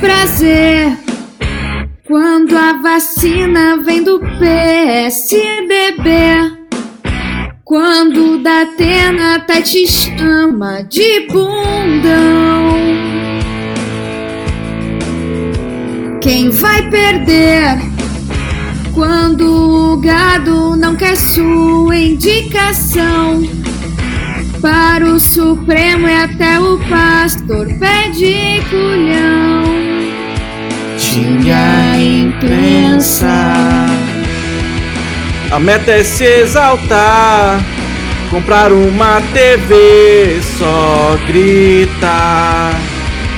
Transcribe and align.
desprazer. 0.00 0.96
Quando 2.06 2.56
a 2.56 2.72
vacina 2.82 3.76
vem 3.84 4.02
do 4.02 4.18
PSDB. 4.38 6.00
Quando 7.62 8.34
o 8.34 8.42
Datena 8.42 9.36
até 9.36 9.60
te 9.62 9.86
chama 9.86 10.82
de 10.82 11.26
bundão. 11.28 12.80
Quem 16.20 16.50
vai 16.50 16.90
perder? 16.90 17.78
Quando 18.92 19.92
o 19.92 19.96
gado 19.98 20.74
não 20.76 20.96
quer 20.96 21.16
sua 21.16 21.96
indicação. 21.96 23.42
Para 24.60 25.06
o 25.06 25.18
Supremo 25.18 26.06
e 26.06 26.14
até 26.14 26.60
o 26.60 26.78
pastor 26.80 27.66
pede 27.78 28.62
culhão. 28.68 29.64
Tinha 30.98 31.96
imprensa. 31.96 33.26
A 35.50 35.58
meta 35.58 35.92
é 35.92 36.04
se 36.04 36.24
exaltar, 36.24 37.58
comprar 38.30 38.70
uma 38.70 39.22
TV, 39.32 40.40
só 40.58 41.18
grita 41.26 42.70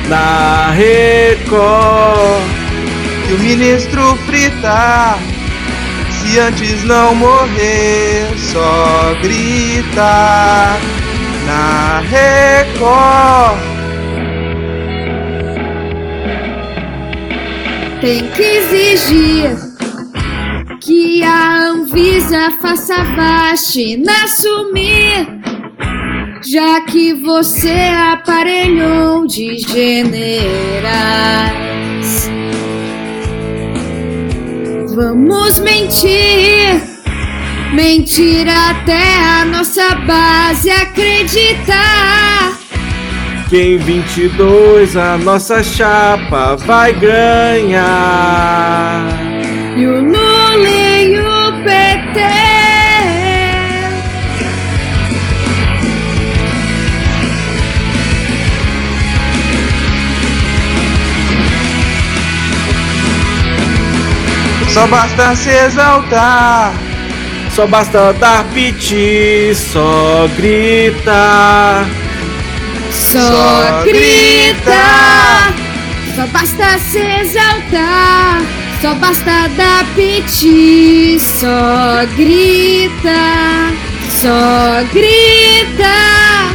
na 0.08 0.72
Record. 0.72 2.42
E 3.30 3.32
o 3.32 3.38
ministro 3.38 4.16
frita, 4.26 5.16
se 6.10 6.40
antes 6.40 6.82
não 6.82 7.14
morrer, 7.14 8.26
só 8.36 9.16
grita 9.22 10.80
na 11.46 12.00
Record. 12.00 13.58
Tem 18.00 18.26
que 18.28 18.42
exigir 18.42 19.56
que 20.80 21.22
a 21.22 21.68
Anvisa 21.68 22.50
faça 22.60 22.94
a 22.94 23.04
vacina 23.04 24.12
assumir, 24.24 25.28
já 26.44 26.80
que 26.80 27.14
você 27.14 27.88
aparelhou 28.12 29.26
de 29.26 29.58
generais. 29.58 30.42
Vamos 34.94 35.60
mentir, 35.60 36.91
mentir 37.72 38.46
até 38.48 39.18
a 39.18 39.44
nossa 39.44 39.94
base 39.94 40.70
acreditar. 40.70 42.58
Que 43.48 43.60
em 43.60 43.78
22 43.78 44.96
a 44.96 45.18
nossa 45.18 45.62
chapa 45.62 46.56
vai 46.56 46.92
ganhar. 46.92 47.92
E 49.76 49.86
o 49.86 50.00
Lula 50.00 50.68
e 50.68 51.18
o 51.18 51.52
PT. 51.64 52.20
Só 64.72 64.86
basta 64.86 65.34
se 65.36 65.50
exaltar. 65.50 66.91
Só 67.54 67.66
basta 67.66 68.12
dar 68.14 68.46
piti, 68.54 69.54
só 69.54 70.26
grita. 70.38 71.84
Só, 72.90 73.20
Só 73.20 73.82
grita. 73.84 75.52
Só 76.16 76.26
basta 76.28 76.78
se 76.78 77.20
exaltar. 77.20 78.40
Só 78.80 78.94
basta 78.94 79.48
dar 79.56 79.84
piti. 79.94 81.20
Só 81.20 82.06
grita. 82.16 83.70
Só 84.22 84.82
grita. 84.94 86.51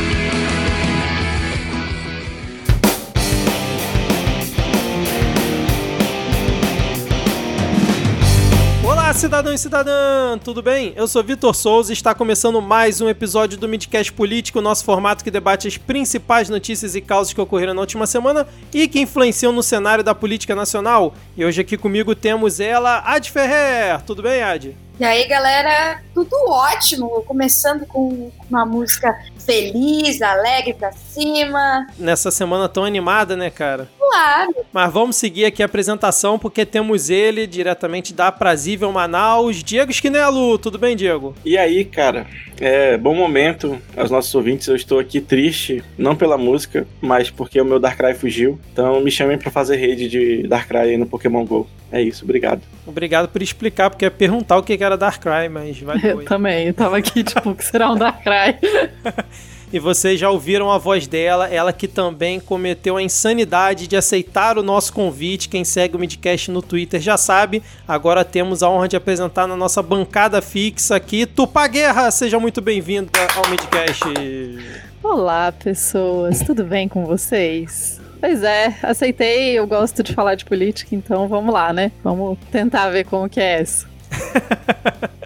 Cidadão 9.17 9.51
e 9.51 9.57
cidadã, 9.57 10.37
tudo 10.37 10.61
bem? 10.61 10.93
Eu 10.95 11.07
sou 11.07 11.23
Vitor 11.23 11.55
Souza 11.55 11.91
e 11.91 11.93
está 11.93 12.13
começando 12.13 12.61
mais 12.61 13.01
um 13.01 13.09
episódio 13.09 13.57
do 13.57 13.67
Midcast 13.67 14.13
Político, 14.13 14.61
nosso 14.61 14.85
formato 14.85 15.23
que 15.23 15.31
debate 15.31 15.67
as 15.67 15.75
principais 15.75 16.49
notícias 16.49 16.93
e 16.93 17.01
causas 17.01 17.33
que 17.33 17.41
ocorreram 17.41 17.73
na 17.73 17.81
última 17.81 18.05
semana 18.05 18.47
e 18.71 18.87
que 18.87 18.99
influenciam 18.99 19.51
no 19.51 19.63
cenário 19.63 20.03
da 20.03 20.13
política 20.13 20.53
nacional. 20.53 21.15
E 21.35 21.43
hoje 21.43 21.61
aqui 21.61 21.77
comigo 21.77 22.13
temos 22.13 22.59
ela, 22.59 22.99
Ad 22.99 23.31
Ferrer. 23.31 24.03
Tudo 24.03 24.21
bem, 24.21 24.43
Ad? 24.43 24.77
E 24.99 25.03
aí, 25.03 25.27
galera, 25.27 25.99
tudo 26.13 26.35
ótimo. 26.47 27.23
Começando 27.23 27.87
com 27.87 28.31
uma 28.47 28.67
música 28.67 29.15
feliz, 29.47 30.21
alegre 30.21 30.73
pra 30.73 30.91
cima. 30.91 31.87
Nessa 31.97 32.29
semana 32.29 32.67
tão 32.67 32.83
animada, 32.83 33.37
né, 33.37 33.49
cara? 33.49 33.89
Claro. 33.97 34.53
Mas 34.73 34.91
vamos 34.91 35.15
seguir 35.15 35.45
aqui 35.45 35.63
a 35.63 35.65
apresentação 35.65 36.37
porque 36.37 36.65
temos 36.65 37.09
ele 37.09 37.47
diretamente 37.47 38.13
da 38.13 38.27
Aprazível 38.27 38.91
Manaus, 38.91 39.63
Diego 39.63 39.89
Esquinelo. 39.89 40.57
Tudo 40.57 40.77
bem, 40.77 40.95
Diego? 40.95 41.33
E 41.45 41.57
aí, 41.57 41.85
cara, 41.85 42.27
é 42.59 42.97
bom 42.97 43.15
momento 43.15 43.81
aos 43.95 44.11
nossos 44.11 44.33
ouvintes. 44.35 44.67
Eu 44.67 44.75
estou 44.75 44.99
aqui 44.99 45.21
triste, 45.21 45.81
não 45.97 46.15
pela 46.15 46.37
música, 46.37 46.85
mas 46.99 47.29
porque 47.29 47.59
o 47.61 47.65
meu 47.65 47.79
Darkrai 47.79 48.13
fugiu. 48.13 48.59
Então 48.73 48.99
me 48.99 49.09
chamem 49.09 49.37
pra 49.37 49.49
fazer 49.49 49.77
rede 49.77 50.09
de 50.09 50.47
Darkrai 50.47 50.89
aí 50.89 50.97
no 50.97 51.05
Pokémon 51.05 51.45
GO. 51.45 51.67
É 51.91 52.01
isso, 52.01 52.23
obrigado. 52.23 52.61
Obrigado 52.85 53.29
por 53.29 53.41
explicar, 53.41 53.89
porque 53.89 54.05
eu 54.05 54.07
ia 54.07 54.11
perguntar 54.11 54.57
o 54.57 54.63
que 54.63 54.81
era 54.81 54.97
Darkrai, 54.97 55.49
mas 55.49 55.79
vai 55.79 55.99
Eu 56.03 56.23
também, 56.25 56.67
eu 56.67 56.73
tava 56.73 56.97
aqui, 56.97 57.23
tipo, 57.23 57.49
o 57.49 57.55
que 57.55 57.63
será 57.63 57.91
um 57.91 57.95
Darkrai? 57.95 58.59
E 59.71 59.79
vocês 59.79 60.17
já 60.17 60.29
ouviram 60.29 60.71
a 60.71 60.77
voz 60.77 61.07
dela, 61.07 61.49
ela 61.49 61.73
que 61.73 61.89
também 61.89 62.39
cometeu 62.39 62.95
a 62.95 63.01
insanidade 63.01 63.85
de 63.85 63.97
aceitar 63.97 64.57
o 64.57 64.63
nosso 64.63 64.93
convite. 64.93 65.49
Quem 65.49 65.65
segue 65.65 65.97
o 65.97 65.99
Midcast 65.99 66.49
no 66.49 66.61
Twitter 66.61 67.01
já 67.01 67.17
sabe. 67.17 67.61
Agora 67.85 68.23
temos 68.23 68.63
a 68.63 68.69
honra 68.69 68.87
de 68.87 68.95
apresentar 68.95 69.45
na 69.45 69.57
nossa 69.57 69.83
bancada 69.83 70.41
fixa 70.41 70.95
aqui, 70.95 71.25
Tupá 71.25 71.67
Guerra. 71.67 72.09
Seja 72.11 72.39
muito 72.39 72.61
bem-vinda 72.61 73.11
ao 73.35 73.49
Midcast. 73.49 74.05
Olá, 75.03 75.51
pessoas, 75.51 76.39
tudo 76.43 76.63
bem 76.63 76.87
com 76.87 77.05
vocês? 77.05 77.99
Pois 78.19 78.41
é, 78.41 78.75
aceitei, 78.81 79.53
eu 79.53 79.67
gosto 79.67 80.01
de 80.01 80.13
falar 80.13 80.35
de 80.35 80.45
política, 80.45 80.95
então 80.95 81.27
vamos 81.27 81.53
lá, 81.53 81.71
né? 81.71 81.91
Vamos 82.03 82.37
tentar 82.51 82.89
ver 82.89 83.05
como 83.05 83.29
que 83.29 83.39
é 83.39 83.61
isso. 83.61 83.87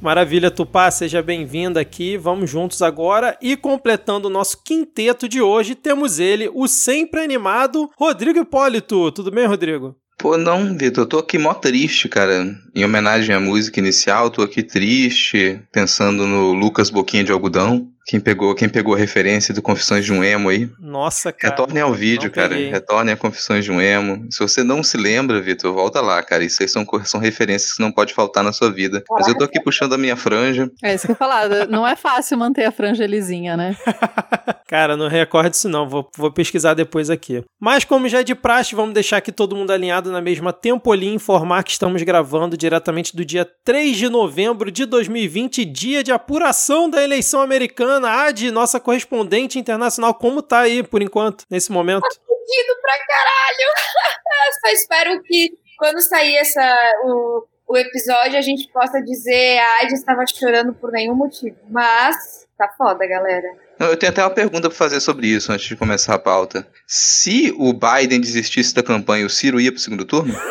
Maravilha, 0.00 0.50
Tupá, 0.50 0.90
seja 0.90 1.20
bem-vinda 1.20 1.80
aqui. 1.80 2.16
Vamos 2.16 2.48
juntos 2.48 2.82
agora. 2.82 3.36
E 3.42 3.56
completando 3.56 4.28
o 4.28 4.30
nosso 4.30 4.62
quinteto 4.62 5.28
de 5.28 5.40
hoje, 5.40 5.74
temos 5.74 6.20
ele, 6.20 6.48
o 6.54 6.68
sempre 6.68 7.20
animado 7.20 7.90
Rodrigo 7.96 8.38
Hipólito. 8.38 9.10
Tudo 9.10 9.30
bem, 9.30 9.46
Rodrigo? 9.46 9.96
Pô, 10.16 10.36
não, 10.36 10.76
Vitor, 10.76 11.04
eu 11.04 11.08
tô 11.08 11.18
aqui 11.18 11.38
mó 11.38 11.54
triste, 11.54 12.08
cara. 12.08 12.46
Em 12.74 12.84
homenagem 12.84 13.34
à 13.34 13.40
música 13.40 13.80
inicial, 13.80 14.30
tô 14.30 14.42
aqui 14.42 14.62
triste, 14.62 15.60
pensando 15.72 16.26
no 16.26 16.52
Lucas 16.52 16.90
Boquinha 16.90 17.22
de 17.22 17.30
Algodão. 17.30 17.88
Quem 18.08 18.18
pegou, 18.18 18.54
quem 18.54 18.70
pegou 18.70 18.94
a 18.94 18.96
referência 18.96 19.52
do 19.52 19.60
Confissões 19.60 20.02
de 20.02 20.14
um 20.14 20.24
Emo 20.24 20.48
aí. 20.48 20.70
Nossa, 20.80 21.30
cara. 21.30 21.52
Retornem 21.52 21.82
ao 21.82 21.92
vídeo, 21.92 22.30
cara. 22.30 22.48
peguei. 22.48 22.70
Retornem 22.70 23.12
a 23.12 23.16
Confissões 23.18 23.66
de 23.66 23.70
um 23.70 23.78
Emo. 23.78 24.26
Se 24.30 24.38
você 24.38 24.62
não 24.62 24.82
se 24.82 24.96
lembra, 24.96 25.42
Vitor, 25.42 25.74
volta 25.74 26.00
lá, 26.00 26.22
cara. 26.22 26.42
Isso 26.42 26.62
aí 26.62 26.68
são, 26.70 26.86
são 27.04 27.20
referências 27.20 27.74
que 27.74 27.82
não 27.82 27.92
pode 27.92 28.14
faltar 28.14 28.42
na 28.42 28.50
sua 28.50 28.72
vida. 28.72 29.04
Mas 29.10 29.28
eu 29.28 29.36
tô 29.36 29.44
aqui 29.44 29.62
puxando 29.62 29.92
a 29.92 29.98
minha 29.98 30.16
franja. 30.16 30.70
É 30.82 30.94
isso 30.94 31.04
que 31.04 31.12
eu 31.12 31.14
ia 31.14 31.18
falar, 31.18 31.68
não 31.68 31.86
é 31.86 31.94
fácil 31.96 32.38
manter 32.38 32.64
a 32.64 32.72
franja 32.72 33.06
lisinha, 33.06 33.58
né? 33.58 33.76
Cara, 34.66 34.98
não 34.98 35.08
recordo 35.08 35.54
isso 35.54 35.68
não, 35.68 35.88
vou, 35.88 36.10
vou 36.14 36.30
pesquisar 36.30 36.74
depois 36.74 37.08
aqui. 37.08 37.42
Mas 37.58 37.84
como 37.84 38.06
já 38.06 38.20
é 38.20 38.22
de 38.22 38.34
praxe, 38.34 38.74
vamos 38.74 38.92
deixar 38.92 39.16
aqui 39.16 39.32
todo 39.32 39.56
mundo 39.56 39.70
alinhado 39.70 40.12
na 40.12 40.20
mesma 40.20 40.52
tempolinha 40.52 41.12
e 41.12 41.14
informar 41.14 41.62
que 41.62 41.70
estamos 41.70 42.02
gravando 42.02 42.54
diretamente 42.54 43.16
do 43.16 43.24
dia 43.24 43.46
3 43.64 43.96
de 43.96 44.10
novembro 44.10 44.70
de 44.70 44.84
2020, 44.84 45.64
dia 45.64 46.04
de 46.04 46.12
apuração 46.12 46.88
da 46.88 47.02
eleição 47.02 47.40
americana. 47.40 47.97
Ad, 48.06 48.50
nossa 48.50 48.78
correspondente 48.78 49.58
internacional, 49.58 50.14
como 50.14 50.42
tá 50.42 50.60
aí 50.60 50.82
por 50.82 51.02
enquanto, 51.02 51.44
nesse 51.50 51.72
momento? 51.72 52.02
Fudido 52.02 52.80
pra 52.80 52.94
caralho. 53.06 53.72
Só 54.60 54.68
espero 54.72 55.22
que 55.22 55.52
quando 55.78 56.00
sair 56.00 56.36
essa, 56.36 56.76
o, 57.04 57.46
o 57.68 57.76
episódio 57.76 58.38
a 58.38 58.42
gente 58.42 58.70
possa 58.72 59.00
dizer 59.00 59.58
a 59.58 59.82
Adi 59.82 59.94
estava 59.94 60.24
chorando 60.26 60.72
por 60.74 60.90
nenhum 60.90 61.14
motivo. 61.14 61.56
Mas 61.70 62.46
tá 62.56 62.68
foda, 62.76 63.06
galera. 63.06 63.46
Eu 63.78 63.96
tenho 63.96 64.10
até 64.10 64.22
uma 64.22 64.30
pergunta 64.30 64.68
pra 64.68 64.76
fazer 64.76 65.00
sobre 65.00 65.28
isso 65.28 65.52
antes 65.52 65.66
de 65.68 65.76
começar 65.76 66.14
a 66.14 66.18
pauta. 66.18 66.66
Se 66.86 67.54
o 67.56 67.72
Biden 67.72 68.20
desistisse 68.20 68.74
da 68.74 68.82
campanha, 68.82 69.24
o 69.24 69.30
Ciro 69.30 69.60
ia 69.60 69.70
pro 69.70 69.80
segundo 69.80 70.04
turno? 70.04 70.34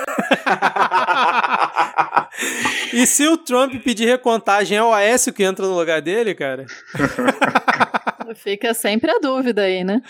e 2.93 3.05
se 3.05 3.27
o 3.27 3.37
Trump 3.37 3.73
pedir 3.83 4.05
recontagem, 4.05 4.77
é 4.77 4.83
o 4.83 4.93
Aécio 4.93 5.33
que 5.33 5.43
entra 5.43 5.65
no 5.65 5.75
lugar 5.75 6.01
dele, 6.01 6.33
cara? 6.35 6.65
Fica 8.35 8.73
sempre 8.73 9.11
a 9.11 9.19
dúvida 9.19 9.63
aí, 9.63 9.83
né? 9.83 10.01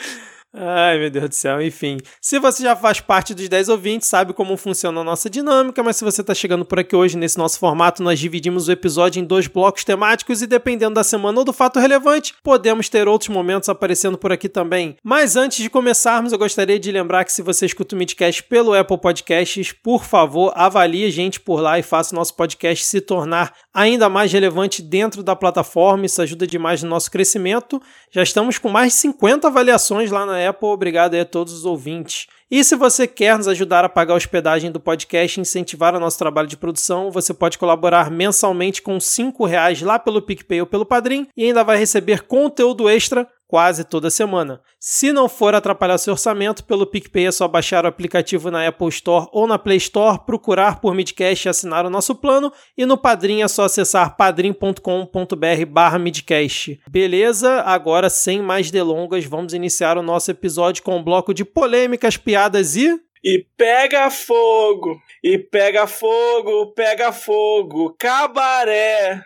Ai, 0.54 0.98
meu 0.98 1.10
Deus 1.12 1.30
do 1.30 1.36
céu, 1.36 1.62
enfim. 1.62 1.98
Se 2.22 2.40
você 2.40 2.64
já 2.64 2.76
faz 2.76 3.02
parte 3.02 3.34
dos 3.34 3.50
10 3.50 3.68
ouvintes, 3.70 4.08
sabe 4.08 4.34
como 4.34 4.56
funciona 4.56 5.02
a 5.02 5.04
nossa 5.04 5.30
dinâmica, 5.30 5.84
mas 5.84 5.98
se 5.98 6.06
você 6.06 6.22
está 6.22 6.34
chegando 6.34 6.64
por 6.64 6.80
aqui 6.80 6.96
hoje 6.96 7.18
nesse 7.18 7.38
nosso 7.38 7.60
formato, 7.60 8.02
nós 8.02 8.18
dividimos 8.18 8.68
o 8.68 8.72
episódio 8.72 9.20
em 9.20 9.26
dois 9.26 9.46
blocos 9.48 9.84
temáticos 9.84 10.42
e 10.42 10.48
dependendo 10.48 10.96
da 10.96 11.04
semana 11.04 11.40
ou 11.40 11.46
do 11.46 11.52
fato 11.52 11.80
relevante, 11.80 12.34
podemos 12.42 12.88
ter 12.88 13.08
outros 13.08 13.30
momentos 13.30 13.68
aparecendo 13.68 14.18
por 14.18 14.32
aqui 14.32 14.48
também. 14.48 14.96
Mas 15.04 15.36
antes 15.36 15.58
de 15.60 15.70
começarmos, 15.70 16.32
eu 16.32 16.40
gostaria 16.40 16.80
de 16.80 16.92
lembrar 16.92 17.26
que 17.26 17.34
se 17.34 17.42
você 17.42 17.66
escuta 17.66 17.94
o 17.94 18.00
Midcast 18.00 18.42
pelo 18.44 18.74
Apple 18.74 18.98
Podcasts, 18.98 19.74
por 19.74 20.06
favor, 20.06 20.54
avalie 20.56 21.06
a 21.06 21.12
gente 21.12 21.42
por 21.42 21.60
lá 21.60 21.78
e 21.78 21.84
faça 21.84 22.16
o 22.16 22.18
nosso 22.18 22.36
podcast 22.36 22.86
se 22.86 23.02
tornar 23.02 23.54
ainda 23.74 24.10
mais 24.10 24.32
relevante 24.32 24.82
dentro 24.82 25.22
da 25.22 25.36
plataforma. 25.36 26.06
Isso 26.06 26.22
ajuda 26.22 26.48
demais 26.48 26.82
no 26.82 26.90
nosso 26.90 27.12
crescimento. 27.12 27.82
Já 28.12 28.24
estamos 28.24 28.58
com 28.58 28.70
mais 28.70 28.94
de 28.94 29.00
50 29.00 29.48
avaliações 29.48 30.10
lá 30.10 30.26
na 30.26 30.37
Apple. 30.38 30.69
Obrigado 30.69 31.13
aí 31.13 31.22
a 31.22 31.25
todos 31.25 31.54
os 31.54 31.66
ouvintes. 31.66 32.28
E 32.50 32.63
se 32.63 32.75
você 32.75 33.06
quer 33.06 33.38
nos 33.38 33.48
ajudar 33.48 33.84
a 33.84 33.89
pagar 33.89 34.13
a 34.13 34.18
hospedagem 34.18 34.72
do 34.72 34.80
podcast 34.80 35.38
e 35.38 35.42
incentivar 35.42 35.94
o 35.94 36.00
nosso 36.00 36.18
trabalho 36.18 36.48
de 36.48 36.56
produção, 36.56 37.12
você 37.12 37.34
pode 37.34 37.57
colaborar 37.57 38.10
mensalmente 38.10 38.81
com 38.81 38.98
R$ 38.98 39.48
reais 39.48 39.81
lá 39.81 40.00
pelo 40.00 40.22
PicPay 40.22 40.62
ou 40.62 40.68
pelo 40.68 40.86
Padrim 40.86 41.28
e 41.36 41.45
ainda 41.45 41.63
vai 41.63 41.78
receber 41.78 42.22
conteúdo 42.22 42.88
extra 42.88 43.28
quase 43.48 43.84
toda 43.84 44.10
semana. 44.10 44.62
Se 44.80 45.12
não 45.12 45.30
for 45.30 45.56
atrapalhar 45.56 45.98
seu 45.98 46.14
orçamento, 46.14 46.64
pelo 46.64 46.86
PicPay 46.86 47.28
é 47.28 47.32
só 47.32 47.48
baixar 47.48 47.86
o 47.86 47.88
aplicativo 47.88 48.52
na 48.52 48.68
Apple 48.68 48.90
Store 48.90 49.28
ou 49.32 49.48
na 49.48 49.58
Play 49.58 49.78
Store, 49.78 50.20
procurar 50.26 50.82
por 50.82 50.94
Midcast 50.94 51.48
e 51.48 51.50
assinar 51.50 51.86
o 51.86 51.90
nosso 51.90 52.14
plano, 52.14 52.52
e 52.78 52.86
no 52.86 52.98
Padrim 52.98 53.42
é 53.42 53.48
só 53.48 53.64
acessar 53.64 54.18
padrim.com.br 54.18 55.66
barra 55.68 55.98
Midcast. 55.98 56.80
Beleza? 56.90 57.62
Agora, 57.62 58.10
sem 58.10 58.42
mais 58.42 58.70
delongas, 58.70 59.26
vamos 59.26 59.54
iniciar 59.54 59.98
o 59.98 60.04
nosso 60.04 60.30
episódio 60.30 60.84
com 60.84 60.98
um 60.98 61.04
bloco 61.04 61.34
de 61.34 61.46
polêmicas, 61.46 62.18
piadas 62.18 62.76
e... 62.76 63.00
E 63.24 63.46
pega 63.58 64.10
fogo, 64.12 64.96
e 65.24 65.38
pega 65.40 65.88
fogo, 65.88 66.74
pega 66.74 67.12
fogo, 67.12 67.96
cabaré. 67.98 69.22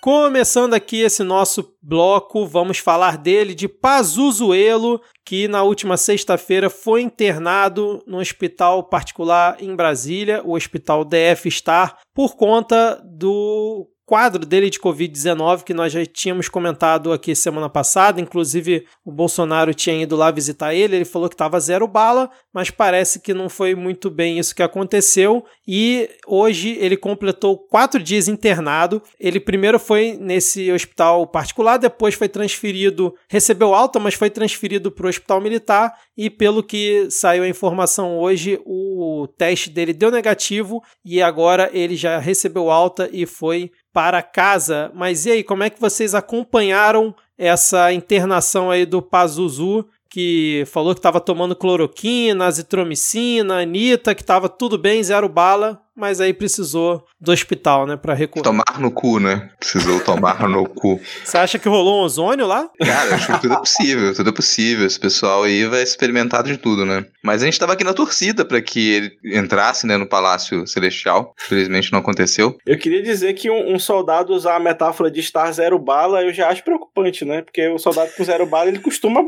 Começando 0.00 0.72
aqui 0.72 1.02
esse 1.02 1.22
nosso 1.22 1.76
bloco, 1.82 2.46
vamos 2.46 2.78
falar 2.78 3.18
dele 3.18 3.54
de 3.54 3.68
Pazuzuelo, 3.68 4.98
que 5.26 5.46
na 5.46 5.62
última 5.62 5.98
sexta-feira 5.98 6.70
foi 6.70 7.02
internado 7.02 8.02
no 8.06 8.18
hospital 8.18 8.84
particular 8.84 9.58
em 9.60 9.76
Brasília, 9.76 10.40
o 10.42 10.54
Hospital 10.54 11.04
DF 11.04 11.50
Star, 11.50 11.98
por 12.14 12.34
conta 12.34 12.98
do 13.04 13.90
quadro 14.10 14.44
dele 14.44 14.68
de 14.68 14.80
Covid-19 14.80 15.62
que 15.62 15.72
nós 15.72 15.92
já 15.92 16.04
tínhamos 16.04 16.48
comentado 16.48 17.12
aqui 17.12 17.32
semana 17.32 17.68
passada. 17.68 18.20
Inclusive, 18.20 18.84
o 19.04 19.12
Bolsonaro 19.12 19.72
tinha 19.72 20.02
ido 20.02 20.16
lá 20.16 20.32
visitar 20.32 20.74
ele. 20.74 20.96
Ele 20.96 21.04
falou 21.04 21.28
que 21.28 21.36
estava 21.36 21.60
zero 21.60 21.86
bala, 21.86 22.28
mas 22.52 22.70
parece 22.70 23.20
que 23.20 23.32
não 23.32 23.48
foi 23.48 23.76
muito 23.76 24.10
bem 24.10 24.36
isso 24.36 24.52
que 24.52 24.64
aconteceu. 24.64 25.44
E 25.64 26.10
hoje 26.26 26.76
ele 26.80 26.96
completou 26.96 27.56
quatro 27.56 28.02
dias 28.02 28.26
internado. 28.26 29.00
Ele 29.20 29.38
primeiro 29.38 29.78
foi 29.78 30.18
nesse 30.20 30.72
hospital 30.72 31.24
particular, 31.28 31.78
depois 31.78 32.16
foi 32.16 32.28
transferido, 32.28 33.14
recebeu 33.28 33.72
alta, 33.72 34.00
mas 34.00 34.14
foi 34.14 34.28
transferido 34.28 34.90
para 34.90 35.06
o 35.06 35.08
hospital 35.08 35.40
militar. 35.40 35.94
E 36.16 36.28
pelo 36.28 36.64
que 36.64 37.08
saiu 37.12 37.44
a 37.44 37.48
informação 37.48 38.18
hoje, 38.18 38.60
o 38.66 39.28
teste 39.38 39.70
dele 39.70 39.92
deu 39.92 40.10
negativo 40.10 40.82
e 41.04 41.22
agora 41.22 41.70
ele 41.72 41.94
já 41.94 42.18
recebeu 42.18 42.70
alta 42.70 43.08
e 43.12 43.24
foi 43.24 43.70
para 43.92 44.22
casa. 44.22 44.90
Mas 44.94 45.26
e 45.26 45.30
aí, 45.30 45.44
como 45.44 45.62
é 45.62 45.70
que 45.70 45.80
vocês 45.80 46.14
acompanharam 46.14 47.14
essa 47.36 47.92
internação 47.92 48.70
aí 48.70 48.84
do 48.84 49.00
Pazuzu, 49.00 49.86
que 50.10 50.64
falou 50.66 50.92
que 50.92 50.98
estava 50.98 51.20
tomando 51.20 51.54
cloroquina, 51.54 52.46
azitromicina, 52.46 53.60
anita, 53.60 54.14
que 54.14 54.22
estava 54.22 54.48
tudo 54.48 54.76
bem, 54.76 55.02
zero 55.02 55.28
bala, 55.28 55.80
mas 55.96 56.20
aí 56.20 56.32
precisou 56.32 57.04
do 57.20 57.30
hospital, 57.30 57.86
né, 57.86 57.96
para 57.96 58.14
recuperar. 58.14 58.50
Tomar 58.52 58.80
no 58.80 58.90
cu, 58.90 59.20
né? 59.20 59.50
Precisou 59.58 60.00
tomar 60.00 60.40
no 60.48 60.66
cu. 60.66 60.98
Você 61.24 61.36
acha 61.36 61.58
que 61.58 61.68
rolou 61.68 62.00
um 62.00 62.04
ozônio 62.04 62.46
lá? 62.46 62.68
Cara, 62.82 63.14
acho 63.14 63.32
que 63.34 63.40
tudo 63.40 63.54
é 63.54 63.58
possível, 63.60 64.14
tudo 64.14 64.30
é 64.30 64.32
possível. 64.32 64.86
Esse 64.86 64.98
pessoal 64.98 65.44
aí 65.44 65.66
vai 65.66 65.82
experimentar 65.82 66.42
de 66.42 66.56
tudo, 66.56 66.84
né? 66.84 67.04
Mas 67.22 67.42
a 67.42 67.44
gente 67.44 67.58
tava 67.58 67.74
aqui 67.74 67.84
na 67.84 67.92
torcida 67.92 68.44
para 68.44 68.60
que 68.60 68.90
ele 68.90 69.10
entrasse, 69.36 69.86
né, 69.86 69.96
no 69.96 70.08
Palácio 70.08 70.66
Celestial. 70.66 71.34
Infelizmente 71.44 71.92
não 71.92 72.00
aconteceu. 72.00 72.56
Eu 72.66 72.78
queria 72.78 73.02
dizer 73.02 73.34
que 73.34 73.50
um, 73.50 73.74
um 73.74 73.78
soldado 73.78 74.32
usar 74.32 74.56
a 74.56 74.60
metáfora 74.60 75.10
de 75.10 75.20
estar 75.20 75.52
zero 75.52 75.78
bala, 75.78 76.22
eu 76.22 76.32
já 76.32 76.48
acho 76.48 76.64
preocupante, 76.64 77.24
né? 77.24 77.42
Porque 77.42 77.68
o 77.68 77.78
soldado 77.78 78.10
com 78.16 78.24
zero 78.24 78.46
bala, 78.46 78.68
ele 78.68 78.78
costuma 78.78 79.22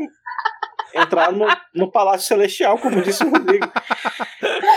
entrar 0.93 1.31
no, 1.31 1.47
no 1.73 1.91
Palácio 1.91 2.27
Celestial, 2.27 2.77
como 2.77 3.01
disse 3.01 3.23
o 3.23 3.29
Rodrigo. 3.29 3.71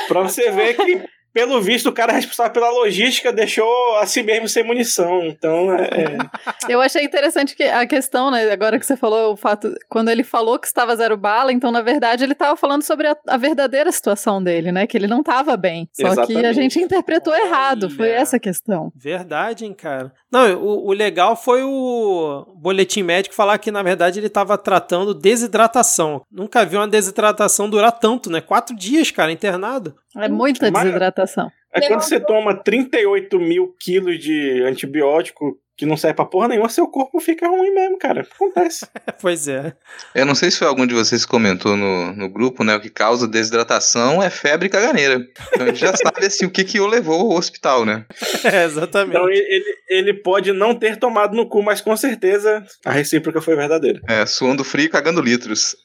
pra 0.09 0.23
você 0.23 0.51
ver 0.51 0.77
que 0.77 1.16
pelo 1.37 1.61
visto, 1.61 1.91
o 1.91 1.93
cara 1.93 2.15
responsável 2.15 2.51
pela 2.51 2.71
logística 2.71 3.31
deixou 3.31 3.99
a 3.99 4.07
si 4.07 4.23
mesmo 4.23 4.49
sem 4.49 4.65
munição. 4.65 5.23
Então, 5.27 5.71
é. 5.71 6.17
Eu 6.67 6.81
achei 6.81 7.05
interessante 7.05 7.55
que 7.55 7.63
a 7.63 7.87
questão, 7.87 8.31
né? 8.31 8.51
Agora 8.51 8.79
que 8.79 8.87
você 8.87 8.97
falou 8.97 9.35
o 9.35 9.37
fato. 9.37 9.71
Quando 9.87 10.09
ele 10.09 10.25
falou 10.25 10.59
que 10.59 10.67
estava 10.67 10.97
zero 10.97 11.15
bala, 11.15 11.53
então, 11.53 11.71
na 11.71 11.83
verdade, 11.83 12.25
ele 12.25 12.33
estava 12.33 12.57
falando 12.57 12.85
sobre 12.85 13.09
a, 13.09 13.17
a, 13.29 13.37
verdadeira 13.37 13.93
situação 13.93 14.43
dele, 14.43 14.73
né? 14.73 14.87
Que 14.87 14.97
ele 14.97 15.07
não 15.07 15.21
estava 15.21 15.59
bem. 15.59 15.87
Só 15.93 16.07
Exatamente. 16.07 16.41
que 16.41 16.47
a 16.47 16.53
gente 16.55 16.79
interpretou 16.79 17.35
Olha. 17.35 17.43
errado. 17.43 17.91
Foi 17.91 18.09
essa 18.09 18.39
a 18.39 18.41
questão. 18.41 18.91
Verdade, 18.97 19.67
hein, 19.67 19.75
cara. 19.75 20.15
Não, 20.33 20.55
o, 20.55 20.89
o 20.89 20.93
legal 20.95 21.37
foi 21.37 21.63
o 21.63 22.47
boletim 22.57 23.03
médico 23.03 23.35
falar 23.35 23.59
que, 23.59 23.71
na 23.71 23.83
verdade, 23.83 24.19
ele 24.21 24.29
estava 24.29 24.57
tratando 24.57 25.13
desidratação. 25.13 26.23
Nunca 26.33 26.65
vi 26.65 26.77
uma 26.77 26.89
desidratação 26.89 27.69
durar 27.69 27.93
tanto, 27.93 28.31
né? 28.31 28.41
Quatro 28.41 28.75
dias, 28.75 29.11
cara, 29.11 29.31
internado. 29.31 29.95
É 30.17 30.29
muita 30.29 30.71
desidratação. 30.71 31.51
É 31.73 31.89
quando 31.89 32.01
você 32.01 32.19
toma 32.19 32.55
38 32.55 33.39
mil 33.39 33.75
quilos 33.79 34.19
de 34.19 34.63
antibiótico 34.63 35.59
que 35.77 35.85
não 35.85 35.97
serve 35.97 36.17
pra 36.17 36.25
porra 36.25 36.49
nenhuma, 36.49 36.71
seu 36.71 36.89
corpo 36.89 37.21
fica 37.21 37.47
ruim 37.47 37.71
mesmo, 37.71 37.99
cara. 37.99 38.23
Acontece. 38.23 38.87
pois 39.21 39.47
é. 39.47 39.75
Eu 40.15 40.25
não 40.25 40.35
sei 40.35 40.51
se 40.51 40.59
foi 40.59 40.67
algum 40.67 40.87
de 40.87 40.95
vocês 40.95 41.25
que 41.25 41.31
comentou 41.31 41.77
no, 41.77 42.15
no 42.15 42.31
grupo, 42.31 42.65
né? 42.65 42.75
O 42.75 42.81
que 42.81 42.89
causa 42.89 43.29
desidratação 43.29 44.23
é 44.23 44.31
febre 44.31 44.69
e 44.69 44.71
caganeira. 44.71 45.21
Então 45.53 45.65
a 45.65 45.67
gente 45.67 45.81
já 45.81 45.93
sabe 45.95 46.25
assim 46.25 46.47
o 46.47 46.51
que, 46.51 46.65
que 46.65 46.81
o 46.81 46.87
levou 46.87 47.33
ao 47.33 47.37
hospital, 47.37 47.85
né? 47.85 48.07
É, 48.47 48.65
exatamente. 48.65 49.17
Então 49.17 49.29
ele, 49.29 49.65
ele 49.89 50.15
pode 50.15 50.53
não 50.53 50.75
ter 50.75 50.97
tomado 50.97 51.35
no 51.35 51.49
cu, 51.49 51.63
mas 51.63 51.81
com 51.81 51.97
certeza 51.97 52.65
a 52.85 52.93
recíproca 52.93 53.41
foi 53.41 53.57
verdadeira. 53.57 54.01
É, 54.09 54.25
suando 54.25 54.63
frio 54.63 54.87
e 54.87 54.89
cagando 54.89 55.21
litros. 55.21 55.77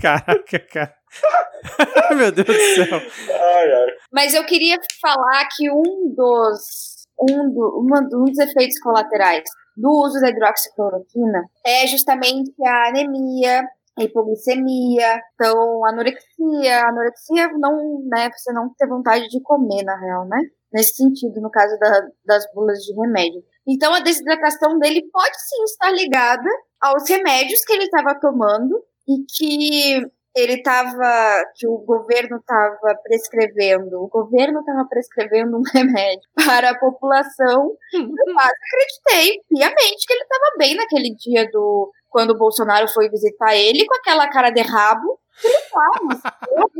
Caraca, 0.00 0.58
cara. 0.72 0.94
Meu 2.16 2.32
Deus 2.32 2.46
do 2.46 2.52
céu. 2.52 2.98
Ai, 2.98 3.72
ai. 3.72 3.86
Mas 4.12 4.34
eu 4.34 4.44
queria 4.44 4.76
falar 5.00 5.48
que 5.56 5.70
um 5.70 6.14
dos, 6.14 7.06
um, 7.20 7.50
do, 7.50 7.80
uma, 7.80 8.00
um 8.00 8.24
dos 8.24 8.38
efeitos 8.38 8.78
colaterais 8.80 9.44
do 9.76 9.90
uso 9.90 10.20
da 10.20 10.30
hidroxicloroquina 10.30 11.44
é 11.64 11.86
justamente 11.86 12.52
a 12.64 12.88
anemia, 12.88 13.62
a 13.98 14.02
hipoglicemia, 14.02 15.20
então 15.34 15.84
anorexia, 15.86 16.86
anorexia 16.86 17.48
não, 17.58 18.02
né, 18.10 18.30
você 18.30 18.52
não 18.52 18.72
ter 18.76 18.86
vontade 18.86 19.28
de 19.28 19.40
comer 19.42 19.82
na 19.82 19.98
real, 19.98 20.26
né? 20.26 20.38
Nesse 20.72 20.96
sentido, 20.96 21.40
no 21.40 21.50
caso 21.50 21.78
da, 21.78 22.06
das 22.24 22.44
bulas 22.52 22.78
de 22.80 22.94
remédio. 22.94 23.42
Então 23.66 23.94
a 23.94 24.00
desidratação 24.00 24.78
dele 24.78 25.02
pode 25.10 25.36
sim 25.40 25.62
estar 25.64 25.90
ligada 25.90 26.48
aos 26.80 27.08
remédios 27.08 27.64
que 27.64 27.72
ele 27.72 27.84
estava 27.84 28.18
tomando 28.20 28.82
e 29.08 29.24
que 29.28 30.06
ele 30.36 30.54
estava, 30.54 31.42
que 31.54 31.66
o 31.66 31.78
governo 31.78 32.36
estava 32.36 32.94
prescrevendo, 33.02 34.02
o 34.02 34.08
governo 34.08 34.60
estava 34.60 34.86
prescrevendo 34.86 35.56
um 35.56 35.62
remédio 35.72 36.28
para 36.34 36.70
a 36.70 36.78
população. 36.78 37.72
Eu 37.94 38.34
quase 38.34 38.52
acreditei 38.52 39.40
piamente 39.48 40.06
que 40.06 40.12
ele 40.12 40.22
estava 40.22 40.58
bem 40.58 40.76
naquele 40.76 41.14
dia 41.14 41.48
do 41.50 41.90
quando 42.10 42.30
o 42.30 42.38
Bolsonaro 42.38 42.86
foi 42.88 43.08
visitar 43.08 43.56
ele 43.56 43.86
com 43.86 43.94
aquela 43.96 44.28
cara 44.28 44.50
de 44.50 44.60
rabo. 44.60 45.18
Ele 45.42 45.54
estava, 45.56 46.70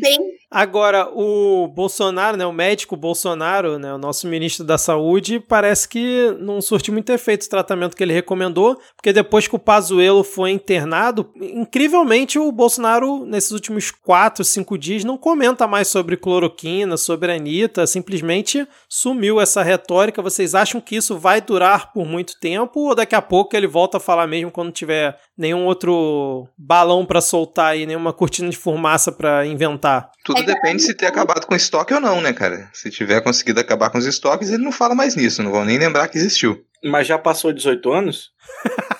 bem. 0.00 0.18
Agora, 0.50 1.08
o 1.12 1.68
Bolsonaro, 1.68 2.36
né, 2.36 2.44
o 2.44 2.52
médico 2.52 2.96
Bolsonaro, 2.96 3.78
né, 3.78 3.94
o 3.94 3.98
nosso 3.98 4.26
ministro 4.26 4.64
da 4.64 4.76
Saúde, 4.76 5.38
parece 5.38 5.88
que 5.88 6.36
não 6.40 6.60
surtiu 6.60 6.92
muito 6.92 7.10
efeito 7.10 7.44
o 7.44 7.48
tratamento 7.48 7.96
que 7.96 8.02
ele 8.02 8.12
recomendou, 8.12 8.80
porque 8.96 9.12
depois 9.12 9.46
que 9.46 9.54
o 9.54 9.58
Pazuello 9.58 10.24
foi 10.24 10.50
internado, 10.50 11.30
incrivelmente 11.36 12.38
o 12.38 12.50
Bolsonaro, 12.50 13.24
nesses 13.24 13.52
últimos 13.52 13.90
quatro, 13.90 14.44
cinco 14.44 14.76
dias, 14.76 15.04
não 15.04 15.16
comenta 15.16 15.66
mais 15.66 15.88
sobre 15.88 16.16
cloroquina, 16.16 16.96
sobre 16.96 17.30
a 17.30 17.36
Anitta, 17.36 17.86
simplesmente 17.86 18.66
sumiu 18.88 19.40
essa 19.40 19.62
retórica. 19.62 20.22
Vocês 20.22 20.54
acham 20.54 20.80
que 20.80 20.96
isso 20.96 21.18
vai 21.18 21.40
durar 21.40 21.92
por 21.92 22.04
muito 22.04 22.38
tempo 22.40 22.80
ou 22.80 22.94
daqui 22.94 23.14
a 23.14 23.22
pouco 23.22 23.56
ele 23.56 23.66
volta 23.66 23.98
a 23.98 24.00
falar 24.00 24.26
mesmo 24.26 24.50
quando 24.50 24.72
tiver 24.72 25.18
nenhum 25.36 25.64
outro 25.64 26.48
balão 26.58 27.06
para 27.06 27.20
soltar 27.20 27.72
aí, 27.72 27.86
nenhuma 27.86 28.12
cortina 28.12 28.48
de 28.50 28.56
fumaça 28.56 29.12
para 29.12 29.46
inventar? 29.50 30.10
Tudo 30.24 30.42
depende 30.44 30.82
se 30.82 30.94
ter 30.94 31.06
acabado 31.06 31.46
com 31.46 31.54
estoque 31.54 31.94
ou 31.94 32.00
não, 32.00 32.20
né, 32.20 32.32
cara? 32.32 32.68
Se 32.72 32.90
tiver 32.90 33.20
conseguido 33.20 33.60
acabar 33.60 33.90
com 33.90 33.98
os 33.98 34.06
estoques, 34.06 34.50
ele 34.50 34.62
não 34.62 34.72
fala 34.72 34.94
mais 34.94 35.16
nisso, 35.16 35.42
não 35.42 35.50
vão 35.50 35.64
nem 35.64 35.78
lembrar 35.78 36.08
que 36.08 36.18
existiu. 36.18 36.64
Mas 36.82 37.06
já 37.06 37.18
passou 37.18 37.52
18 37.52 37.92
anos? 37.92 38.30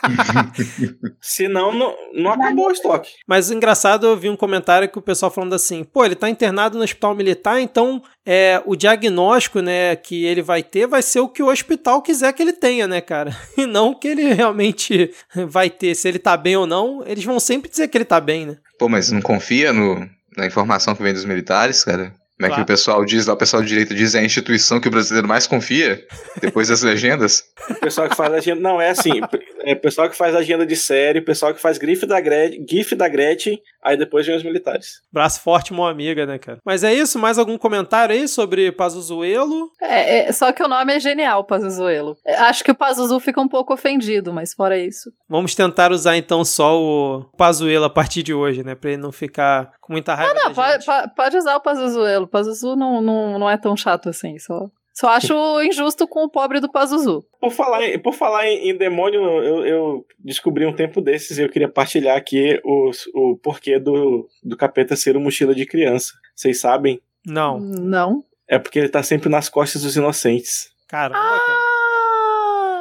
Senão, 1.21 1.73
não, 1.73 1.95
não 2.15 2.33
acabou 2.33 2.69
o 2.69 2.73
estoque. 2.73 3.11
Mas 3.27 3.51
engraçado, 3.51 4.07
eu 4.07 4.17
vi 4.17 4.29
um 4.29 4.37
comentário 4.37 4.89
que 4.89 4.99
o 4.99 5.03
pessoal 5.03 5.31
falando 5.31 5.55
assim: 5.55 5.83
pô, 5.83 6.05
ele 6.05 6.15
tá 6.15 6.29
internado 6.29 6.77
no 6.77 6.85
hospital 6.85 7.15
militar, 7.15 7.61
então 7.61 8.03
é, 8.25 8.63
o 8.67 8.77
diagnóstico 8.77 9.61
né, 9.61 9.97
que 9.97 10.25
ele 10.25 10.43
vai 10.43 10.63
ter 10.63 10.87
vai 10.87 11.01
ser 11.01 11.21
o 11.21 11.29
que 11.29 11.43
o 11.43 11.49
hospital 11.49 12.03
quiser 12.03 12.33
que 12.35 12.43
ele 12.43 12.53
tenha, 12.53 12.87
né, 12.87 13.01
cara? 13.01 13.37
E 13.57 13.67
não 13.67 13.91
o 13.91 13.99
que 13.99 14.09
ele 14.09 14.33
realmente 14.33 15.11
vai 15.49 15.69
ter. 15.69 15.95
Se 15.95 16.09
ele 16.09 16.19
tá 16.19 16.37
bem 16.37 16.57
ou 16.57 16.67
não, 16.67 17.03
eles 17.07 17.25
vão 17.25 17.41
sempre 17.41 17.71
dizer 17.71 17.89
que 17.89 17.97
ele 17.97 18.05
tá 18.05 18.21
bem, 18.21 18.47
né? 18.47 18.57
Pô, 18.79 18.89
mas 18.89 19.11
não 19.11 19.21
confia 19.21 19.73
no, 19.73 20.09
na 20.37 20.47
informação 20.47 20.95
que 20.95 21.03
vem 21.03 21.13
dos 21.13 21.25
militares, 21.25 21.85
cara? 21.85 22.13
Como 22.41 22.47
é 22.47 22.49
claro. 22.49 22.55
que 22.55 22.73
o 22.73 22.75
pessoal 22.75 23.05
diz 23.05 23.27
lá, 23.27 23.35
o 23.35 23.37
pessoal 23.37 23.63
de 23.63 23.69
direito 23.69 23.95
diz 23.95 24.15
é 24.15 24.21
a 24.21 24.25
instituição 24.25 24.81
que 24.81 24.89
o 24.89 24.91
brasileiro 24.91 25.29
mais 25.29 25.47
confia, 25.47 26.03
depois 26.41 26.69
das 26.69 26.81
legendas? 26.81 27.45
O 27.69 27.75
pessoal 27.75 28.09
que 28.09 28.17
faz 28.17 28.33
agenda. 28.33 28.59
Não, 28.63 28.81
é 28.81 28.89
assim. 28.89 29.21
É 29.63 29.75
o 29.75 29.77
pessoal 29.81 30.09
que 30.09 30.17
faz 30.17 30.35
agenda 30.35 30.65
de 30.65 30.75
série, 30.75 31.19
o 31.19 31.25
pessoal 31.25 31.53
que 31.53 31.61
faz 31.61 31.77
GIF 31.77 32.07
da, 32.07 32.19
Gretchen, 32.19 32.65
GIF 32.67 32.95
da 32.95 33.09
Gretchen, 33.09 33.61
aí 33.85 33.95
depois 33.95 34.27
vem 34.27 34.35
os 34.35 34.43
militares. 34.43 35.03
Braço 35.13 35.43
forte, 35.43 35.75
mão 35.75 35.87
amiga, 35.87 36.25
né, 36.25 36.39
cara? 36.39 36.57
Mas 36.65 36.83
é 36.83 36.95
isso, 36.95 37.19
mais 37.19 37.37
algum 37.37 37.59
comentário 37.59 38.15
aí 38.15 38.27
sobre 38.27 38.73
Pazuzuelo? 38.73 39.71
É, 39.83 40.29
é, 40.29 40.33
só 40.33 40.51
que 40.51 40.63
o 40.63 40.69
nome 40.69 40.95
é 40.95 40.99
genial, 41.01 41.45
Pazuzuelo. 41.45 42.17
É, 42.25 42.37
acho 42.37 42.65
que 42.65 42.71
o 42.71 42.75
Pazuzu 42.75 43.21
fica 43.21 43.39
um 43.39 43.49
pouco 43.49 43.75
ofendido, 43.75 44.33
mas 44.33 44.55
fora 44.55 44.79
isso. 44.79 45.13
Vamos 45.29 45.55
tentar 45.55 45.93
usar 45.93 46.17
então 46.17 46.43
só 46.43 46.81
o 46.81 47.25
Pazuelo 47.37 47.85
a 47.85 47.91
partir 47.91 48.23
de 48.23 48.33
hoje, 48.33 48.65
né? 48.65 48.75
Pra 48.75 48.93
ele 48.93 49.03
não 49.03 49.13
ficar 49.13 49.71
com 49.91 49.95
muita 49.95 50.15
raiva. 50.15 50.33
Não, 50.35 50.45
não, 50.45 50.55
pode, 50.55 50.87
pode, 51.17 51.37
usar 51.37 51.57
o 51.57 51.61
Pazuzuelo. 51.61 52.25
O 52.25 52.29
Pazuzu 52.29 52.77
não, 52.77 53.03
não, 53.03 53.39
não 53.41 53.51
é 53.51 53.57
tão 53.57 53.77
chato 53.77 54.09
assim, 54.09 54.39
só. 54.39 54.71
Só 54.93 55.09
acho 55.09 55.63
injusto 55.63 56.07
com 56.07 56.25
o 56.25 56.29
pobre 56.29 56.61
do 56.61 56.71
Pazuzu. 56.71 57.25
Por 57.41 57.51
falar 57.51 57.83
em, 57.83 57.99
por 57.99 58.15
falar 58.15 58.47
em, 58.47 58.71
em 58.71 58.77
demônio, 58.77 59.21
eu, 59.21 59.67
eu, 59.67 60.07
descobri 60.19 60.67
um 60.67 60.75
tempo 60.75 61.01
desses 61.01 61.39
e 61.39 61.43
eu 61.43 61.49
queria 61.49 61.69
partilhar 61.69 62.17
aqui 62.17 62.61
o, 62.65 62.91
o 63.15 63.37
porquê 63.37 63.79
do, 63.79 64.29
do 64.43 64.57
capeta 64.57 64.95
ser 64.95 65.17
uma 65.17 65.25
mochila 65.25 65.55
de 65.55 65.67
criança. 65.67 66.13
Vocês 66.37 66.61
sabem? 66.61 67.01
Não. 67.27 67.59
Não. 67.59 68.25
É 68.47 68.59
porque 68.59 68.79
ele 68.79 68.89
tá 68.89 69.03
sempre 69.03 69.29
nas 69.29 69.49
costas 69.49 69.83
dos 69.83 69.97
inocentes. 69.97 70.71
Caramba, 70.87 71.19
ah! 71.19 71.41
cara. 71.47 71.70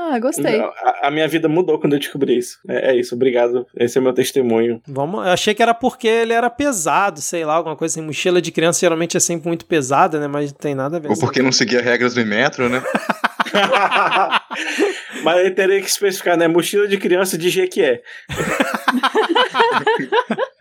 Ah, 0.09 0.17
gostei. 0.17 0.59
A, 0.59 0.99
a, 1.03 1.11
minha 1.11 1.27
vida 1.27 1.47
mudou 1.47 1.77
quando 1.77 1.93
eu 1.93 1.99
descobri 1.99 2.35
isso. 2.35 2.57
É, 2.67 2.91
é, 2.91 2.95
isso, 2.95 3.13
obrigado. 3.13 3.67
Esse 3.77 3.99
é 3.99 4.01
meu 4.01 4.11
testemunho. 4.11 4.81
Vamos, 4.87 5.23
eu 5.23 5.31
achei 5.31 5.53
que 5.53 5.61
era 5.61 5.75
porque 5.75 6.07
ele 6.07 6.33
era 6.33 6.49
pesado, 6.49 7.21
sei 7.21 7.45
lá, 7.45 7.53
alguma 7.53 7.75
coisa 7.75 7.93
assim. 7.93 8.05
Mochila 8.05 8.41
de 8.41 8.51
criança 8.51 8.79
geralmente 8.79 9.15
é 9.15 9.19
sempre 9.19 9.47
muito 9.47 9.65
pesada, 9.65 10.19
né? 10.19 10.27
Mas 10.27 10.51
não 10.51 10.57
tem 10.57 10.73
nada 10.73 10.97
a 10.97 10.99
ver. 10.99 11.09
Ou 11.09 11.17
porque 11.17 11.43
não 11.43 11.51
seguia 11.51 11.81
regras 11.81 12.15
do 12.15 12.25
metro, 12.25 12.67
né? 12.69 12.81
Mas 15.23 15.37
aí 15.37 15.51
teria 15.51 15.79
que 15.79 15.87
especificar, 15.87 16.37
né? 16.37 16.47
Mochila 16.47 16.87
de 16.87 16.97
criança 16.97 17.37
de 17.37 17.49
Jequié. 17.49 18.01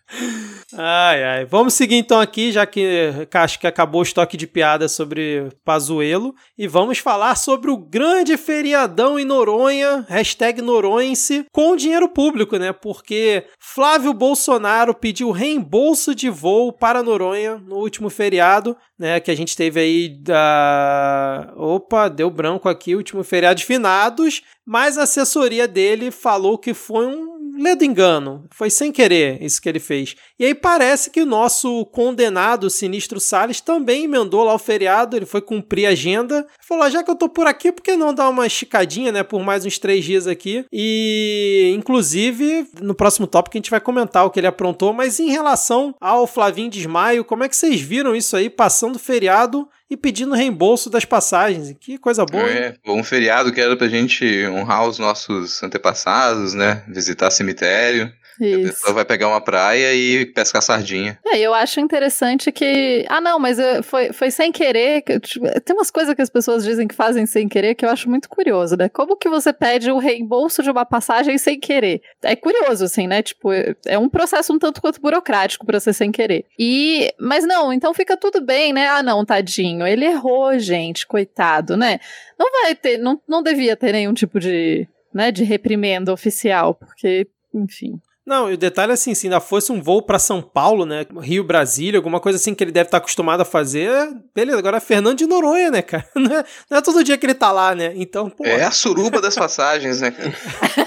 Ai, 0.74 1.24
ai. 1.24 1.44
Vamos 1.46 1.74
seguir 1.74 1.96
então 1.96 2.20
aqui, 2.20 2.52
já 2.52 2.66
que 2.66 3.26
acho 3.32 3.58
que 3.58 3.66
acabou 3.66 4.00
o 4.00 4.04
estoque 4.04 4.36
de 4.36 4.46
piadas 4.46 4.92
sobre 4.92 5.48
Pazuelo. 5.64 6.34
E 6.56 6.66
vamos 6.66 6.98
falar 6.98 7.36
sobre 7.36 7.70
o 7.70 7.76
grande 7.76 8.36
feriadão 8.36 9.18
em 9.18 9.24
Noronha, 9.24 10.04
hashtag 10.08 10.60
Noronhense, 10.60 11.46
com 11.52 11.74
dinheiro 11.74 12.08
público, 12.08 12.56
né? 12.58 12.72
Porque 12.72 13.44
Flávio 13.58 14.12
Bolsonaro 14.12 14.94
pediu 14.94 15.30
reembolso 15.30 16.14
de 16.14 16.28
voo 16.28 16.72
para 16.72 17.02
Noronha 17.02 17.56
no 17.56 17.76
último 17.76 18.10
feriado, 18.10 18.76
né? 18.98 19.20
Que 19.20 19.30
a 19.30 19.36
gente 19.36 19.56
teve 19.56 19.80
aí 19.80 20.08
da. 20.08 21.50
Opa, 21.56 22.08
deu 22.08 22.30
branco 22.30 22.68
aqui, 22.68 22.94
último 22.94 23.24
feriado 23.24 23.58
de 23.58 23.64
finados. 23.64 24.42
Mas 24.66 24.98
a 24.98 25.04
assessoria 25.04 25.66
dele 25.66 26.10
falou 26.10 26.58
que 26.58 26.74
foi 26.74 27.06
um 27.06 27.37
ledo 27.62 27.84
engano, 27.84 28.44
foi 28.50 28.70
sem 28.70 28.92
querer 28.92 29.42
isso 29.42 29.60
que 29.60 29.68
ele 29.68 29.80
fez. 29.80 30.14
E 30.38 30.44
aí 30.44 30.54
parece 30.54 31.10
que 31.10 31.20
o 31.20 31.26
nosso 31.26 31.84
condenado 31.86 32.70
Sinistro 32.70 33.20
Salles 33.20 33.60
também 33.60 34.04
emendou 34.04 34.44
lá 34.44 34.54
o 34.54 34.58
feriado, 34.58 35.16
ele 35.16 35.26
foi 35.26 35.40
cumprir 35.40 35.86
a 35.86 35.90
agenda, 35.90 36.46
falou: 36.66 36.84
ah, 36.84 36.90
já 36.90 37.02
que 37.02 37.10
eu 37.10 37.16
tô 37.16 37.28
por 37.28 37.46
aqui, 37.46 37.72
por 37.72 37.82
que 37.82 37.96
não 37.96 38.14
dar 38.14 38.28
uma 38.28 38.46
esticadinha, 38.46 39.10
né, 39.10 39.22
por 39.22 39.42
mais 39.42 39.66
uns 39.66 39.78
três 39.78 40.04
dias 40.04 40.26
aqui? 40.26 40.64
E, 40.72 41.72
inclusive, 41.76 42.66
no 42.80 42.94
próximo 42.94 43.26
tópico 43.26 43.56
a 43.56 43.58
gente 43.58 43.70
vai 43.70 43.80
comentar 43.80 44.24
o 44.24 44.30
que 44.30 44.40
ele 44.40 44.46
aprontou, 44.46 44.92
mas 44.92 45.18
em 45.18 45.30
relação 45.30 45.94
ao 46.00 46.26
Flavinho 46.26 46.70
Desmaio, 46.70 47.24
como 47.24 47.44
é 47.44 47.48
que 47.48 47.56
vocês 47.56 47.80
viram 47.80 48.14
isso 48.14 48.36
aí, 48.36 48.48
passando 48.48 48.98
feriado 48.98 49.68
e 49.90 49.96
pedindo 49.96 50.34
reembolso 50.34 50.90
das 50.90 51.04
passagens. 51.04 51.74
Que 51.80 51.98
coisa 51.98 52.24
boa. 52.24 52.48
É, 52.48 52.74
um 52.86 53.02
feriado 53.02 53.52
que 53.52 53.60
era 53.60 53.76
pra 53.76 53.88
gente 53.88 54.24
honrar 54.46 54.86
os 54.86 54.98
nossos 54.98 55.62
antepassados, 55.62 56.54
né? 56.54 56.82
Visitar 56.88 57.30
cemitério. 57.30 58.12
Isso. 58.40 58.68
A 58.68 58.72
pessoa 58.72 58.94
vai 58.94 59.04
pegar 59.04 59.28
uma 59.28 59.40
praia 59.40 59.94
e 59.94 60.26
pescar 60.26 60.62
sardinha. 60.62 61.18
É, 61.26 61.38
eu 61.38 61.52
acho 61.52 61.80
interessante 61.80 62.52
que. 62.52 63.04
Ah, 63.08 63.20
não, 63.20 63.38
mas 63.38 63.58
eh, 63.58 63.82
foi, 63.82 64.12
foi 64.12 64.30
sem 64.30 64.52
querer. 64.52 65.02
Tipo, 65.20 65.46
tem 65.60 65.74
umas 65.76 65.90
coisas 65.90 66.14
que 66.14 66.22
as 66.22 66.30
pessoas 66.30 66.64
dizem 66.64 66.86
que 66.86 66.94
fazem 66.94 67.26
sem 67.26 67.48
querer 67.48 67.74
que 67.74 67.84
eu 67.84 67.90
acho 67.90 68.08
muito 68.08 68.28
curioso, 68.28 68.76
né? 68.76 68.88
Como 68.88 69.16
que 69.16 69.28
você 69.28 69.52
pede 69.52 69.90
o 69.90 69.98
reembolso 69.98 70.62
de 70.62 70.70
uma 70.70 70.84
passagem 70.84 71.36
sem 71.38 71.58
querer? 71.58 72.00
É 72.22 72.36
curioso, 72.36 72.84
assim, 72.84 73.06
né? 73.06 73.22
Tipo, 73.22 73.50
é 73.86 73.98
um 73.98 74.08
processo 74.08 74.52
um 74.52 74.58
tanto 74.58 74.80
quanto 74.80 75.00
burocrático 75.00 75.66
pra 75.66 75.80
ser 75.80 75.92
sem 75.92 76.12
querer. 76.12 76.46
E. 76.58 77.12
Mas 77.18 77.44
não, 77.44 77.72
então 77.72 77.92
fica 77.92 78.16
tudo 78.16 78.40
bem, 78.40 78.72
né? 78.72 78.88
Ah, 78.88 79.02
não, 79.02 79.24
tadinho. 79.24 79.86
Ele 79.86 80.04
errou, 80.04 80.58
gente, 80.58 81.06
coitado, 81.06 81.76
né? 81.76 81.98
Não 82.38 82.50
vai 82.62 82.74
ter. 82.74 82.98
Não, 82.98 83.20
não 83.28 83.42
devia 83.42 83.76
ter 83.76 83.92
nenhum 83.92 84.14
tipo 84.14 84.38
de. 84.38 84.88
Né, 85.12 85.32
de 85.32 85.42
reprimenda 85.42 86.12
oficial, 86.12 86.74
porque, 86.74 87.26
enfim. 87.52 87.98
Não, 88.28 88.50
e 88.50 88.54
o 88.54 88.58
detalhe 88.58 88.90
é 88.90 88.92
assim, 88.92 89.14
se 89.14 89.26
ainda 89.26 89.40
fosse 89.40 89.72
um 89.72 89.80
voo 89.80 90.02
para 90.02 90.18
São 90.18 90.42
Paulo, 90.42 90.84
né? 90.84 91.06
Rio, 91.18 91.42
Brasília, 91.42 91.98
alguma 91.98 92.20
coisa 92.20 92.36
assim 92.36 92.54
que 92.54 92.62
ele 92.62 92.70
deve 92.70 92.88
estar 92.88 92.98
acostumado 92.98 93.40
a 93.40 93.44
fazer, 93.44 93.90
beleza. 94.34 94.58
Agora 94.58 94.76
é 94.76 94.80
Fernando 94.80 95.16
de 95.16 95.26
Noronha, 95.26 95.70
né, 95.70 95.80
cara? 95.80 96.06
Não 96.14 96.36
é, 96.36 96.44
não 96.68 96.76
é 96.76 96.82
todo 96.82 97.02
dia 97.02 97.16
que 97.16 97.24
ele 97.24 97.32
tá 97.32 97.50
lá, 97.50 97.74
né? 97.74 97.94
Então, 97.96 98.28
pô. 98.28 98.44
É 98.44 98.64
a 98.64 98.70
suruba 98.70 99.18
das 99.22 99.34
passagens, 99.34 100.02
né, 100.02 100.12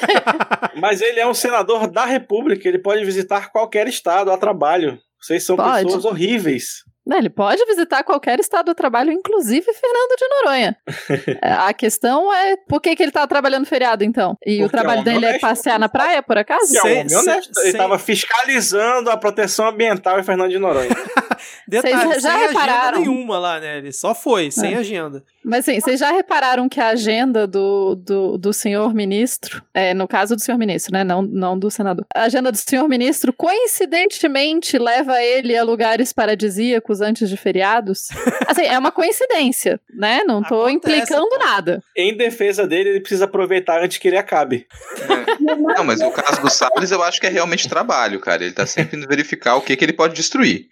Mas 0.79 1.01
ele 1.01 1.19
é 1.19 1.25
um 1.25 1.33
senador 1.33 1.89
da 1.89 2.05
República, 2.05 2.67
ele 2.67 2.77
pode 2.77 3.03
visitar 3.03 3.51
qualquer 3.51 3.87
estado 3.87 4.29
a 4.29 4.37
trabalho. 4.37 4.99
Vocês 5.19 5.43
são 5.43 5.55
pode. 5.55 5.85
pessoas 5.85 6.05
horríveis. 6.05 6.83
Ele 7.09 7.29
pode 7.29 7.65
visitar 7.65 8.03
qualquer 8.03 8.39
estado 8.39 8.67
do 8.67 8.75
trabalho, 8.75 9.11
inclusive 9.11 9.65
Fernando 9.73 10.15
de 10.17 10.27
Noronha. 10.29 10.77
É, 11.43 11.51
a 11.53 11.73
questão 11.73 12.31
é 12.33 12.55
por 12.67 12.79
que, 12.81 12.95
que 12.95 13.01
ele 13.01 13.11
tá 13.11 13.25
trabalhando 13.25 13.65
feriado, 13.65 14.03
então? 14.03 14.37
E 14.45 14.57
Porque 14.57 14.63
o 14.65 14.69
trabalho 14.69 15.01
é 15.01 15.03
dele 15.03 15.25
é 15.25 15.39
passear 15.39 15.79
na 15.79 15.89
praia, 15.89 16.21
por 16.21 16.37
acaso? 16.37 16.75
É 16.77 16.81
um 16.83 17.19
honesto. 17.19 17.59
Ele 17.59 17.69
estava 17.69 17.97
fiscalizando 17.97 19.09
a 19.09 19.17
proteção 19.17 19.67
ambiental 19.67 20.19
em 20.19 20.23
Fernando 20.23 20.51
de 20.51 20.59
Noronha. 20.59 20.89
Detalhe, 21.67 21.95
Vocês 21.95 22.23
já 22.23 22.37
sem 22.37 22.47
repararam? 22.47 22.99
nenhuma 22.99 23.39
lá, 23.39 23.59
né? 23.59 23.77
Ele 23.77 23.91
só 23.91 24.13
foi, 24.13 24.51
sem 24.51 24.73
é. 24.73 24.77
agenda. 24.77 25.23
Mas 25.43 25.65
sim, 25.65 25.79
vocês 25.79 25.99
já 25.99 26.11
repararam 26.11 26.69
que 26.69 26.79
a 26.79 26.89
agenda 26.89 27.47
do, 27.47 27.95
do, 27.95 28.37
do 28.37 28.53
senhor 28.53 28.93
ministro, 28.93 29.63
é, 29.73 29.93
no 29.93 30.07
caso 30.07 30.35
do 30.35 30.41
senhor 30.41 30.57
ministro, 30.57 30.93
né? 30.93 31.03
Não, 31.03 31.21
não 31.21 31.57
do 31.57 31.71
senador. 31.71 32.05
A 32.15 32.23
agenda 32.23 32.51
do 32.51 32.57
senhor 32.57 32.87
ministro, 32.87 33.33
coincidentemente, 33.33 34.77
leva 34.77 35.21
ele 35.21 35.57
a 35.57 35.63
lugares 35.63 36.13
paradisíacos 36.13 37.01
antes 37.01 37.29
de 37.29 37.37
feriados. 37.37 38.09
Assim, 38.47 38.63
é 38.63 38.77
uma 38.77 38.91
coincidência, 38.91 39.79
né? 39.93 40.21
Não 40.25 40.43
tô 40.43 40.65
Acontece, 40.65 40.97
implicando 40.97 41.29
pô. 41.29 41.37
nada. 41.37 41.83
Em 41.95 42.15
defesa 42.15 42.67
dele, 42.67 42.89
ele 42.89 42.99
precisa 42.99 43.25
aproveitar 43.25 43.83
antes 43.83 43.97
que 43.97 44.07
ele 44.07 44.17
acabe. 44.17 44.67
É. 45.01 45.31
Não, 45.75 45.83
mas 45.83 46.01
o 46.01 46.11
caso 46.11 46.41
do 46.41 46.49
Salles 46.49 46.91
eu 46.91 47.01
acho 47.01 47.19
que 47.19 47.27
é 47.27 47.29
realmente 47.29 47.67
trabalho, 47.67 48.19
cara. 48.19 48.43
Ele 48.43 48.53
tá 48.53 48.65
sempre 48.65 48.97
indo 48.97 49.07
verificar 49.07 49.55
o 49.55 49.61
que, 49.61 49.75
que 49.75 49.83
ele 49.83 49.93
pode 49.93 50.13
destruir. 50.13 50.67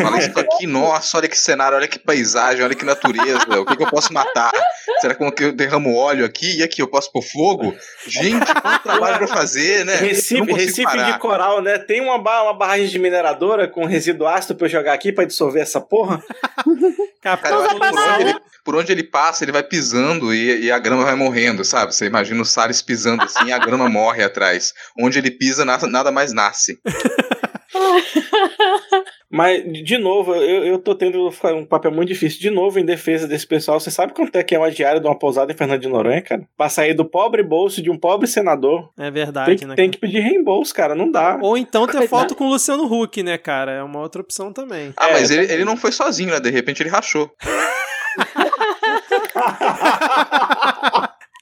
Fala 0.00 0.18
isso 0.18 0.38
aqui, 0.38 0.66
nossa, 0.66 1.16
olha 1.18 1.28
que 1.28 1.38
cenário, 1.38 1.76
olha 1.76 1.88
que 1.88 1.98
paisagem, 1.98 2.64
olha 2.64 2.74
que 2.74 2.84
natureza, 2.84 3.44
o 3.58 3.66
que, 3.66 3.76
que 3.76 3.82
eu 3.82 3.90
posso 3.90 4.11
matar? 4.12 4.52
Será 5.00 5.14
que 5.14 5.44
eu 5.44 5.52
derramo 5.52 5.96
óleo 5.96 6.24
aqui? 6.24 6.58
E 6.58 6.62
aqui 6.62 6.82
eu 6.82 6.88
posso 6.88 7.10
pôr 7.10 7.22
fogo? 7.22 7.74
Gente, 8.06 8.44
quanto 8.60 8.82
trabalho 8.82 9.18
pra 9.18 9.26
fazer, 9.26 9.84
né? 9.84 9.96
Recife, 9.96 10.52
Recife 10.52 11.04
de 11.04 11.18
coral, 11.18 11.62
né? 11.62 11.78
Tem 11.78 12.00
uma, 12.00 12.16
uma 12.16 12.54
barragem 12.54 12.88
de 12.88 12.98
mineradora 12.98 13.66
com 13.66 13.84
resíduo 13.84 14.26
ácido 14.26 14.54
pra 14.54 14.66
eu 14.66 14.70
jogar 14.70 14.92
aqui 14.92 15.12
pra 15.12 15.24
dissolver 15.24 15.62
essa 15.62 15.80
porra? 15.80 16.22
Cara, 17.22 17.36
por, 17.36 17.52
onde 17.52 18.22
ele, 18.22 18.34
por 18.64 18.76
onde 18.76 18.92
ele 18.92 19.04
passa, 19.04 19.44
ele 19.44 19.52
vai 19.52 19.62
pisando 19.62 20.34
e, 20.34 20.64
e, 20.64 20.72
a 20.72 20.78
grama 20.78 21.04
vai 21.04 21.14
morrendo, 21.14 21.64
sabe? 21.64 21.94
Você 21.94 22.06
imagina 22.06 22.42
o 22.42 22.44
Salles 22.44 22.82
pisando 22.82 23.22
assim 23.22 23.44
e 23.46 23.52
a 23.52 23.58
grama 23.58 23.88
morre 23.88 24.24
atrás. 24.24 24.74
Onde 24.98 25.18
ele 25.18 25.30
pisa, 25.30 25.64
nada, 25.64 25.86
nada 25.86 26.10
mais 26.10 26.32
nasce. 26.32 26.80
Mas, 29.30 29.62
de 29.82 29.96
novo, 29.96 30.34
eu, 30.34 30.64
eu 30.64 30.78
tô 30.78 30.94
tendo 30.94 31.28
um 31.56 31.64
papel 31.64 31.90
muito 31.90 32.08
difícil. 32.08 32.38
De 32.40 32.50
novo, 32.50 32.78
em 32.78 32.84
defesa 32.84 33.26
desse 33.26 33.46
pessoal, 33.46 33.80
você 33.80 33.90
sabe 33.90 34.12
quanto 34.12 34.36
é 34.36 34.42
que 34.42 34.54
é 34.54 34.58
uma 34.58 34.70
diária 34.70 35.00
de 35.00 35.06
uma 35.06 35.18
pousada 35.18 35.50
em 35.50 35.56
Fernando 35.56 35.80
de 35.80 35.88
Noronha, 35.88 36.20
cara? 36.20 36.46
Pra 36.56 36.68
sair 36.68 36.92
do 36.92 37.04
pobre 37.04 37.42
bolso 37.42 37.80
de 37.82 37.90
um 37.90 37.96
pobre 37.98 38.26
senador. 38.26 38.90
É 38.98 39.10
verdade, 39.10 39.56
tem, 39.56 39.68
né? 39.68 39.74
Tem 39.74 39.90
que 39.90 39.98
pedir 39.98 40.20
reembolso, 40.20 40.74
cara, 40.74 40.94
não 40.94 41.10
dá. 41.10 41.38
Ou 41.40 41.56
então 41.56 41.86
ter 41.86 42.06
foto 42.08 42.34
com 42.34 42.44
o 42.44 42.50
Luciano 42.50 42.84
Huck, 42.84 43.22
né, 43.22 43.38
cara? 43.38 43.72
É 43.72 43.82
uma 43.82 44.00
outra 44.00 44.20
opção 44.20 44.52
também. 44.52 44.92
Ah, 44.96 45.08
É, 45.08 45.12
mas 45.14 45.30
ele, 45.30 45.50
ele 45.50 45.64
não 45.64 45.76
foi 45.76 45.92
sozinho, 45.92 46.30
né? 46.30 46.40
De 46.40 46.50
repente 46.50 46.82
ele 46.82 46.90
rachou. 46.90 47.30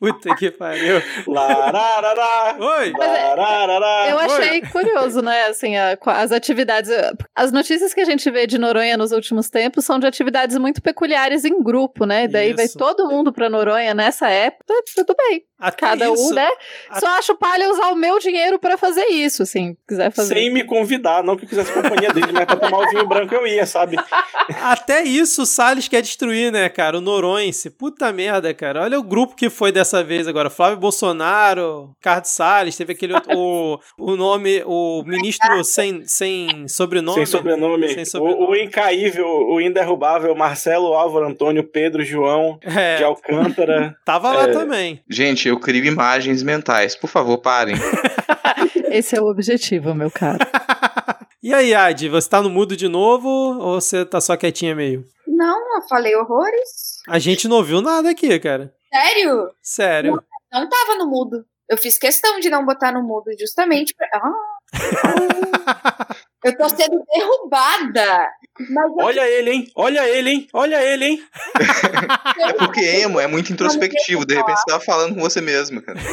Puta 0.01 0.35
que 0.35 0.51
pariu. 0.51 1.03
Lararará, 1.27 2.57
Oi! 2.59 2.93
lararará. 2.93 4.09
Eu 4.09 4.19
achei 4.19 4.63
curioso, 4.63 5.21
né? 5.21 5.45
Assim, 5.47 5.77
a- 5.77 5.99
as 6.07 6.33
atividades. 6.33 6.91
As 7.37 7.53
notícias 7.53 7.93
que 7.93 8.01
a 8.01 8.05
gente 8.07 8.29
vê 8.31 8.47
de 8.47 8.57
Noronha 8.59 8.97
nos 8.97 9.13
últimos 9.13 9.51
tempos 9.51 9.85
são 9.85 9.99
de 9.99 10.07
atividades 10.07 10.57
muito 10.57 10.81
peculiares 10.81 11.45
em 11.45 11.63
grupo, 11.63 12.07
né? 12.07 12.25
E 12.25 12.29
daí 12.29 12.55
vai 12.55 12.65
Isso. 12.65 12.79
todo 12.79 13.09
mundo 13.09 13.31
pra 13.33 13.51
Noronha 13.51 13.93
nessa 13.93 14.29
época, 14.31 14.73
tudo 14.97 15.15
bem. 15.17 15.43
Até 15.61 15.77
Cada 15.87 16.09
isso, 16.11 16.31
um, 16.31 16.35
né? 16.35 16.49
a- 16.89 16.99
Só 17.01 17.07
acho 17.19 17.35
palha 17.37 17.71
usar 17.71 17.89
o 17.89 17.97
meu 17.97 18.19
dinheiro 18.19 18.59
pra 18.59 18.79
fazer 18.79 19.05
isso, 19.07 19.43
assim, 19.43 19.77
quiser 19.87 20.11
fazer. 20.11 20.35
Sem 20.35 20.51
me 20.51 20.65
convidar, 20.65 21.23
não 21.23 21.37
que 21.37 21.45
eu 21.45 21.49
quisesse 21.49 21.73
companhia 21.73 22.13
dele, 22.13 22.33
mas 22.33 22.45
pra 22.47 22.57
tomar 22.57 22.79
o 22.79 22.89
vinho 22.91 23.07
branco 23.07 23.35
eu 23.35 23.47
ia, 23.47 23.67
sabe? 23.67 23.97
Até 24.63 25.03
isso 25.03 25.43
o 25.43 25.47
Salles 25.47 25.87
quer 25.89 26.03
destruir, 26.03 26.51
né, 26.51 26.69
cara? 26.69 26.99
O 26.99 27.01
Noronhense. 27.01 27.71
Puta 27.71 28.13
merda, 28.13 28.53
cara. 28.55 28.83
Olha 28.83 28.99
o 28.99 29.03
grupo 29.03 29.35
que 29.37 29.49
foi 29.51 29.71
dessa 29.71 30.03
vez 30.03 30.27
agora. 30.27 30.51
Flávio 30.51 30.79
Bolsonaro, 30.79 31.91
Ricardo 31.97 32.25
Salles, 32.25 32.77
teve 32.77 32.93
aquele 32.93 33.15
outro, 33.15 33.31
o, 33.37 33.79
o 33.99 34.17
nome, 34.17 34.63
o 34.67 35.03
ministro 35.05 35.63
sem, 35.65 36.05
sem 36.07 36.67
sobrenome. 36.69 37.17
Sem 37.19 37.27
sobrenome. 37.27 37.89
Sem 37.91 38.05
sobrenome. 38.05 38.45
O, 38.45 38.51
o 38.51 38.57
incaível, 38.57 39.27
o 39.27 39.61
inderrubável 39.61 40.35
Marcelo 40.35 40.95
Álvaro 40.95 41.27
Antônio 41.29 41.65
Pedro 41.65 42.05
João 42.05 42.59
É, 42.63 42.97
de 42.97 43.05
Alcântara. 43.05 43.95
tava 44.05 44.33
lá 44.33 44.45
É. 44.45 44.53
também. 44.53 45.01
Gente, 45.09 45.50
eu 45.51 45.61
crio 45.61 45.85
imagens 45.85 46.43
mentais. 46.43 46.97
Por 46.97 47.09
favor, 47.09 47.39
parem. 47.39 47.77
Esse 48.91 49.17
é 49.17 49.21
o 49.21 49.27
objetivo, 49.27 49.95
meu 49.95 50.11
caro. 50.11 50.39
E 51.43 51.55
aí, 51.55 51.75
Adi, 51.75 52.07
você 52.07 52.29
tá 52.29 52.43
no 52.43 52.51
mudo 52.51 52.77
de 52.77 52.87
novo 52.87 53.27
ou 53.27 53.81
você 53.81 54.05
tá 54.05 54.21
só 54.21 54.37
quietinha 54.37 54.75
meio? 54.75 55.07
Não, 55.27 55.77
eu 55.77 55.83
falei 55.89 56.15
horrores. 56.15 56.99
A 57.09 57.19
gente 57.19 57.49
não 57.49 57.57
ouviu 57.57 57.81
nada 57.81 58.11
aqui, 58.11 58.39
cara. 58.39 58.75
Sério? 58.93 59.51
Sério. 59.63 60.23
Não 60.53 60.69
tava 60.69 60.97
no 60.97 61.09
mudo. 61.09 61.43
Eu 61.67 61.79
fiz 61.79 61.97
questão 61.97 62.41
de 62.41 62.51
não 62.51 62.67
botar 62.67 62.93
no 62.93 63.03
mudo, 63.03 63.31
justamente 63.41 63.95
pra. 63.95 64.07
Ah! 64.13 66.15
eu 66.45 66.57
tô 66.57 66.69
sendo 66.69 67.05
derrubada. 67.13 68.29
Mas 68.59 68.91
eu 68.91 69.05
Olha 69.05 69.29
ele, 69.29 69.51
hein? 69.51 69.71
Olha 69.75 70.09
ele, 70.09 70.31
hein? 70.31 70.49
Olha 70.53 70.83
ele, 70.83 71.05
hein? 71.05 71.23
É 72.41 72.53
porque 72.55 72.81
emo 72.81 73.21
é 73.21 73.27
muito 73.27 73.53
introspectivo. 73.53 74.25
De 74.25 74.35
repente 74.35 74.59
você 74.59 74.65
tava 74.67 74.85
falando 74.85 75.15
com 75.15 75.21
você 75.21 75.41
mesmo, 75.41 75.83
cara. 75.83 75.99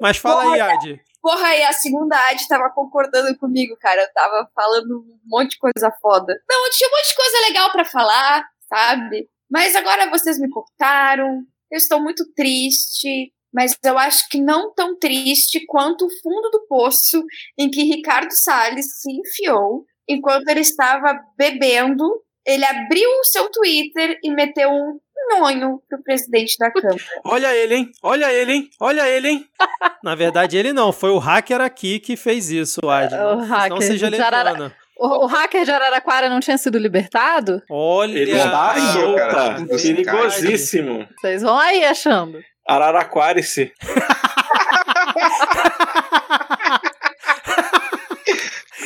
Mas 0.00 0.16
fala 0.18 0.52
aí, 0.52 0.60
Adi. 0.60 1.00
Porra, 1.22 1.48
aí 1.48 1.64
a 1.64 1.72
segunda 1.72 2.16
ad 2.28 2.46
tava 2.48 2.70
concordando 2.70 3.36
comigo, 3.38 3.76
cara. 3.80 4.02
Eu 4.02 4.12
tava 4.12 4.48
falando 4.54 5.00
um 5.00 5.18
monte 5.24 5.50
de 5.52 5.58
coisa 5.58 5.90
foda. 6.00 6.32
Não, 6.48 6.70
tinha 6.70 6.88
um 6.88 6.92
monte 6.92 7.08
de 7.08 7.16
coisa 7.16 7.38
legal 7.48 7.72
pra 7.72 7.84
falar, 7.84 8.44
sabe? 8.68 9.28
Mas 9.50 9.74
agora 9.74 10.08
vocês 10.10 10.38
me 10.38 10.48
cortaram. 10.48 11.42
Eu 11.70 11.78
estou 11.78 12.00
muito 12.00 12.24
triste. 12.34 13.32
Mas 13.56 13.74
eu 13.82 13.96
acho 13.96 14.28
que 14.28 14.38
não 14.38 14.74
tão 14.74 14.98
triste 14.98 15.64
quanto 15.64 16.04
o 16.04 16.10
fundo 16.22 16.50
do 16.50 16.66
poço 16.68 17.24
em 17.58 17.70
que 17.70 17.84
Ricardo 17.84 18.30
Salles 18.32 19.00
se 19.00 19.10
enfiou 19.10 19.86
enquanto 20.06 20.46
ele 20.48 20.60
estava 20.60 21.18
bebendo. 21.38 22.04
Ele 22.46 22.66
abriu 22.66 23.08
o 23.08 23.24
seu 23.24 23.50
Twitter 23.50 24.18
e 24.22 24.30
meteu 24.30 24.68
um 24.70 25.00
nhonho 25.30 25.80
pro 25.88 26.02
presidente 26.02 26.58
da 26.58 26.70
Câmara. 26.70 27.02
Olha 27.24 27.56
ele, 27.56 27.74
hein? 27.76 27.90
Olha 28.02 28.30
ele, 28.30 28.52
hein? 28.52 28.70
Olha 28.78 29.08
ele, 29.08 29.28
hein? 29.28 29.46
Na 30.04 30.14
verdade, 30.14 30.58
ele 30.58 30.74
não. 30.74 30.92
Foi 30.92 31.10
o 31.10 31.18
hacker 31.18 31.62
aqui 31.62 31.98
que 31.98 32.14
fez 32.14 32.50
isso, 32.50 32.88
Adi. 32.90 33.14
O 33.14 33.36
Não 33.36 33.38
hacker 33.38 33.82
seja 33.82 34.10
de 34.10 34.20
Arara- 34.20 34.52
levana. 34.52 34.76
O, 34.98 35.24
o 35.24 35.26
hacker 35.26 35.64
de 35.64 35.70
Araraquara 35.70 36.28
não 36.28 36.40
tinha 36.40 36.58
sido 36.58 36.78
libertado? 36.78 37.62
Olha. 37.70 38.18
Ele 38.18 38.32
está 38.32 38.72
Aí, 38.72 38.80
solta. 38.92 39.66
Perigosíssimo. 39.66 41.08
Vocês 41.18 41.42
vão 41.42 41.58
aí 41.58 41.84
achando. 41.84 42.38
Araraquara-se. 42.66 43.72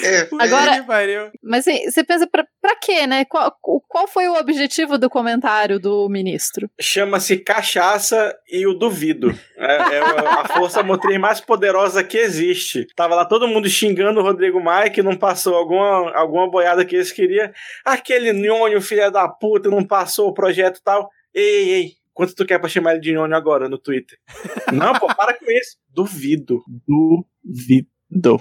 É, 0.02 0.28
Agora-. 0.38 1.30
Mas 1.42 1.66
assim, 1.66 1.90
você 1.90 2.02
pensa, 2.02 2.26
pra, 2.26 2.44
pra 2.60 2.76
quê, 2.76 3.06
né? 3.06 3.24
Qual, 3.24 3.54
qual 3.60 4.08
foi 4.08 4.28
o 4.28 4.34
objetivo 4.34 4.98
do 4.98 5.10
comentário 5.10 5.78
do 5.78 6.08
ministro? 6.08 6.70
Chama-se 6.80 7.36
cachaça 7.38 8.34
e 8.50 8.66
o 8.66 8.74
duvido. 8.74 9.34
É, 9.56 9.96
é 9.96 10.00
a 10.00 10.48
força 10.48 10.82
motriz 10.82 11.18
mais 11.18 11.40
poderosa 11.40 12.02
que 12.02 12.18
existe. 12.18 12.86
Tava 12.96 13.14
lá 13.14 13.24
todo 13.24 13.48
mundo 13.48 13.68
xingando 13.68 14.20
o 14.20 14.22
Rodrigo 14.22 14.60
Maia 14.60 14.90
que 14.90 15.02
não 15.02 15.16
passou 15.16 15.54
alguma, 15.54 16.12
alguma 16.16 16.50
boiada 16.50 16.84
que 16.84 16.96
eles 16.96 17.12
queriam. 17.12 17.50
Aquele 17.84 18.32
nhonho, 18.32 18.80
filha 18.80 19.10
da 19.10 19.28
puta, 19.28 19.68
não 19.68 19.84
passou 19.84 20.28
o 20.28 20.34
projeto 20.34 20.78
e 20.78 20.82
tal. 20.82 21.10
Ei, 21.34 21.44
ei, 21.44 21.72
ei. 21.72 21.99
Quanto 22.20 22.34
tu 22.34 22.44
quer 22.44 22.58
pra 22.58 22.68
chamar 22.68 22.92
ele 22.92 23.00
de 23.00 23.12
nhonho 23.14 23.34
agora 23.34 23.68
no 23.68 23.78
Twitter? 23.78 24.18
não, 24.72 24.92
pô, 24.98 25.06
para 25.14 25.32
com 25.38 25.50
isso. 25.50 25.76
Duvido. 25.88 26.62
Duvido. 26.86 28.38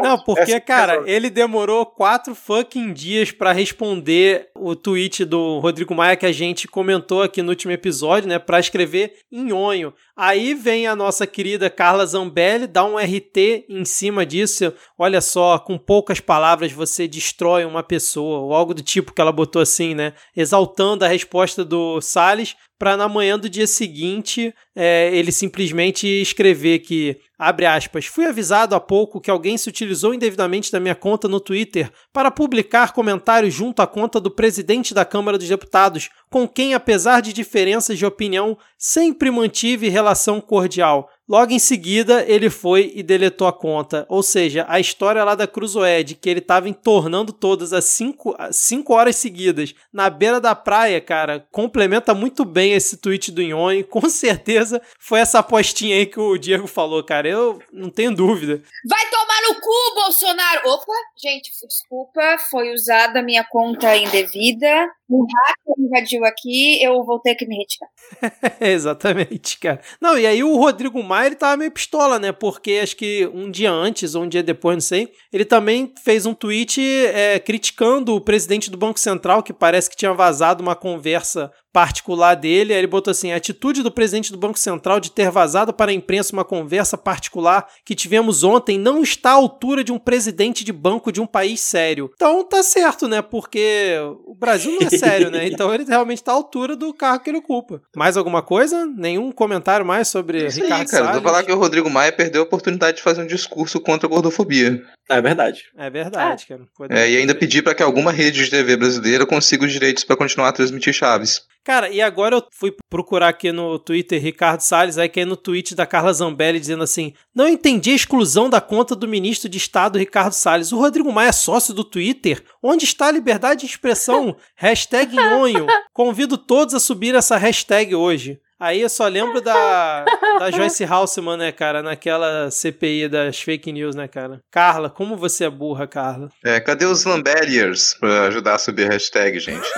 Não, 0.00 0.16
porque, 0.22 0.42
essa- 0.42 0.60
cara, 0.60 0.94
essa- 0.94 1.10
ele 1.10 1.28
demorou 1.28 1.84
quatro 1.84 2.32
fucking 2.34 2.92
dias 2.92 3.32
pra 3.32 3.50
responder 3.50 4.48
o 4.56 4.76
tweet 4.76 5.24
do 5.24 5.58
Rodrigo 5.58 5.92
Maia 5.92 6.16
que 6.16 6.26
a 6.26 6.30
gente 6.30 6.68
comentou 6.68 7.20
aqui 7.22 7.42
no 7.42 7.48
último 7.50 7.72
episódio, 7.72 8.28
né? 8.28 8.38
Pra 8.38 8.60
escrever 8.60 9.12
nhonho. 9.30 9.92
Aí 10.16 10.54
vem 10.54 10.86
a 10.86 10.94
nossa 10.94 11.26
querida 11.26 11.68
Carla 11.68 12.06
Zambelli, 12.06 12.68
dá 12.68 12.84
um 12.84 12.96
RT 12.96 13.66
em 13.68 13.84
cima 13.84 14.24
disso. 14.24 14.72
Olha 14.96 15.20
só, 15.20 15.58
com 15.58 15.76
poucas 15.76 16.20
palavras 16.20 16.70
você 16.70 17.08
destrói 17.08 17.64
uma 17.64 17.82
pessoa, 17.82 18.38
ou 18.40 18.54
algo 18.54 18.74
do 18.74 18.82
tipo 18.82 19.12
que 19.12 19.20
ela 19.20 19.32
botou 19.32 19.60
assim, 19.60 19.94
né? 19.96 20.12
Exaltando 20.36 21.04
a 21.04 21.08
resposta 21.08 21.64
do 21.64 22.00
Salles, 22.00 22.54
para 22.78 22.96
na 22.96 23.08
manhã 23.08 23.38
do 23.38 23.48
dia 23.48 23.66
seguinte 23.66 24.54
é, 24.74 25.10
ele 25.12 25.32
simplesmente 25.32 26.06
escrever 26.06 26.78
que, 26.78 27.18
abre 27.36 27.66
aspas, 27.66 28.06
fui 28.06 28.24
avisado 28.24 28.74
há 28.74 28.80
pouco 28.80 29.20
que 29.20 29.30
alguém 29.30 29.58
se 29.58 29.68
utilizou 29.68 30.14
indevidamente 30.14 30.70
da 30.70 30.78
minha 30.78 30.94
conta 30.94 31.26
no 31.26 31.40
Twitter 31.40 31.90
para 32.12 32.30
publicar 32.30 32.92
comentários 32.92 33.52
junto 33.52 33.82
à 33.82 33.86
conta 33.86 34.20
do 34.20 34.30
presidente 34.30 34.94
da 34.94 35.04
Câmara 35.04 35.36
dos 35.36 35.48
Deputados, 35.48 36.08
com 36.30 36.46
quem, 36.46 36.74
apesar 36.74 37.20
de 37.20 37.32
diferenças 37.32 37.98
de 37.98 38.06
opinião, 38.06 38.56
sempre 38.76 39.30
mantive 39.30 39.88
relação 39.88 40.40
cordial. 40.40 41.10
Logo 41.28 41.52
em 41.52 41.58
seguida, 41.58 42.24
ele 42.26 42.48
foi 42.48 42.90
e 42.94 43.02
deletou 43.02 43.46
a 43.46 43.52
conta. 43.52 44.06
Ou 44.08 44.22
seja, 44.22 44.64
a 44.66 44.80
história 44.80 45.22
lá 45.22 45.34
da 45.34 45.46
Cruzoé, 45.46 46.02
de 46.02 46.14
que 46.14 46.28
ele 46.28 46.40
estava 46.40 46.68
entornando 46.68 47.32
todas 47.34 47.74
as 47.74 47.84
5 47.84 48.34
cinco 48.50 48.94
horas 48.94 49.16
seguidas 49.16 49.74
na 49.92 50.08
beira 50.08 50.40
da 50.40 50.54
praia, 50.54 51.00
cara, 51.00 51.46
complementa 51.52 52.14
muito 52.14 52.44
bem 52.44 52.72
esse 52.72 52.96
tweet 52.96 53.30
do 53.30 53.42
Nhonho. 53.42 53.84
Com 53.88 54.08
certeza 54.08 54.80
foi 54.98 55.20
essa 55.20 55.40
apostinha 55.40 55.96
aí 55.96 56.06
que 56.06 56.18
o 56.18 56.38
Diego 56.38 56.66
falou, 56.66 57.04
cara. 57.04 57.28
Eu 57.28 57.60
não 57.72 57.90
tenho 57.90 58.14
dúvida. 58.14 58.62
Vai 58.88 59.10
tomar 59.10 59.42
no 59.48 59.60
cu, 59.60 59.94
Bolsonaro! 59.94 60.60
Opa, 60.70 60.92
gente, 61.16 61.50
desculpa, 61.66 62.38
foi 62.50 62.72
usada 62.72 63.20
a 63.20 63.22
minha 63.22 63.44
conta 63.44 63.94
indevida. 63.96 64.90
Um 65.10 65.24
hacker 65.24 65.74
invadiu 65.78 66.24
aqui, 66.24 66.82
eu 66.82 67.02
vou 67.02 67.18
ter 67.18 67.34
que 67.34 67.46
me 67.46 67.56
retirar. 67.56 68.60
Exatamente, 68.60 69.58
cara. 69.58 69.80
Não, 70.00 70.18
e 70.18 70.26
aí 70.26 70.44
o 70.44 70.56
Rodrigo 70.56 71.02
Maia, 71.02 71.17
ele 71.26 71.36
tava 71.36 71.56
meio 71.56 71.70
pistola, 71.70 72.18
né? 72.18 72.32
Porque 72.32 72.80
acho 72.82 72.96
que 72.96 73.28
um 73.32 73.50
dia 73.50 73.70
antes, 73.70 74.14
ou 74.14 74.24
um 74.24 74.28
dia 74.28 74.42
depois, 74.42 74.76
não 74.76 74.80
sei, 74.80 75.10
ele 75.32 75.44
também 75.44 75.92
fez 76.04 76.26
um 76.26 76.34
tweet 76.34 76.80
é, 76.80 77.38
criticando 77.38 78.14
o 78.14 78.20
presidente 78.20 78.70
do 78.70 78.76
Banco 78.76 79.00
Central, 79.00 79.42
que 79.42 79.52
parece 79.52 79.88
que 79.88 79.96
tinha 79.96 80.12
vazado 80.12 80.62
uma 80.62 80.76
conversa 80.76 81.50
particular 81.78 82.34
dele. 82.34 82.72
Aí 82.72 82.80
ele 82.80 82.88
botou 82.88 83.12
assim: 83.12 83.30
a 83.30 83.36
atitude 83.36 83.84
do 83.84 83.90
presidente 83.90 84.32
do 84.32 84.38
Banco 84.38 84.58
Central 84.58 84.98
de 84.98 85.12
ter 85.12 85.30
vazado 85.30 85.72
para 85.72 85.92
a 85.92 85.94
imprensa 85.94 86.32
uma 86.32 86.44
conversa 86.44 86.98
particular 86.98 87.68
que 87.84 87.94
tivemos 87.94 88.42
ontem 88.42 88.76
não 88.76 89.00
está 89.00 89.30
à 89.30 89.34
altura 89.34 89.84
de 89.84 89.92
um 89.92 89.98
presidente 89.98 90.64
de 90.64 90.72
banco 90.72 91.12
de 91.12 91.20
um 91.20 91.26
país 91.26 91.60
sério. 91.60 92.10
Então 92.14 92.42
tá 92.42 92.64
certo, 92.64 93.06
né? 93.06 93.22
Porque 93.22 93.96
o 94.26 94.34
Brasil 94.34 94.72
não 94.72 94.88
é 94.88 94.90
sério, 94.90 95.30
né? 95.30 95.46
Então 95.46 95.72
ele 95.72 95.84
realmente 95.84 96.18
está 96.18 96.32
à 96.32 96.34
altura 96.34 96.74
do 96.74 96.92
cargo 96.92 97.22
que 97.22 97.30
ele 97.30 97.38
ocupa. 97.38 97.80
Mais 97.94 98.16
alguma 98.16 98.42
coisa? 98.42 98.84
Nenhum 98.84 99.30
comentário 99.30 99.86
mais 99.86 100.08
sobre 100.08 100.46
Isso 100.46 100.60
Ricardo 100.60 100.80
aí, 100.80 100.86
cara. 100.88 101.04
Salles? 101.04 101.22
Vou 101.22 101.30
falar 101.30 101.44
que 101.44 101.52
o 101.52 101.58
Rodrigo 101.58 101.88
Maia 101.88 102.10
perdeu 102.10 102.42
a 102.42 102.44
oportunidade 102.44 102.96
de 102.96 103.04
fazer 103.04 103.22
um 103.22 103.26
discurso 103.26 103.80
contra 103.80 104.08
a 104.08 104.10
gordofobia. 104.10 104.82
É 105.08 105.20
verdade. 105.22 105.64
É 105.76 105.88
verdade, 105.88 106.46
cara. 106.46 106.62
Foi- 106.76 106.86
É, 106.90 107.10
e 107.10 107.16
ainda 107.16 107.34
pedir 107.34 107.62
para 107.62 107.74
que 107.74 107.82
alguma 107.82 108.12
rede 108.12 108.44
de 108.44 108.50
TV 108.50 108.76
brasileira 108.76 109.24
consiga 109.26 109.64
os 109.64 109.72
direitos 109.72 110.04
para 110.04 110.16
continuar 110.16 110.48
a 110.48 110.52
transmitir 110.52 110.92
Chaves. 110.92 111.42
Cara, 111.64 111.90
e 111.90 112.00
agora 112.00 112.36
eu 112.36 112.44
fui 112.52 112.74
procurar 112.88 113.28
aqui 113.28 113.52
no 113.52 113.78
Twitter 113.78 114.22
Ricardo 114.22 114.60
Salles, 114.60 114.96
aí 114.96 115.08
que 115.08 115.20
é 115.20 115.24
no 115.24 115.36
tweet 115.36 115.74
da 115.74 115.84
Carla 115.86 116.12
Zambelli 116.12 116.58
dizendo 116.60 116.82
assim: 116.82 117.12
Não 117.34 117.46
entendi 117.48 117.90
a 117.90 117.94
exclusão 117.94 118.48
da 118.48 118.60
conta 118.60 118.94
do 118.96 119.06
ministro 119.08 119.48
de 119.48 119.58
Estado 119.58 119.98
Ricardo 119.98 120.32
Salles. 120.32 120.72
O 120.72 120.78
Rodrigo 120.78 121.12
Maia 121.12 121.28
é 121.28 121.32
sócio 121.32 121.74
do 121.74 121.84
Twitter? 121.84 122.42
Onde 122.62 122.84
está 122.84 123.06
a 123.08 123.12
liberdade 123.12 123.60
de 123.60 123.66
expressão? 123.66 124.34
hashtag 124.56 125.14
nhonho. 125.14 125.66
Convido 125.92 126.38
todos 126.38 126.74
a 126.74 126.80
subir 126.80 127.14
essa 127.14 127.36
hashtag 127.36 127.94
hoje. 127.94 128.40
Aí 128.60 128.80
eu 128.80 128.88
só 128.88 129.06
lembro 129.06 129.40
da, 129.40 130.04
da 130.40 130.50
Joyce 130.50 130.84
Halseman, 130.84 131.36
né, 131.36 131.52
cara, 131.52 131.80
naquela 131.80 132.50
CPI 132.50 133.08
das 133.08 133.40
fake 133.40 133.72
news, 133.72 133.94
né, 133.94 134.08
cara? 134.08 134.40
Carla, 134.50 134.90
como 134.90 135.16
você 135.16 135.44
é 135.44 135.50
burra, 135.50 135.86
Carla? 135.86 136.28
É, 136.44 136.58
cadê 136.58 136.84
os 136.84 137.00
Zambelliers 137.00 137.94
pra 138.00 138.22
ajudar 138.26 138.56
a 138.56 138.58
subir 138.58 138.86
a 138.88 138.92
hashtag, 138.94 139.38
gente? 139.38 139.68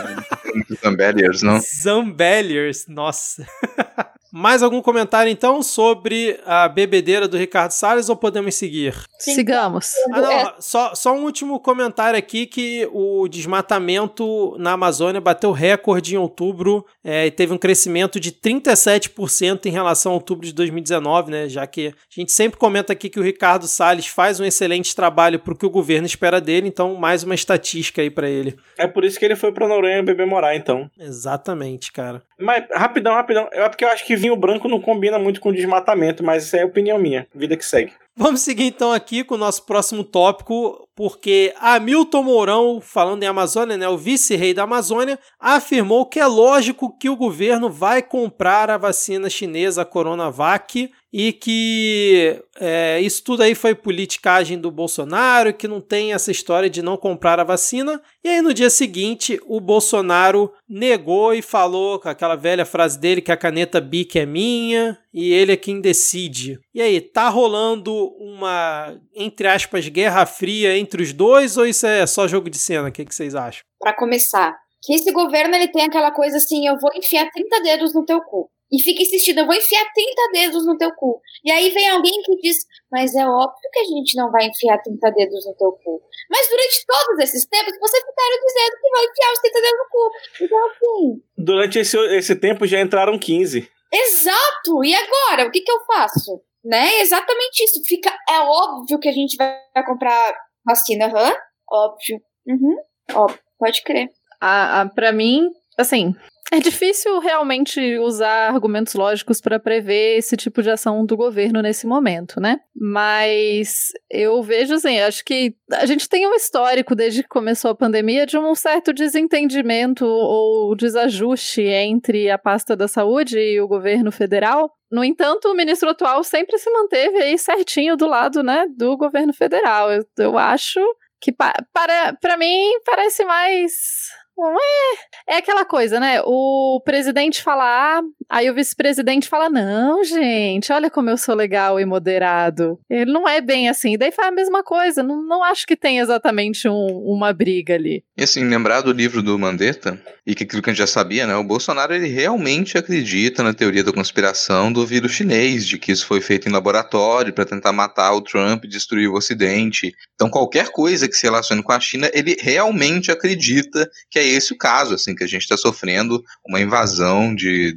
Zambelliers, 0.82 1.42
não? 1.42 1.60
Zambelliers, 1.60 2.86
nossa. 2.88 3.46
Mais 4.32 4.62
algum 4.62 4.80
comentário 4.80 5.30
então 5.30 5.62
sobre 5.62 6.38
a 6.46 6.68
bebedeira 6.68 7.26
do 7.26 7.36
Ricardo 7.36 7.72
Salles 7.72 8.08
ou 8.08 8.16
podemos 8.16 8.54
seguir? 8.54 8.94
Sigamos. 9.18 9.90
Ah, 10.12 10.20
não, 10.20 10.54
só, 10.60 10.94
só 10.94 11.12
um 11.12 11.24
último 11.24 11.58
comentário 11.58 12.18
aqui 12.18 12.46
que 12.46 12.88
o 12.92 13.28
desmatamento 13.28 14.56
na 14.58 14.72
Amazônia 14.72 15.20
bateu 15.20 15.52
recorde 15.52 16.14
em 16.14 16.18
outubro 16.18 16.86
é, 17.04 17.26
e 17.26 17.30
teve 17.30 17.52
um 17.52 17.58
crescimento 17.58 18.20
de 18.20 18.32
37% 18.32 19.66
em 19.66 19.70
relação 19.70 20.12
a 20.12 20.14
outubro 20.14 20.46
de 20.46 20.52
2019, 20.52 21.30
né? 21.30 21.48
Já 21.48 21.66
que 21.66 21.88
a 21.88 21.92
gente 22.10 22.32
sempre 22.32 22.58
comenta 22.58 22.92
aqui 22.92 23.08
que 23.08 23.20
o 23.20 23.22
Ricardo 23.22 23.66
Salles 23.66 24.06
faz 24.06 24.38
um 24.38 24.44
excelente 24.44 24.94
trabalho 24.94 25.38
para 25.38 25.52
o 25.52 25.56
que 25.56 25.66
o 25.66 25.70
governo 25.70 26.06
espera 26.06 26.40
dele, 26.40 26.68
então 26.68 26.94
mais 26.94 27.22
uma 27.22 27.34
estatística 27.34 28.00
aí 28.00 28.10
para 28.10 28.28
ele. 28.28 28.56
É 28.78 28.86
por 28.86 29.04
isso 29.04 29.18
que 29.18 29.24
ele 29.24 29.36
foi 29.36 29.52
para 29.52 29.68
Noronha 29.68 30.02
beber 30.02 30.26
morar, 30.26 30.54
então. 30.54 30.90
Exatamente, 30.98 31.92
cara. 31.92 32.22
Mas 32.38 32.64
rapidão, 32.72 33.14
rapidão. 33.14 33.48
É 33.52 33.68
porque 33.68 33.84
eu 33.84 33.88
acho 33.88 34.06
que 34.06 34.16
vinho 34.20 34.36
branco 34.36 34.68
não 34.68 34.80
combina 34.80 35.18
muito 35.18 35.40
com 35.40 35.52
desmatamento, 35.52 36.22
mas 36.22 36.44
isso 36.44 36.56
é 36.56 36.64
opinião 36.64 36.98
minha. 36.98 37.26
Vida 37.34 37.56
que 37.56 37.64
segue. 37.64 37.92
Vamos 38.16 38.42
seguir 38.42 38.64
então 38.64 38.92
aqui 38.92 39.24
com 39.24 39.34
o 39.34 39.38
nosso 39.38 39.64
próximo 39.64 40.04
tópico, 40.04 40.86
porque 41.00 41.54
Hamilton 41.58 42.22
Mourão, 42.22 42.78
falando 42.78 43.22
em 43.22 43.26
Amazônia, 43.26 43.74
né, 43.74 43.88
o 43.88 43.96
vice-rei 43.96 44.52
da 44.52 44.64
Amazônia, 44.64 45.18
afirmou 45.40 46.04
que 46.04 46.20
é 46.20 46.26
lógico 46.26 46.94
que 46.94 47.08
o 47.08 47.16
governo 47.16 47.70
vai 47.70 48.02
comprar 48.02 48.68
a 48.68 48.76
vacina 48.76 49.30
chinesa 49.30 49.82
Coronavac 49.82 50.90
e 51.12 51.32
que 51.32 52.40
é, 52.58 53.00
isso 53.00 53.24
tudo 53.24 53.42
aí 53.42 53.54
foi 53.54 53.74
politicagem 53.74 54.58
do 54.58 54.70
Bolsonaro, 54.70 55.54
que 55.54 55.66
não 55.66 55.80
tem 55.80 56.12
essa 56.12 56.30
história 56.30 56.70
de 56.70 56.82
não 56.82 56.96
comprar 56.96 57.40
a 57.40 57.44
vacina. 57.44 58.00
E 58.22 58.28
aí 58.28 58.40
no 58.42 58.54
dia 58.54 58.70
seguinte 58.70 59.40
o 59.46 59.58
Bolsonaro 59.58 60.52
negou 60.68 61.34
e 61.34 61.42
falou 61.42 61.98
com 61.98 62.08
aquela 62.08 62.36
velha 62.36 62.64
frase 62.64 62.98
dele 62.98 63.22
que 63.22 63.32
a 63.32 63.36
caneta 63.36 63.80
Bic 63.80 64.18
é 64.18 64.26
minha 64.26 64.98
e 65.12 65.32
ele 65.32 65.52
é 65.52 65.56
quem 65.56 65.80
decide. 65.80 66.60
E 66.72 66.80
aí, 66.80 67.00
tá 67.00 67.28
rolando 67.28 67.92
uma, 68.18 68.96
entre 69.12 69.48
aspas, 69.48 69.88
guerra 69.88 70.24
fria 70.24 70.78
entre 70.78 70.89
os 70.98 71.12
dois 71.12 71.56
ou 71.56 71.66
isso 71.66 71.86
é 71.86 72.06
só 72.06 72.26
jogo 72.26 72.48
de 72.48 72.58
cena? 72.58 72.88
O 72.88 72.92
que, 72.92 73.04
que 73.04 73.14
vocês 73.14 73.34
acham? 73.34 73.62
Para 73.78 73.94
começar, 73.94 74.56
que 74.82 74.94
esse 74.94 75.12
governo 75.12 75.54
ele 75.54 75.68
tem 75.68 75.84
aquela 75.84 76.10
coisa 76.10 76.38
assim, 76.38 76.66
eu 76.66 76.78
vou 76.78 76.90
enfiar 76.94 77.30
30 77.30 77.62
dedos 77.62 77.94
no 77.94 78.04
teu 78.04 78.20
cu 78.22 78.50
e 78.72 78.80
fica 78.80 79.02
insistindo, 79.02 79.40
eu 79.40 79.46
vou 79.46 79.54
enfiar 79.54 79.84
30 79.92 80.30
dedos 80.32 80.64
no 80.64 80.78
teu 80.78 80.92
cu. 80.94 81.20
E 81.44 81.50
aí 81.50 81.70
vem 81.70 81.88
alguém 81.88 82.22
que 82.22 82.36
diz, 82.36 82.56
mas 82.90 83.14
é 83.14 83.26
óbvio 83.26 83.70
que 83.72 83.80
a 83.80 83.84
gente 83.84 84.16
não 84.16 84.30
vai 84.30 84.46
enfiar 84.46 84.78
30 84.78 85.10
dedos 85.10 85.44
no 85.44 85.54
teu 85.56 85.72
cu. 85.72 86.00
Mas 86.30 86.48
durante 86.48 86.86
todos 86.86 87.18
esses 87.24 87.46
tempos, 87.46 87.72
vocês 87.80 88.04
ficaram 88.04 88.46
dizendo 88.46 88.76
que 88.80 88.90
vai 88.90 89.04
enfiar 89.04 89.32
os 89.32 89.38
30 89.40 89.60
dedos 89.60 89.78
no 89.78 89.88
cu. 89.90 90.10
Então, 90.44 90.66
assim. 90.66 91.22
Durante 91.36 91.78
esse, 91.80 91.98
esse 92.16 92.36
tempo 92.36 92.66
já 92.66 92.80
entraram 92.80 93.18
15. 93.18 93.68
Exato! 93.92 94.84
E 94.84 94.94
agora? 94.94 95.48
O 95.48 95.50
que, 95.50 95.60
que 95.62 95.72
eu 95.72 95.80
faço? 95.84 96.40
Né? 96.64 97.00
Exatamente 97.00 97.64
isso. 97.64 97.82
Fica. 97.88 98.16
É 98.28 98.38
óbvio 98.38 99.00
que 99.00 99.08
a 99.08 99.12
gente 99.12 99.36
vai 99.36 99.58
comprar 99.84 100.32
vacina, 100.64 101.06
aham. 101.06 101.28
Uhum. 101.28 101.36
Óbvio. 101.70 102.20
Uhum. 102.46 102.76
Óbvio. 103.14 103.40
Pode 103.58 103.82
crer. 103.82 104.08
A, 104.40 104.80
a, 104.80 104.88
pra 104.88 105.12
mim, 105.12 105.50
assim, 105.78 106.14
é 106.52 106.58
difícil 106.58 107.20
realmente 107.20 107.98
usar 107.98 108.48
argumentos 108.52 108.94
lógicos 108.94 109.40
para 109.40 109.60
prever 109.60 110.18
esse 110.18 110.36
tipo 110.36 110.60
de 110.62 110.70
ação 110.70 111.06
do 111.06 111.16
governo 111.16 111.62
nesse 111.62 111.86
momento, 111.86 112.40
né? 112.40 112.58
Mas 112.74 113.92
eu 114.10 114.42
vejo 114.42 114.74
assim, 114.74 114.98
acho 114.98 115.24
que 115.24 115.54
a 115.72 115.86
gente 115.86 116.08
tem 116.08 116.26
um 116.26 116.34
histórico 116.34 116.96
desde 116.96 117.22
que 117.22 117.28
começou 117.28 117.70
a 117.70 117.76
pandemia 117.76 118.26
de 118.26 118.36
um 118.36 118.52
certo 118.56 118.92
desentendimento 118.92 120.04
ou 120.04 120.74
desajuste 120.74 121.62
entre 121.62 122.28
a 122.28 122.36
pasta 122.36 122.74
da 122.76 122.88
saúde 122.88 123.38
e 123.38 123.60
o 123.60 123.68
governo 123.68 124.10
federal. 124.10 124.72
No 124.90 125.04
entanto, 125.04 125.48
o 125.48 125.54
ministro 125.54 125.90
atual 125.90 126.24
sempre 126.24 126.58
se 126.58 126.70
manteve 126.70 127.22
aí 127.22 127.38
certinho 127.38 127.96
do 127.96 128.06
lado, 128.06 128.42
né, 128.42 128.66
do 128.76 128.96
governo 128.96 129.32
federal. 129.32 129.92
Eu, 129.92 130.04
eu 130.18 130.38
acho 130.38 130.80
que 131.20 131.30
pa 131.32 131.52
para, 131.72 132.14
para 132.14 132.36
mim 132.36 132.70
parece 132.84 133.24
mais 133.24 134.10
é, 134.48 135.34
é 135.34 135.36
aquela 135.38 135.64
coisa, 135.64 136.00
né? 136.00 136.20
O 136.24 136.80
presidente 136.84 137.42
fala 137.42 137.64
A, 137.64 138.02
aí 138.28 138.50
o 138.50 138.54
vice-presidente 138.54 139.28
fala: 139.28 139.48
não, 139.48 140.02
gente, 140.04 140.72
olha 140.72 140.90
como 140.90 141.10
eu 141.10 141.16
sou 141.16 141.34
legal 141.34 141.78
e 141.78 141.84
moderado. 141.84 142.78
Ele 142.88 143.12
não 143.12 143.28
é 143.28 143.40
bem 143.40 143.68
assim. 143.68 143.98
Daí 143.98 144.12
faz 144.12 144.28
a 144.28 144.32
mesma 144.32 144.62
coisa. 144.62 145.02
Não, 145.02 145.22
não 145.22 145.42
acho 145.42 145.66
que 145.66 145.76
tem 145.76 145.98
exatamente 145.98 146.68
um, 146.68 146.86
uma 147.04 147.32
briga 147.32 147.74
ali. 147.74 148.04
E 148.16 148.22
assim, 148.22 148.44
lembrar 148.44 148.80
do 148.80 148.92
livro 148.92 149.22
do 149.22 149.38
Mandetta, 149.38 150.00
e 150.26 150.34
que 150.34 150.44
aquilo 150.44 150.62
que 150.62 150.70
a 150.70 150.72
gente 150.72 150.78
já 150.78 150.86
sabia, 150.86 151.26
né? 151.26 151.34
O 151.36 151.44
Bolsonaro 151.44 151.94
ele 151.94 152.08
realmente 152.08 152.78
acredita 152.78 153.42
na 153.42 153.54
teoria 153.54 153.82
da 153.82 153.92
conspiração 153.92 154.72
do 154.72 154.86
vírus 154.86 155.12
chinês, 155.12 155.66
de 155.66 155.78
que 155.78 155.92
isso 155.92 156.06
foi 156.06 156.20
feito 156.20 156.48
em 156.48 156.52
laboratório 156.52 157.32
para 157.32 157.44
tentar 157.44 157.72
matar 157.72 158.12
o 158.12 158.20
Trump 158.20 158.64
e 158.64 158.68
destruir 158.68 159.08
o 159.08 159.14
Ocidente. 159.14 159.94
Então, 160.14 160.30
qualquer 160.30 160.70
coisa 160.70 161.08
que 161.08 161.16
se 161.16 161.26
relacione 161.26 161.62
com 161.62 161.72
a 161.72 161.80
China, 161.80 162.10
ele 162.12 162.36
realmente 162.40 163.10
acredita 163.10 163.90
que 164.10 164.18
é 164.18 164.26
esse 164.30 164.52
o 164.52 164.58
caso, 164.58 164.94
assim, 164.94 165.14
que 165.14 165.24
a 165.24 165.26
gente 165.26 165.42
está 165.42 165.56
sofrendo 165.56 166.22
uma 166.46 166.60
invasão 166.60 167.34
de, 167.34 167.74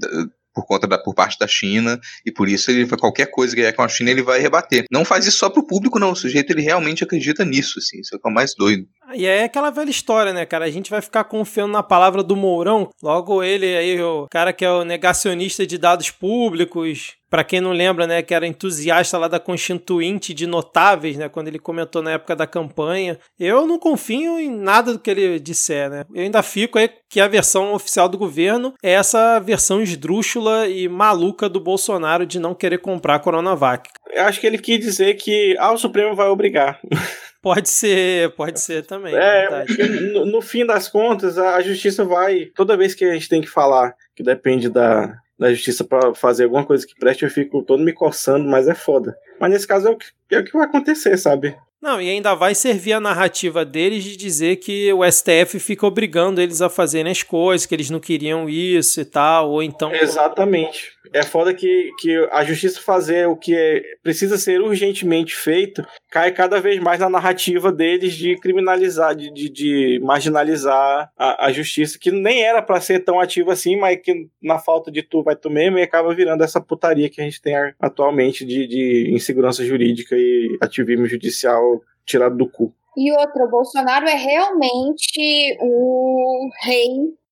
por 0.54 0.66
conta 0.66 0.88
da, 0.88 0.98
por 0.98 1.14
parte 1.14 1.38
da 1.40 1.48
China, 1.48 2.00
e 2.26 2.32
por 2.32 2.48
isso 2.48 2.70
ele 2.70 2.88
qualquer 2.88 3.26
coisa 3.28 3.56
que 3.56 3.62
é 3.62 3.72
com 3.72 3.82
a 3.82 3.88
China 3.88 4.12
ele 4.12 4.22
vai 4.22 4.40
rebater. 4.40 4.86
Não 4.92 5.04
faz 5.04 5.26
isso 5.26 5.38
só 5.38 5.50
pro 5.50 5.66
público, 5.66 6.00
não. 6.00 6.12
O 6.12 6.16
sujeito 6.16 6.52
ele 6.52 6.62
realmente 6.62 7.04
acredita 7.04 7.44
nisso, 7.44 7.80
assim. 7.80 8.00
Isso 8.00 8.16
é 8.16 8.20
o 8.24 8.30
é 8.30 8.34
mais 8.34 8.54
doido. 8.56 8.88
E 9.14 9.26
é 9.26 9.44
aquela 9.44 9.70
velha 9.70 9.90
história, 9.90 10.34
né, 10.34 10.46
cara? 10.46 10.66
A 10.66 10.72
gente 10.72 10.90
vai 10.90 11.02
ficar 11.02 11.24
confiando 11.24 11.74
na 11.74 11.84
palavra 11.84 12.24
do 12.24 12.36
Mourão. 12.36 12.90
Logo 13.02 13.44
ele 13.44 13.66
aí, 13.66 14.02
o 14.02 14.28
cara 14.30 14.54
que 14.54 14.66
é 14.66 14.72
o 14.72 14.84
negacionista 14.84 15.66
de 15.66 15.78
dados 15.78 16.10
públicos, 16.10 17.16
para 17.30 17.44
quem 17.44 17.60
não 17.60 17.72
lembra, 17.72 18.06
né, 18.06 18.22
que 18.22 18.32
era 18.32 18.46
entusiasta 18.46 19.18
lá 19.18 19.28
da 19.28 19.40
Constituinte 19.40 20.36
de 20.36 20.46
Notáveis, 20.46 21.18
né, 21.18 21.28
quando 21.28 21.48
ele 21.48 21.58
comentou 21.58 22.02
na 22.02 22.12
época 22.12 22.36
da 22.36 22.46
campanha. 22.46 23.18
Eu 23.40 23.66
não 23.66 23.80
confio 23.80 24.40
em 24.40 24.52
nada 24.52 24.94
do 24.94 25.00
que 25.00 25.10
ele 25.10 25.40
disser, 25.40 25.90
né? 25.90 26.06
Eu 26.14 26.22
ainda 26.22 26.44
fico 26.44 26.78
aí 26.78 26.90
que 27.10 27.20
a 27.20 27.28
versão 27.28 27.74
oficial 27.74 28.08
do 28.08 28.20
governo 28.20 28.74
é 28.84 28.92
essa 28.92 29.40
versão 29.40 29.82
esdrúxula 29.82 30.68
e 30.68 30.88
maluca 30.88 31.50
do 31.50 31.60
Bolsonaro 31.60 32.26
de 32.26 32.40
não 32.40 32.54
querer 32.54 32.78
comprar 32.78 33.16
a 33.16 33.20
Coronavac. 33.20 33.90
Eu 34.12 34.26
acho 34.26 34.40
que 34.40 34.46
ele 34.46 34.60
quis 34.60 34.80
dizer 34.80 35.16
que 35.16 35.56
ah, 35.58 35.72
o 35.72 35.78
Supremo 35.78 36.16
vai 36.16 36.28
obrigar. 36.28 36.80
Pode 37.44 37.68
ser, 37.68 38.30
pode 38.36 38.62
ser 38.62 38.86
também. 38.88 39.14
É, 39.14 39.66
no, 40.14 40.26
no, 40.26 40.42
fim 40.42 40.66
das 40.66 40.88
contas, 40.88 41.38
a 41.38 41.60
justiça 41.60 42.06
vai. 42.06 42.46
Toda 42.56 42.78
vez 42.78 42.96
que 42.96 43.04
a 43.04 43.14
gente 43.14 43.28
tem 43.28 43.42
que 43.42 43.50
falar 43.50 43.94
que 44.16 44.24
depende 44.24 44.70
da, 44.70 45.14
da 45.38 45.54
justiça 45.54 45.84
para 45.84 46.16
fazer 46.16 46.46
alguma 46.46 46.66
coisa 46.66 46.88
que 46.88 46.96
preste, 46.96 47.24
eu 47.24 47.30
fico 47.30 47.62
todo 47.62 47.84
me 47.84 47.92
coçando, 47.92 48.48
mas 48.48 48.70
é 48.70 48.74
foda. 48.74 49.14
Mas 49.42 49.52
nesse 49.52 49.68
caso 49.68 49.90
é 49.90 49.92
o 49.92 49.98
que, 49.98 50.06
é 50.32 50.40
o 50.40 50.44
que 50.46 50.54
vai 50.54 50.66
acontecer, 50.66 51.18
sabe? 51.18 51.54
Não, 51.82 52.00
e 52.00 52.10
ainda 52.10 52.34
vai 52.34 52.56
servir 52.56 52.94
a 52.94 53.02
narrativa 53.02 53.66
deles 53.66 54.06
de 54.06 54.16
dizer 54.16 54.56
que 54.56 54.94
o 54.94 55.04
STF 55.04 55.60
fica 55.60 55.86
obrigando 55.86 56.40
eles 56.40 56.62
a 56.62 56.70
fazerem 56.70 57.12
as 57.12 57.24
coisas, 57.24 57.66
que 57.66 57.76
eles 57.76 57.90
não 57.90 58.00
queriam 58.00 58.48
isso 58.48 59.02
e 59.02 59.06
tal, 59.06 59.52
ou 59.52 59.62
então. 59.62 59.94
Exatamente. 59.94 60.93
É 61.12 61.24
foda 61.24 61.54
que, 61.54 61.92
que 62.00 62.16
a 62.32 62.44
justiça 62.44 62.80
fazer 62.80 63.28
o 63.28 63.36
que 63.36 63.56
é, 63.56 63.82
precisa 64.02 64.38
ser 64.38 64.62
urgentemente 64.62 65.36
feito 65.36 65.86
cai 66.10 66.32
cada 66.32 66.62
vez 66.62 66.80
mais 66.80 67.00
na 67.00 67.10
narrativa 67.10 67.72
deles 67.72 68.14
de 68.14 68.38
criminalizar, 68.40 69.16
de, 69.16 69.32
de, 69.32 69.50
de 69.50 70.00
marginalizar 70.02 71.12
a, 71.18 71.48
a, 71.48 71.52
justiça, 71.52 71.98
que 72.00 72.12
nem 72.12 72.44
era 72.44 72.62
para 72.62 72.80
ser 72.80 73.00
tão 73.00 73.20
ativa 73.20 73.52
assim, 73.52 73.76
mas 73.76 74.00
que 74.02 74.28
na 74.42 74.60
falta 74.60 74.92
de 74.92 75.02
tu 75.02 75.24
vai 75.24 75.36
tu 75.36 75.50
mesmo 75.50 75.78
e 75.78 75.84
acaba 75.84 76.14
virando 76.14 76.44
essa 76.44 76.62
putaria 76.62 77.10
que 77.10 77.20
a 77.20 77.24
gente 77.24 77.42
tem 77.42 77.56
atualmente 77.80 78.46
de, 78.46 78.68
de 78.68 79.12
insegurança 79.14 79.64
jurídica 79.66 80.16
e 80.16 80.58
ativismo 80.62 81.06
judicial 81.06 81.82
tirado 82.06 82.38
do 82.38 82.48
cu. 82.50 82.74
E 82.96 83.12
outra, 83.12 83.46
o 83.46 83.50
Bolsonaro 83.50 84.08
é 84.08 84.16
realmente 84.16 85.58
o 85.60 86.50
rei 86.64 86.88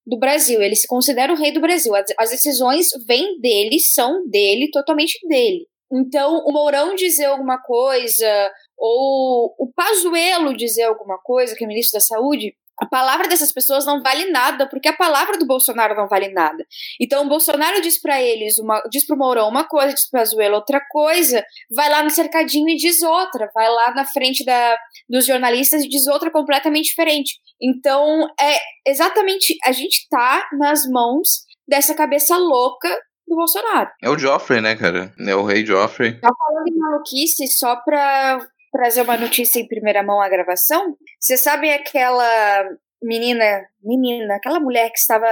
do 0.05 0.17
Brasil. 0.17 0.61
Ele 0.61 0.75
se 0.75 0.87
considera 0.87 1.33
o 1.33 1.37
rei 1.37 1.51
do 1.51 1.61
Brasil. 1.61 1.93
As, 1.95 2.05
as 2.17 2.29
decisões 2.29 2.87
vêm 3.07 3.39
dele, 3.39 3.79
são 3.79 4.27
dele, 4.27 4.69
totalmente 4.71 5.19
dele. 5.27 5.67
Então, 5.91 6.37
o 6.45 6.53
Mourão 6.53 6.95
dizer 6.95 7.25
alguma 7.25 7.61
coisa, 7.61 8.51
ou 8.77 9.53
o 9.59 9.71
Pazuello 9.75 10.55
dizer 10.55 10.83
alguma 10.83 11.17
coisa, 11.21 11.53
que 11.55 11.65
é 11.65 11.67
ministro 11.67 11.99
da 11.99 12.05
Saúde, 12.05 12.53
a 12.81 12.85
palavra 12.87 13.27
dessas 13.27 13.53
pessoas 13.53 13.85
não 13.85 14.01
vale 14.01 14.31
nada, 14.31 14.67
porque 14.67 14.87
a 14.87 14.95
palavra 14.95 15.37
do 15.37 15.45
Bolsonaro 15.45 15.95
não 15.95 16.07
vale 16.07 16.29
nada. 16.29 16.65
Então 16.99 17.23
o 17.23 17.29
Bolsonaro 17.29 17.79
diz 17.79 18.01
para 18.01 18.19
eles, 18.19 18.57
uma, 18.57 18.81
diz 18.89 19.05
pro 19.05 19.15
Mourão 19.15 19.47
uma 19.47 19.63
coisa, 19.63 19.93
diz 19.93 20.09
pra 20.09 20.21
Azuela 20.21 20.55
outra 20.55 20.81
coisa, 20.89 21.45
vai 21.69 21.89
lá 21.89 22.01
no 22.01 22.09
cercadinho 22.09 22.67
e 22.69 22.75
diz 22.75 23.03
outra, 23.03 23.51
vai 23.53 23.69
lá 23.69 23.93
na 23.93 24.03
frente 24.03 24.43
da, 24.43 24.75
dos 25.07 25.27
jornalistas 25.27 25.83
e 25.83 25.87
diz 25.87 26.07
outra 26.07 26.31
completamente 26.31 26.85
diferente. 26.85 27.35
Então 27.61 28.27
é 28.41 28.57
exatamente, 28.87 29.55
a 29.63 29.71
gente 29.71 30.07
tá 30.09 30.49
nas 30.57 30.87
mãos 30.87 31.45
dessa 31.67 31.93
cabeça 31.93 32.35
louca 32.35 32.89
do 33.27 33.35
Bolsonaro. 33.35 33.91
É 34.01 34.09
o 34.09 34.17
Joffrey, 34.17 34.59
né, 34.59 34.75
cara? 34.75 35.13
É 35.19 35.35
o 35.35 35.43
rei 35.43 35.63
Joffrey. 35.63 36.19
Tá 36.19 36.29
falando 36.35 36.67
em 36.67 36.77
maluquice 36.79 37.47
só 37.47 37.75
pra 37.75 38.39
trazer 38.71 39.01
uma 39.01 39.17
notícia 39.17 39.59
em 39.59 39.67
primeira 39.67 40.03
mão 40.03 40.21
à 40.21 40.29
gravação. 40.29 40.95
Vocês 41.19 41.41
sabem 41.41 41.73
aquela 41.73 42.69
menina, 43.01 43.65
menina, 43.83 44.35
aquela 44.35 44.59
mulher 44.59 44.89
que 44.91 44.99
estava 44.99 45.27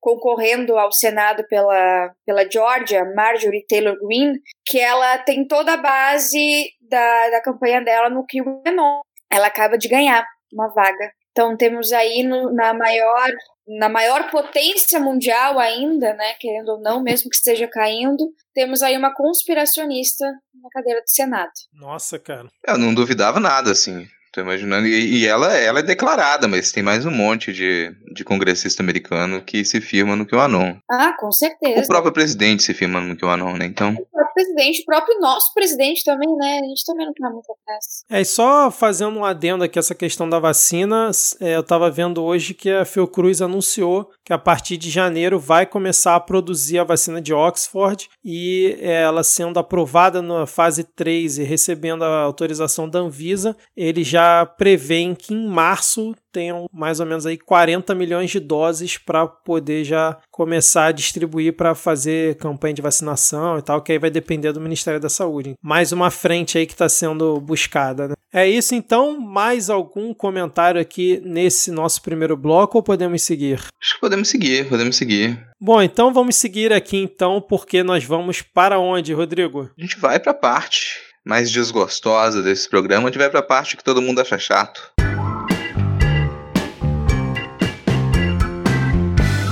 concorrendo 0.00 0.76
ao 0.76 0.92
Senado 0.92 1.46
pela, 1.48 2.12
pela 2.26 2.48
Georgia, 2.50 3.04
Marjorie 3.14 3.66
Taylor 3.66 3.96
Greene, 4.04 4.40
que 4.66 4.78
ela 4.78 5.18
tem 5.18 5.46
toda 5.46 5.74
a 5.74 5.76
base 5.76 6.70
da, 6.80 7.30
da 7.30 7.40
campanha 7.40 7.80
dela 7.80 8.10
no 8.10 8.26
QAnon. 8.26 9.00
Ela 9.30 9.46
acaba 9.46 9.78
de 9.78 9.88
ganhar 9.88 10.26
uma 10.52 10.68
vaga. 10.68 11.12
Então 11.30 11.56
temos 11.56 11.92
aí 11.92 12.22
no, 12.22 12.52
na 12.52 12.74
maior 12.74 13.28
na 13.66 13.88
maior 13.88 14.30
potência 14.30 14.98
mundial 14.98 15.58
ainda, 15.58 16.14
né, 16.14 16.34
querendo 16.34 16.70
ou 16.70 16.80
não, 16.80 17.02
mesmo 17.02 17.30
que 17.30 17.36
esteja 17.36 17.68
caindo, 17.68 18.32
temos 18.52 18.82
aí 18.82 18.96
uma 18.96 19.14
conspiracionista 19.14 20.24
na 20.54 20.68
cadeira 20.70 21.00
do 21.00 21.10
Senado. 21.10 21.52
Nossa, 21.72 22.18
cara. 22.18 22.48
Eu 22.66 22.78
não 22.78 22.94
duvidava 22.94 23.38
nada, 23.38 23.70
assim. 23.70 24.06
Tô 24.32 24.40
imaginando. 24.40 24.86
E, 24.86 25.18
e, 25.18 25.26
ela, 25.26 25.54
ela 25.54 25.80
é 25.80 25.82
declarada, 25.82 26.48
mas 26.48 26.72
tem 26.72 26.82
mais 26.82 27.04
um 27.04 27.10
monte 27.10 27.52
de, 27.52 27.94
de 28.14 28.24
congressista 28.24 28.82
americano 28.82 29.42
que 29.42 29.62
se 29.62 29.78
firma 29.78 30.16
no 30.16 30.26
QAnon. 30.26 30.76
Ah, 30.90 31.14
com 31.18 31.30
certeza. 31.30 31.82
O 31.82 31.86
próprio 31.86 32.12
presidente 32.12 32.62
se 32.62 32.72
firma 32.72 32.98
no 32.98 33.14
QAnon, 33.14 33.58
né? 33.58 33.66
Então. 33.66 33.90
O 33.90 34.06
próprio 34.06 34.32
presidente, 34.34 34.80
o 34.80 34.84
próprio 34.86 35.20
nosso 35.20 35.52
presidente 35.52 36.02
também, 36.02 36.34
né? 36.34 36.60
A 36.64 36.66
gente 36.66 36.82
também 36.86 37.04
não 37.04 37.12
tá 37.12 37.28
muito 37.28 37.52
atrás. 37.52 38.04
É, 38.10 38.22
e 38.22 38.24
só 38.24 38.70
fazendo 38.70 39.18
um 39.18 39.24
adendo 39.24 39.64
aqui, 39.64 39.78
essa 39.78 39.94
questão 39.94 40.26
da 40.26 40.38
vacina, 40.38 41.10
é, 41.38 41.56
eu 41.56 41.62
tava 41.62 41.90
vendo 41.90 42.24
hoje 42.24 42.54
que 42.54 42.70
a 42.70 42.86
Fiocruz 42.86 43.42
anunciou 43.42 44.08
que 44.24 44.32
a 44.32 44.38
partir 44.38 44.78
de 44.78 44.88
janeiro 44.88 45.38
vai 45.38 45.66
começar 45.66 46.16
a 46.16 46.20
produzir 46.20 46.78
a 46.78 46.84
vacina 46.84 47.20
de 47.20 47.34
Oxford 47.34 48.08
e 48.24 48.78
ela 48.80 49.22
sendo 49.22 49.58
aprovada 49.58 50.22
na 50.22 50.46
fase 50.46 50.84
3 50.84 51.38
e 51.38 51.42
recebendo 51.42 52.02
a 52.02 52.22
autorização 52.22 52.88
da 52.88 53.00
Anvisa, 53.00 53.54
ele 53.76 54.02
já 54.02 54.21
já 54.22 54.46
prevêem 54.46 55.14
que 55.14 55.34
em 55.34 55.46
março 55.46 56.14
tenham 56.30 56.66
mais 56.72 57.00
ou 57.00 57.06
menos 57.06 57.26
aí 57.26 57.36
40 57.36 57.94
milhões 57.94 58.30
de 58.30 58.40
doses 58.40 58.96
para 58.96 59.26
poder 59.26 59.84
já 59.84 60.18
começar 60.30 60.86
a 60.86 60.92
distribuir 60.92 61.54
para 61.54 61.74
fazer 61.74 62.36
campanha 62.36 62.74
de 62.74 62.82
vacinação 62.82 63.58
e 63.58 63.62
tal, 63.62 63.82
que 63.82 63.92
aí 63.92 63.98
vai 63.98 64.10
depender 64.10 64.52
do 64.52 64.60
Ministério 64.60 65.00
da 65.00 65.08
Saúde. 65.08 65.54
Mais 65.60 65.92
uma 65.92 66.10
frente 66.10 66.56
aí 66.56 66.66
que 66.66 66.72
está 66.72 66.88
sendo 66.88 67.38
buscada. 67.40 68.08
Né? 68.08 68.14
É 68.32 68.48
isso 68.48 68.74
então. 68.74 69.20
Mais 69.20 69.68
algum 69.68 70.14
comentário 70.14 70.80
aqui 70.80 71.20
nesse 71.24 71.70
nosso 71.70 72.00
primeiro 72.00 72.36
bloco 72.36 72.78
ou 72.78 72.82
podemos 72.82 73.22
seguir? 73.22 73.60
Acho 73.80 73.94
que 73.94 74.00
podemos 74.00 74.28
seguir, 74.28 74.68
podemos 74.68 74.96
seguir. 74.96 75.38
Bom, 75.60 75.82
então 75.82 76.12
vamos 76.12 76.36
seguir 76.36 76.72
aqui 76.72 76.96
então, 76.96 77.40
porque 77.40 77.82
nós 77.82 78.04
vamos 78.04 78.40
para 78.40 78.78
onde, 78.78 79.12
Rodrigo? 79.12 79.70
A 79.78 79.80
gente 79.80 79.98
vai 79.98 80.18
para 80.18 80.32
a 80.32 80.34
parte 80.34 81.11
mais 81.24 81.50
desgostosa 81.50 82.42
desse 82.42 82.68
programa, 82.68 83.10
vai 83.18 83.30
para 83.30 83.40
a 83.40 83.44
parte 83.44 83.76
que 83.76 83.84
todo 83.84 84.02
mundo 84.02 84.20
acha 84.20 84.38
chato. 84.38 84.92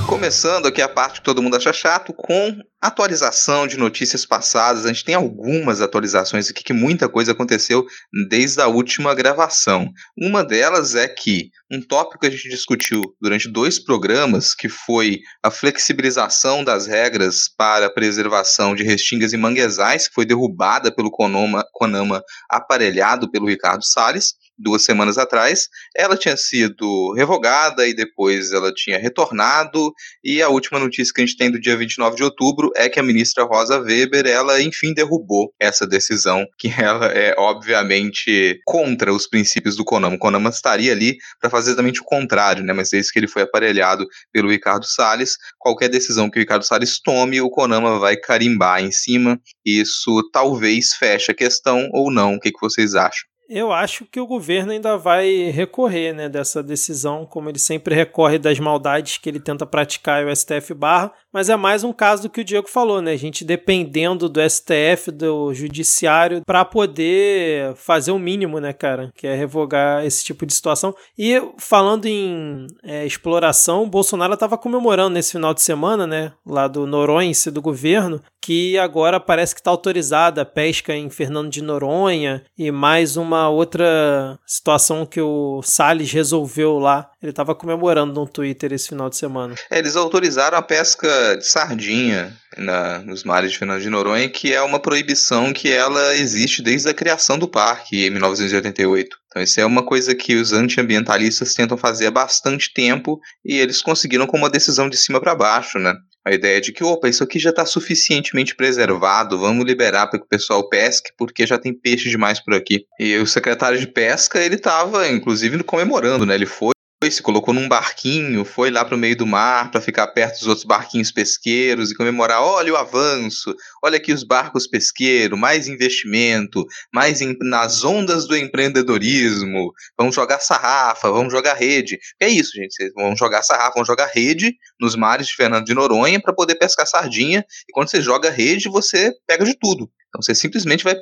Começando 0.07 0.67
aqui 0.67 0.81
a 0.81 0.89
parte 0.89 1.19
que 1.19 1.25
todo 1.25 1.41
mundo 1.41 1.55
acha 1.55 1.71
chato 1.73 2.13
com 2.13 2.61
atualização 2.81 3.67
de 3.67 3.77
notícias 3.77 4.25
passadas. 4.25 4.85
A 4.85 4.87
gente 4.87 5.05
tem 5.05 5.13
algumas 5.13 5.81
atualizações 5.81 6.49
aqui 6.49 6.63
que 6.63 6.73
muita 6.73 7.07
coisa 7.07 7.31
aconteceu 7.31 7.85
desde 8.27 8.59
a 8.59 8.67
última 8.67 9.13
gravação. 9.13 9.91
Uma 10.17 10.43
delas 10.43 10.95
é 10.95 11.07
que 11.07 11.51
um 11.71 11.81
tópico 11.81 12.19
que 12.19 12.27
a 12.27 12.31
gente 12.31 12.49
discutiu 12.49 13.01
durante 13.21 13.47
dois 13.47 13.77
programas, 13.77 14.55
que 14.55 14.67
foi 14.67 15.19
a 15.43 15.51
flexibilização 15.51 16.63
das 16.63 16.87
regras 16.87 17.47
para 17.55 17.85
a 17.85 17.93
preservação 17.93 18.73
de 18.75 18.83
restingas 18.83 19.31
e 19.31 19.37
manguezais, 19.37 20.07
que 20.07 20.15
foi 20.15 20.25
derrubada 20.25 20.93
pelo 20.93 21.11
Conoma, 21.11 21.63
Conama 21.71 22.23
aparelhado 22.49 23.29
pelo 23.29 23.47
Ricardo 23.47 23.85
Salles 23.85 24.33
duas 24.61 24.83
semanas 24.83 25.17
atrás, 25.17 25.67
ela 25.95 26.15
tinha 26.15 26.37
sido 26.37 27.13
revogada 27.13 27.87
e 27.87 27.93
depois 27.93 28.51
ela 28.51 28.71
tinha 28.73 28.97
retornado, 28.97 29.91
e 30.23 30.41
a 30.41 30.49
última 30.49 30.79
notícia 30.79 31.13
que 31.13 31.21
a 31.21 31.25
gente 31.25 31.37
tem 31.37 31.51
do 31.51 31.59
dia 31.59 31.75
29 31.75 32.15
de 32.15 32.23
outubro 32.23 32.70
é 32.75 32.89
que 32.89 32.99
a 32.99 33.03
ministra 33.03 33.43
Rosa 33.43 33.79
Weber, 33.79 34.25
ela 34.27 34.61
enfim 34.61 34.93
derrubou 34.93 35.53
essa 35.59 35.87
decisão, 35.87 36.45
que 36.57 36.67
ela 36.81 37.07
é 37.07 37.35
obviamente 37.37 38.59
contra 38.65 39.13
os 39.13 39.27
princípios 39.27 39.75
do 39.75 39.83
CONAMA. 39.83 40.15
O 40.15 40.19
CONAMA 40.19 40.49
estaria 40.49 40.91
ali 40.91 41.17
para 41.39 41.49
fazer 41.49 41.71
exatamente 41.71 42.01
o 42.01 42.05
contrário, 42.05 42.63
né? 42.63 42.73
mas 42.73 42.89
desde 42.89 43.11
que 43.11 43.19
ele 43.19 43.27
foi 43.27 43.43
aparelhado 43.43 44.05
pelo 44.31 44.49
Ricardo 44.49 44.85
Salles, 44.85 45.37
qualquer 45.57 45.89
decisão 45.89 46.29
que 46.29 46.39
o 46.39 46.41
Ricardo 46.41 46.65
Salles 46.65 46.99
tome, 47.01 47.41
o 47.41 47.49
CONAMA 47.49 47.99
vai 47.99 48.17
carimbar 48.17 48.83
em 48.83 48.91
cima, 48.91 49.39
isso 49.65 50.29
talvez 50.31 50.93
feche 50.93 51.31
a 51.31 51.35
questão 51.35 51.89
ou 51.93 52.11
não, 52.11 52.35
o 52.35 52.39
que, 52.39 52.51
que 52.51 52.61
vocês 52.61 52.95
acham? 52.95 53.31
Eu 53.53 53.73
acho 53.73 54.05
que 54.05 54.17
o 54.17 54.25
governo 54.25 54.71
ainda 54.71 54.97
vai 54.97 55.49
recorrer 55.51 56.13
né, 56.13 56.29
dessa 56.29 56.63
decisão, 56.63 57.25
como 57.25 57.49
ele 57.49 57.59
sempre 57.59 57.93
recorre 57.93 58.39
das 58.39 58.57
maldades 58.57 59.17
que 59.17 59.27
ele 59.27 59.41
tenta 59.41 59.65
praticar 59.65 60.23
e 60.23 60.25
o 60.25 60.33
STF 60.33 60.73
barra, 60.73 61.11
mas 61.33 61.49
é 61.49 61.55
mais 61.55 61.83
um 61.83 61.93
caso 61.93 62.23
do 62.23 62.29
que 62.29 62.41
o 62.41 62.43
Diego 62.43 62.69
falou, 62.69 63.01
né? 63.01 63.11
A 63.11 63.17
gente 63.17 63.45
dependendo 63.45 64.27
do 64.27 64.41
STF, 64.41 65.11
do 65.11 65.53
judiciário, 65.53 66.43
para 66.45 66.65
poder 66.65 67.73
fazer 67.75 68.11
o 68.11 68.19
mínimo, 68.19 68.59
né, 68.59 68.73
cara? 68.73 69.11
Que 69.15 69.27
é 69.27 69.35
revogar 69.35 70.05
esse 70.05 70.23
tipo 70.23 70.45
de 70.45 70.53
situação. 70.53 70.93
E 71.17 71.41
falando 71.57 72.05
em 72.05 72.67
é, 72.83 73.05
exploração, 73.05 73.89
Bolsonaro 73.89 74.33
estava 74.33 74.57
comemorando 74.57 75.11
nesse 75.11 75.33
final 75.33 75.53
de 75.53 75.61
semana, 75.61 76.05
né? 76.05 76.33
Lá 76.45 76.67
do 76.67 76.85
Noronha, 76.85 77.31
do 77.51 77.61
governo, 77.61 78.21
que 78.41 78.77
agora 78.77 79.19
parece 79.19 79.53
que 79.53 79.61
está 79.61 79.69
autorizada 79.69 80.41
a 80.41 80.45
pesca 80.45 80.95
em 80.95 81.09
Fernando 81.09 81.49
de 81.49 81.61
Noronha 81.61 82.43
e 82.57 82.71
mais 82.71 83.15
uma 83.15 83.47
outra 83.47 84.39
situação 84.45 85.05
que 85.05 85.21
o 85.21 85.61
Salles 85.63 86.11
resolveu 86.11 86.79
lá. 86.79 87.10
Ele 87.21 87.29
estava 87.29 87.53
comemorando 87.53 88.13
no 88.13 88.27
Twitter 88.27 88.73
esse 88.73 88.89
final 88.89 89.07
de 89.07 89.15
semana. 89.15 89.53
É, 89.69 89.77
eles 89.77 89.95
autorizaram 89.95 90.57
a 90.57 90.61
pesca 90.61 91.37
de 91.37 91.45
sardinha 91.45 92.35
na, 92.57 92.97
nos 92.99 93.23
mares 93.23 93.51
de 93.51 93.59
Fernando 93.59 93.81
de 93.81 93.89
Noronha, 93.91 94.27
que 94.27 94.51
é 94.51 94.61
uma 94.61 94.79
proibição 94.79 95.53
que 95.53 95.71
ela 95.71 96.15
existe 96.15 96.63
desde 96.63 96.89
a 96.89 96.93
criação 96.95 97.37
do 97.37 97.47
parque 97.47 98.07
em 98.07 98.09
1988. 98.09 99.15
Então 99.27 99.41
isso 99.41 99.61
é 99.61 99.65
uma 99.65 99.85
coisa 99.85 100.15
que 100.15 100.35
os 100.35 100.51
antiambientalistas 100.51 101.53
tentam 101.53 101.77
fazer 101.77 102.07
há 102.07 102.11
bastante 102.11 102.73
tempo 102.73 103.19
e 103.45 103.55
eles 103.55 103.83
conseguiram 103.83 104.25
com 104.25 104.37
uma 104.37 104.49
decisão 104.49 104.89
de 104.89 104.97
cima 104.97 105.21
para 105.21 105.35
baixo, 105.35 105.77
né? 105.77 105.93
A 106.25 106.33
ideia 106.33 106.59
de 106.59 106.71
que, 106.71 106.83
opa, 106.83 107.07
isso 107.07 107.23
aqui 107.23 107.39
já 107.39 107.49
está 107.49 107.65
suficientemente 107.65 108.55
preservado, 108.55 109.39
vamos 109.39 109.65
liberar 109.65 110.07
para 110.07 110.19
que 110.19 110.25
o 110.25 110.29
pessoal 110.29 110.67
pesque, 110.69 111.11
porque 111.17 111.47
já 111.47 111.57
tem 111.57 111.73
peixe 111.73 112.09
demais 112.09 112.39
por 112.39 112.53
aqui. 112.53 112.85
E 112.99 113.17
o 113.17 113.25
secretário 113.25 113.79
de 113.79 113.87
pesca, 113.87 114.39
ele 114.39 114.55
estava, 114.55 115.07
inclusive, 115.07 115.63
comemorando, 115.63 116.23
né? 116.23 116.35
Ele 116.35 116.45
foi 116.45 116.71
se 117.09 117.23
colocou 117.23 117.51
num 117.51 117.67
barquinho, 117.67 118.45
foi 118.45 118.69
lá 118.69 118.85
para 118.85 118.95
o 118.95 118.97
meio 118.97 119.15
do 119.15 119.25
mar 119.25 119.71
para 119.71 119.81
ficar 119.81 120.05
perto 120.09 120.37
dos 120.37 120.47
outros 120.47 120.65
barquinhos 120.65 121.11
pesqueiros 121.11 121.89
e 121.89 121.95
comemorar: 121.95 122.43
olha 122.43 122.73
o 122.73 122.77
avanço, 122.77 123.55
olha 123.83 123.97
aqui 123.97 124.13
os 124.13 124.23
barcos 124.23 124.67
pesqueiros, 124.67 125.39
mais 125.39 125.67
investimento, 125.67 126.63
mais 126.93 127.19
em, 127.21 127.35
nas 127.41 127.83
ondas 127.83 128.27
do 128.27 128.37
empreendedorismo, 128.37 129.71
vamos 129.97 130.13
jogar 130.13 130.39
sarrafa, 130.39 131.09
vamos 131.09 131.33
jogar 131.33 131.55
rede. 131.55 131.97
É 132.19 132.27
isso, 132.27 132.51
gente, 132.53 132.75
vocês 132.75 132.91
vão 132.93 133.15
jogar 133.15 133.41
sarrafa, 133.41 133.73
vão 133.75 133.85
jogar 133.85 134.05
rede 134.05 134.53
nos 134.79 134.95
mares 134.95 135.25
de 135.25 135.35
Fernando 135.35 135.65
de 135.65 135.73
Noronha 135.73 136.21
para 136.21 136.35
poder 136.35 136.53
pescar 136.55 136.85
sardinha, 136.85 137.43
e 137.67 137.71
quando 137.73 137.89
você 137.89 137.99
joga 137.99 138.29
rede, 138.29 138.69
você 138.69 139.11
pega 139.25 139.43
de 139.43 139.57
tudo. 139.57 139.89
Então 140.09 140.21
você 140.21 140.35
simplesmente 140.35 140.83
vai 140.83 140.95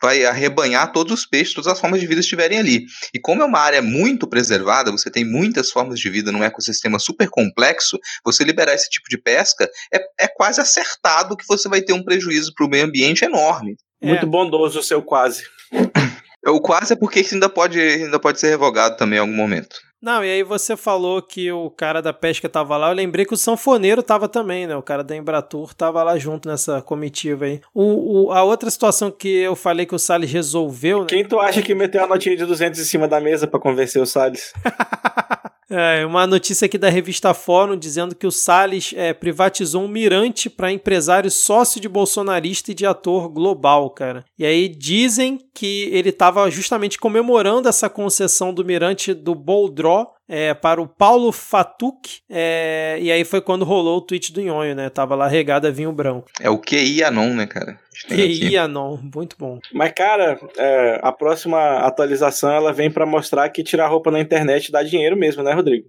vai 0.00 0.24
arrebanhar 0.24 0.92
todos 0.92 1.20
os 1.20 1.26
peixes, 1.26 1.54
todas 1.54 1.72
as 1.72 1.80
formas 1.80 2.00
de 2.00 2.06
vida 2.06 2.20
estiverem 2.20 2.58
ali. 2.58 2.84
E 3.14 3.20
como 3.20 3.42
é 3.42 3.44
uma 3.44 3.58
área 3.58 3.82
muito 3.82 4.26
preservada, 4.26 4.90
você 4.90 5.10
tem 5.10 5.24
muitas 5.24 5.70
formas 5.70 5.98
de 5.98 6.08
vida 6.08 6.32
num 6.32 6.44
ecossistema 6.44 6.98
super 6.98 7.28
complexo, 7.28 7.98
você 8.24 8.44
liberar 8.44 8.74
esse 8.74 8.88
tipo 8.88 9.08
de 9.08 9.18
pesca 9.18 9.68
é, 9.92 10.24
é 10.24 10.28
quase 10.28 10.60
acertado 10.60 11.36
que 11.36 11.46
você 11.46 11.68
vai 11.68 11.82
ter 11.82 11.92
um 11.92 12.02
prejuízo 12.02 12.52
para 12.54 12.66
o 12.66 12.68
meio 12.68 12.84
ambiente 12.84 13.24
enorme. 13.24 13.76
Muito 14.02 14.24
é. 14.24 14.28
bondoso 14.28 14.78
o 14.78 14.82
seu 14.82 15.02
quase. 15.02 15.44
O 16.46 16.58
quase 16.58 16.94
é 16.94 16.96
porque 16.96 17.20
isso 17.20 17.34
ainda 17.34 17.50
pode, 17.50 17.78
ainda 17.78 18.18
pode 18.18 18.40
ser 18.40 18.48
revogado 18.48 18.96
também 18.96 19.18
em 19.18 19.20
algum 19.20 19.34
momento. 19.34 19.76
Não, 20.02 20.24
e 20.24 20.30
aí 20.30 20.42
você 20.42 20.76
falou 20.78 21.20
que 21.20 21.52
o 21.52 21.68
cara 21.68 22.00
da 22.00 22.12
pesca 22.12 22.48
tava 22.48 22.76
lá, 22.78 22.88
eu 22.88 22.94
lembrei 22.94 23.26
que 23.26 23.34
o 23.34 23.36
sanfoneiro 23.36 24.02
tava 24.02 24.28
também, 24.28 24.66
né? 24.66 24.74
O 24.74 24.82
cara 24.82 25.04
da 25.04 25.14
Embratur 25.14 25.74
tava 25.74 26.02
lá 26.02 26.16
junto 26.16 26.48
nessa 26.48 26.80
comitiva 26.80 27.44
aí. 27.44 27.60
O, 27.74 28.28
o, 28.28 28.32
a 28.32 28.42
outra 28.42 28.70
situação 28.70 29.10
que 29.10 29.28
eu 29.28 29.54
falei 29.54 29.84
que 29.84 29.94
o 29.94 29.98
Salles 29.98 30.32
resolveu... 30.32 31.00
Né? 31.00 31.06
Quem 31.06 31.24
tu 31.24 31.38
acha 31.38 31.60
que 31.60 31.74
meteu 31.74 32.02
a 32.02 32.06
notinha 32.06 32.34
de 32.34 32.46
200 32.46 32.80
em 32.80 32.84
cima 32.84 33.06
da 33.06 33.20
mesa 33.20 33.46
para 33.46 33.60
convencer 33.60 34.00
o 34.00 34.06
Salles? 34.06 34.54
É, 35.70 36.04
uma 36.04 36.26
notícia 36.26 36.66
aqui 36.66 36.76
da 36.76 36.88
revista 36.88 37.32
Fórum 37.32 37.76
dizendo 37.76 38.16
que 38.16 38.26
o 38.26 38.32
Salles 38.32 38.92
é, 38.96 39.14
privatizou 39.14 39.84
um 39.84 39.88
mirante 39.88 40.50
para 40.50 40.72
empresário 40.72 41.30
sócio 41.30 41.80
de 41.80 41.88
bolsonarista 41.88 42.72
e 42.72 42.74
de 42.74 42.84
ator 42.84 43.28
global, 43.28 43.88
cara. 43.90 44.24
E 44.36 44.44
aí 44.44 44.68
dizem 44.68 45.38
que 45.54 45.88
ele 45.92 46.08
estava 46.08 46.50
justamente 46.50 46.98
comemorando 46.98 47.68
essa 47.68 47.88
concessão 47.88 48.52
do 48.52 48.64
mirante 48.64 49.14
do 49.14 49.32
Boldró 49.32 50.08
é, 50.32 50.54
para 50.54 50.80
o 50.80 50.86
Paulo 50.86 51.32
Fatuk, 51.32 52.20
é, 52.30 52.96
e 53.00 53.10
aí 53.10 53.24
foi 53.24 53.40
quando 53.40 53.64
rolou 53.64 53.98
o 53.98 54.00
tweet 54.00 54.32
do 54.32 54.40
Nhonho, 54.40 54.76
né? 54.76 54.88
Tava 54.88 55.16
lá 55.16 55.26
regada 55.26 55.72
vinho 55.72 55.90
branco. 55.90 56.30
É 56.40 56.48
o 56.48 56.56
QI 56.56 57.02
Anon, 57.02 57.34
né, 57.34 57.48
cara? 57.48 57.76
QI 58.06 58.56
Anon, 58.56 58.96
muito 59.12 59.34
bom. 59.36 59.58
Mas, 59.74 59.92
cara, 59.92 60.38
é, 60.56 61.00
a 61.02 61.10
próxima 61.10 61.78
atualização 61.78 62.52
ela 62.52 62.72
vem 62.72 62.88
para 62.88 63.04
mostrar 63.04 63.48
que 63.48 63.64
tirar 63.64 63.88
roupa 63.88 64.12
na 64.12 64.20
internet 64.20 64.70
dá 64.70 64.84
dinheiro 64.84 65.16
mesmo, 65.16 65.42
né, 65.42 65.52
Rodrigo? 65.52 65.88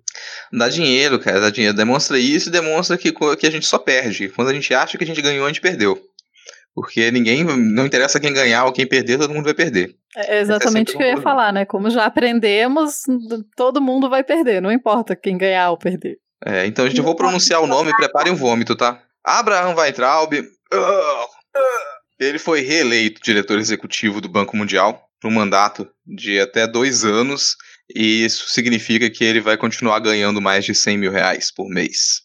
Dá 0.52 0.68
dinheiro, 0.68 1.20
cara, 1.20 1.40
dá 1.40 1.52
dinheiro. 1.52 1.78
Demonstra 1.78 2.18
isso 2.18 2.50
e 2.50 2.52
demonstra 2.52 2.98
que, 2.98 3.14
que 3.38 3.46
a 3.46 3.52
gente 3.52 3.68
só 3.68 3.78
perde. 3.78 4.28
Quando 4.30 4.50
a 4.50 4.54
gente 4.54 4.74
acha 4.74 4.98
que 4.98 5.04
a 5.04 5.08
gente 5.08 5.22
ganhou, 5.22 5.46
a 5.46 5.50
gente 5.50 5.62
perdeu. 5.62 6.02
Porque 6.74 7.12
ninguém, 7.12 7.44
não 7.44 7.86
interessa 7.86 8.20
quem 8.20 8.34
ganhar 8.34 8.66
ou 8.66 8.72
quem 8.72 8.88
perder, 8.88 9.18
todo 9.18 9.34
mundo 9.34 9.46
vai 9.46 9.54
perder. 9.54 9.94
É 10.16 10.40
exatamente 10.40 10.94
o 10.94 10.98
que 10.98 11.04
eu 11.04 11.08
ia 11.08 11.22
falar, 11.22 11.52
né? 11.52 11.66
Como 11.66 11.90
já 11.90 12.06
aprendemos, 12.06 13.02
todo 13.56 13.82
mundo 13.82 14.10
vai 14.10 14.24
perder, 14.24 14.62
não 14.62 14.72
importa 14.72 15.16
quem 15.16 15.38
ganhar 15.38 15.72
ou 15.72 15.78
perder. 15.78 16.18
É, 16.46 16.66
então 16.66 16.86
a 16.86 16.90
gente 16.90 17.02
vou 17.02 17.16
pronunciar 17.16 17.62
o 17.62 17.68
nome, 17.68 17.96
preparem 17.96 18.32
um 18.32 18.36
vômito, 18.36 18.76
tá? 18.76 19.04
Abraham 19.24 19.76
Weintraub. 19.76 20.34
Ele 22.20 22.40
foi 22.40 22.62
reeleito 22.62 23.22
diretor 23.22 23.60
executivo 23.60 24.22
do 24.22 24.30
Banco 24.30 24.56
Mundial 24.56 25.08
para 25.20 25.30
um 25.30 25.34
mandato 25.34 25.88
de 26.06 26.40
até 26.40 26.66
dois 26.66 27.04
anos, 27.06 27.56
e 27.96 28.26
isso 28.26 28.50
significa 28.50 29.10
que 29.10 29.24
ele 29.24 29.40
vai 29.40 29.58
continuar 29.58 30.00
ganhando 30.00 30.42
mais 30.42 30.66
de 30.66 30.74
100 30.74 30.98
mil 30.98 31.12
reais 31.12 31.52
por 31.54 31.70
mês. 31.70 32.22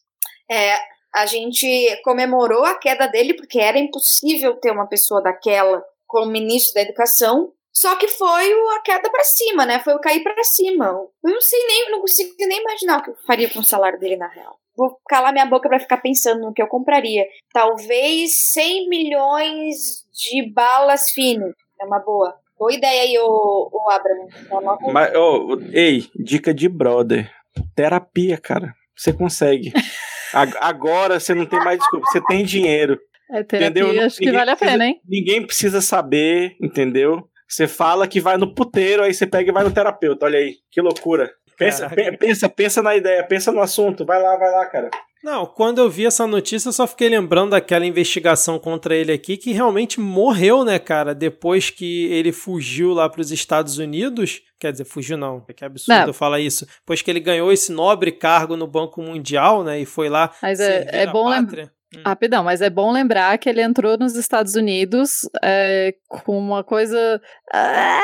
É, 0.50 0.76
a 1.16 1.24
gente 1.24 1.66
comemorou 2.04 2.62
a 2.66 2.78
queda 2.78 3.06
dele 3.06 3.32
porque 3.32 3.58
era 3.58 3.78
impossível 3.78 4.54
ter 4.56 4.70
uma 4.70 4.86
pessoa 4.86 5.22
daquela 5.22 5.82
como 6.06 6.30
ministro 6.30 6.74
da 6.74 6.82
educação. 6.82 7.52
Só 7.72 7.96
que 7.96 8.06
foi 8.06 8.52
a 8.52 8.80
queda 8.82 9.10
para 9.10 9.24
cima, 9.24 9.64
né? 9.64 9.80
Foi 9.80 9.94
o 9.94 9.98
cair 9.98 10.22
para 10.22 10.44
cima. 10.44 10.86
Eu 11.24 11.30
não 11.30 11.40
sei 11.40 11.58
nem, 11.66 11.90
não 11.90 12.00
consigo 12.00 12.34
nem 12.38 12.60
imaginar 12.60 12.98
o 12.98 13.02
que 13.02 13.10
eu 13.10 13.16
faria 13.26 13.48
com 13.48 13.60
o 13.60 13.64
salário 13.64 13.98
dele 13.98 14.16
na 14.16 14.28
real. 14.28 14.58
Vou 14.76 14.98
calar 15.08 15.32
minha 15.32 15.46
boca 15.46 15.70
para 15.70 15.80
ficar 15.80 15.96
pensando 15.98 16.42
no 16.42 16.52
que 16.52 16.60
eu 16.60 16.66
compraria. 16.66 17.24
Talvez 17.50 18.52
100 18.52 18.88
milhões 18.90 20.04
de 20.12 20.52
balas 20.52 21.10
fino. 21.12 21.46
É 21.80 21.84
uma 21.86 21.98
boa. 21.98 22.34
Boa 22.58 22.74
ideia 22.74 23.02
aí, 23.02 23.18
ô, 23.18 23.70
ô 23.72 23.90
Abraham. 23.90 24.92
Mas, 24.92 25.14
oh, 25.14 25.58
ei, 25.72 26.10
dica 26.14 26.52
de 26.52 26.68
brother. 26.68 27.30
Terapia, 27.74 28.36
cara. 28.36 28.74
Você 28.94 29.14
consegue. 29.14 29.72
Agora 30.32 31.20
você 31.20 31.34
não 31.34 31.46
tem 31.46 31.58
mais 31.60 31.78
desculpa, 31.78 32.06
você 32.06 32.20
tem 32.22 32.44
dinheiro. 32.44 32.98
É 33.30 33.42
terapia, 33.42 33.82
entendeu? 33.82 34.04
acho 34.04 34.20
ninguém 34.20 34.32
que 34.32 34.38
vale 34.38 34.50
precisa, 34.50 34.52
a 34.52 34.56
pena, 34.56 34.86
hein? 34.86 35.00
Ninguém 35.08 35.46
precisa 35.46 35.80
saber, 35.80 36.56
entendeu? 36.60 37.28
Você 37.48 37.66
fala 37.68 38.08
que 38.08 38.20
vai 38.20 38.36
no 38.36 38.54
puteiro, 38.54 39.02
aí 39.02 39.14
você 39.14 39.26
pega 39.26 39.50
e 39.50 39.52
vai 39.52 39.64
no 39.64 39.72
terapeuta. 39.72 40.26
Olha 40.26 40.38
aí, 40.38 40.56
que 40.70 40.80
loucura. 40.80 41.30
Pensa, 41.56 41.90
pensa, 42.18 42.48
pensa 42.48 42.82
na 42.82 42.96
ideia, 42.96 43.24
pensa 43.24 43.50
no 43.50 43.60
assunto. 43.60 44.04
Vai 44.04 44.22
lá, 44.22 44.36
vai 44.36 44.50
lá, 44.50 44.66
cara. 44.66 44.90
Não, 45.26 45.44
quando 45.44 45.78
eu 45.78 45.90
vi 45.90 46.06
essa 46.06 46.26
notícia, 46.26 46.68
eu 46.68 46.72
só 46.72 46.86
fiquei 46.86 47.08
lembrando 47.08 47.50
daquela 47.50 47.84
investigação 47.84 48.60
contra 48.60 48.94
ele 48.94 49.10
aqui, 49.10 49.36
que 49.36 49.50
realmente 49.52 49.98
morreu, 49.98 50.64
né, 50.64 50.78
cara? 50.78 51.14
Depois 51.14 51.68
que 51.68 52.04
ele 52.12 52.30
fugiu 52.30 52.92
lá 52.92 53.08
para 53.08 53.20
os 53.20 53.32
Estados 53.32 53.78
Unidos. 53.78 54.42
Quer 54.60 54.70
dizer, 54.70 54.84
fugiu 54.84 55.16
não, 55.16 55.40
que 55.40 55.64
absurdo 55.64 56.00
não. 56.00 56.06
eu 56.06 56.14
falar 56.14 56.38
isso. 56.38 56.66
Depois 56.80 57.02
que 57.02 57.10
ele 57.10 57.18
ganhou 57.18 57.50
esse 57.50 57.72
nobre 57.72 58.12
cargo 58.12 58.56
no 58.56 58.66
Banco 58.66 59.02
Mundial, 59.02 59.64
né, 59.64 59.80
e 59.80 59.84
foi 59.84 60.08
lá. 60.08 60.32
Mas 60.40 60.60
é, 60.60 60.86
é 60.92 61.06
bom 61.06 61.28
lembrar. 61.28 61.72
Hum. 61.94 62.02
Rapidão, 62.04 62.42
mas 62.42 62.60
é 62.60 62.70
bom 62.70 62.90
lembrar 62.90 63.38
que 63.38 63.48
ele 63.48 63.62
entrou 63.62 63.96
nos 63.96 64.16
Estados 64.16 64.54
Unidos 64.54 65.28
é, 65.42 65.94
com 66.08 66.36
uma 66.38 66.64
coisa. 66.64 67.20
É, 67.52 67.98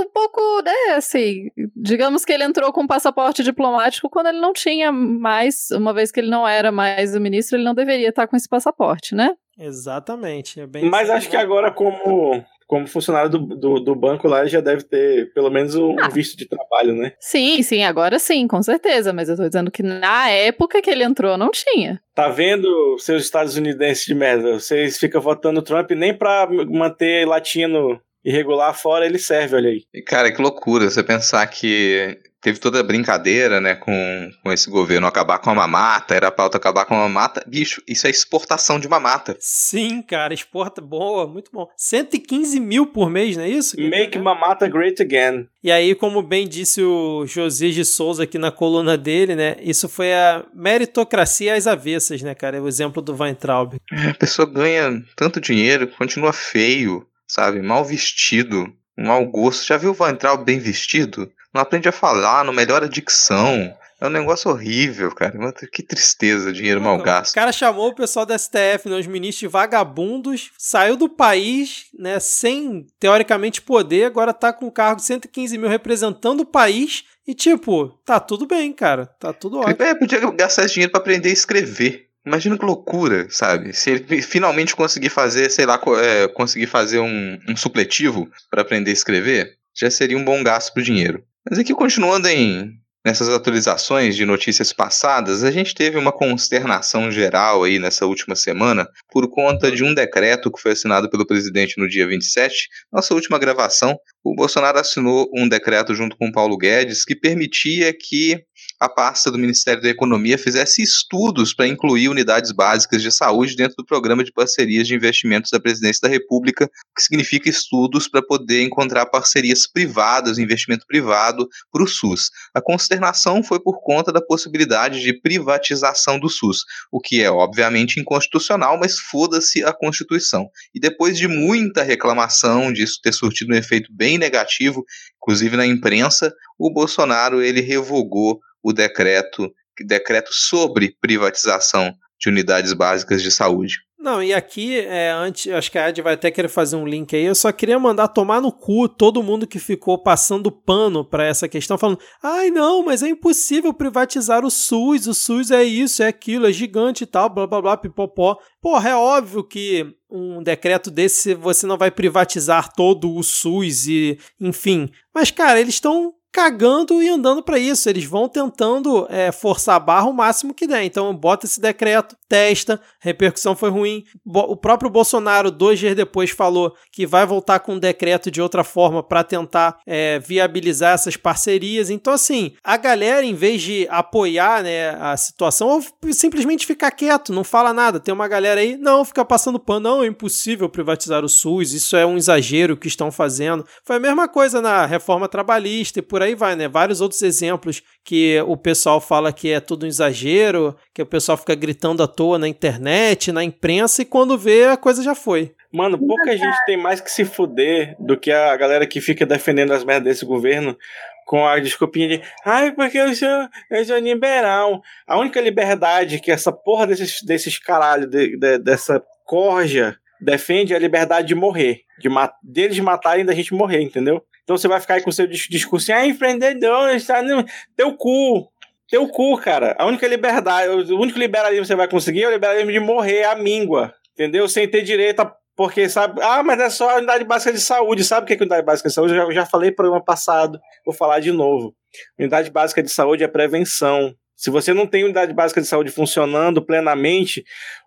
um 0.00 0.08
pouco, 0.08 0.40
né, 0.62 0.94
assim. 0.94 1.50
Digamos 1.76 2.24
que 2.24 2.32
ele 2.32 2.44
entrou 2.44 2.72
com 2.72 2.82
um 2.82 2.86
passaporte 2.86 3.42
diplomático 3.42 4.08
quando 4.10 4.28
ele 4.28 4.40
não 4.40 4.52
tinha 4.52 4.90
mais, 4.92 5.70
uma 5.72 5.92
vez 5.92 6.10
que 6.10 6.20
ele 6.20 6.30
não 6.30 6.46
era 6.46 6.72
mais 6.72 7.14
o 7.14 7.20
ministro, 7.20 7.56
ele 7.56 7.64
não 7.64 7.74
deveria 7.74 8.08
estar 8.08 8.26
com 8.26 8.36
esse 8.36 8.48
passaporte, 8.48 9.14
né? 9.14 9.34
Exatamente. 9.58 10.60
É 10.60 10.66
mas 10.84 11.10
acho 11.10 11.28
que 11.28 11.36
agora, 11.36 11.70
como 11.70 12.44
como 12.72 12.86
funcionário 12.86 13.28
do, 13.28 13.38
do, 13.38 13.80
do, 13.80 13.94
banco 13.94 14.26
lá, 14.26 14.40
ele 14.40 14.48
já 14.48 14.62
deve 14.62 14.82
ter 14.82 15.30
pelo 15.34 15.50
menos 15.50 15.74
um, 15.74 15.94
ah. 16.00 16.08
visto 16.08 16.38
de 16.38 16.48
trabalho, 16.48 16.94
né? 16.94 17.12
Sim, 17.20 17.62
sim, 17.62 17.84
agora 17.84 18.18
sim, 18.18 18.48
com 18.48 18.62
certeza. 18.62 19.12
Mas 19.12 19.28
eu 19.28 19.36
tô 19.36 19.46
dizendo 19.46 19.70
que 19.70 19.82
na 19.82 20.30
época 20.30 20.80
que 20.80 20.88
ele 20.88 21.04
entrou, 21.04 21.36
não 21.36 21.50
tinha. 21.50 22.00
Tá 22.14 22.30
vendo, 22.30 22.96
seus 22.98 23.24
estadunidenses 23.24 24.06
de 24.06 24.14
merda? 24.14 24.58
Vocês 24.58 24.96
ficam 24.96 25.20
votando 25.20 25.60
Trump 25.60 25.90
nem 25.90 26.16
pra 26.16 26.48
manter 26.50 27.28
latino 27.28 28.00
irregular 28.24 28.72
fora, 28.72 29.04
ele 29.04 29.18
serve, 29.18 29.56
olha 29.56 29.68
aí. 29.68 29.82
Cara, 30.06 30.32
que 30.32 30.40
loucura 30.40 30.88
você 30.88 31.02
pensar 31.02 31.46
que 31.48 32.16
teve 32.42 32.58
toda 32.58 32.80
a 32.80 32.82
brincadeira, 32.82 33.60
né, 33.60 33.76
com, 33.76 34.30
com 34.42 34.52
esse 34.52 34.68
governo 34.68 35.06
acabar 35.06 35.38
com 35.38 35.48
a 35.50 35.54
mamata, 35.54 36.14
era 36.14 36.26
a 36.26 36.32
pauta 36.32 36.58
acabar 36.58 36.84
com 36.84 36.94
a 36.94 36.98
mamata. 36.98 37.42
Bicho, 37.46 37.80
isso 37.86 38.06
é 38.06 38.10
exportação 38.10 38.80
de 38.80 38.88
mamata. 38.88 39.36
Sim, 39.38 40.02
cara, 40.02 40.34
exporta, 40.34 40.80
boa, 40.80 41.26
muito 41.26 41.52
bom. 41.52 41.68
115 41.76 42.58
mil 42.58 42.86
por 42.88 43.08
mês, 43.08 43.36
não 43.36 43.44
é 43.44 43.48
isso? 43.48 43.80
Make 43.80 44.18
mamata 44.18 44.68
great 44.68 45.00
again. 45.00 45.46
E 45.62 45.70
aí, 45.70 45.94
como 45.94 46.20
bem 46.20 46.48
disse 46.48 46.82
o 46.82 47.24
José 47.24 47.68
de 47.68 47.84
Souza 47.84 48.24
aqui 48.24 48.36
na 48.36 48.50
coluna 48.50 48.98
dele, 48.98 49.36
né, 49.36 49.56
isso 49.60 49.88
foi 49.88 50.12
a 50.12 50.44
meritocracia 50.52 51.54
às 51.54 51.68
avessas, 51.68 52.20
né, 52.22 52.34
cara, 52.34 52.56
é 52.56 52.60
o 52.60 52.66
exemplo 52.66 53.00
do 53.00 53.14
Weintraub. 53.14 53.74
É, 53.92 54.10
a 54.10 54.14
pessoa 54.14 54.50
ganha 54.50 55.00
tanto 55.14 55.40
dinheiro, 55.40 55.86
continua 55.86 56.32
feio, 56.32 57.06
sabe, 57.28 57.62
mal 57.62 57.84
vestido, 57.84 58.66
um 58.98 59.06
mau 59.06 59.24
gosto. 59.26 59.66
Já 59.66 59.76
viu 59.76 59.92
o 59.92 60.02
Weintraub 60.02 60.44
bem 60.44 60.58
vestido? 60.58 61.30
Não 61.52 61.60
aprende 61.62 61.88
a 61.88 61.92
falar, 61.92 62.44
não 62.44 62.52
melhora 62.52 62.86
a 62.86 62.88
dicção. 62.88 63.74
É 64.00 64.06
um 64.06 64.10
negócio 64.10 64.50
horrível, 64.50 65.14
cara. 65.14 65.32
Que 65.72 65.80
tristeza, 65.80 66.52
dinheiro 66.52 66.80
mal 66.80 66.98
gasto. 66.98 67.30
O 67.30 67.34
cara 67.36 67.52
chamou 67.52 67.90
o 67.90 67.94
pessoal 67.94 68.26
da 68.26 68.36
STF, 68.36 68.88
né, 68.88 68.98
os 68.98 69.06
ministros 69.06 69.52
vagabundos, 69.52 70.50
saiu 70.58 70.96
do 70.96 71.08
país, 71.08 71.84
né, 71.96 72.18
sem 72.18 72.84
teoricamente 72.98 73.62
poder, 73.62 74.06
agora 74.06 74.32
tá 74.32 74.52
com 74.52 74.66
um 74.66 74.70
cargo 74.70 74.96
de 74.96 75.06
115 75.06 75.56
mil 75.56 75.68
representando 75.68 76.40
o 76.40 76.46
país 76.46 77.04
e, 77.24 77.32
tipo, 77.32 77.90
tá 78.04 78.18
tudo 78.18 78.44
bem, 78.44 78.72
cara. 78.72 79.06
Tá 79.06 79.32
tudo 79.32 79.60
ótimo. 79.60 79.86
É, 79.86 79.94
podia 79.94 80.18
gastar 80.32 80.64
esse 80.64 80.74
dinheiro 80.74 80.90
para 80.90 81.00
aprender 81.00 81.28
a 81.28 81.32
escrever. 81.32 82.08
Imagina 82.26 82.58
que 82.58 82.64
loucura, 82.64 83.28
sabe? 83.30 83.72
Se 83.72 83.90
ele 83.90 84.22
finalmente 84.22 84.74
conseguir 84.74 85.10
fazer, 85.10 85.48
sei 85.50 85.64
lá, 85.64 85.80
é, 86.02 86.26
conseguir 86.26 86.66
fazer 86.66 86.98
um, 86.98 87.38
um 87.48 87.56
supletivo 87.56 88.28
para 88.50 88.62
aprender 88.62 88.90
a 88.90 88.94
escrever, 88.94 89.56
já 89.74 89.88
seria 89.90 90.18
um 90.18 90.24
bom 90.24 90.42
gasto 90.42 90.72
pro 90.72 90.82
dinheiro. 90.82 91.24
Mas 91.48 91.58
aqui, 91.58 91.74
continuando 91.74 92.28
em, 92.28 92.70
nessas 93.04 93.28
atualizações 93.28 94.14
de 94.14 94.24
notícias 94.24 94.72
passadas, 94.72 95.42
a 95.42 95.50
gente 95.50 95.74
teve 95.74 95.98
uma 95.98 96.12
consternação 96.12 97.10
geral 97.10 97.64
aí 97.64 97.78
nessa 97.78 98.06
última 98.06 98.36
semana 98.36 98.88
por 99.10 99.28
conta 99.28 99.70
de 99.70 99.82
um 99.82 99.92
decreto 99.92 100.52
que 100.52 100.60
foi 100.60 100.72
assinado 100.72 101.10
pelo 101.10 101.26
presidente 101.26 101.78
no 101.78 101.88
dia 101.88 102.06
27. 102.06 102.68
Nossa 102.92 103.12
última 103.12 103.38
gravação, 103.38 103.98
o 104.24 104.34
Bolsonaro 104.36 104.78
assinou 104.78 105.28
um 105.36 105.48
decreto 105.48 105.94
junto 105.94 106.16
com 106.16 106.30
Paulo 106.30 106.56
Guedes 106.56 107.04
que 107.04 107.16
permitia 107.16 107.92
que 107.92 108.44
a 108.82 108.88
pasta 108.88 109.30
do 109.30 109.38
Ministério 109.38 109.80
da 109.80 109.88
Economia 109.88 110.36
fizesse 110.36 110.82
estudos 110.82 111.54
para 111.54 111.68
incluir 111.68 112.08
unidades 112.08 112.50
básicas 112.50 113.00
de 113.00 113.12
saúde 113.12 113.54
dentro 113.54 113.76
do 113.76 113.86
programa 113.86 114.24
de 114.24 114.32
parcerias 114.32 114.88
de 114.88 114.94
investimentos 114.96 115.52
da 115.52 115.60
Presidência 115.60 116.00
da 116.02 116.08
República, 116.08 116.68
que 116.96 117.00
significa 117.00 117.48
estudos 117.48 118.08
para 118.08 118.20
poder 118.20 118.60
encontrar 118.60 119.06
parcerias 119.06 119.68
privadas, 119.68 120.36
investimento 120.36 120.84
privado 120.84 121.48
para 121.70 121.84
o 121.84 121.86
SUS. 121.86 122.32
A 122.52 122.60
consternação 122.60 123.40
foi 123.44 123.60
por 123.60 123.80
conta 123.84 124.12
da 124.12 124.20
possibilidade 124.20 125.00
de 125.00 125.12
privatização 125.12 126.18
do 126.18 126.28
SUS, 126.28 126.64
o 126.90 126.98
que 126.98 127.22
é 127.22 127.30
obviamente 127.30 128.00
inconstitucional, 128.00 128.80
mas 128.80 128.98
foda-se 128.98 129.62
a 129.62 129.72
Constituição. 129.72 130.50
E 130.74 130.80
depois 130.80 131.16
de 131.16 131.28
muita 131.28 131.84
reclamação 131.84 132.72
disso 132.72 132.98
ter 133.00 133.12
surtido 133.12 133.52
um 133.52 133.56
efeito 133.56 133.92
bem 133.92 134.18
negativo, 134.18 134.84
inclusive 135.22 135.56
na 135.56 135.64
imprensa, 135.64 136.34
o 136.58 136.68
Bolsonaro 136.68 137.40
ele 137.40 137.60
revogou 137.60 138.40
o 138.62 138.72
decreto, 138.72 139.52
decreto 139.84 140.30
sobre 140.32 140.96
privatização 141.00 141.92
de 142.20 142.28
unidades 142.28 142.72
básicas 142.72 143.22
de 143.22 143.30
saúde. 143.30 143.78
Não, 144.02 144.20
e 144.20 144.34
aqui, 144.34 144.80
é, 144.80 145.12
antes, 145.12 145.52
acho 145.52 145.70
que 145.70 145.78
a 145.78 145.88
Ed 145.88 146.02
vai 146.02 146.14
até 146.14 146.28
querer 146.28 146.48
fazer 146.48 146.74
um 146.74 146.84
link 146.84 147.14
aí. 147.14 147.24
Eu 147.24 147.36
só 147.36 147.52
queria 147.52 147.78
mandar 147.78 148.08
tomar 148.08 148.40
no 148.40 148.50
cu 148.50 148.88
todo 148.88 149.22
mundo 149.22 149.46
que 149.46 149.60
ficou 149.60 149.96
passando 149.96 150.50
pano 150.50 151.04
para 151.04 151.24
essa 151.24 151.48
questão, 151.48 151.78
falando: 151.78 152.00
ai, 152.20 152.50
não, 152.50 152.84
mas 152.84 153.04
é 153.04 153.08
impossível 153.08 153.72
privatizar 153.72 154.44
o 154.44 154.50
SUS, 154.50 155.06
o 155.06 155.14
SUS 155.14 155.52
é 155.52 155.62
isso, 155.62 156.02
é 156.02 156.08
aquilo, 156.08 156.48
é 156.48 156.52
gigante 156.52 157.04
e 157.04 157.06
tal, 157.06 157.30
blá 157.30 157.46
blá 157.46 157.62
blá, 157.62 157.76
pipopó. 157.76 158.36
Porra, 158.60 158.90
é 158.90 158.96
óbvio 158.96 159.44
que 159.44 159.86
um 160.10 160.42
decreto 160.42 160.90
desse 160.90 161.32
você 161.34 161.64
não 161.64 161.78
vai 161.78 161.92
privatizar 161.92 162.72
todo 162.72 163.14
o 163.14 163.22
SUS 163.22 163.86
e, 163.86 164.18
enfim. 164.40 164.90
Mas, 165.14 165.30
cara, 165.30 165.60
eles 165.60 165.74
estão 165.74 166.12
cagando 166.32 167.02
e 167.02 167.08
andando 167.08 167.42
para 167.42 167.58
isso. 167.58 167.88
Eles 167.88 168.04
vão 168.04 168.28
tentando 168.28 169.06
é, 169.10 169.30
forçar 169.30 169.76
a 169.76 169.80
barra 169.80 170.08
o 170.08 170.12
máximo 170.12 170.54
que 170.54 170.66
der. 170.66 170.82
Então, 170.84 171.14
bota 171.14 171.44
esse 171.44 171.60
decreto, 171.60 172.16
testa, 172.28 172.80
repercussão 172.98 173.54
foi 173.54 173.68
ruim. 173.68 174.04
O 174.24 174.56
próprio 174.56 174.90
Bolsonaro, 174.90 175.50
dois 175.50 175.78
dias 175.78 175.94
depois, 175.94 176.30
falou 176.30 176.74
que 176.90 177.06
vai 177.06 177.26
voltar 177.26 177.60
com 177.60 177.74
um 177.74 177.78
decreto 177.78 178.30
de 178.30 178.40
outra 178.40 178.64
forma 178.64 179.02
para 179.02 179.22
tentar 179.22 179.78
é, 179.86 180.18
viabilizar 180.18 180.94
essas 180.94 181.16
parcerias. 181.16 181.90
Então, 181.90 182.14
assim, 182.14 182.54
a 182.64 182.78
galera, 182.78 183.24
em 183.26 183.34
vez 183.34 183.60
de 183.60 183.86
apoiar 183.90 184.62
né, 184.62 184.90
a 184.98 185.16
situação, 185.16 185.68
ou 185.68 186.12
simplesmente 186.12 186.66
ficar 186.66 186.90
quieto, 186.92 187.32
não 187.32 187.44
fala 187.44 187.74
nada. 187.74 188.00
Tem 188.00 188.14
uma 188.14 188.26
galera 188.26 188.60
aí, 188.60 188.78
não, 188.78 189.04
fica 189.04 189.24
passando 189.24 189.60
pano, 189.60 189.82
não, 189.82 190.02
é 190.02 190.06
impossível 190.06 190.68
privatizar 190.68 191.24
o 191.24 191.28
SUS, 191.28 191.72
isso 191.72 191.96
é 191.96 192.06
um 192.06 192.16
exagero 192.16 192.76
que 192.76 192.88
estão 192.88 193.10
fazendo. 193.10 193.66
Foi 193.84 193.96
a 193.96 194.00
mesma 194.00 194.28
coisa 194.28 194.62
na 194.62 194.86
reforma 194.86 195.28
trabalhista 195.28 195.98
e 195.98 196.02
por 196.02 196.21
aí 196.22 196.34
vai, 196.34 196.56
né? 196.56 196.68
Vários 196.68 197.00
outros 197.00 197.22
exemplos 197.22 197.82
que 198.04 198.40
o 198.46 198.56
pessoal 198.56 199.00
fala 199.00 199.32
que 199.32 199.50
é 199.50 199.60
tudo 199.60 199.84
um 199.84 199.88
exagero, 199.88 200.76
que 200.94 201.02
o 201.02 201.06
pessoal 201.06 201.36
fica 201.36 201.54
gritando 201.54 202.02
à 202.02 202.08
toa 202.08 202.38
na 202.38 202.48
internet, 202.48 203.32
na 203.32 203.44
imprensa, 203.44 204.02
e 204.02 204.04
quando 204.04 204.38
vê, 204.38 204.66
a 204.66 204.76
coisa 204.76 205.02
já 205.02 205.14
foi. 205.14 205.54
Mano, 205.72 205.98
pouca 205.98 206.36
gente 206.36 206.56
tem 206.66 206.76
mais 206.76 207.00
que 207.00 207.10
se 207.10 207.24
fuder 207.24 207.96
do 207.98 208.18
que 208.18 208.30
a 208.30 208.54
galera 208.56 208.86
que 208.86 209.00
fica 209.00 209.24
defendendo 209.24 209.72
as 209.72 209.84
merdas 209.84 210.04
desse 210.04 210.24
governo 210.24 210.76
com 211.24 211.46
a 211.46 211.58
desculpinha 211.58 212.08
de 212.08 212.22
ai, 212.44 212.72
porque 212.72 212.98
eu 212.98 213.14
sou, 213.14 213.48
eu 213.70 213.84
sou 213.84 213.98
liberal. 213.98 214.82
A 215.06 215.18
única 215.18 215.40
liberdade 215.40 216.20
que 216.20 216.30
essa 216.30 216.52
porra 216.52 216.86
desses, 216.86 217.22
desses 217.22 217.58
caralho, 217.58 218.06
de, 218.06 218.36
de, 218.36 218.58
dessa 218.58 219.02
corja 219.24 219.96
defende 220.20 220.74
é 220.74 220.76
a 220.76 220.80
liberdade 220.80 221.28
de 221.28 221.34
morrer. 221.34 221.80
De 221.98 222.08
mat 222.08 222.32
deles 222.42 222.78
matarem 222.80 223.24
da 223.24 223.34
gente 223.34 223.54
morrer, 223.54 223.80
entendeu? 223.80 224.22
Então 224.44 224.56
você 224.56 224.68
vai 224.68 224.80
ficar 224.80 224.94
aí 224.94 225.02
com 225.02 225.10
o 225.10 225.12
seu 225.12 225.26
discurso 225.26 225.92
assim, 225.92 226.00
ah, 226.00 226.06
empreendedor, 226.06 226.90
está 226.90 227.22
no 227.22 227.44
teu 227.76 227.96
cu. 227.96 228.50
Teu 228.88 229.08
cu, 229.08 229.38
cara. 229.38 229.74
A 229.78 229.86
única 229.86 230.06
liberdade, 230.06 230.92
o 230.92 230.98
único 230.98 231.18
liberalismo 231.18 231.62
que 231.62 231.68
você 231.68 231.74
vai 231.74 231.88
conseguir 231.88 232.24
é 232.24 232.28
o 232.28 232.32
liberalismo 232.32 232.72
de 232.72 232.80
morrer 232.80 233.24
à 233.24 233.34
míngua. 233.34 233.94
Entendeu? 234.12 234.46
Sem 234.48 234.68
ter 234.68 234.82
direito 234.82 235.20
a 235.20 235.36
porque 235.54 235.88
sabe, 235.88 236.20
ah, 236.22 236.42
mas 236.42 236.58
é 236.60 236.70
só 236.70 236.90
a 236.90 236.96
unidade 236.96 237.24
básica 237.24 237.52
de 237.52 237.60
saúde. 237.60 238.04
Sabe 238.04 238.24
o 238.24 238.26
que 238.26 238.32
é, 238.32 238.36
unidade 238.36 238.64
básica 238.64 238.88
de 238.88 238.94
saúde? 238.94 239.14
Eu 239.14 239.26
já, 239.26 239.32
já 239.32 239.46
falei 239.46 239.70
no 239.70 239.76
programa 239.76 240.02
passado, 240.02 240.58
vou 240.84 240.94
falar 240.94 241.20
de 241.20 241.30
novo. 241.30 241.74
Unidade 242.18 242.50
básica 242.50 242.82
de 242.82 242.90
saúde 242.90 243.22
é 243.22 243.28
prevenção. 243.28 244.14
Se 244.34 244.50
você 244.50 244.72
não 244.72 244.86
tem 244.86 245.04
unidade 245.04 245.32
básica 245.32 245.60
de 245.60 245.66
saúde 245.66 245.90
funcionando 245.90 246.64
plenamente, 246.64 247.44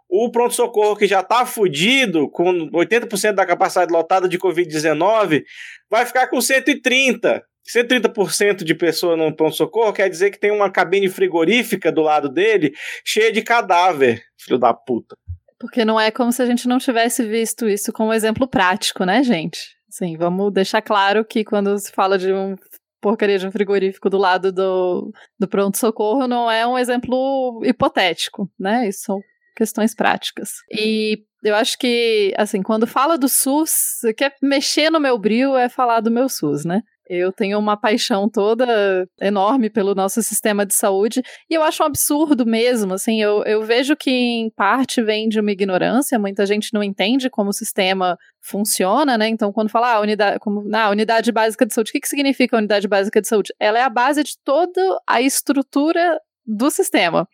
o 0.10 0.30
pronto-socorro 0.32 0.96
que 0.96 1.08
já 1.08 1.22
está 1.22 1.46
fudido, 1.46 2.30
com 2.30 2.70
80% 2.72 3.34
da 3.34 3.46
capacidade 3.46 3.92
lotada 3.92 4.28
de 4.28 4.38
Covid-19, 4.38 5.44
vai 5.90 6.06
ficar 6.06 6.28
com 6.28 6.38
130%. 6.38 7.42
130% 7.68 8.64
de 8.64 8.76
pessoa 8.76 9.18
no 9.18 9.36
pronto-socorro 9.36 9.92
quer 9.92 10.08
dizer 10.08 10.30
que 10.30 10.40
tem 10.40 10.52
uma 10.52 10.70
cabine 10.70 11.10
frigorífica 11.10 11.92
do 11.92 12.02
lado 12.02 12.30
dele 12.30 12.72
cheia 13.04 13.32
de 13.32 13.42
cadáver, 13.42 14.22
filho 14.38 14.60
da 14.60 14.72
puta. 14.72 15.18
Porque 15.60 15.84
não 15.84 16.00
é 16.00 16.12
como 16.12 16.32
se 16.32 16.44
a 16.44 16.46
gente 16.46 16.68
não 16.68 16.78
tivesse 16.78 17.24
visto 17.28 17.68
isso 17.68 17.92
como 17.92 18.14
exemplo 18.14 18.48
prático, 18.48 19.04
né, 19.04 19.24
gente? 19.24 19.76
Sim, 19.90 20.16
vamos 20.16 20.54
deixar 20.54 20.82
claro 20.82 21.26
que 21.26 21.44
quando 21.44 21.76
se 21.80 21.92
fala 21.92 22.20
de 22.20 22.32
um 22.32 22.56
porcaria 23.02 23.40
de 23.40 23.48
um 23.48 23.52
frigorífico 23.52 24.10
do 24.10 24.18
lado 24.18 24.52
do, 24.52 25.12
do 25.40 25.48
pronto-socorro, 25.48 26.28
não 26.28 26.50
é 26.50 26.66
um 26.68 26.78
exemplo 26.78 27.62
hipotético, 27.64 28.50
né? 28.60 28.88
Isso 28.88 29.04
são 29.06 29.20
questões 29.56 29.96
práticas. 29.96 30.50
E 30.72 31.20
eu 31.44 31.56
acho 31.56 31.78
que, 31.78 32.34
assim, 32.38 32.62
quando 32.62 32.88
fala 32.88 33.18
do 33.18 33.30
SUS, 33.30 33.72
quer 34.18 34.34
mexer 34.42 34.90
no 34.90 35.00
meu 35.00 35.18
brilho 35.18 35.56
é 35.56 35.70
falar 35.70 36.02
do 36.02 36.12
meu 36.12 36.28
SUS, 36.28 36.66
né? 36.66 36.82
Eu 37.08 37.32
tenho 37.32 37.60
uma 37.60 37.78
paixão 37.78 38.28
toda 38.28 39.08
enorme 39.22 39.70
pelo 39.70 39.94
nosso 39.94 40.24
sistema 40.24 40.66
de 40.66 40.74
saúde 40.74 41.22
e 41.48 41.54
eu 41.54 41.62
acho 41.62 41.84
um 41.84 41.86
absurdo 41.86 42.46
mesmo, 42.48 42.96
assim, 42.96 43.22
eu, 43.22 43.44
eu 43.44 43.62
vejo 43.62 43.96
que 43.96 44.10
em 44.10 44.50
parte 44.50 45.04
vem 45.04 45.30
de 45.30 45.40
uma 45.40 45.52
ignorância, 45.52 46.18
muita 46.18 46.48
gente 46.48 46.74
não 46.74 46.82
entende 46.82 47.30
como 47.30 47.52
o 47.52 47.54
sistema 47.54 48.18
funciona, 48.42 49.20
né? 49.20 49.28
Então, 49.28 49.54
quando 49.54 49.70
fala 49.70 49.94
ah, 49.94 50.00
unidade, 50.00 50.40
como, 50.40 50.68
na 50.68 50.90
unidade 50.90 51.32
básica 51.32 51.64
de 51.64 51.76
saúde, 51.76 51.92
o 51.92 51.94
que, 51.94 52.00
que 52.00 52.10
significa 52.10 52.58
a 52.58 52.60
unidade 52.60 52.88
básica 52.88 53.22
de 53.22 53.28
saúde? 53.28 53.54
Ela 53.60 53.78
é 53.78 53.84
a 53.84 53.90
base 53.90 54.24
de 54.24 54.34
toda 54.44 55.00
a 55.08 55.22
estrutura 55.22 56.20
do 56.44 56.72
sistema. 56.72 57.28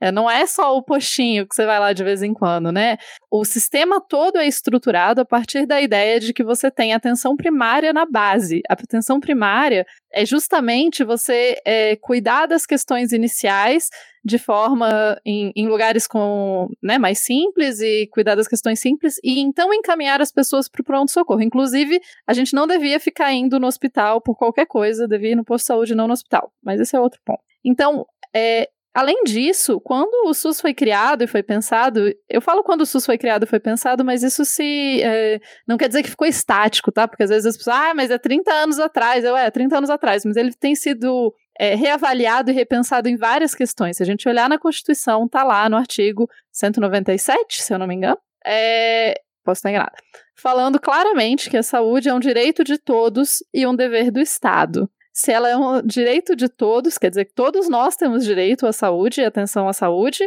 É, 0.00 0.12
não 0.12 0.30
é 0.30 0.46
só 0.46 0.76
o 0.76 0.82
postinho 0.82 1.46
que 1.46 1.54
você 1.54 1.66
vai 1.66 1.78
lá 1.80 1.92
de 1.92 2.04
vez 2.04 2.22
em 2.22 2.32
quando, 2.32 2.70
né? 2.70 2.98
O 3.30 3.44
sistema 3.44 4.00
todo 4.00 4.38
é 4.38 4.46
estruturado 4.46 5.20
a 5.20 5.24
partir 5.24 5.66
da 5.66 5.80
ideia 5.80 6.20
de 6.20 6.32
que 6.32 6.44
você 6.44 6.70
tem 6.70 6.94
atenção 6.94 7.36
primária 7.36 7.92
na 7.92 8.06
base. 8.06 8.62
A 8.68 8.74
atenção 8.74 9.18
primária 9.18 9.84
é 10.12 10.24
justamente 10.24 11.02
você 11.02 11.60
é, 11.64 11.96
cuidar 11.96 12.46
das 12.46 12.64
questões 12.64 13.12
iniciais 13.12 13.88
de 14.24 14.38
forma 14.38 15.18
em, 15.24 15.52
em 15.56 15.66
lugares 15.66 16.06
com 16.06 16.68
né, 16.82 16.98
mais 16.98 17.20
simples 17.20 17.80
e 17.80 18.06
cuidar 18.12 18.34
das 18.34 18.46
questões 18.46 18.78
simples 18.78 19.16
e 19.24 19.40
então 19.40 19.72
encaminhar 19.72 20.20
as 20.20 20.30
pessoas 20.30 20.68
para 20.68 20.82
o 20.82 20.84
pronto-socorro. 20.84 21.42
Inclusive, 21.42 22.00
a 22.26 22.32
gente 22.32 22.54
não 22.54 22.66
devia 22.66 23.00
ficar 23.00 23.32
indo 23.32 23.58
no 23.58 23.66
hospital 23.66 24.20
por 24.20 24.36
qualquer 24.36 24.66
coisa, 24.66 25.08
devia 25.08 25.32
ir 25.32 25.36
no 25.36 25.44
posto 25.44 25.64
de 25.64 25.66
saúde 25.68 25.94
não 25.94 26.06
no 26.06 26.12
hospital. 26.12 26.52
Mas 26.62 26.80
esse 26.80 26.94
é 26.94 27.00
outro 27.00 27.20
ponto. 27.24 27.40
Então, 27.64 28.06
é, 28.34 28.68
Além 28.94 29.22
disso, 29.24 29.80
quando 29.80 30.28
o 30.28 30.34
SUS 30.34 30.60
foi 30.60 30.74
criado 30.74 31.22
e 31.22 31.26
foi 31.26 31.42
pensado, 31.42 32.12
eu 32.28 32.40
falo 32.40 32.64
quando 32.64 32.80
o 32.80 32.86
SUS 32.86 33.06
foi 33.06 33.18
criado 33.18 33.44
e 33.44 33.46
foi 33.46 33.60
pensado, 33.60 34.04
mas 34.04 34.22
isso 34.22 34.44
se. 34.44 35.02
É, 35.02 35.38
não 35.66 35.76
quer 35.76 35.88
dizer 35.88 36.02
que 36.02 36.10
ficou 36.10 36.26
estático, 36.26 36.90
tá? 36.90 37.06
Porque 37.06 37.22
às 37.22 37.30
vezes 37.30 37.46
as 37.46 37.56
pessoas, 37.56 37.76
ah, 37.76 37.94
mas 37.94 38.10
é 38.10 38.18
30 38.18 38.50
anos 38.50 38.78
atrás. 38.78 39.24
Eu, 39.24 39.36
é, 39.36 39.50
30 39.50 39.78
anos 39.78 39.90
atrás, 39.90 40.24
mas 40.24 40.36
ele 40.36 40.52
tem 40.52 40.74
sido 40.74 41.32
é, 41.58 41.74
reavaliado 41.74 42.50
e 42.50 42.54
repensado 42.54 43.08
em 43.08 43.16
várias 43.16 43.54
questões. 43.54 43.98
Se 43.98 44.02
a 44.02 44.06
gente 44.06 44.28
olhar 44.28 44.48
na 44.48 44.58
Constituição, 44.58 45.28
tá 45.28 45.44
lá 45.44 45.68
no 45.68 45.76
artigo 45.76 46.28
197, 46.50 47.62
se 47.62 47.72
eu 47.72 47.78
não 47.78 47.86
me 47.86 47.94
engano. 47.94 48.18
É, 48.44 49.20
posso 49.44 49.58
estar 49.58 49.70
enganada. 49.70 49.96
Falando 50.34 50.80
claramente 50.80 51.50
que 51.50 51.56
a 51.56 51.62
saúde 51.62 52.08
é 52.08 52.14
um 52.14 52.20
direito 52.20 52.64
de 52.64 52.78
todos 52.78 53.44
e 53.52 53.66
um 53.66 53.76
dever 53.76 54.10
do 54.10 54.20
Estado 54.20 54.90
se 55.18 55.32
ela 55.32 55.48
é 55.48 55.56
um 55.56 55.82
direito 55.82 56.36
de 56.36 56.48
todos, 56.48 56.96
quer 56.96 57.08
dizer 57.08 57.24
que 57.24 57.34
todos 57.34 57.68
nós 57.68 57.96
temos 57.96 58.24
direito 58.24 58.64
à 58.68 58.72
saúde 58.72 59.20
e 59.20 59.24
atenção 59.24 59.68
à 59.68 59.72
saúde, 59.72 60.22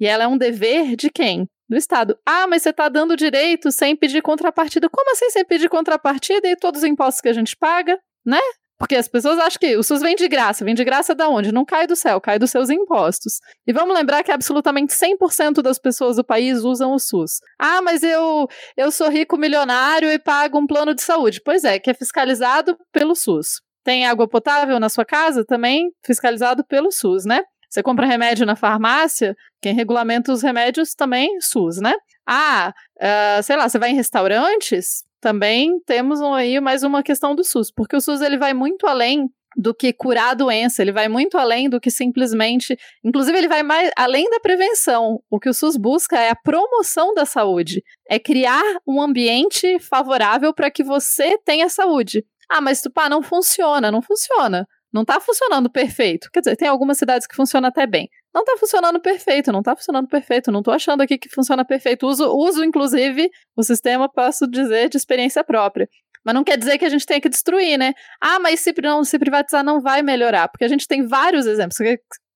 e 0.00 0.04
ela 0.04 0.24
é 0.24 0.26
um 0.26 0.36
dever 0.36 0.96
de 0.96 1.10
quem? 1.10 1.46
Do 1.68 1.76
Estado. 1.76 2.18
Ah, 2.26 2.48
mas 2.48 2.64
você 2.64 2.70
está 2.70 2.88
dando 2.88 3.16
direito 3.16 3.70
sem 3.70 3.94
pedir 3.94 4.20
contrapartida. 4.20 4.88
Como 4.90 5.12
assim 5.12 5.30
sem 5.30 5.44
pedir 5.44 5.68
contrapartida 5.68 6.48
e 6.48 6.56
todos 6.56 6.82
os 6.82 6.88
impostos 6.88 7.20
que 7.20 7.28
a 7.28 7.32
gente 7.32 7.56
paga, 7.56 7.96
né? 8.26 8.40
Porque 8.76 8.96
as 8.96 9.06
pessoas 9.06 9.38
acham 9.38 9.60
que 9.60 9.76
o 9.76 9.82
SUS 9.84 10.02
vem 10.02 10.16
de 10.16 10.26
graça. 10.26 10.64
Vem 10.64 10.74
de 10.74 10.82
graça 10.82 11.14
da 11.14 11.28
onde? 11.28 11.52
Não 11.52 11.64
cai 11.64 11.86
do 11.86 11.94
céu, 11.94 12.20
cai 12.20 12.36
dos 12.36 12.50
seus 12.50 12.68
impostos. 12.68 13.34
E 13.64 13.72
vamos 13.72 13.94
lembrar 13.94 14.24
que 14.24 14.32
absolutamente 14.32 14.92
100% 14.92 15.62
das 15.62 15.78
pessoas 15.78 16.16
do 16.16 16.24
país 16.24 16.64
usam 16.64 16.92
o 16.92 16.98
SUS. 16.98 17.38
Ah, 17.60 17.80
mas 17.80 18.02
eu, 18.02 18.48
eu 18.76 18.90
sou 18.90 19.08
rico 19.08 19.38
milionário 19.38 20.10
e 20.10 20.18
pago 20.18 20.58
um 20.58 20.66
plano 20.66 20.96
de 20.96 21.02
saúde. 21.02 21.40
Pois 21.44 21.62
é, 21.62 21.78
que 21.78 21.90
é 21.90 21.94
fiscalizado 21.94 22.76
pelo 22.92 23.14
SUS. 23.14 23.60
Tem 23.84 24.06
água 24.06 24.28
potável 24.28 24.78
na 24.78 24.88
sua 24.88 25.04
casa? 25.04 25.44
Também 25.44 25.90
fiscalizado 26.04 26.64
pelo 26.64 26.90
SUS, 26.90 27.24
né? 27.24 27.42
Você 27.68 27.82
compra 27.82 28.06
remédio 28.06 28.44
na 28.44 28.54
farmácia, 28.54 29.34
quem 29.60 29.74
regulamenta 29.74 30.30
os 30.30 30.42
remédios 30.42 30.94
também 30.94 31.40
SUS, 31.40 31.80
né? 31.80 31.94
Ah, 32.26 32.74
uh, 33.00 33.42
sei 33.42 33.56
lá, 33.56 33.68
você 33.68 33.78
vai 33.78 33.90
em 33.90 33.94
restaurantes, 33.94 35.04
também 35.22 35.80
temos 35.86 36.20
aí 36.20 36.60
mais 36.60 36.82
uma 36.82 37.02
questão 37.02 37.34
do 37.34 37.42
SUS, 37.42 37.72
porque 37.72 37.96
o 37.96 38.00
SUS 38.00 38.20
ele 38.20 38.36
vai 38.36 38.52
muito 38.52 38.86
além 38.86 39.28
do 39.56 39.74
que 39.74 39.92
curar 39.92 40.30
a 40.30 40.34
doença, 40.34 40.82
ele 40.82 40.92
vai 40.92 41.08
muito 41.08 41.38
além 41.38 41.68
do 41.68 41.80
que 41.80 41.90
simplesmente, 41.90 42.76
inclusive 43.04 43.38
ele 43.38 43.48
vai 43.48 43.62
mais 43.62 43.90
além 43.96 44.28
da 44.28 44.40
prevenção. 44.40 45.22
O 45.30 45.38
que 45.38 45.48
o 45.48 45.54
SUS 45.54 45.76
busca 45.76 46.18
é 46.18 46.30
a 46.30 46.36
promoção 46.36 47.14
da 47.14 47.24
saúde, 47.24 47.82
é 48.08 48.18
criar 48.18 48.62
um 48.86 49.00
ambiente 49.00 49.78
favorável 49.78 50.52
para 50.52 50.70
que 50.70 50.82
você 50.82 51.38
tenha 51.38 51.68
saúde. 51.68 52.24
Ah, 52.54 52.60
mas 52.60 52.82
Tupá 52.82 53.08
não 53.08 53.22
funciona, 53.22 53.90
não 53.90 54.02
funciona. 54.02 54.68
Não 54.92 55.06
tá 55.06 55.18
funcionando 55.18 55.70
perfeito. 55.70 56.28
Quer 56.30 56.40
dizer, 56.40 56.54
tem 56.54 56.68
algumas 56.68 56.98
cidades 56.98 57.26
que 57.26 57.34
funcionam 57.34 57.70
até 57.70 57.86
bem. 57.86 58.10
Não 58.34 58.44
tá 58.44 58.58
funcionando 58.58 59.00
perfeito, 59.00 59.50
não 59.50 59.62
tá 59.62 59.74
funcionando 59.74 60.06
perfeito. 60.06 60.52
Não 60.52 60.62
tô 60.62 60.70
achando 60.70 61.00
aqui 61.00 61.16
que 61.16 61.30
funciona 61.30 61.64
perfeito. 61.64 62.06
Uso, 62.06 62.30
uso 62.30 62.62
inclusive, 62.62 63.30
o 63.56 63.62
sistema, 63.62 64.06
posso 64.06 64.46
dizer, 64.46 64.90
de 64.90 64.98
experiência 64.98 65.42
própria. 65.42 65.88
Mas 66.22 66.34
não 66.34 66.44
quer 66.44 66.58
dizer 66.58 66.76
que 66.76 66.84
a 66.84 66.90
gente 66.90 67.06
tenha 67.06 67.22
que 67.22 67.30
destruir, 67.30 67.78
né? 67.78 67.94
Ah, 68.20 68.38
mas 68.38 68.60
se 68.60 68.74
não 68.82 69.02
se 69.02 69.18
privatizar 69.18 69.64
não 69.64 69.80
vai 69.80 70.02
melhorar, 70.02 70.46
porque 70.48 70.64
a 70.64 70.68
gente 70.68 70.86
tem 70.86 71.06
vários 71.06 71.46
exemplos. 71.46 71.78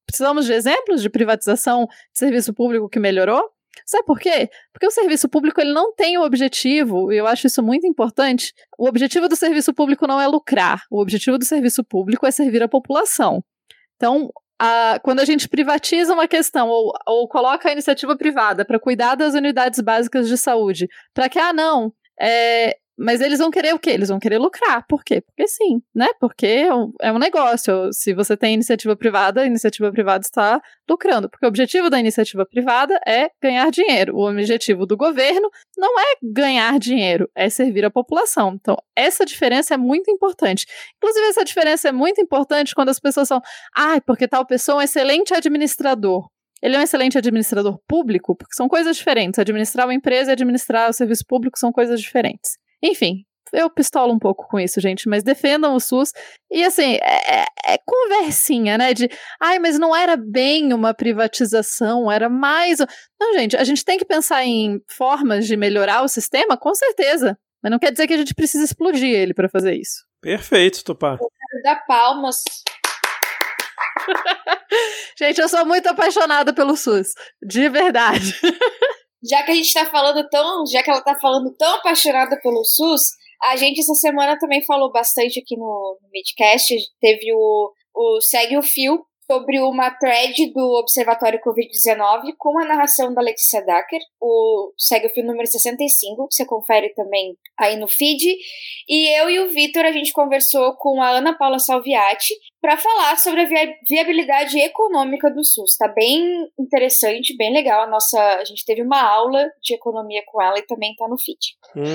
Precisamos 0.06 0.46
de 0.46 0.54
exemplos 0.54 1.02
de 1.02 1.10
privatização 1.10 1.86
de 1.86 2.18
serviço 2.18 2.54
público 2.54 2.88
que 2.88 2.98
melhorou? 2.98 3.50
Sabe 3.84 4.04
por 4.04 4.18
quê? 4.18 4.48
Porque 4.72 4.86
o 4.86 4.90
serviço 4.90 5.28
público 5.28 5.60
ele 5.60 5.72
não 5.72 5.94
tem 5.94 6.16
o 6.18 6.22
objetivo, 6.22 7.12
e 7.12 7.16
eu 7.16 7.26
acho 7.26 7.46
isso 7.46 7.62
muito 7.62 7.86
importante. 7.86 8.54
O 8.78 8.88
objetivo 8.88 9.28
do 9.28 9.36
serviço 9.36 9.74
público 9.74 10.06
não 10.06 10.20
é 10.20 10.26
lucrar. 10.26 10.82
O 10.90 11.00
objetivo 11.00 11.38
do 11.38 11.44
serviço 11.44 11.84
público 11.84 12.26
é 12.26 12.30
servir 12.30 12.62
a 12.62 12.68
população. 12.68 13.42
Então, 13.96 14.30
a, 14.58 14.98
quando 15.02 15.20
a 15.20 15.24
gente 15.24 15.48
privatiza 15.48 16.14
uma 16.14 16.26
questão 16.26 16.68
ou, 16.68 16.92
ou 17.06 17.28
coloca 17.28 17.68
a 17.68 17.72
iniciativa 17.72 18.16
privada 18.16 18.64
para 18.64 18.80
cuidar 18.80 19.14
das 19.14 19.34
unidades 19.34 19.80
básicas 19.80 20.28
de 20.28 20.36
saúde, 20.36 20.88
para 21.12 21.28
que, 21.28 21.38
ah, 21.38 21.52
não, 21.52 21.92
é, 22.20 22.76
Mas 22.98 23.20
eles 23.20 23.38
vão 23.38 23.50
querer 23.50 23.74
o 23.74 23.78
quê? 23.78 23.90
Eles 23.90 24.08
vão 24.08 24.18
querer 24.18 24.38
lucrar. 24.38 24.84
Por 24.88 25.04
quê? 25.04 25.20
Porque 25.20 25.46
sim, 25.46 25.82
né? 25.94 26.08
Porque 26.18 26.46
é 26.46 26.74
um 26.74 26.92
é 27.00 27.18
negócio. 27.18 27.90
Se 27.92 28.14
você 28.14 28.36
tem 28.36 28.54
iniciativa 28.54 28.96
privada, 28.96 29.42
a 29.42 29.46
iniciativa 29.46 29.92
privada 29.92 30.24
está 30.24 30.60
lucrando. 30.88 31.28
Porque 31.28 31.44
o 31.44 31.48
objetivo 31.48 31.90
da 31.90 32.00
iniciativa 32.00 32.46
privada 32.46 32.98
é 33.06 33.28
ganhar 33.42 33.70
dinheiro. 33.70 34.16
O 34.16 34.28
objetivo 34.28 34.86
do 34.86 34.96
governo 34.96 35.50
não 35.76 36.00
é 36.00 36.14
ganhar 36.22 36.78
dinheiro, 36.78 37.28
é 37.34 37.50
servir 37.50 37.84
a 37.84 37.90
população. 37.90 38.54
Então, 38.54 38.76
essa 38.96 39.26
diferença 39.26 39.74
é 39.74 39.76
muito 39.76 40.10
importante. 40.10 40.66
Inclusive, 40.96 41.26
essa 41.26 41.44
diferença 41.44 41.88
é 41.88 41.92
muito 41.92 42.20
importante 42.20 42.74
quando 42.74 42.88
as 42.88 42.98
pessoas 42.98 43.28
são, 43.28 43.42
ah, 43.74 44.00
porque 44.06 44.26
tal 44.26 44.46
pessoa 44.46 44.76
é 44.76 44.78
um 44.78 44.82
excelente 44.82 45.34
administrador. 45.34 46.28
Ele 46.62 46.74
é 46.74 46.78
um 46.78 46.82
excelente 46.82 47.18
administrador 47.18 47.78
público, 47.86 48.34
porque 48.34 48.54
são 48.54 48.68
coisas 48.68 48.96
diferentes. 48.96 49.38
Administrar 49.38 49.86
uma 49.86 49.94
empresa 49.94 50.30
e 50.30 50.32
administrar 50.32 50.88
o 50.88 50.92
serviço 50.92 51.24
público 51.26 51.58
são 51.58 51.70
coisas 51.70 52.00
diferentes. 52.00 52.56
Enfim, 52.82 53.24
eu 53.52 53.70
pistolo 53.70 54.12
um 54.12 54.18
pouco 54.18 54.46
com 54.48 54.58
isso, 54.58 54.80
gente, 54.80 55.08
mas 55.08 55.22
defendam 55.22 55.74
o 55.74 55.80
SUS. 55.80 56.12
E 56.50 56.64
assim, 56.64 56.94
é, 56.96 57.40
é, 57.40 57.44
é, 57.66 57.78
conversinha, 57.84 58.76
né? 58.76 58.92
De, 58.92 59.08
ai, 59.40 59.58
mas 59.58 59.78
não 59.78 59.94
era 59.94 60.16
bem 60.16 60.72
uma 60.72 60.92
privatização, 60.92 62.10
era 62.10 62.28
mais. 62.28 62.78
Não, 63.20 63.34
gente, 63.34 63.56
a 63.56 63.64
gente 63.64 63.84
tem 63.84 63.98
que 63.98 64.04
pensar 64.04 64.44
em 64.44 64.80
formas 64.88 65.46
de 65.46 65.56
melhorar 65.56 66.02
o 66.02 66.08
sistema, 66.08 66.56
com 66.56 66.74
certeza. 66.74 67.38
Mas 67.62 67.70
não 67.70 67.78
quer 67.78 67.92
dizer 67.92 68.06
que 68.06 68.14
a 68.14 68.18
gente 68.18 68.34
precisa 68.34 68.64
explodir 68.64 69.10
ele 69.10 69.32
para 69.32 69.48
fazer 69.48 69.74
isso. 69.74 70.04
Perfeito, 70.20 70.84
Tupá. 70.84 71.12
Eu 71.12 71.18
quero 71.18 71.62
dar 71.62 71.86
palmas. 71.86 72.42
gente, 75.18 75.40
eu 75.40 75.48
sou 75.48 75.64
muito 75.64 75.88
apaixonada 75.88 76.52
pelo 76.52 76.76
SUS. 76.76 77.14
De 77.42 77.68
verdade. 77.68 78.38
já 79.22 79.42
que 79.42 79.50
a 79.50 79.54
gente 79.54 79.72
tá 79.72 79.86
falando 79.86 80.28
tão. 80.28 80.66
Já 80.66 80.82
que 80.82 80.90
ela 80.90 81.00
tá 81.00 81.16
falando 81.18 81.54
tão 81.56 81.74
apaixonada 81.76 82.38
pelo 82.42 82.64
SUS, 82.64 83.02
a 83.44 83.56
gente 83.56 83.80
essa 83.80 83.94
semana 83.94 84.38
também 84.38 84.64
falou 84.64 84.90
bastante 84.92 85.40
aqui 85.40 85.56
no, 85.56 85.98
no 86.02 86.08
Midcast. 86.12 86.74
Teve 87.00 87.32
o, 87.34 87.72
o 87.94 88.20
Segue 88.20 88.56
o 88.56 88.62
Fio 88.62 89.04
sobre 89.30 89.60
uma 89.60 89.90
thread 89.90 90.52
do 90.52 90.78
Observatório 90.78 91.40
Covid-19 91.40 92.34
com 92.38 92.58
a 92.60 92.64
narração 92.64 93.12
da 93.12 93.20
Letícia 93.20 93.60
Dacker. 93.64 94.00
O 94.20 94.72
segue 94.78 95.08
o 95.08 95.10
fio 95.10 95.24
número 95.24 95.46
65, 95.46 96.28
você 96.30 96.46
confere 96.46 96.94
também 96.94 97.36
aí 97.58 97.76
no 97.76 97.88
feed. 97.88 98.24
E 98.88 99.20
eu 99.20 99.28
e 99.28 99.40
o 99.40 99.48
Vitor 99.48 99.84
a 99.84 99.92
gente 99.92 100.12
conversou 100.12 100.74
com 100.76 101.02
a 101.02 101.10
Ana 101.10 101.36
Paula 101.36 101.58
Salviati 101.58 102.34
para 102.66 102.76
falar 102.78 103.16
sobre 103.16 103.42
a 103.42 103.46
viabilidade 103.88 104.58
econômica 104.58 105.30
do 105.30 105.44
SUS. 105.44 105.76
Tá 105.78 105.86
bem 105.86 106.48
interessante, 106.58 107.36
bem 107.36 107.52
legal. 107.52 107.84
A 107.84 107.86
nossa, 107.86 108.18
a 108.40 108.44
gente 108.44 108.64
teve 108.64 108.82
uma 108.82 109.00
aula 109.00 109.48
de 109.62 109.72
economia 109.72 110.20
com 110.26 110.42
ela 110.42 110.58
e 110.58 110.66
também 110.66 110.92
tá 110.96 111.06
no 111.06 111.16
feed. 111.16 111.38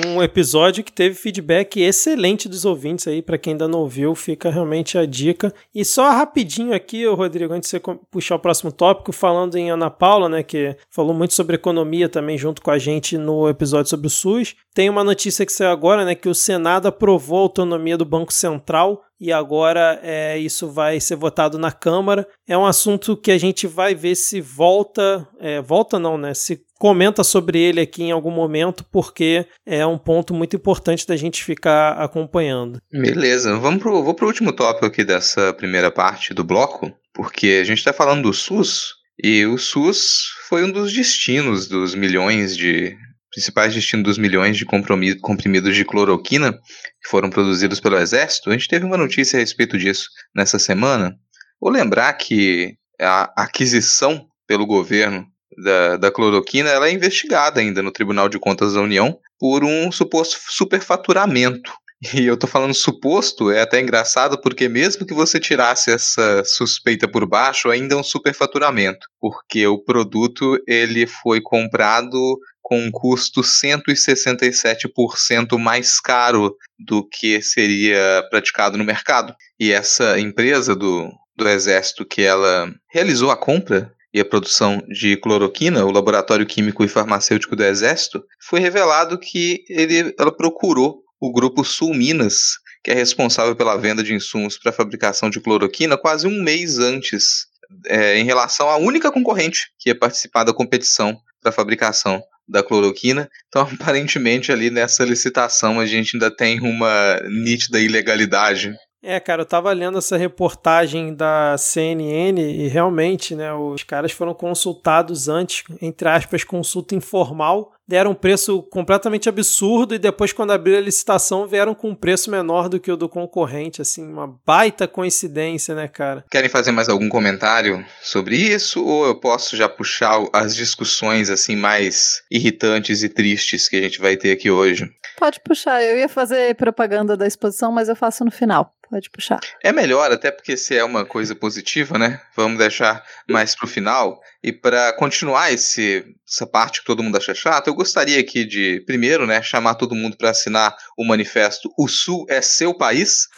Um 0.07 0.23
episódio 0.23 0.81
que 0.81 0.91
teve 0.93 1.13
feedback 1.13 1.81
excelente 1.81 2.47
dos 2.47 2.63
ouvintes 2.63 3.05
aí, 3.05 3.21
para 3.21 3.37
quem 3.37 3.51
ainda 3.51 3.67
não 3.67 3.81
ouviu, 3.81 4.15
fica 4.15 4.49
realmente 4.49 4.97
a 4.97 5.05
dica. 5.05 5.53
E 5.75 5.83
só 5.83 6.09
rapidinho 6.09 6.73
aqui, 6.73 7.05
Rodrigo, 7.05 7.53
antes 7.53 7.69
de 7.69 7.77
você 7.77 7.97
puxar 8.09 8.35
o 8.35 8.39
próximo 8.39 8.71
tópico, 8.71 9.11
falando 9.11 9.57
em 9.57 9.69
Ana 9.69 9.89
Paula, 9.89 10.29
né, 10.29 10.41
que 10.41 10.77
falou 10.89 11.13
muito 11.13 11.33
sobre 11.33 11.57
economia 11.57 12.07
também 12.07 12.37
junto 12.37 12.61
com 12.61 12.71
a 12.71 12.77
gente 12.77 13.17
no 13.17 13.49
episódio 13.49 13.89
sobre 13.89 14.07
o 14.07 14.09
SUS. 14.09 14.55
Tem 14.73 14.89
uma 14.89 15.03
notícia 15.03 15.45
que 15.45 15.51
saiu 15.51 15.71
agora, 15.71 16.05
né, 16.05 16.15
que 16.15 16.29
o 16.29 16.35
Senado 16.35 16.87
aprovou 16.87 17.39
a 17.39 17.41
autonomia 17.41 17.97
do 17.97 18.05
Banco 18.05 18.31
Central 18.31 19.03
e 19.21 19.31
agora 19.31 19.99
é, 20.01 20.35
isso 20.39 20.67
vai 20.67 20.99
ser 20.99 21.15
votado 21.15 21.59
na 21.59 21.71
Câmara. 21.71 22.27
É 22.47 22.57
um 22.57 22.65
assunto 22.65 23.15
que 23.15 23.31
a 23.31 23.37
gente 23.37 23.67
vai 23.67 23.93
ver 23.93 24.15
se 24.15 24.41
volta, 24.41 25.27
é, 25.39 25.61
volta 25.61 25.99
não, 25.99 26.17
né? 26.17 26.33
Se 26.33 26.59
comenta 26.79 27.23
sobre 27.23 27.59
ele 27.59 27.79
aqui 27.79 28.01
em 28.01 28.11
algum 28.11 28.31
momento, 28.31 28.83
porque 28.91 29.45
é 29.63 29.85
um 29.85 29.99
ponto 29.99 30.33
muito 30.33 30.55
importante 30.55 31.05
da 31.05 31.15
gente 31.15 31.43
ficar 31.43 31.91
acompanhando. 32.01 32.79
Beleza, 32.91 33.55
vamos 33.59 33.83
pro, 33.83 34.03
vou 34.03 34.15
para 34.15 34.25
o 34.25 34.27
último 34.27 34.51
tópico 34.51 34.87
aqui 34.87 35.03
dessa 35.03 35.53
primeira 35.53 35.91
parte 35.91 36.33
do 36.33 36.43
bloco, 36.43 36.91
porque 37.13 37.59
a 37.61 37.63
gente 37.63 37.77
está 37.77 37.93
falando 37.93 38.23
do 38.23 38.33
SUS, 38.33 38.95
e 39.23 39.45
o 39.45 39.59
SUS 39.59 40.31
foi 40.49 40.63
um 40.63 40.71
dos 40.71 40.91
destinos 40.91 41.67
dos 41.67 41.93
milhões 41.93 42.57
de 42.57 42.97
principais 43.31 43.73
destinos 43.73 44.03
dos 44.03 44.17
milhões 44.17 44.57
de 44.57 44.65
comprimidos 44.65 45.75
de 45.75 45.85
cloroquina 45.85 46.53
que 46.53 47.09
foram 47.09 47.29
produzidos 47.29 47.79
pelo 47.79 47.97
Exército, 47.97 48.49
a 48.49 48.53
gente 48.53 48.67
teve 48.67 48.85
uma 48.85 48.97
notícia 48.97 49.37
a 49.37 49.39
respeito 49.39 49.77
disso 49.77 50.09
nessa 50.35 50.59
semana. 50.59 51.15
Vou 51.59 51.71
lembrar 51.71 52.11
que 52.13 52.75
a 52.99 53.31
aquisição 53.43 54.27
pelo 54.47 54.65
governo 54.65 55.25
da, 55.63 55.97
da 55.97 56.11
cloroquina 56.11 56.69
ela 56.69 56.87
é 56.87 56.91
investigada 56.91 57.59
ainda 57.59 57.81
no 57.81 57.91
Tribunal 57.91 58.29
de 58.29 58.39
Contas 58.39 58.73
da 58.73 58.81
União 58.81 59.17
por 59.39 59.63
um 59.63 59.91
suposto 59.91 60.37
superfaturamento. 60.49 61.71
E 62.15 62.25
eu 62.25 62.35
tô 62.35 62.47
falando 62.47 62.73
suposto, 62.73 63.51
é 63.51 63.61
até 63.61 63.79
engraçado, 63.79 64.41
porque 64.41 64.67
mesmo 64.67 65.05
que 65.05 65.13
você 65.13 65.39
tirasse 65.39 65.91
essa 65.91 66.43
suspeita 66.43 67.07
por 67.07 67.27
baixo, 67.27 67.69
ainda 67.69 67.93
é 67.93 67.97
um 67.97 68.03
superfaturamento, 68.03 69.05
porque 69.19 69.67
o 69.67 69.77
produto 69.77 70.57
ele 70.67 71.05
foi 71.05 71.39
comprado 71.41 72.19
com 72.61 72.79
um 72.79 72.91
custo 72.91 73.41
167% 73.41 75.57
mais 75.57 75.99
caro 75.99 76.55
do 76.79 77.03
que 77.07 77.41
seria 77.41 78.23
praticado 78.29 78.77
no 78.77 78.83
mercado. 78.83 79.33
E 79.59 79.71
essa 79.71 80.19
empresa 80.19 80.75
do, 80.75 81.09
do 81.35 81.49
Exército 81.49 82.05
que 82.05 82.21
ela 82.21 82.71
realizou 82.89 83.31
a 83.31 83.37
compra 83.37 83.91
e 84.13 84.19
a 84.19 84.25
produção 84.25 84.83
de 84.89 85.15
cloroquina, 85.17 85.85
o 85.85 85.91
Laboratório 85.91 86.45
Químico 86.45 86.83
e 86.83 86.87
Farmacêutico 86.87 87.55
do 87.55 87.63
Exército, 87.63 88.23
foi 88.41 88.59
revelado 88.59 89.17
que 89.17 89.63
ele, 89.69 90.13
ela 90.19 90.35
procurou 90.35 91.01
o 91.19 91.31
grupo 91.31 91.63
Sul 91.63 91.93
Minas, 91.93 92.57
que 92.83 92.91
é 92.91 92.93
responsável 92.93 93.55
pela 93.55 93.77
venda 93.77 94.03
de 94.03 94.13
insumos 94.13 94.57
para 94.57 94.71
a 94.71 94.73
fabricação 94.73 95.29
de 95.29 95.39
cloroquina, 95.39 95.97
quase 95.97 96.27
um 96.27 96.41
mês 96.41 96.79
antes, 96.79 97.45
é, 97.87 98.17
em 98.17 98.25
relação 98.25 98.69
à 98.69 98.77
única 98.77 99.11
concorrente 99.11 99.71
que 99.79 99.89
ia 99.89 99.97
participar 99.97 100.43
da 100.43 100.53
competição 100.53 101.17
para 101.41 101.51
fabricação 101.51 102.21
da 102.47 102.63
cloroquina. 102.63 103.29
Então, 103.47 103.61
aparentemente, 103.73 104.51
ali 104.51 104.69
nessa 104.69 105.03
licitação 105.03 105.79
a 105.79 105.85
gente 105.85 106.15
ainda 106.15 106.29
tem 106.29 106.59
uma 106.59 107.19
nítida 107.29 107.79
ilegalidade. 107.79 108.73
É, 109.03 109.19
cara, 109.19 109.41
eu 109.41 109.45
tava 109.47 109.71
lendo 109.73 109.97
essa 109.97 110.15
reportagem 110.15 111.15
da 111.15 111.57
CNN 111.57 112.39
e 112.39 112.67
realmente, 112.67 113.35
né, 113.35 113.51
os 113.51 113.81
caras 113.81 114.11
foram 114.11 114.31
consultados 114.31 115.27
antes, 115.27 115.63
entre 115.81 116.07
aspas, 116.07 116.43
consulta 116.43 116.93
informal, 116.93 117.71
deram 117.91 118.11
um 118.11 118.15
preço 118.15 118.63
completamente 118.63 119.27
absurdo 119.27 119.93
e 119.93 119.99
depois, 119.99 120.31
quando 120.31 120.51
abriram 120.51 120.79
a 120.79 120.81
licitação, 120.81 121.45
vieram 121.45 121.75
com 121.75 121.89
um 121.89 121.95
preço 121.95 122.31
menor 122.31 122.69
do 122.69 122.79
que 122.79 122.89
o 122.89 122.95
do 122.95 123.09
concorrente. 123.09 123.81
Assim, 123.81 124.01
uma 124.07 124.39
baita 124.45 124.87
coincidência, 124.87 125.75
né, 125.75 125.89
cara? 125.89 126.23
Querem 126.31 126.49
fazer 126.49 126.71
mais 126.71 126.87
algum 126.87 127.09
comentário 127.09 127.85
sobre 128.01 128.37
isso? 128.37 128.81
Ou 128.81 129.05
eu 129.05 129.19
posso 129.19 129.57
já 129.57 129.67
puxar 129.67 130.25
as 130.31 130.55
discussões 130.55 131.29
assim 131.29 131.57
mais 131.57 132.23
irritantes 132.31 133.03
e 133.03 133.09
tristes 133.09 133.67
que 133.67 133.75
a 133.75 133.81
gente 133.81 133.99
vai 133.99 134.15
ter 134.15 134.31
aqui 134.31 134.49
hoje? 134.49 134.89
Pode 135.17 135.41
puxar. 135.41 135.83
Eu 135.83 135.97
ia 135.97 136.07
fazer 136.07 136.55
propaganda 136.55 137.17
da 137.17 137.27
exposição, 137.27 137.73
mas 137.73 137.89
eu 137.89 137.95
faço 137.95 138.23
no 138.23 138.31
final. 138.31 138.73
Pode 138.91 139.09
puxar. 139.09 139.39
É 139.63 139.71
melhor, 139.71 140.11
até 140.11 140.29
porque 140.29 140.57
se 140.57 140.75
é 140.75 140.83
uma 140.83 141.05
coisa 141.05 141.33
positiva, 141.33 141.97
né? 141.97 142.19
Vamos 142.35 142.57
deixar 142.57 143.01
mais 143.25 143.55
pro 143.55 143.65
final. 143.65 144.19
E 144.43 144.51
para 144.51 144.91
continuar 144.91 145.49
esse, 145.49 146.03
essa 146.27 146.45
parte 146.45 146.81
que 146.81 146.87
todo 146.87 147.01
mundo 147.01 147.15
acha 147.15 147.33
chata, 147.33 147.69
eu 147.69 147.73
gostaria 147.73 148.19
aqui 148.19 148.43
de, 148.43 148.83
primeiro, 148.85 149.25
né, 149.25 149.41
chamar 149.41 149.75
todo 149.75 149.95
mundo 149.95 150.17
para 150.17 150.31
assinar 150.31 150.75
o 150.97 151.05
manifesto 151.05 151.69
O 151.79 151.87
Sul 151.87 152.25
é 152.27 152.41
seu 152.41 152.77
país, 152.77 153.29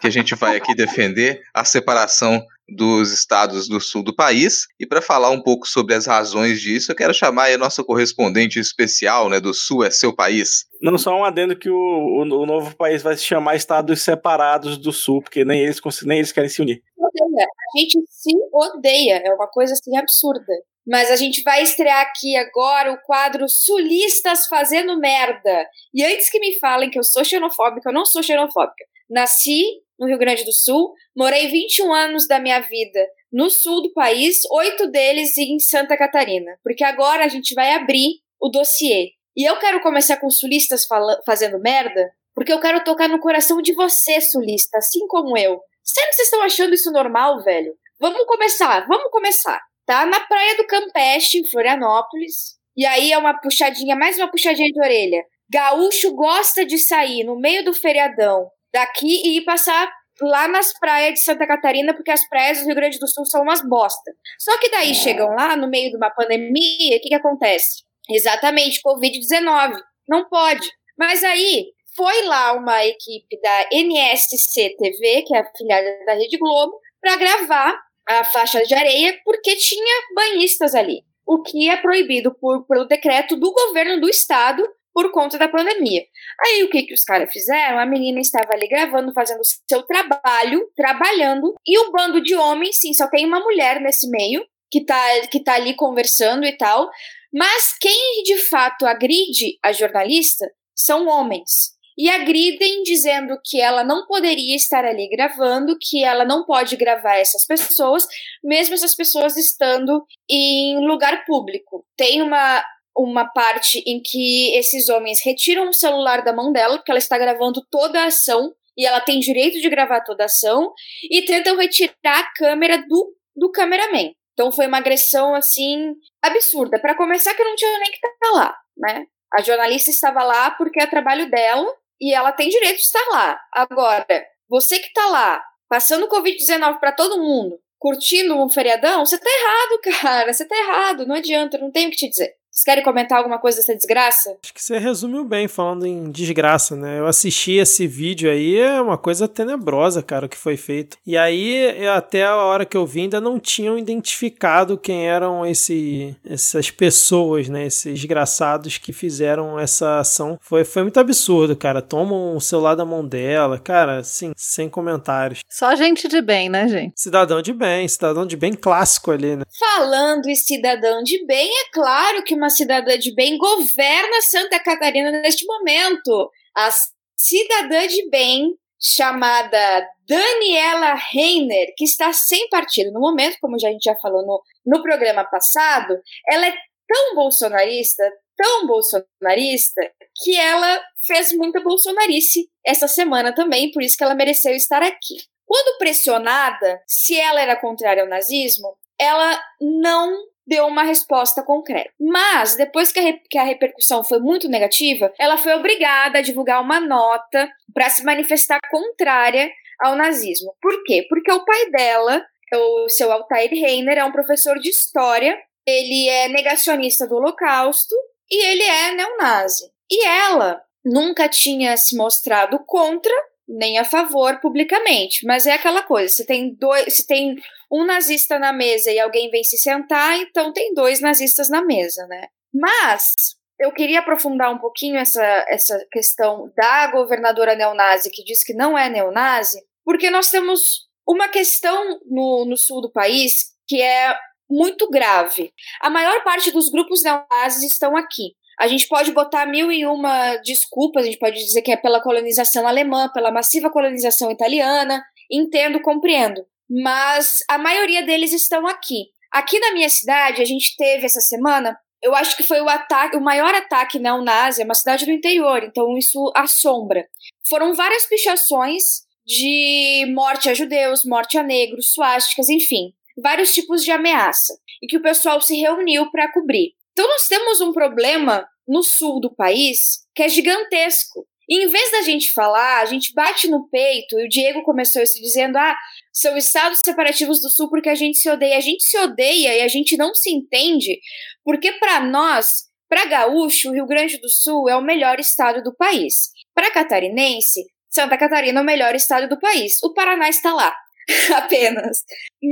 que 0.00 0.08
a 0.08 0.10
gente 0.10 0.34
vai 0.34 0.56
aqui 0.56 0.74
defender 0.74 1.40
a 1.54 1.64
separação 1.64 2.44
dos 2.68 3.12
estados 3.12 3.68
do 3.68 3.80
sul 3.80 4.02
do 4.02 4.14
país. 4.14 4.66
E 4.78 4.86
para 4.86 5.00
falar 5.00 5.30
um 5.30 5.42
pouco 5.42 5.68
sobre 5.68 5.94
as 5.94 6.06
razões 6.06 6.60
disso, 6.60 6.90
eu 6.90 6.96
quero 6.96 7.14
chamar 7.14 7.52
a 7.52 7.58
nossa 7.58 7.84
correspondente 7.84 8.58
especial, 8.58 9.28
né, 9.28 9.40
do 9.40 9.54
Sul 9.54 9.84
é 9.84 9.90
seu 9.90 10.14
país. 10.14 10.66
Não 10.80 10.98
só 10.98 11.16
um 11.16 11.24
adendo 11.24 11.56
que 11.56 11.70
o, 11.70 11.74
o, 11.74 12.22
o, 12.22 12.46
novo 12.46 12.76
país 12.76 13.02
vai 13.02 13.16
se 13.16 13.24
chamar 13.24 13.56
Estados 13.56 14.02
Separados 14.02 14.76
do 14.78 14.92
Sul, 14.92 15.22
porque 15.22 15.44
nem 15.44 15.60
eles, 15.60 15.80
nem 16.04 16.18
eles 16.18 16.32
querem 16.32 16.50
se 16.50 16.60
unir. 16.60 16.82
A 16.98 17.78
gente 17.78 17.98
se 18.08 18.30
odeia, 18.52 19.22
é 19.24 19.32
uma 19.32 19.46
coisa 19.46 19.72
assim 19.72 19.96
absurda. 19.96 20.52
Mas 20.86 21.10
a 21.10 21.16
gente 21.16 21.42
vai 21.42 21.62
estrear 21.62 22.00
aqui 22.00 22.36
agora 22.36 22.92
o 22.92 22.98
quadro 23.02 23.46
Sulistas 23.48 24.46
Fazendo 24.46 24.98
Merda. 24.98 25.66
E 25.92 26.04
antes 26.04 26.30
que 26.30 26.38
me 26.38 26.58
falem 26.60 26.90
que 26.90 26.98
eu 26.98 27.02
sou 27.02 27.24
xenofóbica, 27.24 27.90
eu 27.90 27.94
não 27.94 28.06
sou 28.06 28.22
xenofóbica. 28.22 28.84
Nasci 29.10 29.64
no 29.98 30.06
Rio 30.06 30.18
Grande 30.18 30.44
do 30.44 30.52
Sul, 30.52 30.92
morei 31.16 31.48
21 31.48 31.92
anos 31.92 32.26
da 32.26 32.38
minha 32.38 32.60
vida 32.60 33.00
no 33.32 33.50
sul 33.50 33.82
do 33.82 33.92
país, 33.92 34.38
oito 34.50 34.90
deles 34.90 35.36
em 35.36 35.58
Santa 35.58 35.96
Catarina. 35.96 36.58
Porque 36.62 36.84
agora 36.84 37.24
a 37.24 37.28
gente 37.28 37.54
vai 37.54 37.72
abrir 37.74 38.20
o 38.40 38.48
dossiê. 38.48 39.10
E 39.36 39.44
eu 39.44 39.58
quero 39.58 39.80
começar 39.82 40.16
com 40.16 40.30
sulistas 40.30 40.86
fazendo 41.24 41.60
merda, 41.60 42.10
porque 42.34 42.52
eu 42.52 42.60
quero 42.60 42.82
tocar 42.84 43.08
no 43.08 43.20
coração 43.20 43.60
de 43.60 43.74
você, 43.74 44.20
sulista, 44.20 44.78
assim 44.78 45.06
como 45.08 45.36
eu. 45.36 45.60
Sempre 45.84 46.12
vocês 46.14 46.28
estão 46.28 46.42
achando 46.42 46.74
isso 46.74 46.90
normal, 46.90 47.42
velho? 47.42 47.74
Vamos 48.00 48.24
começar, 48.26 48.86
vamos 48.86 49.10
começar. 49.10 49.60
Tá 49.84 50.04
na 50.06 50.20
praia 50.20 50.56
do 50.56 50.66
Campeche, 50.66 51.38
em 51.38 51.46
Florianópolis. 51.46 52.56
E 52.76 52.84
aí 52.84 53.12
é 53.12 53.18
uma 53.18 53.38
puxadinha, 53.38 53.94
mais 53.94 54.16
uma 54.18 54.30
puxadinha 54.30 54.70
de 54.70 54.80
orelha. 54.80 55.22
Gaúcho 55.48 56.14
gosta 56.14 56.64
de 56.64 56.78
sair 56.78 57.22
no 57.24 57.38
meio 57.38 57.64
do 57.64 57.72
feriadão 57.72 58.50
daqui 58.76 59.22
e 59.24 59.38
ir 59.38 59.44
passar 59.44 59.90
lá 60.20 60.46
nas 60.48 60.78
praias 60.78 61.14
de 61.14 61.20
Santa 61.22 61.46
Catarina, 61.46 61.94
porque 61.94 62.10
as 62.10 62.28
praias 62.28 62.58
do 62.58 62.66
Rio 62.66 62.74
Grande 62.74 62.98
do 62.98 63.08
Sul 63.08 63.24
são 63.24 63.42
umas 63.42 63.66
bosta. 63.66 64.12
Só 64.38 64.58
que 64.58 64.70
daí 64.70 64.94
chegam 64.94 65.28
lá 65.28 65.56
no 65.56 65.68
meio 65.68 65.90
de 65.90 65.96
uma 65.96 66.10
pandemia, 66.10 66.96
o 66.96 67.00
que, 67.00 67.08
que 67.08 67.14
acontece? 67.14 67.84
Exatamente, 68.10 68.80
Covid-19. 68.82 69.80
Não 70.08 70.28
pode. 70.28 70.66
Mas 70.98 71.24
aí 71.24 71.72
foi 71.94 72.22
lá 72.24 72.52
uma 72.52 72.84
equipe 72.84 73.40
da 73.40 73.68
NSC 73.72 74.76
TV, 74.78 75.22
que 75.22 75.34
é 75.34 75.40
a 75.40 75.50
filiada 75.56 76.04
da 76.04 76.14
Rede 76.14 76.38
Globo, 76.38 76.78
para 77.00 77.16
gravar 77.16 77.78
a 78.08 78.24
faixa 78.24 78.62
de 78.62 78.74
areia, 78.74 79.18
porque 79.24 79.56
tinha 79.56 80.02
banhistas 80.14 80.74
ali. 80.74 81.02
O 81.26 81.42
que 81.42 81.68
é 81.68 81.76
proibido 81.76 82.34
por, 82.38 82.66
pelo 82.66 82.84
decreto 82.84 83.36
do 83.36 83.52
governo 83.52 84.00
do 84.00 84.08
estado 84.08 84.62
por 84.96 85.12
conta 85.12 85.36
da 85.36 85.46
pandemia. 85.46 86.06
Aí 86.40 86.64
o 86.64 86.70
que, 86.70 86.84
que 86.84 86.94
os 86.94 87.02
caras 87.02 87.30
fizeram? 87.30 87.78
A 87.78 87.84
menina 87.84 88.18
estava 88.18 88.54
ali 88.54 88.66
gravando, 88.66 89.12
fazendo 89.12 89.42
seu 89.68 89.82
trabalho, 89.82 90.70
trabalhando, 90.74 91.54
e 91.66 91.78
o 91.78 91.92
bando 91.92 92.22
de 92.22 92.34
homens, 92.34 92.78
sim, 92.80 92.94
só 92.94 93.06
tem 93.10 93.26
uma 93.26 93.40
mulher 93.40 93.78
nesse 93.78 94.08
meio, 94.08 94.42
que 94.70 94.82
tá, 94.86 94.98
que 95.30 95.44
tá 95.44 95.52
ali 95.52 95.74
conversando 95.74 96.46
e 96.46 96.56
tal, 96.56 96.88
mas 97.30 97.76
quem 97.78 98.22
de 98.22 98.38
fato 98.48 98.86
agride 98.86 99.58
a 99.62 99.70
jornalista 99.70 100.46
são 100.74 101.06
homens. 101.06 101.76
E 101.98 102.08
agridem 102.08 102.82
dizendo 102.82 103.38
que 103.44 103.60
ela 103.60 103.84
não 103.84 104.06
poderia 104.06 104.56
estar 104.56 104.84
ali 104.84 105.08
gravando, 105.10 105.76
que 105.78 106.04
ela 106.04 106.24
não 106.24 106.44
pode 106.46 106.74
gravar 106.76 107.16
essas 107.16 107.44
pessoas, 107.46 108.06
mesmo 108.42 108.74
essas 108.74 108.94
pessoas 108.94 109.36
estando 109.36 110.02
em 110.28 110.86
lugar 110.86 111.24
público. 111.26 111.84
Tem 111.96 112.22
uma 112.22 112.62
uma 112.96 113.26
parte 113.26 113.82
em 113.86 114.00
que 114.02 114.56
esses 114.56 114.88
homens 114.88 115.20
retiram 115.24 115.68
o 115.68 115.74
celular 115.74 116.22
da 116.22 116.32
mão 116.32 116.52
dela, 116.52 116.76
porque 116.76 116.90
ela 116.90 116.98
está 116.98 117.18
gravando 117.18 117.64
toda 117.70 118.00
a 118.00 118.06
ação 118.06 118.54
e 118.76 118.86
ela 118.86 119.00
tem 119.00 119.18
direito 119.18 119.60
de 119.60 119.68
gravar 119.70 120.02
toda 120.02 120.24
a 120.24 120.26
ação, 120.26 120.72
e 121.10 121.22
tentam 121.22 121.56
retirar 121.56 121.94
a 122.04 122.32
câmera 122.34 122.84
do, 122.86 123.14
do 123.34 123.50
cameraman. 123.50 124.12
Então 124.34 124.52
foi 124.52 124.66
uma 124.66 124.78
agressão 124.78 125.34
assim 125.34 125.94
absurda. 126.22 126.78
Para 126.78 126.94
começar, 126.94 127.34
que 127.34 127.42
não 127.42 127.56
tinha 127.56 127.78
nem 127.78 127.90
que 127.90 127.96
estar 127.96 128.10
tá 128.20 128.30
lá, 128.32 128.56
né? 128.76 129.06
A 129.32 129.42
jornalista 129.42 129.90
estava 129.90 130.22
lá 130.22 130.50
porque 130.50 130.80
é 130.80 130.86
trabalho 130.86 131.30
dela 131.30 131.66
e 132.00 132.12
ela 132.12 132.32
tem 132.32 132.50
direito 132.50 132.76
de 132.76 132.82
estar 132.82 133.04
lá. 133.10 133.40
Agora, 133.52 134.06
você 134.48 134.78
que 134.78 134.88
está 134.88 135.06
lá, 135.06 135.42
passando 135.68 136.08
Covid-19 136.08 136.78
para 136.78 136.92
todo 136.92 137.20
mundo, 137.20 137.58
curtindo 137.78 138.36
um 138.36 138.50
feriadão, 138.50 139.06
você 139.06 139.18
tá 139.18 139.30
errado, 139.30 139.80
cara. 140.02 140.32
Você 140.32 140.46
tá 140.46 140.56
errado. 140.56 141.06
Não 141.06 141.16
adianta, 141.16 141.56
não 141.56 141.70
tenho 141.70 141.88
o 141.88 141.90
que 141.90 141.96
te 141.96 142.10
dizer. 142.10 142.34
Vocês 142.56 142.64
querem 142.64 142.82
comentar 142.82 143.18
alguma 143.18 143.38
coisa 143.38 143.58
dessa 143.58 143.76
desgraça? 143.76 144.34
Acho 144.42 144.54
que 144.54 144.64
você 144.64 144.78
resumiu 144.78 145.26
bem 145.26 145.46
falando 145.46 145.84
em 145.84 146.10
desgraça, 146.10 146.74
né? 146.74 146.98
Eu 146.98 147.06
assisti 147.06 147.52
esse 147.52 147.86
vídeo 147.86 148.30
aí, 148.30 148.58
é 148.58 148.80
uma 148.80 148.96
coisa 148.96 149.28
tenebrosa, 149.28 150.02
cara, 150.02 150.24
o 150.24 150.28
que 150.28 150.38
foi 150.38 150.56
feito. 150.56 150.96
E 151.06 151.18
aí, 151.18 151.86
até 151.86 152.24
a 152.24 152.34
hora 152.36 152.64
que 152.64 152.74
eu 152.74 152.86
vi, 152.86 153.02
ainda 153.02 153.20
não 153.20 153.38
tinham 153.38 153.78
identificado 153.78 154.78
quem 154.78 155.06
eram 155.06 155.44
esse, 155.44 156.16
essas 156.24 156.70
pessoas, 156.70 157.46
né? 157.50 157.66
Esses 157.66 157.92
desgraçados 157.92 158.78
que 158.78 158.90
fizeram 158.90 159.60
essa 159.60 159.98
ação. 159.98 160.38
Foi, 160.40 160.64
foi 160.64 160.80
muito 160.80 160.98
absurdo, 160.98 161.54
cara. 161.54 161.82
Tomam 161.82 162.34
o 162.34 162.40
celular 162.40 162.74
da 162.74 162.86
mão 162.86 163.06
dela, 163.06 163.58
cara, 163.58 163.98
assim, 163.98 164.32
sem 164.34 164.66
comentários. 164.66 165.40
Só 165.46 165.74
gente 165.74 166.08
de 166.08 166.22
bem, 166.22 166.48
né, 166.48 166.66
gente? 166.68 166.94
Cidadão 166.98 167.42
de 167.42 167.52
bem, 167.52 167.86
cidadão 167.86 168.24
de 168.24 168.34
bem 168.34 168.54
clássico 168.54 169.10
ali, 169.10 169.36
né? 169.36 169.44
Falando 169.58 170.24
em 170.26 170.34
cidadão 170.34 171.02
de 171.02 171.22
bem, 171.26 171.50
é 171.50 171.70
claro 171.70 172.24
que 172.24 172.34
uma 172.34 172.45
uma 172.46 172.50
cidadã 172.50 172.96
de 172.96 173.12
bem 173.12 173.36
governa 173.36 174.22
Santa 174.22 174.60
Catarina 174.60 175.10
neste 175.10 175.44
momento. 175.44 176.30
A 176.56 176.70
cidadã 177.16 177.86
de 177.88 178.08
bem 178.08 178.54
chamada 178.80 179.88
Daniela 180.06 180.94
Reiner, 180.94 181.74
que 181.76 181.84
está 181.84 182.12
sem 182.12 182.48
partido 182.48 182.92
no 182.92 183.00
momento, 183.00 183.38
como 183.40 183.58
já 183.58 183.68
a 183.68 183.72
gente 183.72 183.84
já 183.84 183.96
falou 183.96 184.24
no, 184.24 184.42
no 184.64 184.82
programa 184.82 185.24
passado, 185.24 185.98
ela 186.28 186.46
é 186.46 186.54
tão 186.86 187.14
bolsonarista, 187.16 188.04
tão 188.36 188.66
bolsonarista, 188.66 189.80
que 190.22 190.36
ela 190.36 190.80
fez 191.04 191.32
muita 191.32 191.60
bolsonarice 191.60 192.48
essa 192.64 192.86
semana 192.86 193.34
também, 193.34 193.72
por 193.72 193.82
isso 193.82 193.96
que 193.96 194.04
ela 194.04 194.14
mereceu 194.14 194.52
estar 194.52 194.82
aqui. 194.82 195.16
Quando 195.44 195.78
pressionada 195.78 196.80
se 196.86 197.18
ela 197.18 197.40
era 197.40 197.60
contrária 197.60 198.02
ao 198.02 198.08
nazismo, 198.08 198.76
ela 198.98 199.40
não 199.60 200.26
deu 200.46 200.66
uma 200.66 200.82
resposta 200.82 201.42
concreta. 201.42 201.90
Mas, 201.98 202.56
depois 202.56 202.92
que 202.92 203.00
a, 203.00 203.12
que 203.30 203.38
a 203.38 203.44
repercussão 203.44 204.04
foi 204.04 204.20
muito 204.20 204.48
negativa, 204.48 205.12
ela 205.18 205.36
foi 205.36 205.54
obrigada 205.54 206.18
a 206.18 206.22
divulgar 206.22 206.62
uma 206.62 206.80
nota 206.80 207.50
para 207.74 207.90
se 207.90 208.04
manifestar 208.04 208.60
contrária 208.70 209.50
ao 209.80 209.96
nazismo. 209.96 210.54
Por 210.60 210.84
quê? 210.84 211.04
Porque 211.08 211.32
o 211.32 211.44
pai 211.44 211.70
dela, 211.70 212.24
o 212.54 212.88
seu 212.88 213.10
Altair 213.10 213.50
Reiner, 213.50 213.98
é 213.98 214.04
um 214.04 214.12
professor 214.12 214.58
de 214.58 214.70
história, 214.70 215.36
ele 215.66 216.08
é 216.08 216.28
negacionista 216.28 217.06
do 217.06 217.16
Holocausto 217.16 217.94
e 218.30 218.44
ele 218.44 218.62
é 218.62 218.94
neonazi. 218.94 219.70
E 219.90 220.06
ela 220.06 220.62
nunca 220.84 221.28
tinha 221.28 221.76
se 221.76 221.96
mostrado 221.96 222.58
contra 222.64 223.12
nem 223.48 223.78
a 223.78 223.84
favor 223.84 224.40
publicamente, 224.40 225.24
mas 225.24 225.46
é 225.46 225.52
aquela 225.52 225.82
coisa, 225.82 226.12
se 226.12 226.26
tem 226.26 226.52
dois, 226.54 226.96
se 226.96 227.06
tem 227.06 227.36
um 227.70 227.84
nazista 227.84 228.38
na 228.38 228.52
mesa 228.52 228.90
e 228.90 228.98
alguém 228.98 229.30
vem 229.30 229.42
se 229.42 229.58
sentar, 229.58 230.18
então 230.18 230.52
tem 230.52 230.72
dois 230.74 231.00
nazistas 231.00 231.48
na 231.48 231.64
mesa, 231.64 232.06
né? 232.06 232.28
Mas 232.54 233.36
eu 233.58 233.72
queria 233.72 234.00
aprofundar 234.00 234.52
um 234.52 234.58
pouquinho 234.58 234.96
essa, 234.96 235.24
essa 235.48 235.86
questão 235.90 236.52
da 236.56 236.90
governadora 236.90 237.54
neonazi 237.54 238.10
que 238.10 238.24
diz 238.24 238.44
que 238.44 238.54
não 238.54 238.76
é 238.76 238.88
neonazi, 238.88 239.60
porque 239.84 240.10
nós 240.10 240.30
temos 240.30 240.86
uma 241.06 241.28
questão 241.28 242.00
no, 242.04 242.44
no 242.44 242.56
sul 242.56 242.80
do 242.80 242.92
país 242.92 243.54
que 243.66 243.80
é 243.80 244.16
muito 244.48 244.88
grave. 244.88 245.52
A 245.80 245.90
maior 245.90 246.22
parte 246.22 246.50
dos 246.50 246.70
grupos 246.70 247.02
neonazis 247.02 247.72
estão 247.72 247.96
aqui. 247.96 248.34
A 248.58 248.68
gente 248.68 248.88
pode 248.88 249.12
botar 249.12 249.44
mil 249.44 249.70
e 249.70 249.84
uma 249.84 250.36
desculpas, 250.36 251.02
a 251.02 251.06
gente 251.06 251.18
pode 251.18 251.36
dizer 251.36 251.62
que 251.62 251.70
é 251.70 251.76
pela 251.76 252.00
colonização 252.00 252.66
alemã, 252.66 253.10
pela 253.12 253.30
massiva 253.30 253.70
colonização 253.70 254.30
italiana, 254.30 255.04
entendo, 255.30 255.80
compreendo. 255.80 256.46
Mas 256.68 257.38
a 257.48 257.58
maioria 257.58 258.02
deles 258.04 258.32
estão 258.32 258.66
aqui. 258.66 259.06
Aqui 259.32 259.58
na 259.58 259.72
minha 259.72 259.88
cidade, 259.88 260.42
a 260.42 260.44
gente 260.44 260.76
teve 260.76 261.06
essa 261.06 261.20
semana, 261.20 261.78
eu 262.02 262.14
acho 262.14 262.36
que 262.36 262.42
foi 262.42 262.60
o 262.60 262.68
ataque, 262.68 263.16
o 263.16 263.20
maior 263.20 263.54
ataque 263.54 263.98
neonazi, 263.98 264.62
é 264.62 264.64
uma 264.64 264.74
cidade 264.74 265.04
do 265.04 265.12
interior, 265.12 265.62
então 265.64 265.96
isso 265.96 266.32
assombra. 266.34 267.06
Foram 267.48 267.74
várias 267.74 268.06
pichações 268.06 268.82
de 269.26 270.06
morte 270.14 270.48
a 270.48 270.54
judeus, 270.54 271.04
morte 271.04 271.36
a 271.36 271.42
negros, 271.42 271.92
suásticas, 271.92 272.48
enfim, 272.48 272.92
vários 273.20 273.52
tipos 273.52 273.82
de 273.82 273.90
ameaça, 273.90 274.56
e 274.82 274.86
que 274.86 274.96
o 274.96 275.02
pessoal 275.02 275.40
se 275.40 275.56
reuniu 275.56 276.10
para 276.10 276.32
cobrir. 276.32 276.74
Então 276.92 277.08
nós 277.08 277.26
temos 277.26 277.60
um 277.60 277.72
problema 277.72 278.46
no 278.66 278.82
sul 278.82 279.20
do 279.20 279.34
país 279.34 280.06
que 280.14 280.22
é 280.22 280.28
gigantesco. 280.28 281.26
E 281.48 281.64
em 281.64 281.68
vez 281.68 281.92
da 281.92 282.02
gente 282.02 282.32
falar, 282.32 282.80
a 282.80 282.84
gente 282.86 283.12
bate 283.14 283.48
no 283.48 283.68
peito, 283.68 284.18
e 284.18 284.26
o 284.26 284.28
Diego 284.28 284.62
começou 284.62 285.02
isso 285.02 285.20
dizendo: 285.20 285.56
ah, 285.56 285.76
são 286.12 286.36
estados 286.36 286.80
separativos 286.80 287.40
do 287.40 287.48
sul 287.48 287.68
porque 287.68 287.88
a 287.88 287.94
gente 287.94 288.18
se 288.18 288.28
odeia. 288.28 288.56
A 288.56 288.60
gente 288.60 288.84
se 288.84 288.98
odeia 288.98 289.58
e 289.58 289.62
a 289.62 289.68
gente 289.68 289.96
não 289.96 290.14
se 290.14 290.30
entende, 290.30 290.98
porque 291.44 291.72
para 291.72 292.00
nós, 292.00 292.48
para 292.88 293.06
gaúcho, 293.06 293.70
o 293.70 293.72
Rio 293.72 293.86
Grande 293.86 294.18
do 294.18 294.28
Sul 294.28 294.68
é 294.68 294.76
o 294.76 294.82
melhor 294.82 295.20
estado 295.20 295.62
do 295.62 295.74
país. 295.74 296.30
Para 296.54 296.70
catarinense, 296.70 297.64
Santa 297.90 298.16
Catarina 298.16 298.60
é 298.60 298.62
o 298.62 298.66
melhor 298.66 298.94
estado 298.94 299.28
do 299.28 299.38
país. 299.38 299.82
O 299.82 299.92
Paraná 299.92 300.28
está 300.28 300.52
lá. 300.52 300.74
apenas. 301.34 302.02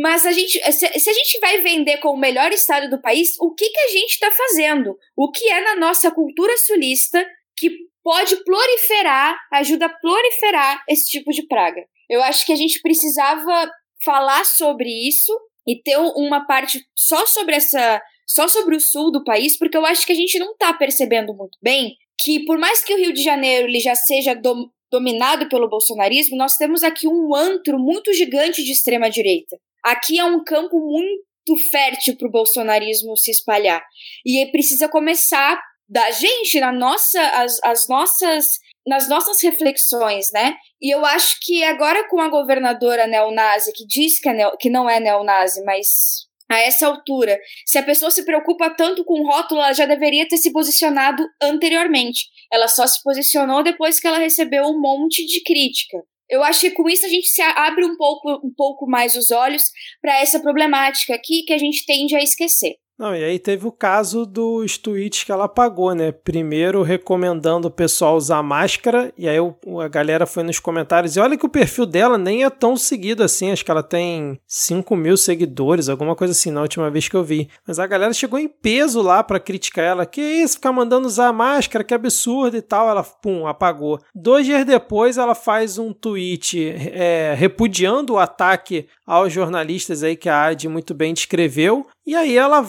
Mas 0.00 0.24
a 0.24 0.32
gente, 0.32 0.58
se, 0.72 0.86
a 0.86 1.12
gente 1.12 1.38
vai 1.40 1.60
vender 1.60 1.98
como 1.98 2.14
o 2.14 2.20
melhor 2.20 2.52
estado 2.52 2.88
do 2.88 3.00
país, 3.00 3.34
o 3.40 3.52
que, 3.54 3.68
que 3.68 3.80
a 3.80 3.88
gente 3.88 4.10
está 4.10 4.30
fazendo? 4.30 4.96
O 5.16 5.30
que 5.30 5.48
é 5.48 5.60
na 5.60 5.76
nossa 5.76 6.10
cultura 6.10 6.56
sulista 6.58 7.24
que 7.56 7.70
pode 8.04 8.36
proliferar, 8.44 9.36
ajuda 9.50 9.86
a 9.86 9.88
proliferar 9.88 10.84
esse 10.88 11.10
tipo 11.10 11.32
de 11.32 11.46
praga? 11.46 11.82
Eu 12.08 12.22
acho 12.22 12.44
que 12.44 12.52
a 12.52 12.56
gente 12.56 12.80
precisava 12.82 13.70
falar 14.04 14.44
sobre 14.44 14.90
isso 14.90 15.32
e 15.66 15.80
ter 15.82 15.96
uma 15.96 16.46
parte 16.46 16.84
só 16.94 17.24
sobre 17.24 17.56
essa, 17.56 18.02
só 18.28 18.46
sobre 18.46 18.76
o 18.76 18.80
sul 18.80 19.10
do 19.10 19.24
país, 19.24 19.58
porque 19.58 19.76
eu 19.76 19.86
acho 19.86 20.06
que 20.06 20.12
a 20.12 20.16
gente 20.16 20.38
não 20.38 20.52
está 20.52 20.74
percebendo 20.74 21.34
muito 21.34 21.58
bem 21.62 21.96
que 22.20 22.44
por 22.44 22.58
mais 22.58 22.84
que 22.84 22.94
o 22.94 22.98
Rio 22.98 23.12
de 23.12 23.22
Janeiro 23.22 23.66
ele 23.66 23.80
já 23.80 23.94
seja 23.94 24.34
do, 24.34 24.70
dominado 24.90 25.48
pelo 25.48 25.68
bolsonarismo, 25.68 26.36
nós 26.36 26.56
temos 26.56 26.82
aqui 26.82 27.08
um 27.08 27.34
antro 27.34 27.78
muito 27.78 28.12
gigante 28.12 28.62
de 28.62 28.72
extrema 28.72 29.10
direita. 29.10 29.58
Aqui 29.82 30.18
é 30.18 30.24
um 30.24 30.44
campo 30.44 30.78
muito 30.78 31.70
fértil 31.70 32.16
para 32.16 32.28
o 32.28 32.30
bolsonarismo 32.30 33.16
se 33.16 33.30
espalhar. 33.30 33.84
E 34.24 34.46
precisa 34.52 34.88
começar 34.88 35.60
da 35.88 36.10
gente, 36.10 36.58
na 36.60 36.72
nossa, 36.72 37.20
as, 37.20 37.58
as 37.62 37.88
nossas, 37.88 38.58
nas 38.86 39.08
nossas 39.08 39.42
reflexões, 39.42 40.30
né? 40.32 40.54
E 40.80 40.94
eu 40.94 41.04
acho 41.04 41.38
que 41.42 41.62
agora 41.64 42.08
com 42.08 42.20
a 42.20 42.28
governadora 42.28 43.06
neonazi, 43.06 43.72
que 43.72 43.86
diz 43.86 44.18
que, 44.18 44.28
é 44.28 44.32
neo, 44.32 44.56
que 44.58 44.70
não 44.70 44.88
é 44.88 44.98
neonazi, 45.00 45.62
mas 45.64 46.24
a 46.50 46.58
essa 46.58 46.86
altura, 46.86 47.38
se 47.66 47.78
a 47.78 47.82
pessoa 47.82 48.10
se 48.10 48.24
preocupa 48.24 48.70
tanto 48.70 49.04
com 49.04 49.20
o 49.20 49.26
rótulo, 49.26 49.60
ela 49.60 49.72
já 49.72 49.86
deveria 49.86 50.28
ter 50.28 50.36
se 50.36 50.52
posicionado 50.52 51.26
anteriormente. 51.42 52.26
Ela 52.52 52.68
só 52.68 52.86
se 52.86 53.02
posicionou 53.02 53.62
depois 53.62 53.98
que 53.98 54.06
ela 54.06 54.18
recebeu 54.18 54.64
um 54.64 54.80
monte 54.80 55.24
de 55.26 55.42
crítica. 55.42 55.98
Eu 56.28 56.42
acho 56.42 56.60
que 56.60 56.70
com 56.70 56.88
isso 56.88 57.04
a 57.04 57.08
gente 57.08 57.28
se 57.28 57.42
abre 57.42 57.84
um 57.84 57.96
pouco, 57.96 58.30
um 58.44 58.52
pouco 58.54 58.86
mais 58.86 59.14
os 59.16 59.30
olhos 59.30 59.62
para 60.00 60.20
essa 60.20 60.40
problemática 60.40 61.14
aqui 61.14 61.42
que 61.42 61.52
a 61.52 61.58
gente 61.58 61.84
tende 61.84 62.14
a 62.14 62.22
esquecer. 62.22 62.76
Não, 62.96 63.14
e 63.14 63.24
aí 63.24 63.38
teve 63.38 63.66
o 63.66 63.72
caso 63.72 64.24
dos 64.24 64.78
tweets 64.78 65.24
que 65.24 65.32
ela 65.32 65.44
apagou, 65.44 65.94
né? 65.94 66.12
Primeiro 66.12 66.82
recomendando 66.82 67.66
o 67.66 67.70
pessoal 67.70 68.16
usar 68.16 68.42
máscara, 68.42 69.12
e 69.18 69.28
aí 69.28 69.38
a 69.82 69.88
galera 69.88 70.26
foi 70.26 70.44
nos 70.44 70.60
comentários. 70.60 71.16
E 71.16 71.20
olha 71.20 71.36
que 71.36 71.46
o 71.46 71.48
perfil 71.48 71.86
dela 71.86 72.16
nem 72.16 72.44
é 72.44 72.50
tão 72.50 72.76
seguido 72.76 73.24
assim, 73.24 73.50
acho 73.50 73.64
que 73.64 73.70
ela 73.70 73.82
tem 73.82 74.38
5 74.46 74.94
mil 74.94 75.16
seguidores, 75.16 75.88
alguma 75.88 76.14
coisa 76.14 76.32
assim, 76.32 76.52
na 76.52 76.62
última 76.62 76.88
vez 76.88 77.08
que 77.08 77.16
eu 77.16 77.24
vi. 77.24 77.48
Mas 77.66 77.80
a 77.80 77.86
galera 77.86 78.12
chegou 78.12 78.38
em 78.38 78.48
peso 78.48 79.02
lá 79.02 79.24
para 79.24 79.40
criticar 79.40 79.84
ela. 79.84 80.06
Que 80.06 80.20
isso, 80.20 80.54
ficar 80.54 80.72
mandando 80.72 81.06
usar 81.06 81.32
máscara, 81.32 81.82
que 81.82 81.94
absurdo 81.94 82.56
e 82.56 82.62
tal. 82.62 82.88
Ela, 82.88 83.02
pum, 83.02 83.46
apagou. 83.46 84.00
Dois 84.14 84.46
dias 84.46 84.64
depois, 84.64 85.18
ela 85.18 85.34
faz 85.34 85.78
um 85.78 85.92
tweet 85.92 86.74
é, 86.92 87.34
repudiando 87.36 88.14
o 88.14 88.18
ataque 88.18 88.86
aos 89.06 89.32
jornalistas 89.32 90.02
aí 90.02 90.16
que 90.16 90.28
a 90.28 90.44
Adi 90.44 90.68
muito 90.68 90.94
bem 90.94 91.12
descreveu. 91.12 91.86
E 92.06 92.14
aí 92.14 92.36
ela, 92.36 92.62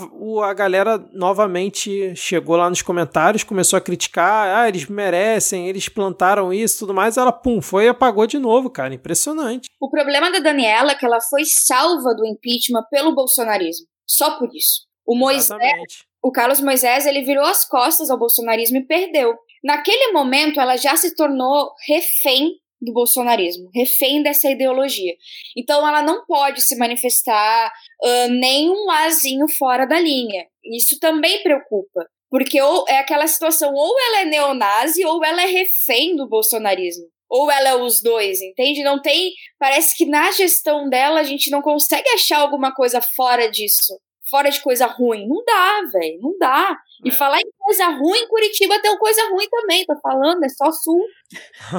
a 0.44 0.54
galera 0.54 0.98
novamente 1.14 2.16
chegou 2.16 2.56
lá 2.56 2.70
nos 2.70 2.82
comentários, 2.82 3.44
começou 3.44 3.78
a 3.78 3.82
criticar, 3.82 4.56
ah, 4.56 4.68
eles 4.68 4.88
merecem, 4.88 5.68
eles 5.68 5.90
plantaram 5.90 6.54
isso, 6.54 6.80
tudo 6.80 6.94
mais. 6.94 7.18
Ela 7.18 7.32
pum, 7.32 7.62
foi 7.62 7.86
e 7.86 7.90
apagou 7.90 8.28
de 8.28 8.40
novo, 8.40 8.70
cara, 8.70 8.94
impressionante. 8.94 9.68
O 9.80 9.90
problema 9.90 10.32
da 10.32 10.40
Daniela 10.40 10.92
é 10.92 10.96
que 10.96 11.06
ela 11.06 11.22
foi 11.22 11.46
salva 11.46 12.14
do 12.16 12.26
impeachment 12.26 12.86
pelo 12.90 13.14
bolsonarismo, 13.14 13.88
só 14.08 14.38
por 14.38 14.50
isso. 14.54 14.86
O 15.06 15.16
Moisés, 15.16 16.04
o 16.24 16.32
Carlos 16.32 16.60
Moisés, 16.60 17.06
ele 17.06 17.22
virou 17.22 17.46
as 17.46 17.64
costas 17.64 18.10
ao 18.10 18.18
bolsonarismo 18.18 18.78
e 18.78 18.86
perdeu. 18.86 19.36
Naquele 19.64 20.12
momento, 20.12 20.60
ela 20.60 20.78
já 20.78 20.96
se 20.96 21.16
tornou 21.16 21.72
refém 21.88 22.52
do 22.82 22.94
bolsonarismo, 22.94 23.70
refém 23.74 24.22
dessa 24.22 24.50
ideologia. 24.50 25.16
Então 25.56 25.88
ela 25.88 26.02
não 26.02 26.26
pode 26.26 26.62
se 26.62 26.78
manifestar 26.78 27.72
uh, 28.04 28.30
nem 28.30 28.70
um 28.70 28.90
azinho 28.92 29.48
fora 29.48 29.86
da 29.86 30.00
linha. 30.00 30.46
Isso 30.64 31.00
também 31.00 31.42
preocupa. 31.42 32.06
Porque 32.30 32.62
ou 32.62 32.86
é 32.88 32.98
aquela 32.98 33.28
situação, 33.28 33.72
ou 33.74 33.96
ela 34.00 34.22
é 34.22 34.26
neonazi, 34.26 35.06
ou 35.06 35.24
ela 35.24 35.44
é 35.44 35.46
refém 35.46 36.16
do 36.16 36.28
bolsonarismo. 36.28 37.06
Ou 37.30 37.50
ela 37.50 37.70
é 37.70 37.76
os 37.76 38.02
dois, 38.02 38.42
entende? 38.42 38.84
Não 38.84 39.02
tem. 39.02 39.32
Parece 39.58 39.96
que 39.96 40.06
na 40.06 40.32
gestão 40.32 40.90
dela 40.90 41.20
a 41.20 41.24
gente 41.24 41.50
não 41.50 41.62
consegue 41.62 42.08
achar 42.10 42.40
alguma 42.40 42.74
coisa 42.74 43.02
fora 43.02 43.50
disso 43.50 43.96
fora 44.30 44.50
de 44.50 44.60
coisa 44.62 44.86
ruim. 44.86 45.28
Não 45.28 45.44
dá, 45.46 45.82
velho. 45.92 46.20
Não 46.22 46.38
dá. 46.38 46.78
E 47.04 47.10
é. 47.10 47.12
falar 47.12 47.40
em 47.40 47.50
coisa 47.60 47.88
ruim, 47.90 48.28
Curitiba 48.28 48.80
tem 48.82 48.98
coisa 48.98 49.22
ruim 49.30 49.48
também, 49.50 49.86
tô 49.86 49.96
falando, 50.02 50.44
é 50.44 50.50
só 50.50 50.72
sul. 50.72 51.04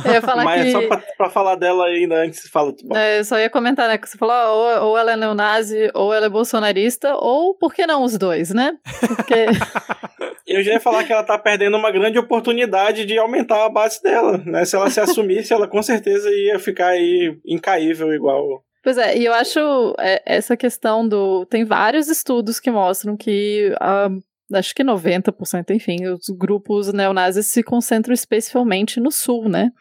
Eu 0.05 0.12
ia 0.12 0.20
falar 0.22 0.44
Mas 0.44 0.61
é 0.61 0.64
que... 0.64 0.68
é 0.68 0.72
só 0.72 0.88
pra, 0.88 1.03
pra, 1.16 1.30
falar 1.30 1.57
dela 1.57 1.86
ainda 1.86 2.16
antes, 2.16 2.49
fala. 2.49 2.74
É, 2.94 3.20
eu 3.20 3.24
só 3.24 3.38
ia 3.38 3.49
comentar, 3.49 3.88
né, 3.88 3.97
que 3.99 4.09
você 4.09 4.18
falou, 4.18 4.34
ou, 4.34 4.88
ou 4.88 4.99
ela 4.99 5.12
é 5.12 5.16
neonazi, 5.16 5.90
ou 5.94 6.12
ela 6.12 6.26
é 6.26 6.28
bolsonarista, 6.28 7.16
ou 7.16 7.55
por 7.55 7.72
que 7.72 7.86
não 7.86 8.03
os 8.03 8.18
dois, 8.18 8.51
né? 8.51 8.76
Porque... 9.01 9.47
eu 10.47 10.62
já 10.62 10.72
ia 10.72 10.80
falar 10.80 11.05
que 11.05 11.12
ela 11.12 11.24
tá 11.24 11.38
perdendo 11.38 11.76
uma 11.76 11.90
grande 11.90 12.18
oportunidade 12.18 13.05
de 13.05 13.18
aumentar 13.18 13.64
a 13.64 13.70
base 13.70 14.03
dela, 14.03 14.38
né? 14.44 14.64
Se 14.64 14.76
ela 14.76 14.90
se 14.90 15.01
assumisse, 15.01 15.53
ela 15.53 15.66
com 15.66 15.82
certeza 15.82 16.30
ia 16.30 16.59
ficar 16.59 16.88
aí 16.88 17.36
incaível 17.47 18.12
igual 18.12 18.62
Pois 18.87 18.99
é, 18.99 19.18
e 19.18 19.24
eu 19.24 19.34
acho 19.34 19.59
é, 19.99 20.22
essa 20.24 20.57
questão 20.57 21.09
do. 21.09 21.45
Tem 21.47 21.64
vários 21.64 22.07
estudos 22.07 22.61
que 22.61 22.70
mostram 22.70 23.16
que. 23.16 23.72
Uh, 23.82 24.22
acho 24.57 24.72
que 24.72 24.84
90%, 24.84 25.70
enfim, 25.74 26.07
os 26.07 26.28
grupos 26.28 26.93
neonazis 26.93 27.49
se 27.49 27.64
concentram 27.64 28.14
especialmente 28.14 29.01
no 29.01 29.11
sul, 29.11 29.49
né? 29.49 29.72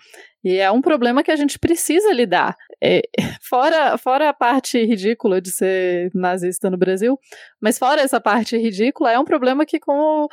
E 0.43 0.58
é 0.58 0.72
um 0.72 0.82
problema 0.82 1.22
que 1.22 1.30
a 1.30 1.36
gente 1.36 1.60
precisa 1.60 2.12
lidar. 2.12 2.56
É, 2.84 3.03
fora, 3.47 3.95
fora 3.99 4.30
a 4.30 4.34
parte 4.34 4.84
ridícula 4.84 5.39
de 5.39 5.51
ser 5.51 6.10
nazista 6.16 6.68
no 6.72 6.78
Brasil, 6.78 7.16
mas 7.62 7.78
fora 7.78 8.01
essa 8.01 8.20
parte 8.20 8.58
ridícula, 8.58 9.12
é 9.12 9.20
um 9.20 9.26
problema 9.26 9.68
que 9.68 9.80
como 9.80 10.28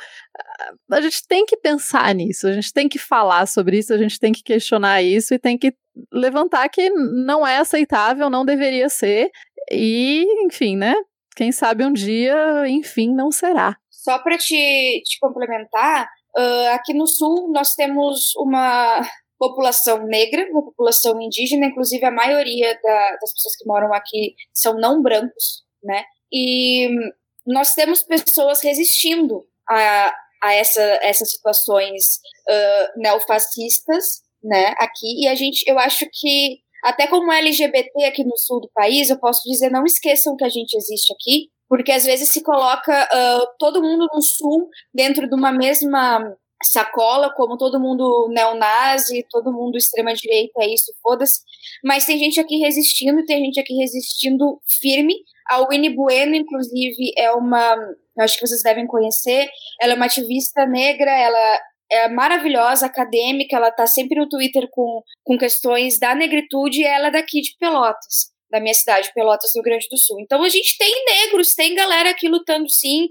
a 0.91 0.99
gente 0.99 1.27
tem 1.27 1.45
que 1.45 1.57
pensar 1.57 2.13
nisso, 2.15 2.47
a 2.47 2.53
gente 2.53 2.73
tem 2.73 2.89
que 2.89 2.97
falar 2.97 3.45
sobre 3.45 3.77
isso, 3.77 3.93
a 3.93 3.97
gente 3.99 4.19
tem 4.19 4.33
que 4.33 4.41
questionar 4.41 5.03
isso 5.03 5.31
e 5.31 5.37
tem 5.37 5.59
que 5.59 5.75
levantar 6.11 6.67
que 6.69 6.89
não 6.89 7.45
é 7.45 7.57
aceitável, 7.57 8.29
não 8.29 8.45
deveria 8.45 8.89
ser. 8.89 9.29
E, 9.71 10.25
enfim, 10.45 10.75
né? 10.75 10.93
Quem 11.35 11.51
sabe 11.51 11.85
um 11.85 11.93
dia, 11.93 12.35
enfim, 12.67 13.13
não 13.13 13.31
será. 13.31 13.75
Só 13.89 14.19
para 14.19 14.37
te, 14.37 15.01
te 15.03 15.17
complementar, 15.19 16.07
uh, 16.37 16.69
aqui 16.73 16.93
no 16.93 17.07
Sul 17.07 17.51
nós 17.51 17.73
temos 17.73 18.35
uma 18.35 19.01
população 19.39 20.05
negra, 20.05 20.47
uma 20.51 20.63
população 20.63 21.19
indígena, 21.21 21.67
inclusive 21.67 22.05
a 22.05 22.11
maioria 22.11 22.79
da, 22.81 23.11
das 23.21 23.33
pessoas 23.33 23.55
que 23.57 23.67
moram 23.67 23.93
aqui 23.93 24.35
são 24.53 24.75
não 24.75 25.01
brancos, 25.01 25.63
né? 25.83 26.03
E 26.31 26.89
nós 27.45 27.73
temos 27.73 28.03
pessoas 28.03 28.63
resistindo 28.63 29.45
a, 29.69 30.13
a 30.41 30.53
essa, 30.53 30.81
essas 31.01 31.31
situações 31.31 32.19
uh, 32.49 32.99
neofascistas, 32.99 34.22
né? 34.43 34.73
Aqui 34.77 35.23
e 35.23 35.27
a 35.27 35.35
gente, 35.35 35.63
eu 35.67 35.79
acho 35.79 36.05
que 36.11 36.59
até 36.83 37.07
como 37.07 37.31
LGBT 37.31 38.05
aqui 38.05 38.23
no 38.23 38.37
sul 38.37 38.59
do 38.59 38.69
país, 38.73 39.09
eu 39.09 39.17
posso 39.17 39.41
dizer 39.49 39.69
não 39.69 39.85
esqueçam 39.85 40.35
que 40.35 40.43
a 40.43 40.49
gente 40.49 40.75
existe 40.75 41.13
aqui, 41.13 41.49
porque 41.69 41.91
às 41.91 42.03
vezes 42.03 42.29
se 42.29 42.43
coloca 42.43 42.91
uh, 42.91 43.47
todo 43.57 43.81
mundo 43.81 44.07
no 44.13 44.21
sul 44.21 44.69
dentro 44.93 45.27
de 45.27 45.35
uma 45.35 45.51
mesma 45.51 46.35
sacola, 46.63 47.33
como 47.33 47.57
todo 47.57 47.79
mundo 47.79 48.29
neonazi, 48.29 49.25
todo 49.29 49.51
mundo 49.51 49.77
extrema-direita, 49.77 50.63
é 50.63 50.73
isso, 50.73 50.93
foda-se. 51.01 51.41
Mas 51.83 52.05
tem 52.05 52.17
gente 52.17 52.39
aqui 52.39 52.57
resistindo, 52.57 53.25
tem 53.25 53.43
gente 53.43 53.59
aqui 53.59 53.73
resistindo 53.75 54.59
firme. 54.81 55.15
A 55.49 55.65
Winnie 55.67 55.93
Bueno, 55.93 56.35
inclusive, 56.35 57.13
é 57.17 57.31
uma. 57.31 57.75
Eu 58.17 58.23
acho 58.23 58.37
que 58.37 58.47
vocês 58.47 58.63
devem 58.63 58.87
conhecer. 58.87 59.49
Ela 59.81 59.93
é 59.93 59.95
uma 59.95 60.05
ativista 60.05 60.65
negra, 60.65 61.11
ela 61.11 61.59
é 61.93 62.09
maravilhosa, 62.09 62.85
acadêmica, 62.85 63.55
ela 63.55 63.71
tá 63.71 63.85
sempre 63.85 64.19
no 64.19 64.27
Twitter 64.27 64.67
com, 64.71 65.01
com 65.23 65.37
questões 65.37 65.99
da 65.99 66.15
negritude 66.15 66.81
e 66.81 66.85
ela 66.85 67.07
é 67.07 67.11
daqui 67.11 67.41
de 67.41 67.55
Pelotas 67.59 68.33
da 68.53 68.59
minha 68.59 68.73
cidade, 68.73 69.11
Pelotas, 69.15 69.49
Rio 69.55 69.63
Grande 69.63 69.87
do 69.89 69.97
Sul. 69.97 70.19
Então 70.19 70.43
a 70.43 70.47
gente 70.47 70.77
tem 70.77 70.93
negros, 71.05 71.55
tem 71.55 71.73
galera 71.73 72.11
aqui 72.11 72.29
lutando 72.29 72.69
sim. 72.69 73.07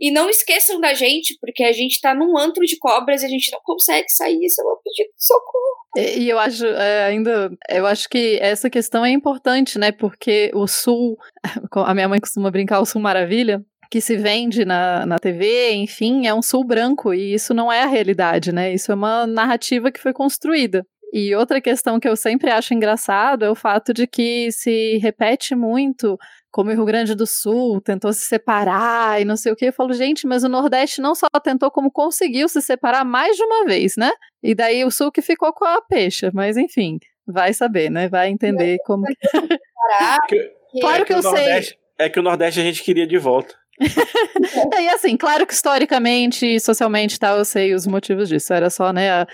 E 0.00 0.10
não 0.10 0.30
esqueçam 0.30 0.80
da 0.80 0.94
gente, 0.94 1.36
porque 1.38 1.62
a 1.62 1.72
gente 1.72 2.00
tá 2.00 2.14
num 2.14 2.36
antro 2.38 2.64
de 2.64 2.78
cobras 2.78 3.22
e 3.22 3.26
a 3.26 3.28
gente 3.28 3.52
não 3.52 3.60
consegue 3.62 4.08
sair, 4.08 4.42
isso 4.42 4.62
é 4.62 4.64
um 4.64 4.78
pedido 4.82 5.14
de 5.14 5.26
socorro. 5.26 5.76
E, 5.96 6.20
e 6.24 6.30
eu 6.30 6.38
acho 6.38 6.64
é, 6.64 7.04
ainda, 7.04 7.50
eu 7.68 7.86
acho 7.86 8.08
que 8.08 8.38
essa 8.40 8.70
questão 8.70 9.04
é 9.04 9.10
importante, 9.10 9.78
né? 9.78 9.92
Porque 9.92 10.50
o 10.54 10.66
Sul, 10.66 11.18
a 11.84 11.94
minha 11.94 12.08
mãe 12.08 12.18
costuma 12.18 12.50
brincar, 12.50 12.80
o 12.80 12.86
Sul 12.86 13.02
Maravilha, 13.02 13.62
que 13.90 14.00
se 14.00 14.16
vende 14.16 14.64
na, 14.64 15.06
na 15.06 15.18
TV, 15.18 15.72
enfim, 15.74 16.26
é 16.26 16.34
um 16.34 16.42
sul 16.42 16.64
branco, 16.64 17.14
e 17.14 17.34
isso 17.34 17.54
não 17.54 17.72
é 17.72 17.82
a 17.82 17.86
realidade, 17.86 18.52
né? 18.52 18.72
Isso 18.72 18.90
é 18.92 18.94
uma 18.94 19.26
narrativa 19.26 19.90
que 19.90 20.00
foi 20.00 20.12
construída. 20.12 20.84
E 21.12 21.34
outra 21.34 21.60
questão 21.60 22.00
que 22.00 22.08
eu 22.08 22.16
sempre 22.16 22.50
acho 22.50 22.74
engraçado 22.74 23.44
é 23.44 23.50
o 23.50 23.54
fato 23.54 23.94
de 23.94 24.06
que 24.06 24.50
se 24.50 24.98
repete 24.98 25.54
muito 25.54 26.18
como 26.50 26.70
o 26.70 26.74
Rio 26.74 26.84
Grande 26.84 27.14
do 27.14 27.26
Sul 27.26 27.80
tentou 27.80 28.12
se 28.12 28.24
separar 28.24 29.20
e 29.20 29.24
não 29.24 29.36
sei 29.36 29.52
o 29.52 29.56
que. 29.56 29.66
Eu 29.66 29.72
falo, 29.72 29.92
gente, 29.92 30.26
mas 30.26 30.42
o 30.42 30.48
Nordeste 30.48 31.00
não 31.00 31.14
só 31.14 31.26
tentou, 31.42 31.70
como 31.70 31.90
conseguiu 31.90 32.48
se 32.48 32.60
separar 32.62 33.04
mais 33.04 33.36
de 33.36 33.42
uma 33.42 33.64
vez, 33.66 33.94
né? 33.96 34.10
E 34.42 34.54
daí 34.54 34.84
o 34.84 34.90
Sul 34.90 35.12
que 35.12 35.22
ficou 35.22 35.52
com 35.52 35.64
a 35.64 35.80
peixa, 35.82 36.30
mas 36.34 36.56
enfim, 36.56 36.98
vai 37.26 37.52
saber, 37.52 37.90
né? 37.90 38.08
Vai 38.08 38.28
entender 38.28 38.78
como. 38.84 39.04
claro 39.98 40.26
que, 40.26 40.36
é 40.82 41.04
que 41.04 41.12
eu 41.12 41.22
sei. 41.22 41.76
É 41.98 42.08
que 42.08 42.20
o 42.20 42.22
Nordeste 42.22 42.60
a 42.60 42.62
gente 42.62 42.82
queria 42.82 43.06
de 43.06 43.18
volta. 43.18 43.54
E 43.78 44.88
assim, 44.88 45.16
claro 45.16 45.46
que 45.46 45.52
historicamente 45.52 46.46
e 46.46 46.60
socialmente 46.60 47.18
tal, 47.18 47.38
eu 47.38 47.44
sei 47.44 47.74
os 47.74 47.86
motivos 47.86 48.28
disso. 48.28 48.52
Era 48.52 48.70
só, 48.70 48.92
né, 48.92 49.10
a, 49.10 49.26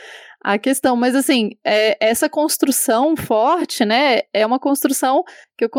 a 0.43 0.59
questão. 0.59 0.97
Mas, 0.97 1.15
assim, 1.15 1.51
é, 1.65 1.97
essa 2.01 2.29
construção 2.29 3.17
forte, 3.17 3.85
né, 3.85 4.21
é 4.33 4.45
uma 4.45 4.59
construção 4.59 5.23
que 5.57 5.65
eu 5.65 5.71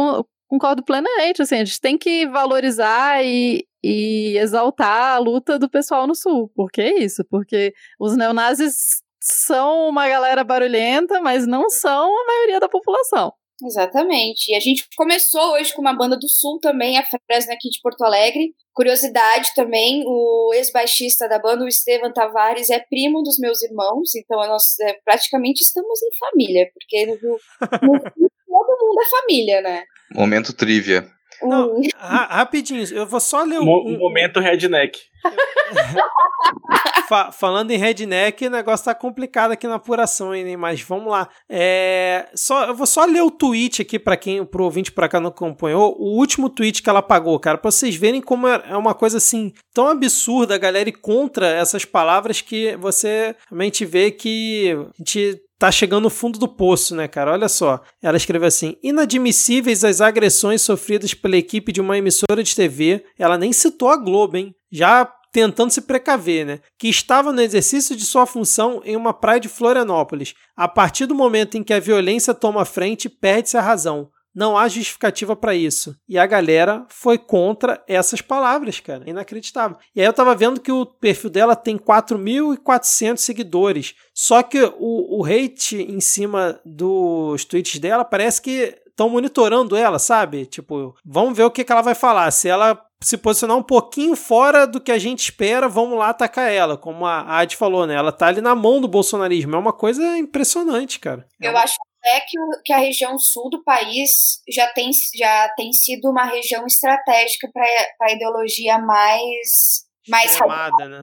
concordo 0.47 0.84
plenamente. 0.84 1.41
Assim, 1.41 1.55
a 1.55 1.66
gente 1.66 1.80
tem 1.82 1.97
que 1.97 2.28
valorizar 2.28 3.24
e, 3.24 3.66
e 3.84 4.38
exaltar 4.38 5.16
a 5.16 5.18
luta 5.18 5.59
do 5.59 5.70
pessoal 5.70 6.07
no 6.07 6.16
Sul. 6.16 6.49
Por 6.55 6.72
que 6.72 6.84
isso? 6.84 7.24
Porque 7.30 7.74
os 7.99 8.16
neonazis 8.16 9.01
são 9.22 9.88
uma 9.88 10.07
galera 10.07 10.43
barulhenta, 10.43 11.22
mas 11.22 11.47
não 11.47 11.70
são 11.70 12.09
a 12.09 12.26
maioria 12.26 12.59
da 12.59 12.68
população. 12.68 13.34
Exatamente. 13.62 14.51
E 14.51 14.56
a 14.56 14.60
gente 14.60 14.88
começou 14.95 15.54
hoje 15.54 15.74
com 15.74 15.82
uma 15.82 15.95
banda 15.95 16.18
do 16.18 16.28
Sul 16.28 16.60
também, 16.60 16.97
a 16.97 17.06
Fresna 17.06 17.54
aqui 17.54 17.70
de 17.70 17.80
Porto 17.82 18.04
Alegre. 18.04 18.54
Curiosidade 18.74 19.54
também, 19.56 20.04
o 20.06 20.51
ex-baixista 20.54 21.28
da 21.30 21.38
banda, 21.38 21.64
o 21.64 21.68
Estevam 21.68 22.12
Tavares, 22.12 22.70
é 22.70 22.80
primo 22.80 23.22
dos 23.22 23.38
meus 23.38 23.62
irmãos, 23.62 24.16
então 24.16 24.38
nós 24.47 24.80
é, 24.82 24.93
praticamente 25.06 25.62
estamos 25.62 26.01
em 26.01 26.10
família, 26.18 26.68
porque 26.74 27.06
no, 27.06 27.14
no, 27.14 27.99
todo 27.99 28.78
mundo 28.82 29.01
é 29.01 29.22
família, 29.22 29.62
né? 29.62 29.84
Momento 30.12 30.54
trivia. 30.54 31.08
Não, 31.43 31.81
ra 31.97 32.25
rapidinho, 32.25 32.83
eu 32.93 33.05
vou 33.05 33.19
só 33.19 33.43
ler 33.43 33.59
um, 33.59 33.63
um 33.63 33.97
momento 33.97 34.39
redneck. 34.39 34.99
Fa 37.07 37.31
falando 37.31 37.71
em 37.71 37.77
redneck, 37.77 38.45
o 38.45 38.49
negócio 38.49 38.85
tá 38.85 38.95
complicado 38.95 39.51
aqui 39.51 39.67
na 39.67 39.75
apuração, 39.75 40.33
hein? 40.33 40.55
Mas 40.57 40.81
vamos 40.81 41.11
lá. 41.11 41.29
É, 41.49 42.29
só, 42.33 42.65
eu 42.65 42.75
vou 42.75 42.87
só 42.87 43.05
ler 43.05 43.21
o 43.21 43.31
tweet 43.31 43.81
aqui 43.81 43.99
para 43.99 44.17
quem, 44.17 44.45
pro 44.45 44.63
ouvinte 44.63 44.91
pra 44.91 45.09
cá 45.09 45.19
não 45.19 45.29
acompanhou, 45.29 45.95
o 45.99 46.17
último 46.17 46.49
tweet 46.49 46.81
que 46.81 46.89
ela 46.89 47.01
pagou, 47.01 47.39
cara, 47.39 47.57
pra 47.57 47.71
vocês 47.71 47.95
verem 47.95 48.21
como 48.21 48.47
é, 48.47 48.63
é 48.69 48.77
uma 48.77 48.93
coisa 48.93 49.17
assim 49.17 49.51
tão 49.73 49.87
absurda 49.87 50.55
a 50.55 50.59
galera 50.59 50.89
ir 50.89 50.93
contra 50.93 51.47
essas 51.47 51.85
palavras 51.85 52.41
que 52.41 52.75
você 52.77 53.35
realmente 53.49 53.85
vê 53.85 54.11
que 54.11 54.71
a 54.71 54.97
gente 54.97 55.41
tá 55.64 55.72
chegando 55.72 56.03
no 56.03 56.09
fundo 56.09 56.38
do 56.38 56.45
poço, 56.45 56.93
né, 56.93 57.07
cara? 57.07 57.32
Olha 57.32 57.47
só. 57.47 57.82
Ela 58.01 58.18
escreveu 58.18 58.49
assim: 58.49 58.76
inadmissíveis 58.84 59.86
as 59.86 60.01
agressões 60.01 60.61
sofridas 60.61 61.14
pela 61.14 61.38
equipe 61.38 61.72
de 61.72 61.80
uma 61.80 61.97
emissora 61.97 62.43
de 62.43 62.53
TV. 62.53 63.05
Ela 63.18 63.38
nem 63.38 63.53
citou 63.53 63.88
a 63.88 63.95
Globo, 63.95 64.36
hein? 64.36 64.53
Já 64.70 65.09
tentando 65.32 65.72
se 65.72 65.82
precaver, 65.82 66.45
né? 66.45 66.59
Que 66.78 66.89
estava 66.89 67.32
no 67.32 67.41
exercício 67.41 67.95
de 67.95 68.05
sua 68.05 68.26
função 68.26 68.82
em 68.84 68.97
uma 68.97 69.14
praia 69.14 69.39
de 69.39 69.47
Florianópolis. 69.47 70.34
A 70.53 70.68
partir 70.68 71.05
do 71.05 71.16
momento 71.16 71.57
em 71.57 71.64
que 71.64 71.74
a 71.74 71.80
violência 71.80 72.34
toma 72.34 72.66
frente, 72.66 73.07
perde-se 73.07 73.55
a 73.55 73.61
razão. 73.61 74.09
Não 74.34 74.57
há 74.57 74.67
justificativa 74.67 75.36
para 75.36 75.53
isso. 75.53 75.95
E 76.07 76.17
a 76.17 76.25
galera 76.25 76.86
foi 76.89 77.17
contra 77.17 77.84
essas 77.88 78.21
palavras, 78.21 78.79
cara. 78.79 79.07
Inacreditável. 79.09 79.77
E 79.95 80.01
aí 80.01 80.07
eu 80.07 80.13
tava 80.13 80.36
vendo 80.36 80.59
que 80.59 80.71
o 80.71 80.86
perfil 80.86 81.29
dela 81.29 81.55
tem 81.55 81.77
4.400 81.77 83.17
seguidores. 83.17 83.95
Só 84.13 84.41
que 84.41 84.61
o, 84.77 85.19
o 85.19 85.25
hate 85.25 85.77
em 85.77 85.99
cima 85.99 86.59
dos 86.65 87.45
tweets 87.45 87.79
dela 87.79 88.03
parece 88.03 88.41
que 88.41 88.75
estão 88.88 89.09
monitorando 89.09 89.75
ela, 89.75 89.99
sabe? 89.99 90.45
Tipo, 90.45 90.95
vamos 91.03 91.36
ver 91.36 91.43
o 91.43 91.51
que, 91.51 91.63
que 91.63 91.71
ela 91.71 91.81
vai 91.81 91.95
falar. 91.95 92.29
Se 92.31 92.47
ela 92.47 92.79
se 93.01 93.17
posicionar 93.17 93.57
um 93.57 93.63
pouquinho 93.63 94.15
fora 94.15 94.65
do 94.65 94.79
que 94.79 94.91
a 94.91 94.97
gente 94.97 95.19
espera, 95.19 95.67
vamos 95.67 95.97
lá 95.97 96.09
atacar 96.09 96.51
ela. 96.51 96.77
Como 96.77 97.05
a 97.05 97.39
Ad 97.39 97.55
falou, 97.55 97.86
né? 97.86 97.95
Ela 97.95 98.11
tá 98.11 98.27
ali 98.27 98.39
na 98.39 98.55
mão 98.55 98.79
do 98.79 98.88
bolsonarismo. 98.88 99.55
É 99.55 99.59
uma 99.59 99.73
coisa 99.73 100.17
impressionante, 100.17 100.99
cara. 100.99 101.27
Eu 101.41 101.51
é 101.51 101.57
acho 101.57 101.75
é 102.06 102.20
que, 102.22 102.38
que 102.66 102.74
a 102.74 102.78
região 102.78 103.18
sul 103.18 103.49
do 103.49 103.64
país 103.64 104.41
já 104.49 104.68
tem, 104.72 104.89
já 105.16 105.49
tem 105.56 105.72
sido 105.72 106.10
uma 106.10 106.26
região 106.26 106.66
estratégica 106.66 107.49
para 107.51 107.66
a 108.01 108.12
ideologia 108.12 108.78
mais 108.78 109.84
mais 110.10 110.36
radical, 110.36 110.89
né? 110.89 111.01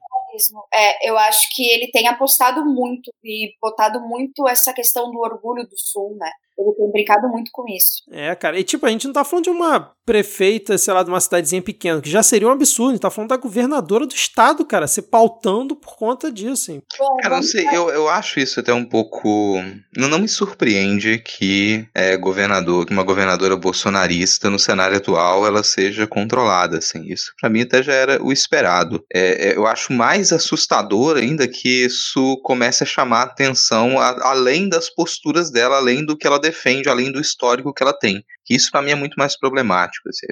É, 0.73 1.09
eu 1.09 1.19
acho 1.19 1.49
que 1.55 1.69
ele 1.71 1.91
tem 1.91 2.07
apostado 2.07 2.65
muito 2.65 3.11
e 3.25 3.55
botado 3.61 4.01
muito 4.01 4.47
essa 4.47 4.73
questão 4.73 5.11
do 5.11 5.19
orgulho 5.19 5.67
do 5.67 5.77
sul, 5.77 6.17
né? 6.17 6.31
Ele 6.61 6.77
tem 6.77 6.93
brincado 6.93 7.29
muito 7.29 7.51
com 7.53 7.65
isso. 7.69 8.03
É, 8.11 8.35
cara. 8.35 8.59
E 8.59 8.65
tipo, 8.65 8.85
a 8.87 8.91
gente 8.91 9.07
não 9.07 9.15
tá 9.15 9.25
falando 9.25 9.45
de 9.45 9.51
uma 9.51 9.93
prefeita, 10.05 10.77
sei 10.77 10.93
lá, 10.93 11.03
de 11.03 11.09
uma 11.09 11.21
cidadezinha 11.21 11.63
pequena, 11.63 12.01
que 12.01 12.11
já 12.11 12.23
seria 12.23 12.49
um 12.49 12.51
absurdo. 12.51 12.91
A 12.91 12.93
gente 12.95 13.03
tá 13.03 13.11
falando 13.11 13.31
da 13.31 13.37
governadora 13.37 14.07
do 14.07 14.15
estado, 14.15 14.65
cara, 14.65 14.87
se 14.87 15.03
pautando 15.03 15.77
por 15.77 15.97
conta 15.97 16.33
disso, 16.33 16.73
hein? 16.73 16.83
Cara, 17.23 17.37
não 17.37 17.43
sei, 17.43 17.67
eu, 17.69 17.89
eu 17.91 18.09
acho 18.09 18.41
isso 18.41 18.59
até 18.61 18.75
um 18.75 18.85
pouco. 18.85 19.55
Não, 19.97 20.09
não 20.09 20.19
me 20.19 20.29
surpreende 20.29 21.19
que 21.19 21.87
é, 21.95 22.17
governador, 22.17 22.85
que 22.87 22.93
uma 22.93 23.05
governadora 23.05 23.57
bolsonarista 23.57 24.51
no 24.51 24.59
cenário 24.59 24.97
atual 24.97 25.47
ela 25.47 25.63
seja 25.63 26.07
controlada, 26.07 26.79
assim. 26.79 27.05
Isso 27.05 27.33
para 27.41 27.49
mim 27.49 27.63
até 27.63 27.83
já 27.83 27.93
era 27.93 28.23
o 28.23 28.33
esperado. 28.33 29.05
É, 29.13 29.51
é, 29.51 29.57
eu 29.57 29.67
acho 29.67 29.93
mais 29.93 30.33
assustador 30.33 31.17
ainda 31.17 31.47
que 31.47 31.85
isso 31.85 32.37
comece 32.43 32.83
a 32.83 32.87
chamar 32.87 33.23
atenção 33.23 33.99
a, 33.99 34.31
além 34.31 34.69
das 34.69 34.91
posturas 34.91 35.51
dela, 35.51 35.77
além 35.77 36.05
do 36.05 36.17
que 36.17 36.27
ela 36.27 36.41
defende, 36.51 36.89
além 36.89 37.13
do 37.13 37.21
histórico 37.21 37.73
que 37.73 37.83
ela 37.83 37.97
tem. 37.97 38.25
Isso 38.49 38.71
para 38.71 38.83
mim 38.83 38.91
é 38.91 38.95
muito 38.97 39.15
mais 39.17 39.39
problemático. 39.39 40.09
Assim, 40.09 40.27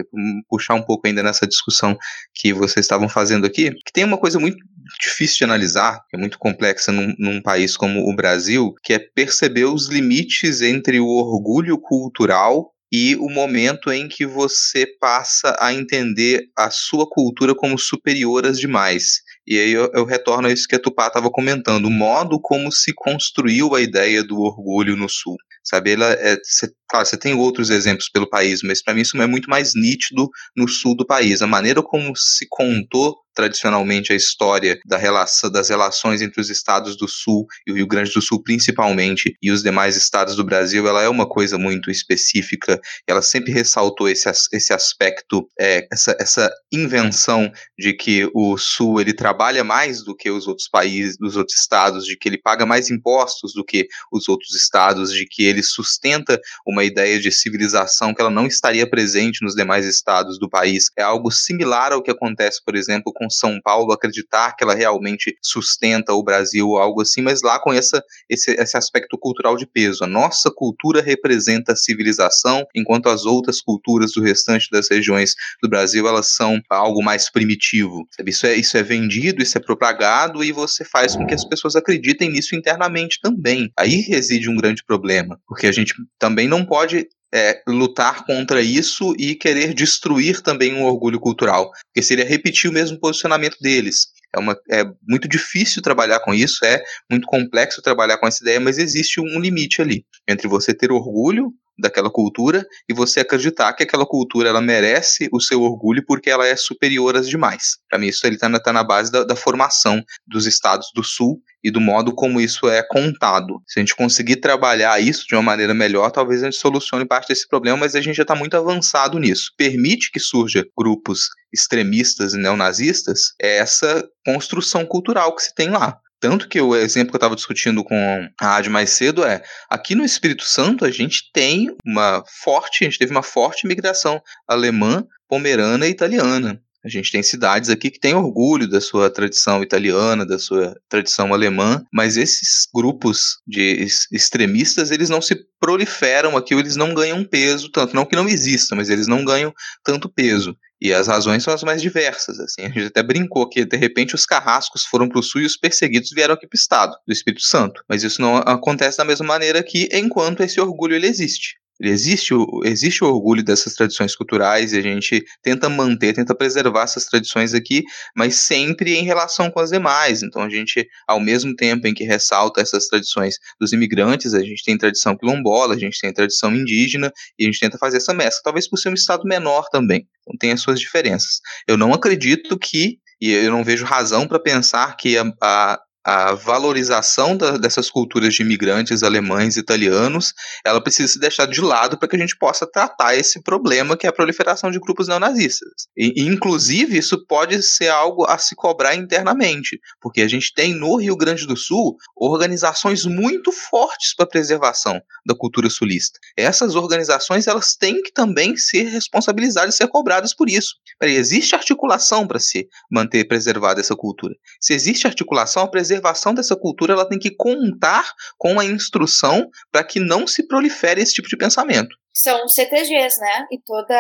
puxar 0.49 0.75
um 0.75 0.83
pouco 0.83 1.07
ainda 1.07 1.23
nessa 1.23 1.47
discussão 1.47 1.97
que 2.35 2.53
vocês 2.53 2.85
estavam 2.85 3.09
fazendo 3.09 3.47
aqui, 3.47 3.71
que 3.71 3.93
tem 3.93 4.05
uma 4.05 4.19
coisa 4.19 4.41
muito 4.41 4.59
difícil 5.01 5.39
de 5.39 5.45
analisar, 5.45 6.01
é 6.12 6.16
muito 6.16 6.39
complexa 6.39 6.91
num, 6.91 7.14
num 7.19 7.41
país 7.41 7.77
como 7.77 8.01
o 8.11 8.16
Brasil, 8.16 8.75
que 8.83 8.93
é 8.93 8.99
perceber 8.99 9.66
os 9.66 9.87
limites 9.87 10.61
entre 10.61 10.99
o 10.99 11.07
orgulho 11.07 11.79
cultural 11.79 12.73
e 12.91 13.14
o 13.16 13.29
momento 13.29 13.93
em 13.93 14.09
que 14.09 14.27
você 14.27 14.87
passa 14.99 15.55
a 15.61 15.73
entender 15.75 16.45
a 16.57 16.71
sua 16.71 17.07
cultura 17.09 17.55
como 17.55 17.79
superior 17.79 18.47
às 18.47 18.59
demais. 18.59 19.21
E 19.47 19.59
aí 19.59 19.73
eu, 19.73 19.91
eu 19.95 20.05
retorno 20.05 20.49
a 20.49 20.53
isso 20.53 20.66
que 20.66 20.75
a 20.75 20.79
Tupá 20.81 21.07
estava 21.07 21.31
comentando, 21.31 21.85
o 21.85 21.91
modo 21.91 22.41
como 22.41 22.73
se 22.73 22.93
construiu 22.95 23.75
a 23.75 23.81
ideia 23.81 24.25
do 24.25 24.41
orgulho 24.41 24.97
no 24.97 25.09
Sul 25.09 25.37
sabe? 25.69 25.93
Ela 25.93 26.12
é, 26.12 26.37
cê, 26.43 26.71
claro, 26.89 27.07
você 27.07 27.16
tem 27.16 27.35
outros 27.35 27.71
exemplos 27.71 28.09
pelo 28.09 28.29
país, 28.29 28.61
mas 28.62 28.83
para 28.83 28.95
mim 28.95 29.03
isso 29.03 29.21
é 29.21 29.27
muito 29.27 29.49
mais 29.51 29.75
nítido 29.75 30.29
no 30.57 30.69
sul 30.69 30.97
do 30.97 31.07
país. 31.07 31.43
A 31.43 31.47
maneira 31.47 31.83
como 31.83 32.12
se 32.16 32.47
contou 32.49 33.16
tradicionalmente 33.39 34.12
a 34.12 34.16
história 34.16 34.80
da 34.84 34.97
relação, 34.97 35.49
das 35.49 35.68
relações 35.68 36.20
entre 36.20 36.41
os 36.41 36.51
estados 36.51 36.97
do 36.97 37.07
Sul 37.07 37.47
e 37.64 37.70
o 37.70 37.76
Rio 37.76 37.86
Grande 37.86 38.11
do 38.12 38.20
Sul, 38.20 38.43
principalmente, 38.43 39.36
e 39.41 39.53
os 39.53 39.62
demais 39.62 39.97
estados 39.97 40.34
do 40.34 40.43
Brasil, 40.43 40.89
ela 40.89 41.05
é 41.05 41.09
uma 41.09 41.24
coisa 41.24 41.57
muito 41.57 41.89
específica. 41.89 42.80
Ela 43.07 43.22
sempre 43.22 43.53
ressaltou 43.53 44.09
esse, 44.09 44.28
esse 44.53 44.72
aspecto, 44.72 45.49
é, 45.57 45.86
essa, 45.93 46.16
essa 46.18 46.51
invenção 46.72 47.49
de 47.78 47.93
que 47.93 48.28
o 48.34 48.59
Sul 48.59 49.01
ele 49.01 49.12
trabalha 49.12 49.62
mais 49.62 50.03
do 50.03 50.16
que 50.16 50.32
os 50.32 50.49
outros 50.49 50.68
países, 50.68 51.16
dos 51.16 51.36
outros 51.36 51.57
estados, 51.61 52.05
de 52.05 52.16
que 52.16 52.28
ele 52.28 52.39
paga 52.39 52.66
mais 52.66 52.91
impostos 52.91 53.53
do 53.55 53.64
que 53.64 53.86
os 54.12 54.28
outros 54.28 54.53
estados, 54.57 55.12
de 55.12 55.24
que 55.24 55.45
ele 55.45 55.62
sustenta 55.62 56.41
uma 56.66 56.82
ideia 56.82 57.20
de 57.20 57.30
civilização 57.30 58.12
que 58.12 58.20
ela 58.20 58.30
não 58.30 58.49
estaria 58.49 58.89
presente 58.91 59.45
nos 59.45 59.55
demais 59.55 59.86
estados 59.86 60.41
do 60.41 60.51
país. 60.51 60.86
É 60.99 61.05
algo 61.05 61.30
similar 61.30 61.93
ao 61.93 62.03
que 62.03 62.11
acontece, 62.11 62.61
por 62.64 62.74
exemplo, 62.74 63.12
com 63.14 63.28
são 63.31 63.61
Paulo 63.62 63.93
acreditar 63.93 64.55
que 64.57 64.64
ela 64.64 64.74
realmente 64.74 65.37
sustenta 65.43 66.12
o 66.12 66.22
Brasil, 66.22 66.76
algo 66.76 67.03
assim, 67.03 67.22
mas 67.22 67.43
lá 67.43 67.61
com 67.61 67.72
essa, 67.72 68.03
esse, 68.29 68.53
esse 68.53 68.76
aspecto 68.76 69.18
cultural 69.18 69.57
de 69.57 69.66
peso. 69.66 70.05
A 70.05 70.07
nossa 70.07 70.51
cultura 70.51 71.03
representa 71.03 71.72
a 71.72 71.76
civilização, 71.76 72.64
enquanto 72.74 73.09
as 73.09 73.24
outras 73.24 73.61
culturas 73.61 74.12
do 74.12 74.22
restante 74.22 74.68
das 74.70 74.89
regiões 74.91 75.35
do 75.62 75.68
Brasil 75.68 76.07
elas 76.07 76.35
são 76.35 76.61
algo 76.70 77.03
mais 77.03 77.31
primitivo. 77.31 78.07
Isso, 78.26 78.47
é, 78.47 78.55
isso 78.55 78.76
é 78.76 78.83
vendido, 78.83 79.43
isso 79.43 79.57
é 79.57 79.61
propagado 79.61 80.43
e 80.45 80.53
você 80.53 80.85
faz 80.85 81.16
com 81.16 81.26
que 81.26 81.35
as 81.35 81.45
pessoas 81.45 81.76
acreditem 81.76 82.31
nisso 82.31 82.55
internamente 82.55 83.18
também. 83.20 83.70
Aí 83.79 84.01
reside 84.01 84.49
um 84.49 84.57
grande 84.57 84.85
problema, 84.85 85.39
porque 85.47 85.66
a 85.66 85.72
gente 85.72 85.95
também 86.18 86.49
não 86.49 86.64
pode 86.64 87.09
é, 87.33 87.62
lutar 87.66 88.24
contra 88.24 88.62
isso 88.62 89.14
e 89.18 89.35
querer 89.35 89.74
destruir 89.74 90.41
também 90.41 90.74
um 90.74 90.85
orgulho 90.85 91.20
cultural, 91.20 91.70
porque 91.87 92.03
seria 92.03 92.24
repetir 92.24 92.70
o 92.70 92.72
mesmo 92.72 92.99
posicionamento 92.99 93.57
deles. 93.61 94.09
É, 94.35 94.39
uma, 94.39 94.57
é 94.70 94.85
muito 95.07 95.29
difícil 95.29 95.83
trabalhar 95.83 96.20
com 96.20 96.35
isso, 96.35 96.64
é 96.64 96.83
muito 97.11 97.26
complexo 97.26 97.83
trabalhar 97.83 98.18
com 98.18 98.26
essa 98.26 98.43
ideia, 98.43 98.61
mas 98.61 98.79
existe 98.79 99.20
um 99.20 99.41
limite 99.41 99.81
ali 99.81 100.05
entre 100.29 100.49
você 100.49 100.74
ter 100.74 100.93
orgulho 100.93 101.53
daquela 101.79 102.11
cultura 102.11 102.66
e 102.89 102.95
você 102.95 103.20
acreditar 103.20 103.72
que 103.72 103.83
aquela 103.83 104.07
cultura 104.07 104.49
ela 104.49 104.61
merece 104.61 105.29
o 105.33 105.41
seu 105.41 105.62
orgulho 105.62 106.05
porque 106.07 106.31
ela 106.31 106.47
é 106.47 106.57
superior 106.57 107.16
às 107.16 107.29
demais. 107.29 107.79
Para 107.89 107.99
mim 107.99 108.09
isso 108.09 108.26
ele 108.26 108.35
está 108.35 108.49
tá 108.61 108.72
na 108.72 108.83
base 108.83 109.12
da, 109.12 109.24
da 109.24 109.37
formação 109.37 110.03
dos 110.26 110.47
estados 110.47 110.91
do 110.95 111.05
sul 111.05 111.41
e 111.62 111.70
do 111.70 111.81
modo 111.81 112.14
como 112.14 112.41
isso 112.41 112.68
é 112.68 112.83
contado. 112.83 113.61
Se 113.66 113.79
a 113.79 113.83
gente 113.83 113.97
conseguir 113.97 114.37
trabalhar 114.37 115.01
isso 115.01 115.26
de 115.26 115.35
uma 115.35 115.43
maneira 115.43 115.74
melhor, 115.74 116.11
talvez 116.11 116.43
a 116.43 116.47
gente 116.47 116.57
solucione 116.57 117.05
parte 117.05 117.29
desse 117.29 117.49
problema, 117.49 117.79
mas 117.79 117.95
a 117.95 118.01
gente 118.01 118.16
já 118.16 118.22
está 118.22 118.35
muito 118.35 118.57
avançado 118.57 119.18
nisso. 119.18 119.53
Permite 119.57 120.11
que 120.11 120.20
surja 120.20 120.64
grupos 120.76 121.29
extremistas 121.53 122.35
e 122.35 122.39
neonazistas 122.39 123.33
é 123.41 123.59
essa 123.59 124.05
construção 124.24 124.85
cultural 124.85 125.35
que 125.35 125.43
se 125.43 125.55
tem 125.55 125.70
lá. 125.70 125.99
Tanto 126.21 126.49
que 126.49 126.61
o 126.61 126.75
exemplo 126.75 127.11
que 127.11 127.16
eu 127.16 127.19
estava 127.19 127.37
discutindo 127.37 127.85
com 127.85 128.29
a 128.41 128.57
Ad 128.57 128.69
mais 128.69 128.91
cedo 128.91 129.25
é, 129.25 129.43
aqui 129.71 129.95
no 129.95 130.05
Espírito 130.05 130.45
Santo 130.45 130.85
a 130.85 130.91
gente 130.91 131.31
tem 131.33 131.75
uma 131.85 132.25
forte, 132.43 132.85
a 132.85 132.89
gente 132.89 132.99
teve 132.99 133.12
uma 133.12 133.23
forte 133.23 133.66
migração 133.66 134.21
alemã, 134.47 135.05
pomerana 135.29 135.87
e 135.87 135.91
italiana. 135.91 136.61
A 136.85 136.89
gente 136.89 137.11
tem 137.11 137.23
cidades 137.23 137.71
aqui 137.71 137.91
que 137.91 137.99
têm 137.99 138.14
orgulho 138.14 138.69
da 138.69 138.81
sua 138.81 139.11
tradição 139.11 139.62
italiana, 139.62 140.25
da 140.25 140.39
sua 140.39 140.75
tradição 140.89 141.35
alemã, 141.35 141.85
mas 141.93 142.16
esses 142.16 142.69
grupos 142.73 143.39
de 143.47 143.85
extremistas, 144.12 144.91
eles 144.91 145.11
não 145.11 145.21
se 145.21 145.37
proliferam 145.61 146.37
aqui, 146.37 146.55
eles 146.55 146.77
não 146.77 146.95
ganham 146.95 147.25
peso 147.25 147.69
tanto, 147.71 147.95
não 147.95 148.07
que 148.07 148.14
não 148.14 148.29
exista, 148.29 148.77
mas 148.77 148.89
eles 148.89 149.09
não 149.09 149.25
ganham 149.25 149.53
tanto 149.85 150.09
peso. 150.09 150.57
E 150.81 150.93
as 150.93 151.09
razões 151.09 151.43
são 151.43 151.53
as 151.53 151.62
mais 151.62 151.83
diversas. 151.83 152.39
Assim. 152.39 152.62
A 152.62 152.68
gente 152.68 152.87
até 152.87 153.03
brincou 153.03 153.49
que, 153.49 153.64
de 153.64 153.76
repente, 153.76 154.14
os 154.14 154.24
carrascos 154.24 154.85
foram 154.85 155.09
para 155.09 155.18
o 155.18 155.22
sul 155.22 155.41
e 155.41 155.47
os 155.47 155.57
perseguidos 155.57 156.11
vieram 156.11 156.35
aqui 156.35 156.47
para 156.47 156.57
o 156.57 156.59
estado 156.59 156.97
do 157.07 157.12
Espírito 157.12 157.43
Santo. 157.43 157.83
Mas 157.89 158.03
isso 158.03 158.20
não 158.20 158.37
acontece 158.37 158.99
da 158.99 159.05
mesma 159.05 159.26
maneira 159.26 159.62
que 159.62 159.89
enquanto 159.93 160.43
esse 160.43 160.61
orgulho 160.61 160.95
ele 160.95 161.07
existe. 161.07 161.57
Existe 161.81 162.35
o, 162.35 162.62
existe 162.64 163.05
o 163.05 163.09
orgulho 163.09 163.43
dessas 163.43 163.74
tradições 163.74 164.16
culturais 164.16 164.72
e 164.72 164.79
a 164.79 164.83
gente 164.83 165.24
tenta 165.43 165.68
manter, 165.68 166.12
tenta 166.12 166.35
preservar 166.35 166.83
essas 166.83 167.07
tradições 167.07 167.55
aqui, 167.55 167.85
mas 168.16 168.37
sempre 168.37 168.97
em 168.97 169.05
relação 169.05 169.51
com 169.51 169.61
as 169.61 169.70
demais. 169.70 170.22
Então 170.22 170.43
a 170.43 170.49
gente, 170.49 170.89
ao 171.07 171.20
mesmo 171.20 171.55
tempo 171.55 171.87
em 171.87 171.95
que 171.95 172.05
ressalta 172.05 172.61
essas 172.61 172.87
tradições 172.87 173.37
dos 173.61 173.72
imigrantes, 173.72 174.35
a 174.35 174.41
gente 174.41 174.64
tem 174.64 174.76
tradição 174.76 175.16
quilombola, 175.16 175.74
a 175.74 175.79
gente 175.79 176.01
tem 176.01 176.12
tradição 176.12 176.55
indígena 176.55 177.12
e 177.39 177.45
a 177.45 177.47
gente 177.47 177.61
tenta 177.61 177.79
fazer 177.79 177.99
essa 177.99 178.12
mescla, 178.12 178.41
talvez 178.43 178.68
por 178.68 178.76
ser 178.79 178.89
um 178.89 178.95
estado 178.95 179.22
menor 179.24 179.68
também. 179.70 180.07
Então 180.22 180.37
tem 180.39 180.53
as 180.53 180.61
suas 180.61 180.81
diferenças. 180.81 181.41
Eu 181.66 181.76
não 181.76 181.93
acredito 181.93 182.59
que 182.59 182.99
e 183.20 183.33
eu 183.33 183.51
não 183.51 183.64
vejo 183.64 183.85
razão 183.85 184.29
para 184.29 184.39
pensar 184.39 184.97
que 184.97 185.18
a, 185.18 185.24
a, 185.43 185.81
a 186.09 186.32
valorização 186.32 187.36
da, 187.36 187.59
dessas 187.59 187.90
culturas 187.90 188.32
de 188.32 188.42
imigrantes 188.42 189.02
alemães 189.02 189.59
e 189.59 189.61
italianos, 189.61 190.32
ela 190.64 190.82
precisa 190.82 191.12
ser 191.12 191.18
deixada 191.18 191.52
de 191.52 191.61
lado 191.61 191.98
para 191.98 192.09
que 192.09 192.16
a 192.16 192.18
gente 192.18 192.34
possa 192.38 192.66
tratar 192.66 193.14
esse 193.14 193.42
problema 193.42 193.94
que 193.94 194.06
é 194.06 194.09
a 194.09 194.12
proliferação 194.12 194.70
de 194.70 194.80
grupos 194.80 195.06
neonazistas. 195.06 195.68
E, 195.94 196.22
inclusive, 196.22 196.96
isso 196.96 197.26
pode 197.26 197.62
ser 197.62 197.88
algo 197.88 198.24
a 198.24 198.38
se 198.38 198.56
cobrar 198.56 198.94
internamente, 198.94 199.78
porque 200.00 200.22
a 200.22 200.28
gente 200.28 200.54
tem 200.54 200.72
no 200.72 200.96
Rio 200.96 201.14
Grande 201.14 201.46
do 201.46 201.59
Sul 201.59 201.94
organizações 202.16 203.04
muito 203.04 203.52
fortes 203.52 204.16
para 204.16 204.24
preservação 204.24 204.98
da 205.26 205.34
cultura 205.34 205.68
sulista. 205.68 206.18
Essas 206.38 206.74
organizações 206.74 207.46
elas 207.46 207.76
têm 207.76 208.00
que 208.00 208.12
também 208.12 208.56
ser 208.56 208.84
responsabilizadas 208.84 209.74
e 209.74 209.76
ser 209.76 209.88
cobradas 209.88 210.34
por 210.34 210.48
isso. 210.48 210.74
Peraí, 210.98 211.16
existe 211.16 211.54
articulação 211.54 212.26
para 212.26 212.40
se 212.40 212.66
manter 212.90 213.28
preservada 213.28 213.78
essa 213.78 213.94
cultura. 213.94 214.34
Se 214.59 214.72
existe 214.72 215.06
articulação, 215.06 215.64
a 215.64 215.68
preservação 215.68 215.97
dessa 216.34 216.57
cultura 216.57 216.92
ela 216.92 217.09
tem 217.09 217.18
que 217.18 217.34
contar 217.34 218.12
com 218.36 218.59
a 218.59 218.64
instrução 218.64 219.49
para 219.70 219.84
que 219.84 220.01
não 220.01 220.26
se 220.26 220.46
prolifere 220.46 221.01
esse 221.01 221.14
tipo 221.14 221.28
de 221.28 221.36
pensamento. 221.36 221.94
São 222.12 222.49
CTGs, 222.49 223.20
né? 223.20 223.46
E 223.53 223.61
toda. 223.64 223.94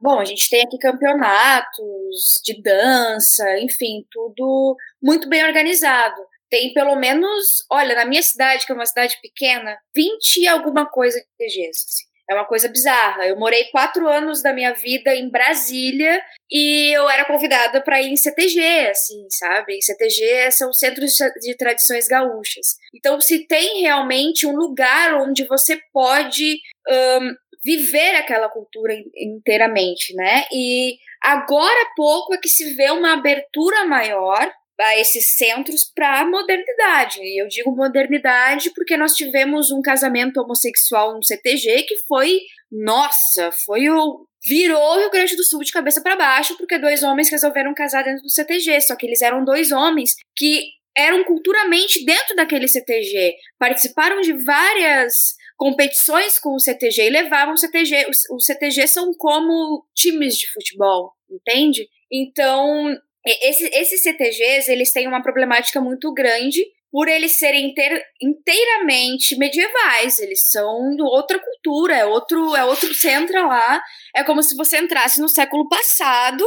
Bom, 0.00 0.18
a 0.18 0.24
gente 0.24 0.48
tem 0.48 0.62
aqui 0.62 0.78
campeonatos 0.78 2.40
de 2.42 2.60
dança, 2.62 3.44
enfim, 3.58 4.04
tudo 4.10 4.76
muito 5.02 5.28
bem 5.28 5.44
organizado. 5.44 6.16
Tem 6.48 6.72
pelo 6.72 6.96
menos, 6.96 7.64
olha, 7.70 7.94
na 7.94 8.04
minha 8.04 8.22
cidade, 8.22 8.64
que 8.64 8.72
é 8.72 8.74
uma 8.74 8.86
cidade 8.86 9.16
pequena, 9.20 9.76
20 9.94 10.38
e 10.38 10.48
alguma 10.48 10.86
coisa 10.86 11.18
de 11.18 11.26
CTGs. 11.26 11.84
Assim. 11.86 12.09
É 12.30 12.34
uma 12.34 12.46
coisa 12.46 12.68
bizarra. 12.68 13.26
Eu 13.26 13.36
morei 13.36 13.64
quatro 13.72 14.06
anos 14.06 14.40
da 14.40 14.52
minha 14.52 14.72
vida 14.72 15.12
em 15.16 15.28
Brasília 15.28 16.22
e 16.48 16.94
eu 16.94 17.10
era 17.10 17.24
convidada 17.24 17.82
para 17.82 18.00
ir 18.00 18.12
em 18.12 18.16
CTG, 18.16 18.60
assim, 18.88 19.26
sabe? 19.30 19.76
E 19.76 19.82
CTG 19.82 20.52
são 20.52 20.72
centros 20.72 21.14
de 21.40 21.56
tradições 21.56 22.06
gaúchas. 22.06 22.76
Então, 22.94 23.20
se 23.20 23.48
tem 23.48 23.80
realmente 23.80 24.46
um 24.46 24.54
lugar 24.54 25.16
onde 25.16 25.44
você 25.44 25.76
pode 25.92 26.60
um, 26.88 27.34
viver 27.64 28.14
aquela 28.14 28.48
cultura 28.48 28.94
inteiramente, 29.16 30.14
né? 30.14 30.44
E 30.52 30.98
agora 31.20 31.82
há 31.82 31.94
pouco 31.96 32.32
é 32.32 32.38
que 32.38 32.48
se 32.48 32.74
vê 32.74 32.92
uma 32.92 33.14
abertura 33.14 33.84
maior 33.86 34.48
a 34.80 34.98
esses 34.98 35.36
centros 35.36 35.90
para 35.94 36.20
a 36.20 36.24
modernidade. 36.26 37.20
E 37.22 37.42
eu 37.42 37.48
digo 37.48 37.74
modernidade 37.74 38.70
porque 38.74 38.96
nós 38.96 39.12
tivemos 39.12 39.70
um 39.70 39.82
casamento 39.82 40.40
homossexual 40.40 41.14
no 41.14 41.24
CTG 41.24 41.82
que 41.82 41.96
foi, 42.08 42.40
nossa, 42.70 43.50
foi 43.64 43.88
o 43.88 44.26
virou 44.42 44.94
o 44.94 44.98
Rio 44.98 45.10
Grande 45.10 45.36
do 45.36 45.44
Sul 45.44 45.62
de 45.62 45.70
cabeça 45.70 46.00
para 46.00 46.16
baixo 46.16 46.56
porque 46.56 46.78
dois 46.78 47.02
homens 47.02 47.30
resolveram 47.30 47.74
casar 47.74 48.04
dentro 48.04 48.22
do 48.22 48.30
CTG, 48.30 48.80
só 48.80 48.96
que 48.96 49.06
eles 49.06 49.20
eram 49.20 49.44
dois 49.44 49.70
homens 49.70 50.14
que 50.34 50.62
eram 50.96 51.22
culturalmente 51.24 52.04
dentro 52.04 52.34
daquele 52.34 52.66
CTG, 52.66 53.34
participaram 53.58 54.20
de 54.20 54.32
várias 54.44 55.34
competições 55.56 56.38
com 56.38 56.54
o 56.54 56.58
CTG 56.58 57.06
e 57.06 57.10
levavam 57.10 57.54
o 57.54 57.56
CTG. 57.56 58.06
Os 58.08 58.44
CTG 58.44 58.86
são 58.88 59.12
como 59.12 59.84
times 59.94 60.36
de 60.36 60.50
futebol, 60.50 61.12
entende? 61.30 61.86
Então, 62.10 62.96
esse, 63.26 63.68
esses 63.72 64.02
CTGs, 64.02 64.70
eles 64.70 64.92
têm 64.92 65.06
uma 65.06 65.22
problemática 65.22 65.80
muito 65.80 66.12
grande 66.12 66.64
por 66.90 67.06
eles 67.06 67.38
serem 67.38 67.70
inteir, 67.70 68.02
inteiramente 68.20 69.36
medievais, 69.36 70.18
eles 70.18 70.40
são 70.50 70.96
outra 70.98 71.38
cultura, 71.38 71.96
é 71.96 72.04
outro, 72.04 72.56
é 72.56 72.64
outro 72.64 72.92
centro 72.92 73.46
lá, 73.46 73.80
é 74.14 74.24
como 74.24 74.42
se 74.42 74.56
você 74.56 74.78
entrasse 74.78 75.20
no 75.20 75.28
século 75.28 75.68
passado 75.68 76.44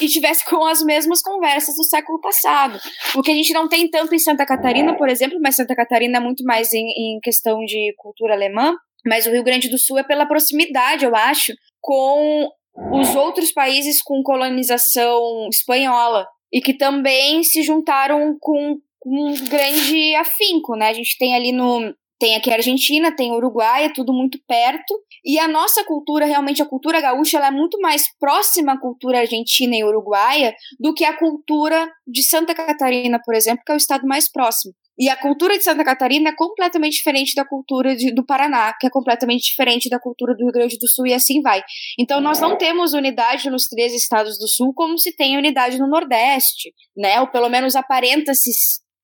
e 0.00 0.08
tivesse 0.08 0.44
com 0.46 0.64
as 0.64 0.82
mesmas 0.82 1.22
conversas 1.22 1.76
do 1.76 1.84
século 1.84 2.20
passado. 2.20 2.80
O 3.14 3.22
que 3.22 3.30
a 3.30 3.34
gente 3.34 3.52
não 3.52 3.68
tem 3.68 3.88
tanto 3.88 4.14
em 4.14 4.18
Santa 4.18 4.44
Catarina, 4.44 4.96
por 4.96 5.08
exemplo, 5.08 5.38
mas 5.40 5.54
Santa 5.54 5.76
Catarina 5.76 6.18
é 6.18 6.20
muito 6.20 6.42
mais 6.44 6.72
em, 6.72 6.86
em 6.88 7.20
questão 7.20 7.60
de 7.64 7.94
cultura 7.96 8.34
alemã, 8.34 8.74
mas 9.06 9.26
o 9.26 9.30
Rio 9.30 9.44
Grande 9.44 9.68
do 9.68 9.78
Sul 9.78 9.98
é 9.98 10.02
pela 10.02 10.26
proximidade, 10.26 11.04
eu 11.04 11.14
acho, 11.14 11.52
com 11.80 12.48
os 12.92 13.14
outros 13.14 13.52
países 13.52 14.02
com 14.02 14.22
colonização 14.22 15.48
espanhola 15.48 16.26
e 16.52 16.60
que 16.60 16.74
também 16.74 17.42
se 17.42 17.62
juntaram 17.62 18.36
com, 18.40 18.78
um 19.06 19.34
grande 19.48 20.14
afinco, 20.14 20.74
né? 20.76 20.88
A 20.88 20.92
gente 20.94 21.18
tem 21.18 21.34
ali 21.34 21.52
no 21.52 21.94
tem 22.18 22.36
aqui 22.36 22.50
a 22.50 22.54
Argentina, 22.54 23.14
tem 23.14 23.32
Uruguai, 23.32 23.84
é 23.84 23.92
tudo 23.92 24.12
muito 24.12 24.38
perto. 24.46 24.94
E 25.24 25.38
a 25.38 25.48
nossa 25.48 25.84
cultura, 25.84 26.24
realmente 26.24 26.62
a 26.62 26.66
cultura 26.66 27.00
gaúcha, 27.00 27.36
ela 27.36 27.48
é 27.48 27.50
muito 27.50 27.78
mais 27.80 28.04
próxima 28.18 28.72
à 28.72 28.80
cultura 28.80 29.18
argentina 29.18 29.76
e 29.76 29.84
uruguaia 29.84 30.54
do 30.80 30.94
que 30.94 31.04
a 31.04 31.16
cultura 31.18 31.90
de 32.06 32.22
Santa 32.22 32.54
Catarina, 32.54 33.20
por 33.22 33.34
exemplo, 33.34 33.62
que 33.66 33.72
é 33.72 33.74
o 33.74 33.76
estado 33.76 34.06
mais 34.06 34.30
próximo. 34.30 34.72
E 34.98 35.08
a 35.08 35.16
cultura 35.16 35.58
de 35.58 35.64
Santa 35.64 35.84
Catarina 35.84 36.30
é 36.30 36.34
completamente 36.36 36.94
diferente 36.94 37.34
da 37.34 37.44
cultura 37.44 37.96
de, 37.96 38.12
do 38.12 38.24
Paraná, 38.24 38.72
que 38.78 38.86
é 38.86 38.90
completamente 38.90 39.44
diferente 39.44 39.88
da 39.88 39.98
cultura 39.98 40.34
do 40.34 40.44
Rio 40.44 40.52
Grande 40.52 40.78
do 40.78 40.88
Sul, 40.88 41.06
e 41.06 41.12
assim 41.12 41.40
vai. 41.42 41.62
Então, 41.98 42.20
nós 42.20 42.38
não 42.38 42.56
temos 42.56 42.92
unidade 42.92 43.50
nos 43.50 43.66
três 43.66 43.92
estados 43.92 44.38
do 44.38 44.46
Sul 44.46 44.72
como 44.74 44.96
se 44.96 45.14
tem 45.14 45.36
unidade 45.36 45.78
no 45.78 45.88
Nordeste, 45.88 46.72
né? 46.96 47.20
Ou 47.20 47.26
pelo 47.28 47.48
menos 47.48 47.74
aparenta-se 47.74 48.50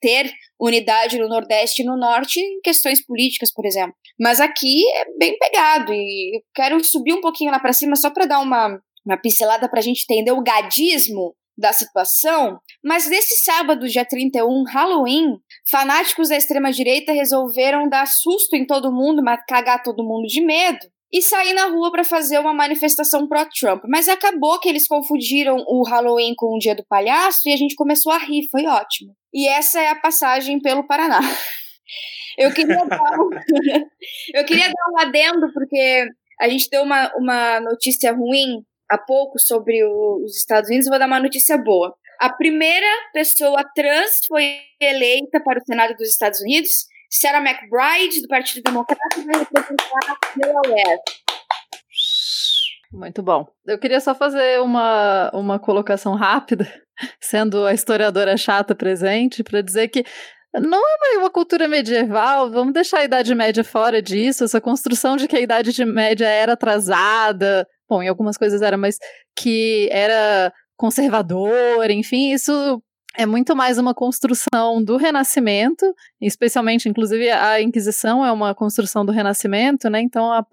ter 0.01 0.32
unidade 0.59 1.18
no 1.18 1.28
Nordeste 1.28 1.82
e 1.82 1.84
no 1.84 1.97
Norte 1.97 2.41
em 2.41 2.61
questões 2.62 3.05
políticas, 3.05 3.53
por 3.53 3.66
exemplo. 3.66 3.95
Mas 4.18 4.41
aqui 4.41 4.82
é 4.97 5.05
bem 5.18 5.36
pegado, 5.38 5.93
e 5.93 6.36
eu 6.36 6.43
quero 6.55 6.82
subir 6.84 7.14
um 7.14 7.20
pouquinho 7.20 7.51
lá 7.51 7.59
para 7.59 7.72
cima 7.72 7.97
só 7.97 8.11
para 8.11 8.26
dar 8.26 8.41
uma, 8.41 8.80
uma 9.05 9.20
pincelada 9.20 9.68
para 9.68 9.80
a 9.80 9.82
gente 9.82 10.05
entender 10.09 10.32
o 10.32 10.43
gadismo 10.43 11.34
da 11.61 11.73
situação, 11.73 12.59
mas 12.83 13.09
nesse 13.09 13.45
sábado, 13.45 13.87
dia 13.87 14.05
31, 14.05 14.65
Halloween, 14.65 15.37
fanáticos 15.71 16.31
da 16.31 16.37
extrema-direita 16.37 17.13
resolveram 17.13 17.89
dar 17.89 18.07
susto 18.07 18.57
em 18.57 18.67
todo 18.67 18.93
mundo, 18.93 19.23
cagar 19.47 19.83
todo 19.83 20.03
mundo 20.03 20.27
de 20.27 20.41
medo 20.41 20.81
e 21.13 21.21
sair 21.21 21.53
na 21.53 21.67
rua 21.67 21.91
para 21.91 22.05
fazer 22.05 22.39
uma 22.39 22.55
manifestação 22.55 23.29
pró-Trump. 23.29 23.83
Mas 23.87 24.09
acabou 24.09 24.59
que 24.59 24.69
eles 24.69 24.87
confundiram 24.87 25.57
o 25.69 25.83
Halloween 25.83 26.35
com 26.37 26.55
o 26.55 26.59
Dia 26.59 26.75
do 26.75 26.87
Palhaço 26.89 27.49
e 27.49 27.53
a 27.53 27.57
gente 27.57 27.75
começou 27.75 28.13
a 28.13 28.19
rir, 28.19 28.49
foi 28.51 28.67
ótimo. 28.67 29.15
E 29.35 29.47
essa 29.47 29.81
é 29.81 29.91
a 29.91 29.97
passagem 29.97 30.61
pelo 30.61 30.87
Paraná. 30.87 31.21
Eu 32.39 32.55
queria 32.55 32.87
dar 32.87 33.21
um, 33.21 33.29
eu 34.35 34.45
queria 34.47 34.69
dar 34.69 34.91
um 34.93 34.99
adendo, 34.99 35.53
porque 35.53 36.07
a 36.41 36.49
gente 36.49 36.71
deu 36.71 36.83
uma, 36.83 37.13
uma 37.15 37.61
notícia 37.61 38.13
ruim 38.13 38.65
há 38.91 38.99
pouco 38.99 39.38
sobre 39.38 39.84
o, 39.84 40.22
os 40.24 40.36
Estados 40.36 40.68
Unidos, 40.68 40.88
vou 40.88 40.99
dar 40.99 41.07
uma 41.07 41.20
notícia 41.20 41.57
boa. 41.57 41.95
A 42.20 42.30
primeira 42.30 42.86
pessoa 43.12 43.64
trans 43.74 44.20
foi 44.26 44.61
eleita 44.80 45.41
para 45.43 45.59
o 45.59 45.64
Senado 45.64 45.95
dos 45.95 46.09
Estados 46.09 46.41
Unidos. 46.41 46.86
Sarah 47.11 47.41
McBride, 47.41 48.20
do 48.20 48.28
Partido 48.28 48.62
Democrata, 48.62 49.01
vai 49.16 49.41
representar 49.41 50.18
Delaware. 50.36 51.01
Muito 52.93 53.22
bom. 53.22 53.47
Eu 53.66 53.78
queria 53.78 54.01
só 54.01 54.14
fazer 54.14 54.61
uma, 54.61 55.30
uma 55.32 55.59
colocação 55.59 56.14
rápida, 56.14 56.68
sendo 57.20 57.64
a 57.64 57.72
historiadora 57.72 58.36
chata 58.36 58.74
presente, 58.74 59.43
para 59.43 59.62
dizer 59.62 59.88
que 59.88 60.05
não 60.53 60.82
é 61.14 61.18
uma 61.18 61.30
cultura 61.30 61.68
medieval, 61.68 62.51
vamos 62.51 62.74
deixar 62.74 62.99
a 62.99 63.05
Idade 63.05 63.32
Média 63.34 63.62
fora 63.62 64.03
disso, 64.03 64.43
essa 64.43 64.61
construção 64.61 65.16
de 65.16 65.28
que 65.28 65.36
a 65.36 65.41
Idade 65.41 65.84
Média 65.84 66.26
era 66.26 66.55
atrasada, 66.55 67.66
bom, 67.91 68.03
em 68.03 68.09
algumas 68.09 68.36
coisas 68.36 68.62
era, 68.62 68.76
mas 68.76 68.97
que 69.36 69.88
era 69.91 70.53
conservador, 70.76 71.91
enfim, 71.91 72.32
isso 72.32 72.80
é 73.16 73.26
muito 73.26 73.57
mais 73.57 73.76
uma 73.76 73.93
construção 73.93 74.82
do 74.82 74.97
Renascimento, 74.97 75.84
especialmente, 76.20 76.88
inclusive, 76.88 77.28
a 77.28 77.61
Inquisição 77.61 78.24
é 78.24 78.30
uma 78.30 78.55
construção 78.55 79.05
do 79.05 79.11
Renascimento, 79.11 79.91
né? 79.91 80.01
Então, 80.01 80.32
a, 80.32 80.47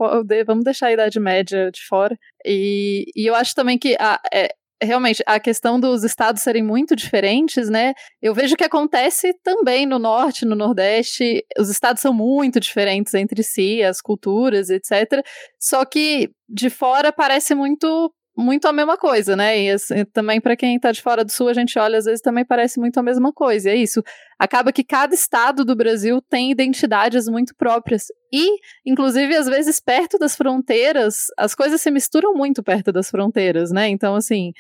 vamos 0.45 0.63
deixar 0.63 0.87
a 0.87 0.93
Idade 0.93 1.19
Média 1.19 1.69
de 1.71 1.81
fora. 1.87 2.17
E, 2.43 3.05
e 3.15 3.29
eu 3.29 3.35
acho 3.35 3.53
também 3.53 3.77
que 3.77 3.95
a, 3.99 4.19
é, 4.33 4.49
realmente, 4.81 5.23
a 5.25 5.39
questão 5.39 5.79
dos 5.79 6.03
estados 6.03 6.41
serem 6.41 6.63
muito 6.63 6.95
diferentes, 6.95 7.69
né? 7.69 7.93
Eu 8.21 8.33
vejo 8.33 8.55
que 8.55 8.63
acontece 8.63 9.33
também 9.43 9.85
no 9.85 9.99
norte, 9.99 10.45
no 10.45 10.55
nordeste. 10.55 11.43
Os 11.57 11.69
estados 11.69 12.01
são 12.01 12.13
muito 12.13 12.59
diferentes 12.59 13.13
entre 13.13 13.43
si, 13.43 13.81
as 13.83 14.01
culturas, 14.01 14.69
etc. 14.69 15.23
Só 15.59 15.85
que 15.85 16.29
de 16.49 16.69
fora 16.69 17.11
parece 17.11 17.53
muito 17.55 18.11
muito 18.37 18.67
a 18.67 18.73
mesma 18.73 18.97
coisa, 18.97 19.35
né? 19.35 19.59
E 19.59 19.71
assim, 19.71 20.05
também 20.13 20.39
para 20.39 20.55
quem 20.55 20.79
tá 20.79 20.91
de 20.91 21.01
fora 21.01 21.25
do 21.25 21.31
sul, 21.31 21.49
a 21.49 21.53
gente 21.53 21.77
olha 21.79 21.97
às 21.97 22.05
vezes 22.05 22.21
também 22.21 22.45
parece 22.45 22.79
muito 22.79 22.97
a 22.99 23.03
mesma 23.03 23.33
coisa. 23.33 23.69
E 23.69 23.73
é 23.73 23.75
isso. 23.75 24.03
Acaba 24.37 24.71
que 24.71 24.83
cada 24.83 25.15
estado 25.15 25.65
do 25.65 25.75
Brasil 25.75 26.21
tem 26.21 26.51
identidades 26.51 27.27
muito 27.27 27.55
próprias 27.55 28.05
e, 28.31 28.59
inclusive, 28.85 29.35
às 29.35 29.47
vezes 29.47 29.79
perto 29.79 30.19
das 30.19 30.35
fronteiras, 30.35 31.27
as 31.37 31.55
coisas 31.55 31.81
se 31.81 31.89
misturam 31.89 32.33
muito 32.33 32.61
perto 32.61 32.91
das 32.91 33.09
fronteiras, 33.09 33.71
né? 33.71 33.87
Então, 33.87 34.15
assim, 34.15 34.51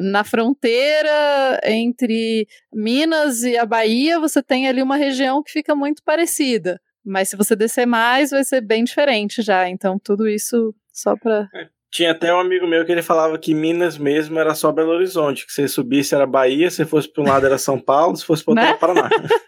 na 0.00 0.24
fronteira 0.24 1.60
entre 1.64 2.46
Minas 2.72 3.42
e 3.42 3.56
a 3.56 3.64
Bahia, 3.64 4.20
você 4.20 4.42
tem 4.42 4.68
ali 4.68 4.82
uma 4.82 4.96
região 4.96 5.42
que 5.42 5.52
fica 5.52 5.74
muito 5.74 6.02
parecida. 6.02 6.80
Mas 7.04 7.28
se 7.30 7.36
você 7.36 7.56
descer 7.56 7.86
mais, 7.86 8.30
vai 8.30 8.44
ser 8.44 8.60
bem 8.60 8.84
diferente 8.84 9.42
já. 9.42 9.68
Então, 9.68 9.98
tudo 9.98 10.28
isso 10.28 10.74
só 10.92 11.16
para. 11.16 11.48
É. 11.54 11.81
Tinha 11.92 12.12
até 12.12 12.34
um 12.34 12.40
amigo 12.40 12.66
meu 12.66 12.86
que 12.86 12.90
ele 12.90 13.02
falava 13.02 13.38
que 13.38 13.54
Minas 13.54 13.98
mesmo 13.98 14.38
era 14.38 14.54
só 14.54 14.72
Belo 14.72 14.92
Horizonte, 14.92 15.44
que 15.44 15.52
se 15.52 15.68
subisse 15.68 16.14
era 16.14 16.26
Bahia, 16.26 16.70
se 16.70 16.86
fosse 16.86 17.06
para 17.06 17.22
um 17.22 17.28
lado 17.28 17.44
era 17.44 17.58
São 17.58 17.78
Paulo, 17.78 18.16
se 18.16 18.24
fosse 18.24 18.42
para 18.42 18.52
outro 18.52 18.64
né? 18.64 18.70
era 18.70 18.78
Paraná. 18.78 19.10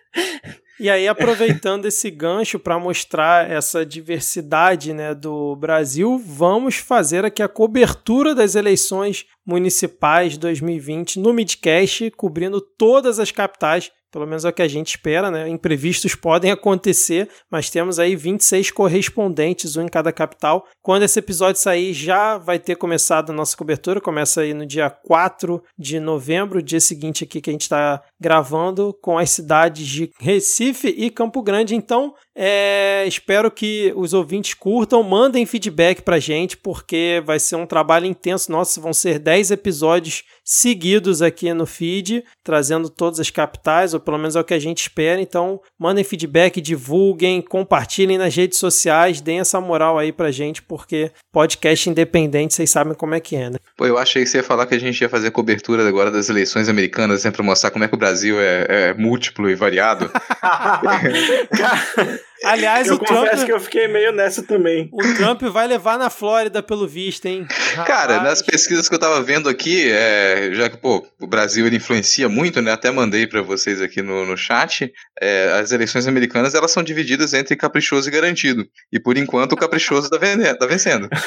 E 0.79 0.91
aí, 0.91 1.07
aproveitando 1.07 1.87
esse 1.87 2.11
gancho 2.11 2.59
para 2.59 2.79
mostrar 2.81 3.49
essa 3.49 3.87
diversidade 3.87 4.93
né, 4.93 5.15
do 5.15 5.55
Brasil, 5.55 6.19
vamos 6.19 6.75
fazer 6.75 7.25
aqui 7.25 7.45
a 7.45 7.49
cobertura 7.49 8.35
das 8.35 8.57
eleições 8.57 9.25
municipais 9.47 10.37
2020 10.37 11.21
no 11.21 11.33
Midcast, 11.33 12.11
cobrindo 12.11 12.61
todas 12.61 13.21
as 13.21 13.31
capitais 13.31 13.93
pelo 14.15 14.29
menos 14.29 14.45
é 14.45 14.49
o 14.49 14.53
que 14.53 14.63
a 14.63 14.69
gente 14.69 14.91
espera, 14.91 15.29
né? 15.29 15.49
Imprevistos 15.49 16.15
podem 16.15 16.53
acontecer, 16.53 17.29
mas 17.51 17.69
temos 17.69 17.99
aí 17.99 18.15
26 18.15 18.71
correspondentes, 18.71 19.77
um 19.77 19.83
em 19.83 19.89
cada 19.89 20.13
capital. 20.13 20.69
Quando 20.81 21.03
esse 21.03 21.19
episódio 21.19 21.61
sair, 21.61 21.93
já 21.93 22.39
vai 22.39 22.61
ter 22.61 22.77
começado 22.77 23.31
a 23.31 23.33
nossa 23.33 23.57
cobertura. 23.57 24.01
Começa 24.01 24.43
aí 24.43 24.55
no 24.55 24.65
dia 24.65 24.89
4 24.89 25.61
de 25.77 25.99
novembro, 25.99 26.63
dia 26.63 26.79
seguinte 26.79 27.25
aqui 27.25 27.41
que 27.41 27.51
a 27.51 27.53
gente 27.53 27.63
está 27.63 28.05
gravando, 28.21 28.97
com 29.03 29.19
as 29.19 29.31
cidades 29.31 29.85
de 29.85 30.13
Recife 30.21 30.95
e 30.97 31.11
Campo 31.11 31.43
Grande. 31.43 31.75
Então, 31.75 32.15
é, 32.37 33.05
espero 33.07 33.49
que 33.49 33.93
os 33.95 34.13
ouvintes 34.13 34.55
curtam, 34.55 35.01
mandem 35.05 35.47
feedback 35.47 36.03
pra 36.03 36.19
gente, 36.19 36.57
porque 36.57 37.23
vai 37.25 37.39
ser 37.39 37.55
um 37.55 37.67
trabalho 37.67 38.07
intenso. 38.07 38.51
Nossa, 38.51 38.81
vão 38.81 38.93
ser 38.93 39.21
10 39.21 39.53
episódios 39.53 40.25
seguidos 40.45 41.23
aqui 41.23 41.53
no 41.55 41.65
feed, 41.65 42.25
trazendo 42.43 42.91
todas 42.91 43.21
as 43.21 43.31
capitais, 43.31 43.95
ou 43.95 44.01
pelo 44.01 44.19
menos 44.19 44.35
é 44.35 44.41
o 44.41 44.45
que 44.45 44.53
a 44.53 44.59
gente 44.59 44.83
espera. 44.83 45.21
Então, 45.21 45.61
mandem 45.79 46.03
feedback, 46.03 46.61
divulguem, 46.61 47.41
compartilhem 47.41 48.19
nas 48.19 48.35
redes 48.35 48.59
sociais, 48.59 49.21
deem 49.21 49.39
essa 49.39 49.61
moral 49.61 49.97
aí 49.97 50.13
pra 50.13 50.33
gente, 50.33 50.61
porque 50.61 51.13
podcast 51.33 51.89
independente, 51.89 52.55
vocês 52.55 52.71
sabem 52.71 52.95
como 52.95 53.15
é 53.15 53.21
que 53.21 53.37
é, 53.37 53.51
né? 53.51 53.59
Pô, 53.77 53.87
eu 53.87 53.97
achei 53.97 54.25
que 54.25 54.29
você 54.29 54.39
ia 54.39 54.43
falar 54.43 54.67
que 54.67 54.75
a 54.75 54.81
gente 54.81 55.01
ia 55.01 55.09
fazer 55.09 55.31
cobertura 55.31 55.87
agora 55.87 56.11
das 56.11 56.29
eleições 56.29 56.69
americanas, 56.69 57.23
sempre 57.23 57.37
pra 57.37 57.47
mostrar 57.47 57.71
como 57.71 57.85
é 57.85 57.89
que 57.89 57.95
o 57.95 57.99
Brasil 57.99 58.41
é, 58.41 58.67
é 58.69 58.95
múltiplo 58.95 59.49
e 59.49 59.55
variado. 59.55 60.11
Aliás, 62.43 62.89
eu 62.89 62.97
o 62.97 62.99
Trump. 62.99 63.29
que 63.45 63.53
eu 63.53 63.61
fiquei 63.61 63.87
meio 63.87 64.13
nessa 64.13 64.43
também. 64.43 64.89
O 64.93 65.15
Trump 65.15 65.43
vai 65.43 65.67
levar 65.67 65.99
na 65.99 66.11
Flórida, 66.11 66.63
pelo 66.63 66.87
visto, 66.87 67.27
hein? 67.27 67.47
Rapaz. 67.75 67.87
Cara, 67.87 68.21
nas 68.23 68.43
pesquisas 68.43 68.89
que 68.89 68.95
eu 68.95 68.99
tava 68.99 69.23
vendo 69.23 69.49
aqui, 69.49 69.91
é, 69.91 70.51
já 70.53 70.69
que 70.69 70.77
pô, 70.77 71.07
o 71.21 71.27
Brasil 71.27 71.67
ele 71.67 71.77
influencia 71.77 72.29
muito, 72.29 72.61
né? 72.61 72.73
Até 72.73 72.91
mandei 72.91 73.27
para 73.27 73.41
vocês 73.43 73.81
aqui 73.81 74.03
no, 74.03 74.27
no 74.27 74.37
chat. 74.37 74.93
É, 75.21 75.53
as 75.61 75.71
eleições 75.71 76.07
americanas 76.07 76.55
elas 76.55 76.71
são 76.71 76.83
divididas 76.83 77.33
entre 77.35 77.57
caprichoso 77.57 78.09
e 78.09 78.13
garantido. 78.13 78.67
E 78.93 78.99
por 78.99 79.17
enquanto 79.17 79.53
o 79.53 79.57
caprichoso 79.57 80.11
tá, 80.11 80.19
vende, 80.19 80.53
tá 80.55 80.67
vencendo. 80.67 81.09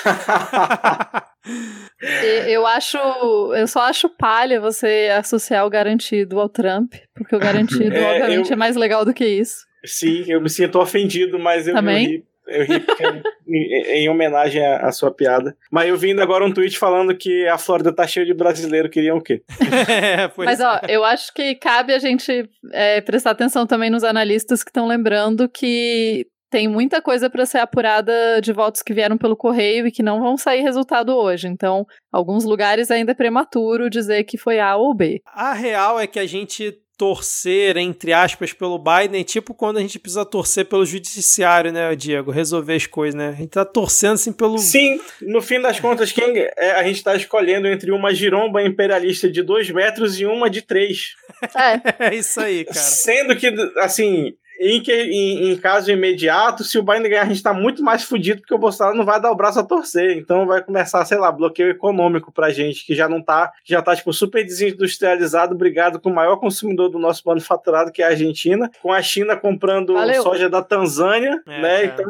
eu 2.47 2.67
acho. 2.67 2.97
Eu 3.55 3.67
só 3.67 3.81
acho 3.81 4.09
palha 4.09 4.59
você 4.59 5.09
associar 5.17 5.65
o 5.65 5.69
garantido 5.69 6.39
ao 6.39 6.49
Trump, 6.49 6.93
porque 7.15 7.35
o 7.35 7.39
garantido, 7.39 7.95
é, 7.95 8.11
obviamente, 8.13 8.49
eu... 8.49 8.53
é 8.53 8.57
mais 8.57 8.75
legal 8.75 9.05
do 9.05 9.13
que 9.13 9.25
isso. 9.25 9.66
Sim, 9.85 10.25
eu 10.27 10.41
me 10.41 10.49
sinto 10.49 10.79
ofendido, 10.79 11.39
mas 11.39 11.67
eu, 11.67 11.75
Também? 11.75 12.05
eu 12.05 12.09
ri. 12.09 12.25
Eu 12.47 12.63
ri 12.63 12.85
em, 13.45 14.03
em, 14.03 14.09
homenagem 14.09 14.65
à, 14.65 14.87
à, 14.87 14.91
sua 14.93 15.11
piada. 15.11 15.55
Mas 15.69 15.89
eu 15.89 15.97
vindo 15.97 16.21
agora 16.21 16.45
um 16.45 16.53
tweet 16.53 16.79
falando 16.79 17.13
que 17.13 17.45
a 17.45 17.57
Flórida 17.57 17.93
tá 17.93 18.07
cheia 18.07 18.25
de 18.25 18.33
brasileiro, 18.33 18.89
queriam 18.89 19.17
o 19.17 19.21
quê? 19.21 19.43
é, 19.89 20.31
Mas 20.37 20.61
ó, 20.61 20.79
eu 20.87 21.03
acho 21.03 21.33
que 21.33 21.55
cabe 21.55 21.93
a 21.93 21.99
gente 21.99 22.49
é, 22.71 23.01
prestar 23.01 23.31
atenção 23.31 23.67
também 23.67 23.89
nos 23.89 24.05
analistas 24.05 24.63
que 24.63 24.69
estão 24.69 24.87
lembrando 24.87 25.49
que 25.49 26.25
tem 26.49 26.67
muita 26.67 27.01
coisa 27.01 27.29
para 27.29 27.45
ser 27.45 27.59
apurada 27.59 28.39
de 28.41 28.53
votos 28.53 28.81
que 28.81 28.93
vieram 28.93 29.17
pelo 29.17 29.35
correio 29.35 29.85
e 29.85 29.91
que 29.91 30.01
não 30.01 30.19
vão 30.19 30.37
sair 30.37 30.61
resultado 30.61 31.09
hoje. 31.09 31.47
Então, 31.47 31.85
alguns 32.11 32.45
lugares 32.45 32.89
ainda 32.89 33.11
é 33.11 33.15
prematuro 33.15 33.89
dizer 33.89 34.23
que 34.23 34.37
foi 34.37 34.59
A 34.59 34.75
ou 34.75 34.95
B. 34.95 35.21
A 35.25 35.53
real 35.53 35.99
é 35.99 36.07
que 36.07 36.19
a 36.19 36.25
gente 36.25 36.79
torcer, 36.97 37.77
entre 37.77 38.11
aspas, 38.11 38.51
pelo 38.51 38.79
Biden, 38.79 39.23
tipo 39.23 39.53
quando 39.53 39.77
a 39.77 39.81
gente 39.81 39.99
precisa 39.99 40.25
torcer 40.25 40.65
pelo 40.65 40.85
judiciário, 40.85 41.71
né, 41.71 41.95
Diego? 41.95 42.31
Resolver 42.31 42.73
as 42.73 42.87
coisas, 42.87 43.13
né? 43.13 43.29
A 43.29 43.33
gente 43.33 43.49
tá 43.49 43.63
torcendo 43.63 44.13
assim 44.13 44.33
pelo. 44.33 44.57
Sim, 44.57 44.99
no 45.21 45.41
fim 45.41 45.61
das 45.61 45.79
contas, 45.79 46.11
quem 46.11 46.37
é, 46.37 46.71
a 46.71 46.83
gente 46.83 47.03
tá 47.03 47.15
escolhendo 47.15 47.67
entre 47.67 47.91
uma 47.91 48.13
giromba 48.13 48.63
imperialista 48.63 49.29
de 49.29 49.43
dois 49.43 49.69
metros 49.69 50.19
e 50.19 50.25
uma 50.25 50.49
de 50.49 50.61
três. 50.61 51.15
É, 51.55 52.07
é 52.09 52.15
isso 52.15 52.39
aí, 52.39 52.65
cara. 52.65 52.79
Sendo 52.79 53.35
que, 53.35 53.47
assim, 53.77 54.33
em, 54.59 54.81
que, 54.81 54.91
em, 54.93 55.51
em, 55.51 55.57
caso 55.57 55.91
imediato, 55.91 56.63
se 56.63 56.77
o 56.77 56.83
Biden 56.83 57.09
ganhar, 57.09 57.23
a 57.23 57.27
gente 57.27 57.43
tá 57.43 57.53
muito 57.53 57.83
mais 57.83 58.03
fudido 58.03 58.41
porque 58.41 58.53
o 58.53 58.57
Bolsonaro 58.57 58.97
não 58.97 59.05
vai 59.05 59.21
dar 59.21 59.31
o 59.31 59.35
braço 59.35 59.59
a 59.59 59.63
torcer. 59.63 60.17
Então 60.17 60.45
vai 60.45 60.63
começar, 60.63 61.03
sei 61.05 61.17
lá, 61.17 61.31
bloqueio 61.31 61.69
econômico 61.69 62.31
pra 62.31 62.49
gente, 62.49 62.85
que 62.85 62.95
já 62.95 63.07
não 63.07 63.21
tá, 63.21 63.51
já 63.63 63.81
tá, 63.81 63.95
tipo, 63.95 64.11
super 64.13 64.43
desindustrializado, 64.43 65.55
brigado 65.55 65.99
com 65.99 66.09
o 66.09 66.15
maior 66.15 66.37
consumidor 66.37 66.89
do 66.89 66.99
nosso 66.99 67.23
manufaturado, 67.25 67.91
que 67.91 68.01
é 68.01 68.05
a 68.05 68.09
Argentina, 68.09 68.69
com 68.81 68.91
a 68.91 69.01
China 69.01 69.35
comprando 69.35 69.93
Valeu. 69.93 70.23
soja 70.23 70.49
da 70.49 70.61
Tanzânia, 70.61 71.41
é, 71.47 71.61
né? 71.61 71.85
Então. 71.85 72.05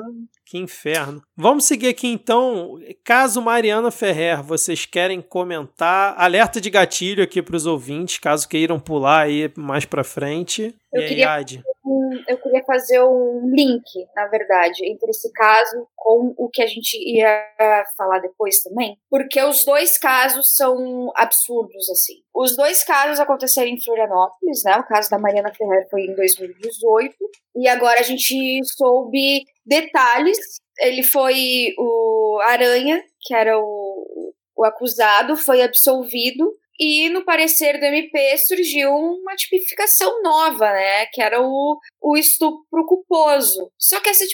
Que 0.50 0.58
inferno. 0.58 1.22
Vamos 1.36 1.66
seguir 1.66 1.90
aqui 1.90 2.08
então. 2.08 2.80
Caso 3.04 3.42
Mariana 3.42 3.92
Ferrer, 3.92 4.42
vocês 4.42 4.86
querem 4.86 5.20
comentar? 5.20 6.16
Alerta 6.18 6.62
de 6.62 6.70
gatilho 6.70 7.22
aqui 7.22 7.42
para 7.42 7.58
os 7.58 7.66
ouvintes, 7.66 8.18
caso 8.18 8.48
queiram 8.48 8.80
pular 8.80 9.24
aí 9.24 9.52
mais 9.58 9.84
para 9.84 10.06
frente. 10.06 10.74
Eu 10.94 11.02
e 11.02 11.08
queria, 11.10 11.34
aí, 11.34 11.44
um, 11.88 12.24
eu 12.28 12.38
queria 12.38 12.64
fazer 12.64 13.02
um 13.02 13.50
link, 13.50 13.86
na 14.16 14.28
verdade, 14.28 14.86
entre 14.86 15.10
esse 15.10 15.32
caso 15.32 15.88
com 15.96 16.34
o 16.38 16.50
que 16.50 16.62
a 16.62 16.68
gente 16.68 16.98
ia 16.98 17.86
falar 17.98 18.20
depois 18.20 18.62
também, 18.62 18.98
porque 19.10 19.42
os 19.42 19.64
dois 19.64 19.98
casos 19.98 20.56
são 20.56 21.12
absurdos, 21.16 21.90
assim. 21.90 22.16
Os 22.36 22.56
dois 22.56 22.84
casos 22.84 23.20
aconteceram 23.20 23.70
em 23.70 23.82
Florianópolis, 23.82 24.64
né? 24.66 24.76
O 24.78 24.84
caso 24.84 25.10
da 25.10 25.18
Mariana 25.18 25.54
Ferrer 25.54 25.88
foi 25.90 26.02
em 26.02 26.16
2018, 26.16 27.16
e 27.56 27.68
agora 27.68 28.00
a 28.00 28.04
gente 28.04 28.60
soube 28.66 29.46
detalhes. 29.66 30.38
Ele 30.80 31.04
foi 31.04 31.74
o 31.78 32.40
Aranha, 32.44 33.02
que 33.22 33.34
era 33.34 33.58
o, 33.58 34.34
o 34.56 34.66
acusado, 34.66 35.38
foi 35.38 35.62
absolvido 35.62 36.54
e 36.80 37.10
no 37.10 37.26
parecer 37.26 37.80
do 37.80 37.86
MP 37.86 38.38
surgiu 38.38 38.94
uma 38.94 39.36
tipificação 39.36 40.22
nova, 40.22 40.72
né? 40.72 41.06
Que 41.08 41.22
era 41.22 41.42
o, 41.42 41.80
o 42.02 42.18
estupro 42.18 42.86
culposo. 42.86 43.72
Só 43.78 44.00
que 44.00 44.10
essa 44.10 44.26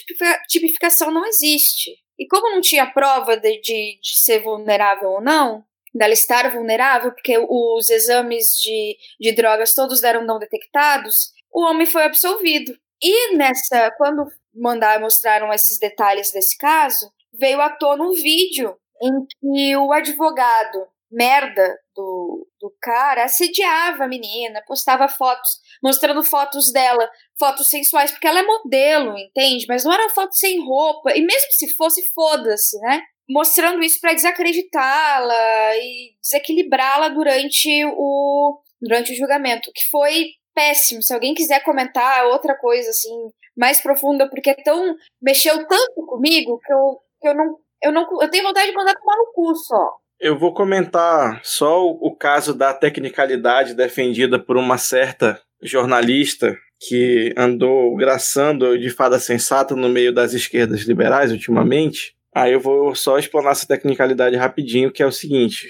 tipificação 0.48 1.10
não 1.10 1.24
existe. 1.26 1.90
E 2.18 2.26
como 2.26 2.50
não 2.50 2.60
tinha 2.60 2.86
prova 2.86 3.36
de, 3.36 3.60
de, 3.60 3.98
de 4.00 4.16
ser 4.18 4.40
vulnerável 4.40 5.10
ou 5.10 5.20
não, 5.22 5.64
dela 5.94 6.12
estar 6.12 6.50
vulnerável, 6.50 7.12
porque 7.12 7.38
os 7.38 7.88
exames 7.88 8.46
de, 8.60 8.96
de 9.20 9.32
drogas 9.32 9.74
todos 9.74 10.00
deram 10.00 10.24
não 10.24 10.38
detectados, 10.38 11.32
o 11.52 11.62
homem 11.62 11.86
foi 11.86 12.02
absolvido. 12.02 12.76
E 13.02 13.36
nessa, 13.36 13.90
quando 13.96 14.26
mandaram 14.54 15.02
mostraram 15.02 15.52
esses 15.52 15.78
detalhes 15.78 16.30
desse 16.32 16.56
caso, 16.58 17.10
veio 17.32 17.60
à 17.60 17.70
tona 17.70 18.04
um 18.04 18.12
vídeo 18.12 18.76
em 19.02 19.26
que 19.26 19.76
o 19.76 19.92
advogado 19.92 20.86
merda 21.10 21.78
do, 21.94 22.46
do 22.60 22.74
cara 22.80 23.24
assediava 23.24 24.04
a 24.04 24.08
menina, 24.08 24.62
postava 24.66 25.08
fotos, 25.08 25.60
mostrando 25.82 26.22
fotos 26.22 26.72
dela, 26.72 27.08
fotos 27.38 27.68
sensuais, 27.68 28.10
porque 28.10 28.26
ela 28.26 28.40
é 28.40 28.42
modelo, 28.42 29.16
entende? 29.18 29.66
Mas 29.68 29.84
não 29.84 29.92
era 29.92 30.10
foto 30.10 30.34
sem 30.34 30.64
roupa, 30.64 31.12
e 31.16 31.20
mesmo 31.20 31.48
se 31.50 31.74
fosse, 31.74 32.02
foda-se, 32.12 32.78
né? 32.80 33.02
Mostrando 33.28 33.82
isso 33.82 33.98
para 34.00 34.12
desacreditá-la 34.12 35.76
e 35.76 36.14
desequilibrá-la 36.22 37.08
durante 37.08 37.84
o, 37.96 38.60
durante 38.80 39.12
o 39.12 39.16
julgamento, 39.16 39.72
que 39.74 39.88
foi 39.90 40.32
péssimo. 40.54 41.02
Se 41.02 41.12
alguém 41.12 41.34
quiser 41.34 41.62
comentar 41.62 42.26
outra 42.26 42.56
coisa 42.56 42.90
assim 42.90 43.30
mais 43.56 43.80
profunda, 43.80 44.28
porque 44.28 44.50
é 44.50 44.54
tão 44.62 44.94
mexeu 45.22 45.66
tanto 45.66 46.06
comigo 46.06 46.58
que 46.58 46.72
eu, 46.72 47.00
que 47.20 47.28
eu 47.28 47.34
não 47.34 47.58
eu 47.82 47.92
não 47.92 48.06
eu 48.20 48.30
tenho 48.30 48.44
vontade 48.44 48.68
de 48.68 48.74
mandar 48.74 48.94
tomar 48.94 49.16
no 49.16 49.32
cu 49.32 49.54
só. 49.54 50.03
Eu 50.20 50.38
vou 50.38 50.54
comentar 50.54 51.40
só 51.42 51.86
o, 51.86 52.14
caso 52.14 52.54
da 52.54 52.72
tecnicalidade 52.72 53.74
defendida 53.74 54.38
por 54.38 54.56
uma 54.56 54.78
certa 54.78 55.40
jornalista 55.62 56.56
que 56.88 57.34
andou 57.36 57.96
graçando 57.96 58.78
de 58.78 58.90
fada 58.90 59.18
sensata 59.18 59.74
no 59.74 59.88
meio 59.88 60.12
das 60.12 60.32
esquerdas 60.32 60.82
liberais 60.82 61.32
ultimamente. 61.32 62.14
Aí 62.34 62.52
eu 62.52 62.58
vou 62.58 62.96
só 62.96 63.16
explanar 63.16 63.52
essa 63.52 63.64
tecnicalidade 63.64 64.34
rapidinho, 64.34 64.90
que 64.90 65.00
é 65.00 65.06
o 65.06 65.12
seguinte. 65.12 65.68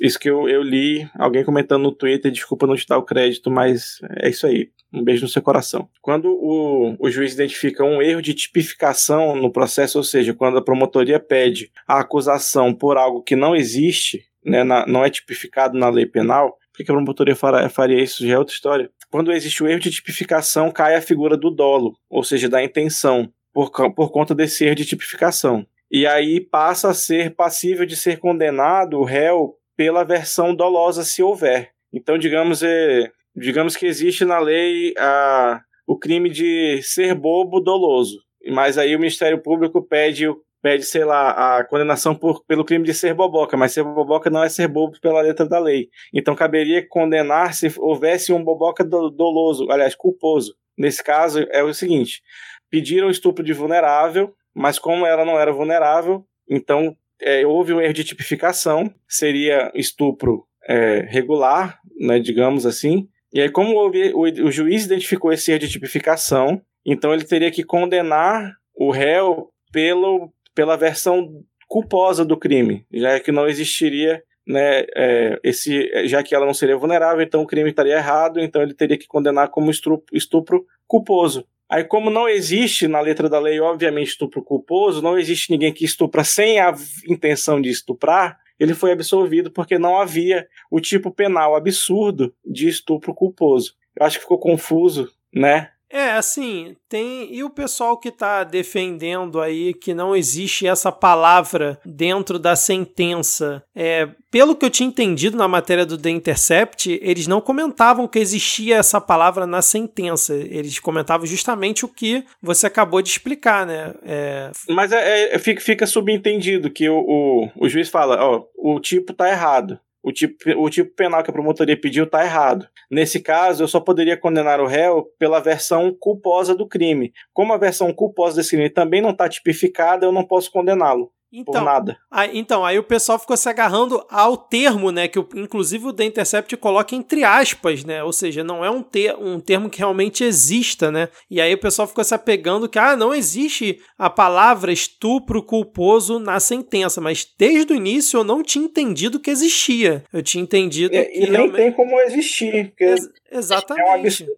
Isso 0.00 0.18
que 0.18 0.30
eu, 0.30 0.48
eu 0.48 0.62
li, 0.62 1.06
alguém 1.18 1.44
comentando 1.44 1.82
no 1.82 1.92
Twitter, 1.92 2.32
desculpa 2.32 2.66
não 2.66 2.74
te 2.74 2.86
dar 2.86 2.96
o 2.96 3.04
crédito, 3.04 3.50
mas 3.50 3.98
é 4.16 4.30
isso 4.30 4.46
aí. 4.46 4.70
Um 4.90 5.04
beijo 5.04 5.22
no 5.22 5.28
seu 5.28 5.42
coração. 5.42 5.90
Quando 6.00 6.30
o, 6.30 6.96
o 6.98 7.10
juiz 7.10 7.34
identifica 7.34 7.84
um 7.84 8.00
erro 8.00 8.22
de 8.22 8.32
tipificação 8.32 9.36
no 9.36 9.52
processo, 9.52 9.98
ou 9.98 10.04
seja, 10.04 10.32
quando 10.32 10.56
a 10.56 10.64
promotoria 10.64 11.20
pede 11.20 11.70
a 11.86 12.00
acusação 12.00 12.72
por 12.72 12.96
algo 12.96 13.22
que 13.22 13.36
não 13.36 13.54
existe, 13.54 14.24
né, 14.42 14.64
na, 14.64 14.86
não 14.86 15.04
é 15.04 15.10
tipificado 15.10 15.78
na 15.78 15.90
lei 15.90 16.06
penal, 16.06 16.56
por 16.72 16.78
que 16.78 16.90
a 16.90 16.94
promotoria 16.94 17.36
faria 17.36 18.02
isso? 18.02 18.26
Já 18.26 18.34
é 18.34 18.38
outra 18.38 18.54
história. 18.54 18.90
Quando 19.10 19.30
existe 19.30 19.62
o 19.62 19.68
erro 19.68 19.80
de 19.80 19.90
tipificação, 19.90 20.70
cai 20.70 20.94
a 20.94 21.02
figura 21.02 21.36
do 21.36 21.50
dolo, 21.50 21.98
ou 22.08 22.24
seja, 22.24 22.48
da 22.48 22.64
intenção, 22.64 23.30
por, 23.52 23.70
por 23.70 24.10
conta 24.10 24.34
desse 24.34 24.64
erro 24.64 24.76
de 24.76 24.86
tipificação 24.86 25.66
e 25.92 26.06
aí 26.06 26.40
passa 26.40 26.88
a 26.88 26.94
ser 26.94 27.34
passível 27.34 27.84
de 27.84 27.94
ser 27.94 28.18
condenado 28.18 28.98
o 28.98 29.04
réu 29.04 29.58
pela 29.76 30.04
versão 30.04 30.54
dolosa 30.54 31.04
se 31.04 31.22
houver. 31.22 31.70
Então, 31.92 32.16
digamos, 32.16 32.62
é, 32.62 33.10
digamos 33.36 33.76
que 33.76 33.84
existe 33.84 34.24
na 34.24 34.38
lei 34.38 34.94
a, 34.98 35.60
o 35.86 35.98
crime 35.98 36.30
de 36.30 36.80
ser 36.82 37.14
bobo 37.14 37.60
doloso, 37.60 38.18
mas 38.50 38.78
aí 38.78 38.96
o 38.96 38.98
Ministério 38.98 39.42
Público 39.42 39.82
pede 39.82 40.26
pede, 40.62 40.84
sei 40.84 41.04
lá, 41.04 41.58
a 41.58 41.64
condenação 41.64 42.14
por, 42.14 42.44
pelo 42.44 42.64
crime 42.64 42.84
de 42.84 42.94
ser 42.94 43.12
boboca, 43.12 43.56
mas 43.56 43.72
ser 43.72 43.82
boboca 43.82 44.30
não 44.30 44.44
é 44.44 44.48
ser 44.48 44.68
bobo 44.68 44.98
pela 45.00 45.20
letra 45.20 45.44
da 45.44 45.58
lei. 45.58 45.88
Então 46.14 46.36
caberia 46.36 46.86
condenar 46.88 47.52
se 47.52 47.70
houvesse 47.78 48.32
um 48.32 48.42
boboca 48.42 48.84
doloso, 48.84 49.68
aliás, 49.70 49.96
culposo. 49.96 50.54
Nesse 50.78 51.02
caso 51.02 51.44
é 51.50 51.64
o 51.64 51.74
seguinte: 51.74 52.22
pediram 52.70 53.10
estupro 53.10 53.44
de 53.44 53.52
vulnerável, 53.52 54.32
mas 54.54 54.78
como 54.78 55.06
ela 55.06 55.24
não 55.24 55.38
era 55.38 55.52
vulnerável, 55.52 56.24
então 56.48 56.96
é, 57.20 57.46
houve 57.46 57.72
um 57.72 57.80
erro 57.80 57.92
de 57.92 58.04
tipificação, 58.04 58.92
seria 59.08 59.70
estupro 59.74 60.44
é, 60.68 61.06
regular, 61.08 61.78
né, 61.98 62.18
digamos 62.18 62.66
assim. 62.66 63.08
E 63.32 63.40
aí, 63.40 63.48
como 63.48 63.74
houve, 63.74 64.12
o, 64.12 64.22
o 64.46 64.50
juiz 64.50 64.84
identificou 64.84 65.32
esse 65.32 65.50
erro 65.50 65.60
de 65.60 65.68
tipificação, 65.68 66.60
então 66.84 67.14
ele 67.14 67.24
teria 67.24 67.50
que 67.50 67.62
condenar 67.62 68.54
o 68.74 68.90
réu 68.90 69.50
pelo, 69.72 70.32
pela 70.54 70.76
versão 70.76 71.42
culposa 71.68 72.24
do 72.24 72.36
crime, 72.36 72.84
já 72.92 73.18
que 73.18 73.32
não 73.32 73.46
existiria 73.46 74.22
né, 74.46 74.84
é, 74.94 75.40
esse, 75.42 76.06
já 76.06 76.22
que 76.22 76.34
ela 76.34 76.44
não 76.44 76.54
seria 76.54 76.76
vulnerável, 76.76 77.22
então 77.22 77.42
o 77.42 77.46
crime 77.46 77.70
estaria 77.70 77.96
errado, 77.96 78.40
então 78.40 78.60
ele 78.60 78.74
teria 78.74 78.98
que 78.98 79.06
condenar 79.06 79.48
como 79.48 79.70
estupro, 79.70 80.04
estupro 80.12 80.66
culposo. 80.86 81.46
Aí, 81.72 81.84
como 81.84 82.10
não 82.10 82.28
existe 82.28 82.86
na 82.86 83.00
letra 83.00 83.30
da 83.30 83.40
lei, 83.40 83.58
obviamente, 83.58 84.08
estupro 84.08 84.42
culposo, 84.42 85.00
não 85.00 85.18
existe 85.18 85.50
ninguém 85.50 85.72
que 85.72 85.86
estupra 85.86 86.22
sem 86.22 86.60
a 86.60 86.74
intenção 87.08 87.62
de 87.62 87.70
estuprar, 87.70 88.38
ele 88.60 88.74
foi 88.74 88.92
absolvido 88.92 89.50
porque 89.50 89.78
não 89.78 89.98
havia 89.98 90.46
o 90.70 90.78
tipo 90.80 91.10
penal 91.10 91.56
absurdo 91.56 92.34
de 92.44 92.68
estupro 92.68 93.14
culposo. 93.14 93.74
Eu 93.98 94.04
acho 94.04 94.18
que 94.18 94.24
ficou 94.24 94.38
confuso, 94.38 95.10
né? 95.34 95.70
É, 95.92 96.12
assim, 96.12 96.74
tem. 96.88 97.32
E 97.34 97.44
o 97.44 97.50
pessoal 97.50 97.98
que 97.98 98.08
está 98.08 98.44
defendendo 98.44 99.42
aí 99.42 99.74
que 99.74 99.92
não 99.92 100.16
existe 100.16 100.66
essa 100.66 100.90
palavra 100.90 101.78
dentro 101.84 102.38
da 102.38 102.56
sentença. 102.56 103.62
É, 103.76 104.08
pelo 104.30 104.56
que 104.56 104.64
eu 104.64 104.70
tinha 104.70 104.88
entendido 104.88 105.36
na 105.36 105.46
matéria 105.46 105.84
do 105.84 105.98
The 105.98 106.08
Intercept, 106.08 106.98
eles 107.02 107.26
não 107.26 107.42
comentavam 107.42 108.08
que 108.08 108.18
existia 108.18 108.76
essa 108.76 109.02
palavra 109.02 109.46
na 109.46 109.60
sentença. 109.60 110.34
Eles 110.34 110.78
comentavam 110.78 111.26
justamente 111.26 111.84
o 111.84 111.88
que 111.88 112.24
você 112.40 112.66
acabou 112.66 113.02
de 113.02 113.10
explicar, 113.10 113.66
né? 113.66 113.94
É... 114.02 114.50
Mas 114.70 114.92
é, 114.92 115.34
é, 115.34 115.38
fica, 115.38 115.86
subentendido 115.86 116.70
que 116.70 116.88
o, 116.88 116.96
o, 116.96 117.50
o 117.54 117.68
juiz 117.68 117.90
fala: 117.90 118.16
ó, 118.24 118.44
o 118.56 118.80
tipo 118.80 119.12
tá 119.12 119.28
errado 119.28 119.78
o 120.02 120.12
tipo, 120.12 120.34
o 120.58 120.68
tipo 120.68 120.94
penal 120.94 121.22
que 121.22 121.30
a 121.30 121.32
promotoria 121.32 121.80
pediu 121.80 122.04
está 122.04 122.24
errado. 122.24 122.66
Nesse 122.90 123.20
caso, 123.20 123.62
eu 123.62 123.68
só 123.68 123.80
poderia 123.80 124.16
condenar 124.16 124.60
o 124.60 124.66
réu 124.66 125.06
pela 125.18 125.40
versão 125.40 125.94
culposa 125.98 126.54
do 126.54 126.66
crime. 126.66 127.12
Como 127.32 127.52
a 127.52 127.58
versão 127.58 127.92
culposa 127.92 128.36
desse 128.36 128.50
crime 128.50 128.68
também 128.68 129.00
não 129.00 129.10
está 129.10 129.28
tipificada, 129.28 130.04
eu 130.04 130.12
não 130.12 130.26
posso 130.26 130.50
condená-lo. 130.50 131.12
Então, 131.32 131.54
por 131.54 131.62
nada. 131.62 131.96
Aí, 132.10 132.30
então, 132.34 132.62
aí 132.62 132.78
o 132.78 132.84
pessoal 132.84 133.18
ficou 133.18 133.36
se 133.38 133.48
agarrando 133.48 134.04
ao 134.10 134.36
termo, 134.36 134.90
né? 134.92 135.08
Que 135.08 135.18
inclusive 135.34 135.86
o 135.86 135.92
The 135.92 136.04
Intercept 136.04 136.54
coloca 136.58 136.94
entre 136.94 137.24
aspas, 137.24 137.84
né? 137.84 138.04
Ou 138.04 138.12
seja, 138.12 138.44
não 138.44 138.62
é 138.62 138.70
um, 138.70 138.82
ter, 138.82 139.16
um 139.16 139.40
termo 139.40 139.70
que 139.70 139.78
realmente 139.78 140.22
exista, 140.22 140.90
né? 140.90 141.08
E 141.30 141.40
aí 141.40 141.54
o 141.54 141.58
pessoal 141.58 141.88
ficou 141.88 142.04
se 142.04 142.14
apegando 142.14 142.68
que, 142.68 142.78
ah, 142.78 142.94
não 142.94 143.14
existe 143.14 143.80
a 143.96 144.10
palavra 144.10 144.70
estupro 144.70 145.42
culposo 145.42 146.18
na 146.18 146.38
sentença. 146.38 147.00
Mas 147.00 147.26
desde 147.38 147.72
o 147.72 147.76
início 147.76 148.18
eu 148.18 148.24
não 148.24 148.42
tinha 148.42 148.66
entendido 148.66 149.18
que 149.18 149.30
existia. 149.30 150.04
Eu 150.12 150.22
tinha 150.22 150.44
entendido. 150.44 150.94
É, 150.94 151.04
que 151.06 151.16
e 151.16 151.20
nem 151.20 151.30
realmente... 151.30 151.56
tem 151.56 151.72
como 151.72 151.98
existir. 152.00 152.68
Porque... 152.68 152.84
Ex 152.84 153.08
exatamente. 153.30 153.86
É 153.86 153.90
um 153.90 154.00
absurdo. 154.00 154.32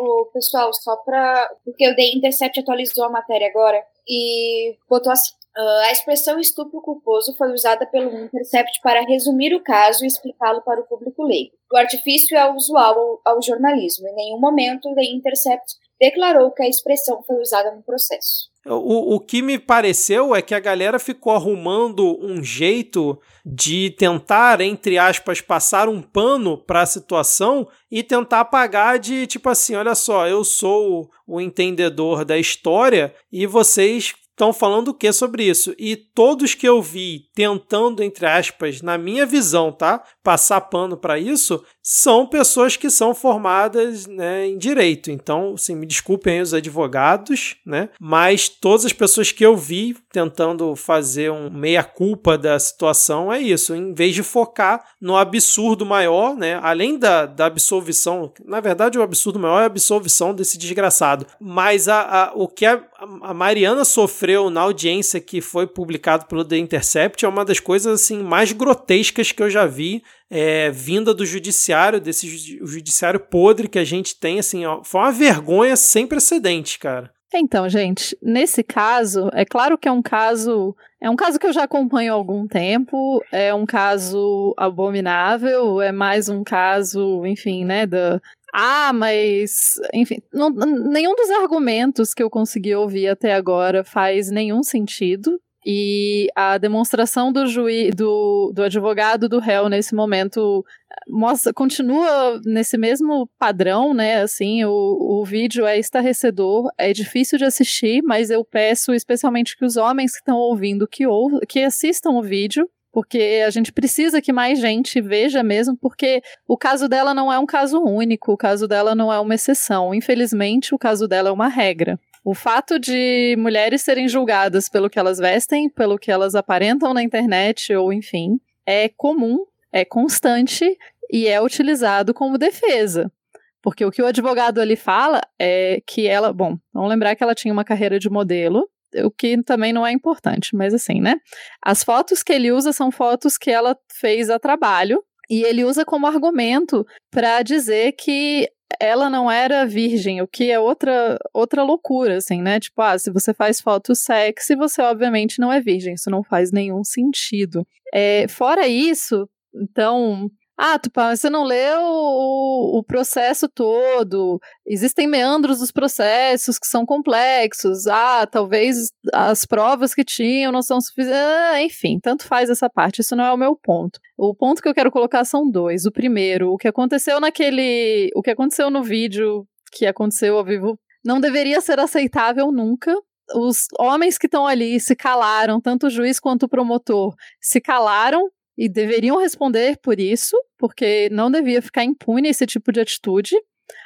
O 0.00 0.24
pessoal, 0.32 0.72
só 0.74 0.96
pra. 0.96 1.48
Porque 1.64 1.88
o 1.88 1.94
The 1.94 2.16
Intercept 2.16 2.58
atualizou 2.58 3.04
a 3.04 3.10
matéria 3.10 3.46
agora 3.46 3.80
e 4.08 4.76
botou 4.90 5.12
assim 5.12 5.32
Uh, 5.56 5.86
a 5.86 5.92
expressão 5.92 6.40
estupro 6.40 6.80
culposo 6.80 7.32
foi 7.36 7.52
usada 7.52 7.86
pelo 7.86 8.24
Intercept 8.24 8.80
para 8.82 9.04
resumir 9.06 9.54
o 9.54 9.62
caso 9.62 10.04
e 10.04 10.08
explicá-lo 10.08 10.62
para 10.62 10.80
o 10.80 10.84
público 10.84 11.22
leigo. 11.22 11.52
O 11.72 11.76
artifício 11.76 12.36
é 12.36 12.52
usual 12.52 13.20
ao, 13.24 13.34
ao 13.34 13.42
jornalismo. 13.42 14.08
Em 14.08 14.14
nenhum 14.14 14.40
momento, 14.40 14.92
The 14.94 15.04
Intercept 15.04 15.74
declarou 16.00 16.50
que 16.50 16.62
a 16.62 16.68
expressão 16.68 17.22
foi 17.22 17.40
usada 17.40 17.70
no 17.70 17.82
processo. 17.82 18.52
O, 18.66 19.14
o 19.14 19.20
que 19.20 19.42
me 19.42 19.58
pareceu 19.58 20.34
é 20.34 20.40
que 20.40 20.54
a 20.54 20.60
galera 20.60 20.98
ficou 20.98 21.34
arrumando 21.34 22.18
um 22.20 22.42
jeito 22.42 23.20
de 23.44 23.90
tentar, 23.90 24.60
entre 24.62 24.96
aspas, 24.96 25.40
passar 25.42 25.86
um 25.86 26.00
pano 26.00 26.56
para 26.56 26.80
a 26.80 26.86
situação 26.86 27.68
e 27.90 28.02
tentar 28.02 28.40
apagar 28.40 28.98
de 28.98 29.26
tipo 29.26 29.50
assim: 29.50 29.74
olha 29.74 29.94
só, 29.94 30.26
eu 30.26 30.42
sou 30.42 31.10
o 31.26 31.40
entendedor 31.40 32.24
da 32.24 32.38
história 32.38 33.14
e 33.30 33.46
vocês 33.46 34.14
estão 34.34 34.52
falando 34.52 34.88
o 34.88 34.94
que 34.94 35.12
sobre 35.12 35.44
isso? 35.44 35.74
E 35.78 35.96
todos 35.96 36.54
que 36.54 36.68
eu 36.68 36.82
vi 36.82 37.28
tentando, 37.34 38.02
entre 38.02 38.26
aspas, 38.26 38.82
na 38.82 38.98
minha 38.98 39.24
visão, 39.24 39.72
tá? 39.72 40.02
Passar 40.22 40.60
pano 40.62 40.96
para 40.96 41.18
isso, 41.18 41.64
são 41.86 42.26
pessoas 42.26 42.78
que 42.78 42.88
são 42.88 43.14
formadas 43.14 44.06
né, 44.06 44.46
em 44.46 44.56
direito. 44.56 45.10
Então, 45.10 45.52
assim, 45.52 45.76
me 45.76 45.84
desculpem 45.84 46.40
os 46.40 46.54
advogados, 46.54 47.56
né? 47.64 47.90
Mas 48.00 48.48
todas 48.48 48.86
as 48.86 48.92
pessoas 48.94 49.30
que 49.30 49.44
eu 49.44 49.54
vi 49.54 49.94
tentando 50.10 50.74
fazer 50.74 51.30
um 51.30 51.50
meia-culpa 51.50 52.38
da 52.38 52.58
situação 52.58 53.30
é 53.30 53.38
isso. 53.38 53.74
Em 53.74 53.92
vez 53.92 54.14
de 54.14 54.22
focar 54.22 54.82
no 54.98 55.14
absurdo 55.14 55.84
maior, 55.84 56.34
né? 56.34 56.58
Além 56.62 56.98
da, 56.98 57.26
da 57.26 57.44
absolvição, 57.44 58.32
na 58.46 58.60
verdade, 58.60 58.98
o 58.98 59.02
absurdo 59.02 59.38
maior 59.38 59.60
é 59.60 59.64
a 59.64 59.66
absolvição 59.66 60.34
desse 60.34 60.56
desgraçado. 60.56 61.26
Mas 61.38 61.86
a, 61.86 62.00
a 62.00 62.32
o 62.34 62.48
que 62.48 62.64
a, 62.64 62.82
a 63.20 63.34
Mariana 63.34 63.84
sofreu 63.84 64.48
na 64.48 64.62
audiência 64.62 65.20
que 65.20 65.42
foi 65.42 65.66
publicado 65.66 66.24
pelo 66.24 66.46
The 66.46 66.56
Intercept 66.56 67.26
é 67.26 67.28
uma 67.28 67.44
das 67.44 67.60
coisas 67.60 68.00
assim 68.00 68.22
mais 68.22 68.52
grotescas 68.52 69.32
que 69.32 69.42
eu 69.42 69.50
já 69.50 69.66
vi 69.66 70.02
é, 70.36 70.68
vinda 70.68 71.14
do 71.14 71.24
judiciário, 71.24 72.00
desse 72.00 72.26
judiciário 72.28 73.20
podre 73.20 73.68
que 73.68 73.78
a 73.78 73.84
gente 73.84 74.18
tem, 74.18 74.40
assim, 74.40 74.66
ó, 74.66 74.82
foi 74.82 75.00
uma 75.00 75.12
vergonha 75.12 75.76
sem 75.76 76.08
precedente, 76.08 76.76
cara. 76.76 77.12
Então, 77.32 77.68
gente, 77.68 78.16
nesse 78.20 78.64
caso, 78.64 79.30
é 79.32 79.44
claro 79.44 79.78
que 79.78 79.88
é 79.88 79.92
um 79.92 80.02
caso. 80.02 80.74
É 81.00 81.08
um 81.08 81.14
caso 81.14 81.38
que 81.38 81.46
eu 81.46 81.52
já 81.52 81.64
acompanho 81.64 82.12
há 82.12 82.16
algum 82.16 82.48
tempo, 82.48 83.22
é 83.30 83.54
um 83.54 83.66
caso 83.66 84.54
abominável, 84.56 85.80
é 85.80 85.92
mais 85.92 86.28
um 86.28 86.42
caso, 86.42 87.24
enfim, 87.26 87.64
né, 87.64 87.86
da, 87.86 88.20
ah, 88.56 88.92
mas, 88.92 89.74
enfim, 89.92 90.22
não, 90.32 90.48
nenhum 90.48 91.14
dos 91.14 91.28
argumentos 91.30 92.14
que 92.14 92.22
eu 92.22 92.30
consegui 92.30 92.74
ouvir 92.74 93.08
até 93.08 93.34
agora 93.34 93.84
faz 93.84 94.30
nenhum 94.30 94.62
sentido. 94.62 95.40
E 95.66 96.28
a 96.34 96.58
demonstração 96.58 97.32
do 97.32 97.46
juiz, 97.46 97.94
do, 97.94 98.52
do 98.54 98.62
advogado 98.62 99.28
do 99.28 99.38
réu 99.38 99.68
nesse 99.68 99.94
momento 99.94 100.62
mostra, 101.08 101.54
continua 101.54 102.38
nesse 102.44 102.76
mesmo 102.76 103.28
padrão, 103.38 103.94
né? 103.94 104.20
Assim, 104.20 104.62
o, 104.64 104.70
o 104.70 105.24
vídeo 105.24 105.64
é 105.64 105.78
estarrecedor, 105.78 106.70
é 106.76 106.92
difícil 106.92 107.38
de 107.38 107.44
assistir, 107.44 108.02
mas 108.02 108.28
eu 108.28 108.44
peço 108.44 108.92
especialmente 108.92 109.56
que 109.56 109.64
os 109.64 109.76
homens 109.76 110.12
que 110.12 110.18
estão 110.18 110.36
ouvindo 110.36 110.86
que, 110.86 111.06
ou, 111.06 111.40
que 111.48 111.60
assistam 111.60 112.10
o 112.10 112.22
vídeo, 112.22 112.68
porque 112.92 113.42
a 113.44 113.50
gente 113.50 113.72
precisa 113.72 114.20
que 114.20 114.32
mais 114.32 114.60
gente 114.60 115.00
veja 115.00 115.42
mesmo, 115.42 115.76
porque 115.76 116.22
o 116.46 116.56
caso 116.56 116.88
dela 116.88 117.14
não 117.14 117.32
é 117.32 117.38
um 117.38 117.46
caso 117.46 117.82
único, 117.82 118.32
o 118.32 118.36
caso 118.36 118.68
dela 118.68 118.94
não 118.94 119.12
é 119.12 119.18
uma 119.18 119.34
exceção. 119.34 119.94
Infelizmente, 119.94 120.74
o 120.74 120.78
caso 120.78 121.08
dela 121.08 121.30
é 121.30 121.32
uma 121.32 121.48
regra. 121.48 121.98
O 122.24 122.34
fato 122.34 122.78
de 122.78 123.36
mulheres 123.38 123.82
serem 123.82 124.08
julgadas 124.08 124.66
pelo 124.70 124.88
que 124.88 124.98
elas 124.98 125.18
vestem, 125.18 125.68
pelo 125.68 125.98
que 125.98 126.10
elas 126.10 126.34
aparentam 126.34 126.94
na 126.94 127.02
internet, 127.02 127.74
ou 127.74 127.92
enfim, 127.92 128.40
é 128.64 128.88
comum, 128.88 129.44
é 129.70 129.84
constante 129.84 130.64
e 131.12 131.26
é 131.28 131.38
utilizado 131.38 132.14
como 132.14 132.38
defesa. 132.38 133.12
Porque 133.60 133.84
o 133.84 133.90
que 133.90 134.00
o 134.00 134.06
advogado 134.06 134.58
ali 134.58 134.74
fala 134.74 135.20
é 135.38 135.82
que 135.86 136.06
ela, 136.06 136.32
bom, 136.32 136.56
vamos 136.72 136.88
lembrar 136.88 137.14
que 137.14 137.22
ela 137.22 137.34
tinha 137.34 137.52
uma 137.52 137.64
carreira 137.64 137.98
de 137.98 138.08
modelo, 138.08 138.66
o 139.02 139.10
que 139.10 139.42
também 139.42 139.72
não 139.72 139.86
é 139.86 139.92
importante, 139.92 140.56
mas 140.56 140.72
assim, 140.72 141.02
né? 141.02 141.16
As 141.60 141.84
fotos 141.84 142.22
que 142.22 142.32
ele 142.32 142.50
usa 142.50 142.72
são 142.72 142.90
fotos 142.90 143.36
que 143.36 143.50
ela 143.50 143.76
fez 143.92 144.30
a 144.30 144.38
trabalho, 144.38 145.04
e 145.30 145.42
ele 145.42 145.64
usa 145.64 145.84
como 145.84 146.06
argumento 146.06 146.86
para 147.10 147.42
dizer 147.42 147.92
que 147.92 148.48
ela 148.80 149.08
não 149.08 149.30
era 149.30 149.66
virgem, 149.66 150.20
o 150.20 150.26
que 150.26 150.50
é 150.50 150.58
outra, 150.58 151.18
outra 151.32 151.62
loucura, 151.62 152.16
assim, 152.16 152.42
né? 152.42 152.58
Tipo, 152.58 152.82
ah, 152.82 152.98
se 152.98 153.10
você 153.10 153.32
faz 153.32 153.60
foto 153.60 153.94
sexy, 153.94 154.56
você 154.56 154.82
obviamente 154.82 155.40
não 155.40 155.52
é 155.52 155.60
virgem, 155.60 155.94
isso 155.94 156.10
não 156.10 156.22
faz 156.22 156.50
nenhum 156.50 156.82
sentido. 156.82 157.66
É, 157.92 158.26
fora 158.28 158.66
isso, 158.66 159.28
então, 159.54 160.28
ah, 160.56 160.78
Tupã, 160.78 161.14
você 161.14 161.28
não 161.28 161.42
leu 161.42 161.80
o, 161.82 162.78
o, 162.78 162.84
processo 162.84 163.48
todo. 163.48 164.40
Existem 164.64 165.06
meandros 165.06 165.58
dos 165.58 165.72
processos 165.72 166.60
que 166.60 166.66
são 166.66 166.86
complexos. 166.86 167.88
Ah, 167.88 168.24
talvez 168.24 168.92
as 169.12 169.44
provas 169.44 169.92
que 169.92 170.04
tinham 170.04 170.52
não 170.52 170.62
são 170.62 170.80
suficientes. 170.80 171.20
Ah, 171.20 171.60
enfim, 171.60 171.98
tanto 172.00 172.24
faz 172.24 172.48
essa 172.50 172.70
parte. 172.70 173.00
Isso 173.00 173.16
não 173.16 173.24
é 173.24 173.32
o 173.32 173.36
meu 173.36 173.56
ponto. 173.56 173.98
O 174.16 174.32
ponto 174.32 174.62
que 174.62 174.68
eu 174.68 174.74
quero 174.74 174.92
colocar 174.92 175.24
são 175.24 175.50
dois. 175.50 175.86
O 175.86 175.92
primeiro, 175.92 176.52
o 176.52 176.56
que 176.56 176.68
aconteceu 176.68 177.18
naquele. 177.18 178.10
O 178.14 178.22
que 178.22 178.30
aconteceu 178.30 178.70
no 178.70 178.82
vídeo 178.82 179.46
que 179.72 179.86
aconteceu 179.86 180.38
ao 180.38 180.44
vivo 180.44 180.78
não 181.04 181.20
deveria 181.20 181.60
ser 181.60 181.80
aceitável 181.80 182.52
nunca 182.52 182.94
os 183.34 183.66
homens 183.78 184.18
que 184.18 184.26
estão 184.26 184.46
ali 184.46 184.78
se 184.78 184.94
calaram, 184.94 185.60
tanto 185.60 185.86
o 185.86 185.90
juiz 185.90 186.20
quanto 186.20 186.44
o 186.44 186.48
promotor 186.48 187.14
se 187.40 187.60
calaram 187.60 188.30
e 188.56 188.68
deveriam 188.68 189.18
responder 189.18 189.78
por 189.82 189.98
isso, 189.98 190.36
porque 190.58 191.08
não 191.10 191.30
devia 191.30 191.60
ficar 191.60 191.84
impune 191.84 192.28
esse 192.28 192.46
tipo 192.46 192.72
de 192.72 192.80
atitude. 192.80 193.36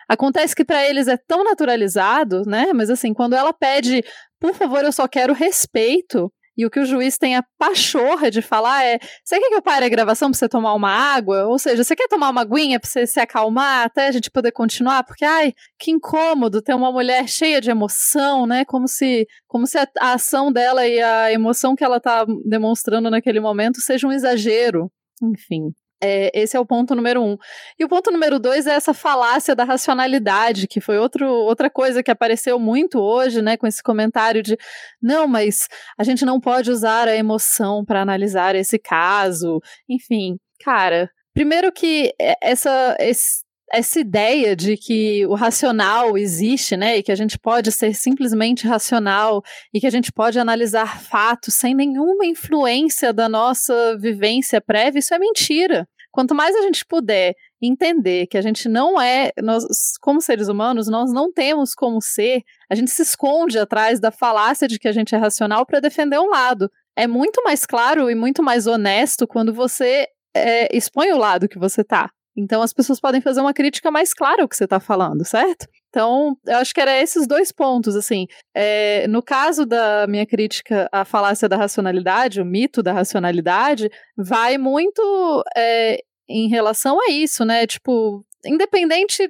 Acontece 0.09 0.55
que 0.55 0.65
para 0.65 0.89
eles 0.89 1.09
é 1.09 1.17
tão 1.17 1.45
naturalizado, 1.45 2.43
né? 2.47 2.73
Mas 2.75 2.91
assim, 2.91 3.15
quando 3.15 3.35
ela 3.35 3.53
pede, 3.53 4.03
por 4.41 4.55
favor, 4.55 4.85
eu 4.85 4.93
só 4.93 5.07
quero 5.07 5.33
respeito, 5.33 6.33
e 6.59 6.67
o 6.67 6.71
que 6.71 6.81
o 6.81 6.85
juiz 6.85 7.17
tem 7.17 7.37
a 7.37 7.45
pachorra 7.57 8.33
de 8.33 8.43
falar 8.43 8.85
é: 8.85 8.99
você 9.25 9.39
quer 9.39 9.49
que 9.49 9.55
eu 9.55 9.63
pare 9.63 9.85
a 9.85 9.89
gravação 9.89 10.29
pra 10.29 10.37
você 10.37 10.49
tomar 10.49 10.75
uma 10.75 10.91
água? 10.91 11.47
Ou 11.47 11.57
seja, 11.57 11.85
você 11.85 11.95
quer 11.95 12.09
tomar 12.09 12.31
uma 12.31 12.41
aguinha 12.41 12.81
pra 12.81 12.91
você 12.91 13.07
se 13.07 13.21
acalmar 13.21 13.87
até 13.87 14.09
a 14.09 14.11
gente 14.11 14.29
poder 14.29 14.51
continuar? 14.51 15.05
Porque, 15.05 15.25
ai, 15.25 15.55
que 15.79 15.93
incômodo 15.93 16.61
ter 16.61 16.75
uma 16.75 16.91
mulher 16.91 17.29
cheia 17.29 17.61
de 17.61 17.71
emoção, 17.71 18.45
né? 18.45 18.65
Como 18.65 18.89
se, 18.89 19.25
como 19.47 19.69
se 19.69 19.79
a, 19.79 19.87
a 20.01 20.15
ação 20.15 20.51
dela 20.51 20.85
e 20.85 21.01
a 21.01 21.33
emoção 21.33 21.77
que 21.77 21.85
ela 21.85 22.01
tá 22.01 22.27
demonstrando 22.45 23.09
naquele 23.09 23.39
momento 23.39 23.81
seja 23.81 24.09
um 24.09 24.13
exagero. 24.13 24.91
Enfim. 25.23 25.73
É, 26.01 26.31
esse 26.33 26.57
é 26.57 26.61
o 26.61 26.67
ponto 26.67 26.95
número 26.95 27.23
um. 27.23 27.37
E 27.79 27.85
o 27.85 27.89
ponto 27.89 28.11
número 28.11 28.39
dois 28.39 28.67
é 28.67 28.73
essa 28.75 28.95
falácia 28.95 29.55
da 29.55 29.65
racionalidade, 29.65 30.69
que 30.69 30.81
foi 30.81 30.99
outro, 30.99 31.27
outra 31.29 31.69
coisa 31.69 32.03
que 32.03 32.11
apareceu 32.11 32.59
muito 32.59 33.01
hoje, 33.01 33.43
né, 33.43 33.57
com 33.57 33.67
esse 33.67 33.83
comentário 33.83 34.43
de 34.43 34.57
não, 35.03 35.27
mas 35.27 35.69
a 35.99 36.05
gente 36.05 36.25
não 36.25 36.41
pode 36.41 36.71
usar 36.71 37.09
a 37.09 37.17
emoção 37.17 37.85
para 37.85 38.03
analisar 38.03 38.55
esse 38.55 38.79
caso. 38.79 39.61
Enfim, 39.89 40.39
cara, 40.61 41.11
primeiro 41.35 41.73
que 41.73 42.15
essa, 42.41 42.97
esse, 43.01 43.43
essa 43.73 44.01
ideia 44.01 44.57
de 44.57 44.77
que 44.77 45.27
o 45.27 45.35
racional 45.35 46.17
existe, 46.17 46.77
né, 46.77 46.99
e 46.99 47.03
que 47.03 47.13
a 47.13 47.15
gente 47.15 47.39
pode 47.39 47.71
ser 47.71 47.95
simplesmente 47.95 48.67
racional 48.67 49.43
e 49.73 49.81
que 49.81 49.87
a 49.87 49.91
gente 49.91 50.13
pode 50.13 50.39
analisar 50.39 51.01
fatos 51.01 51.55
sem 51.55 51.75
nenhuma 51.75 52.25
influência 52.25 53.13
da 53.13 53.29
nossa 53.29 53.97
vivência 53.99 54.61
prévia, 54.61 54.99
isso 54.99 55.15
é 55.15 55.19
mentira. 55.19 55.87
Quanto 56.11 56.35
mais 56.35 56.57
a 56.57 56.63
gente 56.63 56.85
puder 56.87 57.35
entender 57.61 58.27
que 58.27 58.39
a 58.39 58.41
gente 58.41 58.69
não 58.69 59.01
é, 59.01 59.31
nós, 59.43 59.65
como 60.01 60.21
seres 60.21 60.49
humanos, 60.49 60.89
nós 60.89 61.13
não 61.13 61.33
temos 61.33 61.75
como 61.75 62.01
ser, 62.01 62.43
a 62.71 62.75
gente 62.75 62.91
se 62.91 63.03
esconde 63.03 63.59
atrás 63.59 64.01
da 64.01 64.11
falácia 64.11 64.67
de 64.67 64.79
que 64.79 64.89
a 64.89 64.93
gente 64.93 65.15
é 65.15 65.19
racional 65.19 65.67
para 65.67 65.81
defender 65.81 66.19
um 66.19 66.31
lado. 66.31 66.71
É 66.97 67.07
muito 67.07 67.43
mais 67.45 67.67
claro 67.67 68.11
e 68.11 68.15
muito 68.15 68.43
mais 68.43 68.67
honesto 68.67 69.27
quando 69.27 69.53
você 69.53 70.09
é, 70.35 70.77
expõe 70.77 71.13
o 71.13 71.19
lado 71.19 71.49
que 71.49 71.59
você 71.59 71.85
tá. 71.85 72.11
Então 72.39 72.63
as 72.63 72.73
pessoas 72.73 73.01
podem 73.01 73.21
fazer 73.21 73.41
uma 73.41 73.53
crítica 73.53 73.91
mais 73.91 74.15
clara 74.15 74.43
ao 74.43 74.49
que 74.49 74.57
você 74.57 74.63
está 74.63 74.79
falando, 74.79 75.25
certo? 75.25 75.67
Então, 75.89 76.37
eu 76.47 76.59
acho 76.59 76.73
que 76.73 76.81
era 76.81 76.97
esses 76.97 77.27
dois 77.27 77.51
pontos, 77.51 77.97
assim. 77.97 78.27
É, 78.55 79.09
no 79.09 79.21
caso 79.21 79.67
da 79.67 80.07
minha 80.07 80.25
crítica 80.25 80.89
à 80.93 81.05
falácia 81.05 81.49
da 81.49 81.57
racionalidade, 81.57 82.41
o 82.41 82.45
mito 82.45 82.81
da 82.81 82.93
racionalidade, 82.93 83.91
vai 84.17 84.57
muito 84.57 85.43
é, 85.57 86.01
em 86.29 86.49
relação 86.49 87.01
a 87.01 87.11
isso, 87.11 87.45
né? 87.45 87.67
Tipo, 87.67 88.25
independente. 88.47 89.29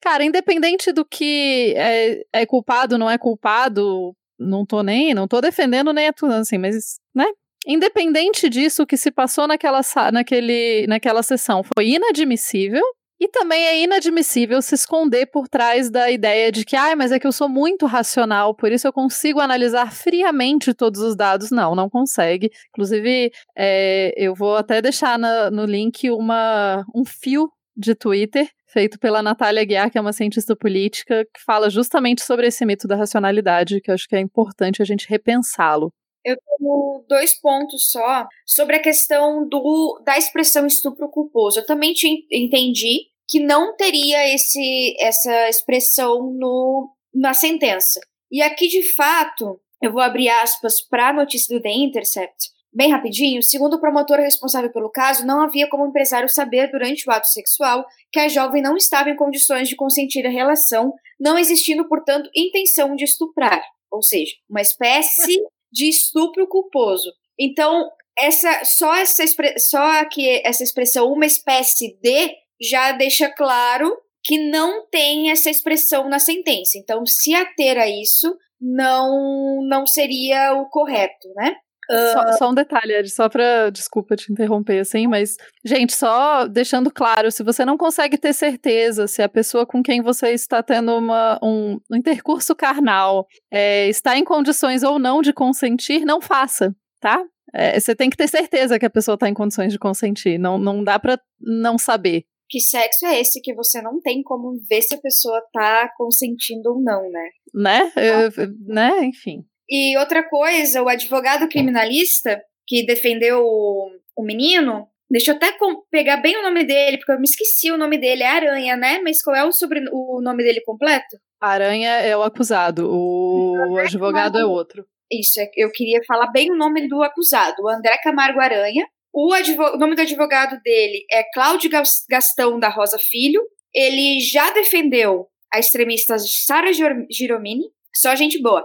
Cara, 0.00 0.24
independente 0.24 0.90
do 0.90 1.04
que 1.04 1.74
é, 1.76 2.22
é 2.32 2.46
culpado, 2.46 2.96
não 2.96 3.10
é 3.10 3.18
culpado, 3.18 4.14
não 4.38 4.64
tô 4.64 4.82
nem, 4.82 5.12
não 5.12 5.28
tô 5.28 5.40
defendendo 5.40 5.92
nem 5.92 6.08
atuando 6.08 6.36
assim, 6.36 6.56
mas, 6.56 6.98
né? 7.14 7.26
Independente 7.66 8.48
disso, 8.48 8.82
o 8.82 8.86
que 8.86 8.96
se 8.96 9.10
passou 9.10 9.46
naquela, 9.46 9.80
naquele, 10.12 10.86
naquela 10.86 11.22
sessão 11.22 11.62
foi 11.62 11.88
inadmissível. 11.88 12.82
E 13.20 13.26
também 13.26 13.66
é 13.66 13.82
inadmissível 13.82 14.62
se 14.62 14.76
esconder 14.76 15.26
por 15.26 15.48
trás 15.48 15.90
da 15.90 16.08
ideia 16.08 16.52
de 16.52 16.64
que, 16.64 16.76
ah, 16.76 16.94
mas 16.94 17.10
é 17.10 17.18
que 17.18 17.26
eu 17.26 17.32
sou 17.32 17.48
muito 17.48 17.84
racional, 17.84 18.54
por 18.54 18.70
isso 18.70 18.86
eu 18.86 18.92
consigo 18.92 19.40
analisar 19.40 19.92
friamente 19.92 20.72
todos 20.72 21.00
os 21.00 21.16
dados. 21.16 21.50
Não, 21.50 21.74
não 21.74 21.90
consegue. 21.90 22.48
Inclusive, 22.68 23.32
é, 23.56 24.14
eu 24.16 24.36
vou 24.36 24.54
até 24.56 24.80
deixar 24.80 25.18
na, 25.18 25.50
no 25.50 25.64
link 25.64 26.08
uma, 26.10 26.84
um 26.94 27.04
fio 27.04 27.50
de 27.76 27.94
Twitter 27.94 28.48
feito 28.68 28.98
pela 29.00 29.22
Natália 29.22 29.64
Guiar, 29.64 29.90
que 29.90 29.98
é 29.98 30.00
uma 30.00 30.12
cientista 30.12 30.54
política, 30.54 31.24
que 31.24 31.42
fala 31.44 31.68
justamente 31.70 32.22
sobre 32.22 32.46
esse 32.46 32.64
mito 32.64 32.86
da 32.86 32.94
racionalidade, 32.94 33.80
que 33.80 33.90
eu 33.90 33.94
acho 33.94 34.06
que 34.06 34.14
é 34.14 34.20
importante 34.20 34.80
a 34.80 34.84
gente 34.84 35.08
repensá-lo. 35.08 35.92
Eu 36.28 36.36
tenho 36.36 37.04
dois 37.08 37.40
pontos 37.40 37.90
só 37.90 38.26
sobre 38.44 38.76
a 38.76 38.82
questão 38.82 39.48
do, 39.48 40.00
da 40.04 40.18
expressão 40.18 40.66
estupro 40.66 41.08
culposo. 41.08 41.60
Eu 41.60 41.66
também 41.66 41.94
te 41.94 42.26
entendi 42.30 43.06
que 43.26 43.40
não 43.40 43.74
teria 43.76 44.34
esse, 44.34 44.94
essa 45.00 45.48
expressão 45.48 46.30
no, 46.32 46.90
na 47.14 47.32
sentença. 47.32 48.00
E 48.30 48.42
aqui, 48.42 48.68
de 48.68 48.82
fato, 48.94 49.58
eu 49.82 49.90
vou 49.90 50.02
abrir 50.02 50.28
aspas 50.28 50.82
para 50.82 51.08
a 51.08 51.12
notícia 51.14 51.56
do 51.56 51.62
The 51.62 51.70
Intercept, 51.70 52.50
bem 52.70 52.90
rapidinho. 52.90 53.42
Segundo 53.42 53.74
o 53.74 53.80
promotor 53.80 54.18
responsável 54.18 54.70
pelo 54.70 54.90
caso, 54.90 55.26
não 55.26 55.40
havia 55.40 55.68
como 55.68 55.84
o 55.84 55.88
empresário 55.88 56.28
saber 56.28 56.70
durante 56.70 57.08
o 57.08 57.12
ato 57.12 57.28
sexual 57.28 57.86
que 58.12 58.18
a 58.18 58.28
jovem 58.28 58.60
não 58.60 58.76
estava 58.76 59.08
em 59.08 59.16
condições 59.16 59.66
de 59.66 59.76
consentir 59.76 60.26
a 60.26 60.30
relação, 60.30 60.92
não 61.18 61.38
existindo, 61.38 61.88
portanto, 61.88 62.28
intenção 62.36 62.94
de 62.94 63.04
estuprar. 63.04 63.62
Ou 63.90 64.02
seja, 64.02 64.32
uma 64.48 64.60
espécie 64.60 65.38
de 65.72 65.88
estupro 65.88 66.46
culposo. 66.48 67.12
Então, 67.38 67.88
essa 68.18 68.64
só 68.64 68.94
essa 68.96 69.24
só 69.58 70.04
que 70.06 70.42
essa 70.44 70.62
expressão 70.62 71.12
uma 71.12 71.26
espécie 71.26 71.96
de 72.02 72.34
já 72.60 72.92
deixa 72.92 73.30
claro 73.30 73.96
que 74.24 74.38
não 74.50 74.86
tem 74.88 75.30
essa 75.30 75.48
expressão 75.48 76.08
na 76.08 76.18
sentença. 76.18 76.76
Então, 76.76 77.06
se 77.06 77.34
ater 77.34 77.78
a 77.78 77.88
isso, 77.88 78.36
não 78.60 79.62
não 79.68 79.86
seria 79.86 80.54
o 80.54 80.68
correto, 80.68 81.28
né? 81.36 81.56
Só, 81.90 82.20
ah. 82.20 82.32
só, 82.34 82.50
um 82.50 82.54
detalhe, 82.54 82.92
Ed, 82.92 83.08
só 83.10 83.28
pra. 83.28 83.70
Desculpa 83.70 84.14
te 84.14 84.30
interromper 84.30 84.80
assim, 84.80 85.06
mas, 85.06 85.36
gente, 85.64 85.94
só 85.94 86.46
deixando 86.46 86.90
claro: 86.92 87.32
se 87.32 87.42
você 87.42 87.64
não 87.64 87.78
consegue 87.78 88.18
ter 88.18 88.34
certeza 88.34 89.06
se 89.06 89.22
a 89.22 89.28
pessoa 89.28 89.66
com 89.66 89.82
quem 89.82 90.02
você 90.02 90.32
está 90.32 90.62
tendo 90.62 90.94
uma, 90.94 91.38
um, 91.42 91.78
um 91.90 91.96
intercurso 91.96 92.54
carnal 92.54 93.26
é, 93.50 93.88
está 93.88 94.18
em 94.18 94.24
condições 94.24 94.82
ou 94.82 94.98
não 94.98 95.22
de 95.22 95.32
consentir, 95.32 96.04
não 96.04 96.20
faça, 96.20 96.74
tá? 97.00 97.24
É, 97.54 97.80
você 97.80 97.94
tem 97.94 98.10
que 98.10 98.16
ter 98.16 98.28
certeza 98.28 98.78
que 98.78 98.84
a 98.84 98.90
pessoa 98.90 99.14
está 99.14 99.28
em 99.28 99.34
condições 99.34 99.72
de 99.72 99.78
consentir. 99.78 100.38
Não, 100.38 100.58
não 100.58 100.84
dá 100.84 100.98
pra 100.98 101.18
não 101.40 101.78
saber. 101.78 102.24
Que 102.50 102.60
sexo 102.60 103.06
é 103.06 103.20
esse 103.20 103.40
que 103.40 103.54
você 103.54 103.80
não 103.82 104.00
tem 104.00 104.22
como 104.22 104.58
ver 104.68 104.82
se 104.82 104.94
a 104.94 105.00
pessoa 105.00 105.42
tá 105.52 105.90
consentindo 105.96 106.70
ou 106.70 106.82
não, 106.82 107.10
né? 107.10 107.28
Né? 107.54 107.92
Eu, 107.96 108.48
né? 108.66 109.04
Enfim. 109.04 109.44
E 109.68 109.96
outra 109.98 110.22
coisa, 110.22 110.82
o 110.82 110.88
advogado 110.88 111.48
criminalista 111.48 112.40
que 112.66 112.84
defendeu 112.84 113.42
o, 113.44 113.90
o 114.16 114.22
menino, 114.22 114.86
deixa 115.10 115.32
eu 115.32 115.36
até 115.36 115.56
pegar 115.90 116.18
bem 116.18 116.36
o 116.38 116.42
nome 116.42 116.64
dele, 116.64 116.98
porque 116.98 117.12
eu 117.12 117.18
me 117.18 117.24
esqueci 117.24 117.70
o 117.70 117.78
nome 117.78 117.98
dele, 117.98 118.22
é 118.22 118.28
Aranha, 118.28 118.76
né? 118.76 119.00
Mas 119.02 119.22
qual 119.22 119.36
é 119.36 119.44
o, 119.44 119.52
sobre, 119.52 119.84
o 119.92 120.20
nome 120.22 120.42
dele 120.42 120.62
completo? 120.62 121.16
Aranha 121.40 121.90
é 121.90 122.16
o 122.16 122.22
acusado, 122.22 122.88
o 122.90 123.76
advogado 123.78 124.38
é 124.38 124.44
outro. 124.44 124.84
Isso, 125.10 125.40
é, 125.40 125.50
eu 125.56 125.70
queria 125.70 126.00
falar 126.06 126.30
bem 126.30 126.50
o 126.50 126.56
nome 126.56 126.86
do 126.88 127.02
acusado, 127.02 127.62
o 127.62 127.68
André 127.68 127.96
Camargo 128.02 128.40
Aranha. 128.40 128.86
O, 129.12 129.34
o 129.34 129.78
nome 129.78 129.94
do 129.94 130.02
advogado 130.02 130.60
dele 130.62 131.04
é 131.10 131.24
Cláudio 131.32 131.70
Gastão 132.10 132.58
da 132.58 132.68
Rosa 132.68 132.98
Filho. 132.98 133.42
Ele 133.74 134.20
já 134.20 134.50
defendeu 134.50 135.26
a 135.52 135.58
extremista 135.58 136.18
Sara 136.18 136.70
Giromini, 137.10 137.64
só 137.94 138.14
gente 138.14 138.40
boa. 138.40 138.64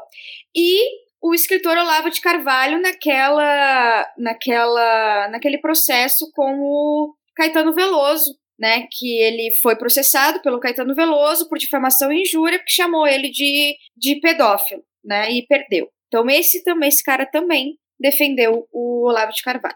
E 0.55 0.79
o 1.21 1.33
escritor 1.33 1.77
Olavo 1.77 2.09
de 2.09 2.19
Carvalho 2.19 2.81
naquela, 2.81 4.05
naquela, 4.17 5.29
naquele 5.29 5.57
processo 5.57 6.29
com 6.33 6.59
o 6.59 7.13
Caetano 7.35 7.73
Veloso, 7.73 8.35
né, 8.59 8.87
que 8.91 9.21
ele 9.21 9.49
foi 9.61 9.75
processado 9.75 10.41
pelo 10.41 10.59
Caetano 10.59 10.93
Veloso 10.93 11.47
por 11.47 11.57
difamação 11.57 12.11
e 12.11 12.21
injúria, 12.21 12.59
que 12.59 12.71
chamou 12.71 13.07
ele 13.07 13.29
de, 13.29 13.75
de 13.95 14.19
pedófilo, 14.19 14.83
né, 15.03 15.31
e 15.31 15.45
perdeu. 15.47 15.87
Então 16.07 16.29
esse 16.29 16.63
também, 16.63 16.89
esse 16.89 17.03
cara 17.03 17.25
também 17.25 17.77
defendeu 17.99 18.67
o 18.71 19.07
Olavo 19.07 19.31
de 19.31 19.41
Carvalho. 19.41 19.75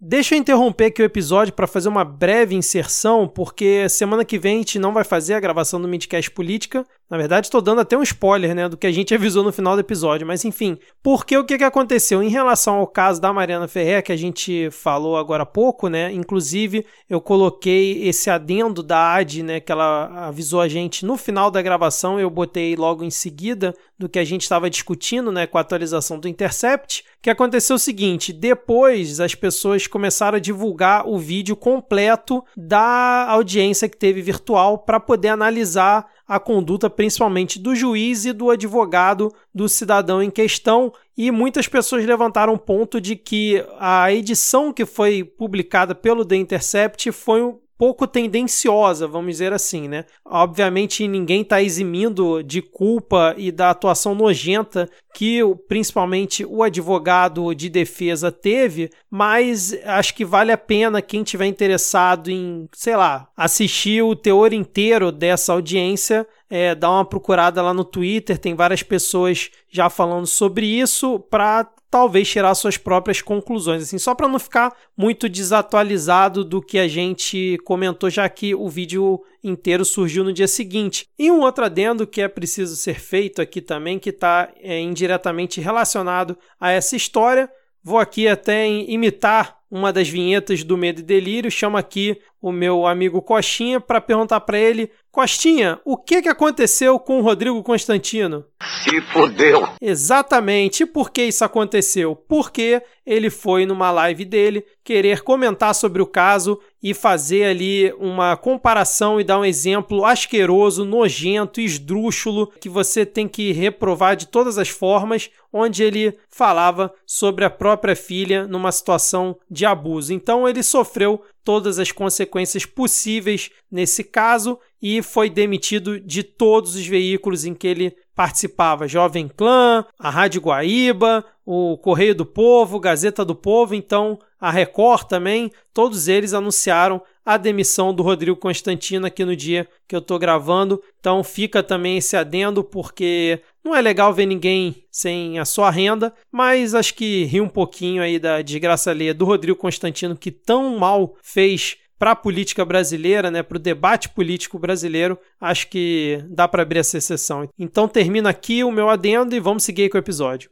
Deixa 0.00 0.34
eu 0.34 0.38
interromper 0.38 0.86
aqui 0.86 1.02
o 1.02 1.04
episódio 1.04 1.52
para 1.52 1.66
fazer 1.66 1.88
uma 1.88 2.04
breve 2.04 2.54
inserção, 2.54 3.26
porque 3.26 3.88
semana 3.88 4.24
que 4.24 4.38
vem 4.38 4.56
a 4.56 4.58
gente 4.58 4.78
não 4.78 4.92
vai 4.92 5.04
fazer 5.04 5.34
a 5.34 5.40
gravação 5.40 5.80
do 5.80 5.88
Midcast 5.88 6.30
Política. 6.30 6.86
Na 7.08 7.16
verdade, 7.16 7.46
estou 7.46 7.62
dando 7.62 7.80
até 7.80 7.96
um 7.96 8.02
spoiler, 8.02 8.54
né, 8.54 8.68
do 8.68 8.76
que 8.76 8.86
a 8.86 8.92
gente 8.92 9.14
avisou 9.16 9.44
no 9.44 9.52
final 9.52 9.74
do 9.74 9.80
episódio. 9.80 10.26
Mas 10.26 10.44
enfim, 10.44 10.78
porque 11.02 11.36
o 11.36 11.44
que, 11.44 11.54
aconteceu? 11.62 12.22
Em 12.22 12.28
relação 12.28 12.76
ao 12.76 12.86
caso 12.86 13.20
da 13.20 13.32
Mariana 13.32 13.68
Ferrer, 13.68 14.02
que 14.02 14.12
a 14.12 14.16
gente 14.16 14.70
falou 14.70 15.16
agora 15.16 15.44
há 15.44 15.46
pouco, 15.46 15.88
né? 15.88 16.12
Inclusive, 16.12 16.84
eu 17.08 17.20
coloquei 17.20 18.06
esse 18.08 18.28
adendo 18.28 18.82
da 18.82 19.14
AD, 19.14 19.42
né, 19.42 19.60
que 19.60 19.72
ela 19.72 20.26
avisou 20.28 20.60
a 20.60 20.68
gente 20.68 21.04
no 21.04 21.16
final 21.16 21.50
da 21.50 21.62
gravação, 21.62 22.18
eu 22.18 22.28
botei 22.28 22.74
logo 22.76 23.04
em 23.04 23.10
seguida 23.10 23.74
do 23.98 24.08
que 24.08 24.18
a 24.18 24.24
gente 24.24 24.42
estava 24.42 24.68
discutindo, 24.68 25.32
né, 25.32 25.46
com 25.46 25.58
a 25.58 25.60
atualização 25.62 26.18
do 26.18 26.28
Intercept, 26.28 27.04
que 27.22 27.30
aconteceu 27.30 27.76
o 27.76 27.78
seguinte, 27.78 28.32
depois 28.32 29.20
as 29.20 29.34
pessoas 29.34 29.86
começaram 29.86 30.36
a 30.36 30.40
divulgar 30.40 31.08
o 31.08 31.18
vídeo 31.18 31.56
completo 31.56 32.44
da 32.56 33.26
audiência 33.28 33.88
que 33.88 33.96
teve 33.96 34.20
virtual 34.20 34.78
para 34.78 35.00
poder 35.00 35.28
analisar 35.28 36.06
a 36.26 36.40
conduta 36.40 36.90
principalmente 36.90 37.58
do 37.58 37.74
juiz 37.74 38.24
e 38.24 38.32
do 38.32 38.50
advogado 38.50 39.32
do 39.54 39.68
cidadão 39.68 40.22
em 40.22 40.30
questão, 40.30 40.92
e 41.16 41.30
muitas 41.30 41.68
pessoas 41.68 42.04
levantaram 42.04 42.54
o 42.54 42.58
ponto 42.58 43.00
de 43.00 43.16
que 43.16 43.64
a 43.78 44.12
edição 44.12 44.72
que 44.72 44.84
foi 44.84 45.24
publicada 45.24 45.94
pelo 45.94 46.24
The 46.24 46.36
Intercept 46.36 47.12
foi 47.12 47.54
pouco 47.78 48.06
tendenciosa, 48.06 49.06
vamos 49.06 49.32
dizer 49.32 49.52
assim, 49.52 49.88
né? 49.88 50.04
Obviamente 50.24 51.06
ninguém 51.06 51.42
está 51.42 51.62
eximindo 51.62 52.42
de 52.42 52.62
culpa 52.62 53.34
e 53.36 53.52
da 53.52 53.70
atuação 53.70 54.14
nojenta 54.14 54.88
que 55.14 55.40
principalmente 55.66 56.44
o 56.44 56.62
advogado 56.62 57.54
de 57.54 57.70
defesa 57.70 58.30
teve, 58.30 58.90
mas 59.10 59.72
acho 59.84 60.14
que 60.14 60.24
vale 60.24 60.52
a 60.52 60.58
pena 60.58 61.00
quem 61.00 61.22
tiver 61.22 61.46
interessado 61.46 62.30
em, 62.30 62.68
sei 62.72 62.96
lá, 62.96 63.28
assistir 63.36 64.02
o 64.02 64.14
teor 64.14 64.52
inteiro 64.52 65.10
dessa 65.10 65.52
audiência 65.52 66.26
é, 66.48 66.74
dar 66.74 66.90
uma 66.90 67.04
procurada 67.04 67.60
lá 67.62 67.74
no 67.74 67.84
Twitter, 67.84 68.38
tem 68.38 68.54
várias 68.54 68.82
pessoas 68.82 69.50
já 69.68 69.90
falando 69.90 70.26
sobre 70.26 70.66
isso 70.66 71.18
para 71.18 71.68
talvez 71.90 72.28
tirar 72.28 72.54
suas 72.54 72.76
próprias 72.76 73.22
conclusões, 73.22 73.82
assim, 73.82 73.98
só 73.98 74.14
para 74.14 74.28
não 74.28 74.38
ficar 74.38 74.72
muito 74.96 75.28
desatualizado 75.28 76.44
do 76.44 76.60
que 76.60 76.78
a 76.78 76.88
gente 76.88 77.58
comentou, 77.64 78.10
já 78.10 78.28
que 78.28 78.54
o 78.54 78.68
vídeo 78.68 79.22
inteiro 79.42 79.84
surgiu 79.84 80.24
no 80.24 80.32
dia 80.32 80.48
seguinte. 80.48 81.08
E 81.18 81.30
um 81.30 81.40
outro 81.40 81.64
adendo 81.64 82.06
que 82.06 82.20
é 82.20 82.28
preciso 82.28 82.76
ser 82.76 83.00
feito 83.00 83.40
aqui 83.40 83.60
também, 83.60 83.98
que 83.98 84.10
está 84.10 84.52
é, 84.60 84.80
indiretamente 84.80 85.60
relacionado 85.60 86.36
a 86.60 86.70
essa 86.70 86.96
história, 86.96 87.48
vou 87.82 87.98
aqui 87.98 88.28
até 88.28 88.68
imitar 88.68 89.56
uma 89.70 89.92
das 89.92 90.08
vinhetas 90.08 90.62
do 90.62 90.76
Medo 90.76 91.00
e 91.00 91.04
Delírio, 91.04 91.50
chamo 91.50 91.76
aqui 91.76 92.20
o 92.40 92.52
meu 92.52 92.86
amigo 92.86 93.22
Costinha 93.22 93.80
para 93.80 94.00
perguntar 94.00 94.40
para 94.40 94.58
ele 94.58 94.90
Costinha, 95.16 95.80
o 95.82 95.96
que, 95.96 96.20
que 96.20 96.28
aconteceu 96.28 96.98
com 96.98 97.18
o 97.18 97.22
Rodrigo 97.22 97.62
Constantino? 97.62 98.44
Se 98.84 99.00
fodeu. 99.00 99.66
Exatamente. 99.80 100.82
E 100.82 100.86
por 100.86 101.10
que 101.10 101.22
isso 101.22 101.42
aconteceu? 101.42 102.14
Porque 102.14 102.82
ele 103.06 103.30
foi 103.30 103.64
numa 103.64 103.90
live 103.90 104.26
dele 104.26 104.62
querer 104.84 105.22
comentar 105.22 105.74
sobre 105.74 106.02
o 106.02 106.06
caso 106.06 106.60
e 106.82 106.92
fazer 106.92 107.44
ali 107.44 107.94
uma 107.98 108.36
comparação 108.36 109.18
e 109.18 109.24
dar 109.24 109.40
um 109.40 109.44
exemplo 109.44 110.04
asqueroso, 110.04 110.84
nojento, 110.84 111.62
esdrúxulo, 111.62 112.52
que 112.60 112.68
você 112.68 113.06
tem 113.06 113.26
que 113.26 113.52
reprovar 113.52 114.16
de 114.16 114.26
todas 114.26 114.58
as 114.58 114.68
formas, 114.68 115.30
onde 115.50 115.82
ele 115.82 116.14
falava 116.28 116.92
sobre 117.06 117.42
a 117.42 117.50
própria 117.50 117.96
filha 117.96 118.46
numa 118.46 118.70
situação 118.70 119.38
de 119.50 119.64
abuso. 119.64 120.12
Então 120.12 120.46
ele 120.46 120.62
sofreu 120.62 121.22
todas 121.46 121.78
as 121.78 121.92
consequências 121.92 122.66
possíveis 122.66 123.50
nesse 123.70 124.02
caso 124.02 124.58
e 124.82 125.00
foi 125.00 125.30
demitido 125.30 126.00
de 126.00 126.24
todos 126.24 126.74
os 126.74 126.84
veículos 126.84 127.44
em 127.44 127.54
que 127.54 127.68
ele 127.68 127.96
participava: 128.16 128.88
Jovem 128.88 129.28
Clã, 129.28 129.84
a 129.96 130.10
Rádio 130.10 130.40
Guaíba, 130.40 131.24
o 131.44 131.78
Correio 131.78 132.16
do 132.16 132.26
Povo, 132.26 132.80
Gazeta 132.80 133.24
do 133.24 133.36
Povo, 133.36 133.76
então 133.76 134.18
a 134.40 134.50
Record 134.50 135.04
também, 135.04 135.52
todos 135.72 136.08
eles 136.08 136.34
anunciaram 136.34 137.00
a 137.24 137.36
demissão 137.36 137.94
do 137.94 138.02
Rodrigo 138.02 138.36
Constantino 138.36 139.06
aqui 139.06 139.24
no 139.24 139.36
dia 139.36 139.68
que 139.86 139.94
eu 139.94 140.00
estou 140.00 140.18
gravando. 140.18 140.82
Então 140.98 141.22
fica 141.22 141.62
também 141.62 141.98
esse 141.98 142.16
adendo, 142.16 142.62
porque 142.62 143.40
não 143.66 143.74
é 143.74 143.82
legal 143.82 144.14
ver 144.14 144.26
ninguém 144.26 144.84
sem 144.92 145.40
a 145.40 145.44
sua 145.44 145.70
renda, 145.70 146.14
mas 146.30 146.72
acho 146.72 146.94
que 146.94 147.24
ri 147.24 147.40
um 147.40 147.48
pouquinho 147.48 148.00
aí 148.00 148.16
da 148.16 148.40
desgraça 148.40 148.90
alheia 148.90 149.12
do 149.12 149.24
Rodrigo 149.24 149.58
Constantino, 149.58 150.16
que 150.16 150.30
tão 150.30 150.78
mal 150.78 151.16
fez 151.20 151.76
para 151.98 152.12
a 152.12 152.16
política 152.16 152.64
brasileira, 152.64 153.28
né, 153.28 153.42
para 153.42 153.56
o 153.56 153.60
debate 153.60 154.08
político 154.10 154.56
brasileiro, 154.56 155.18
acho 155.40 155.68
que 155.68 156.22
dá 156.28 156.46
para 156.46 156.62
abrir 156.62 156.78
essa 156.78 156.98
exceção. 156.98 157.48
Então 157.58 157.88
termina 157.88 158.30
aqui 158.30 158.62
o 158.62 158.70
meu 158.70 158.88
adendo 158.88 159.34
e 159.34 159.40
vamos 159.40 159.64
seguir 159.64 159.88
com 159.88 159.96
o 159.96 160.00
episódio. 160.00 160.48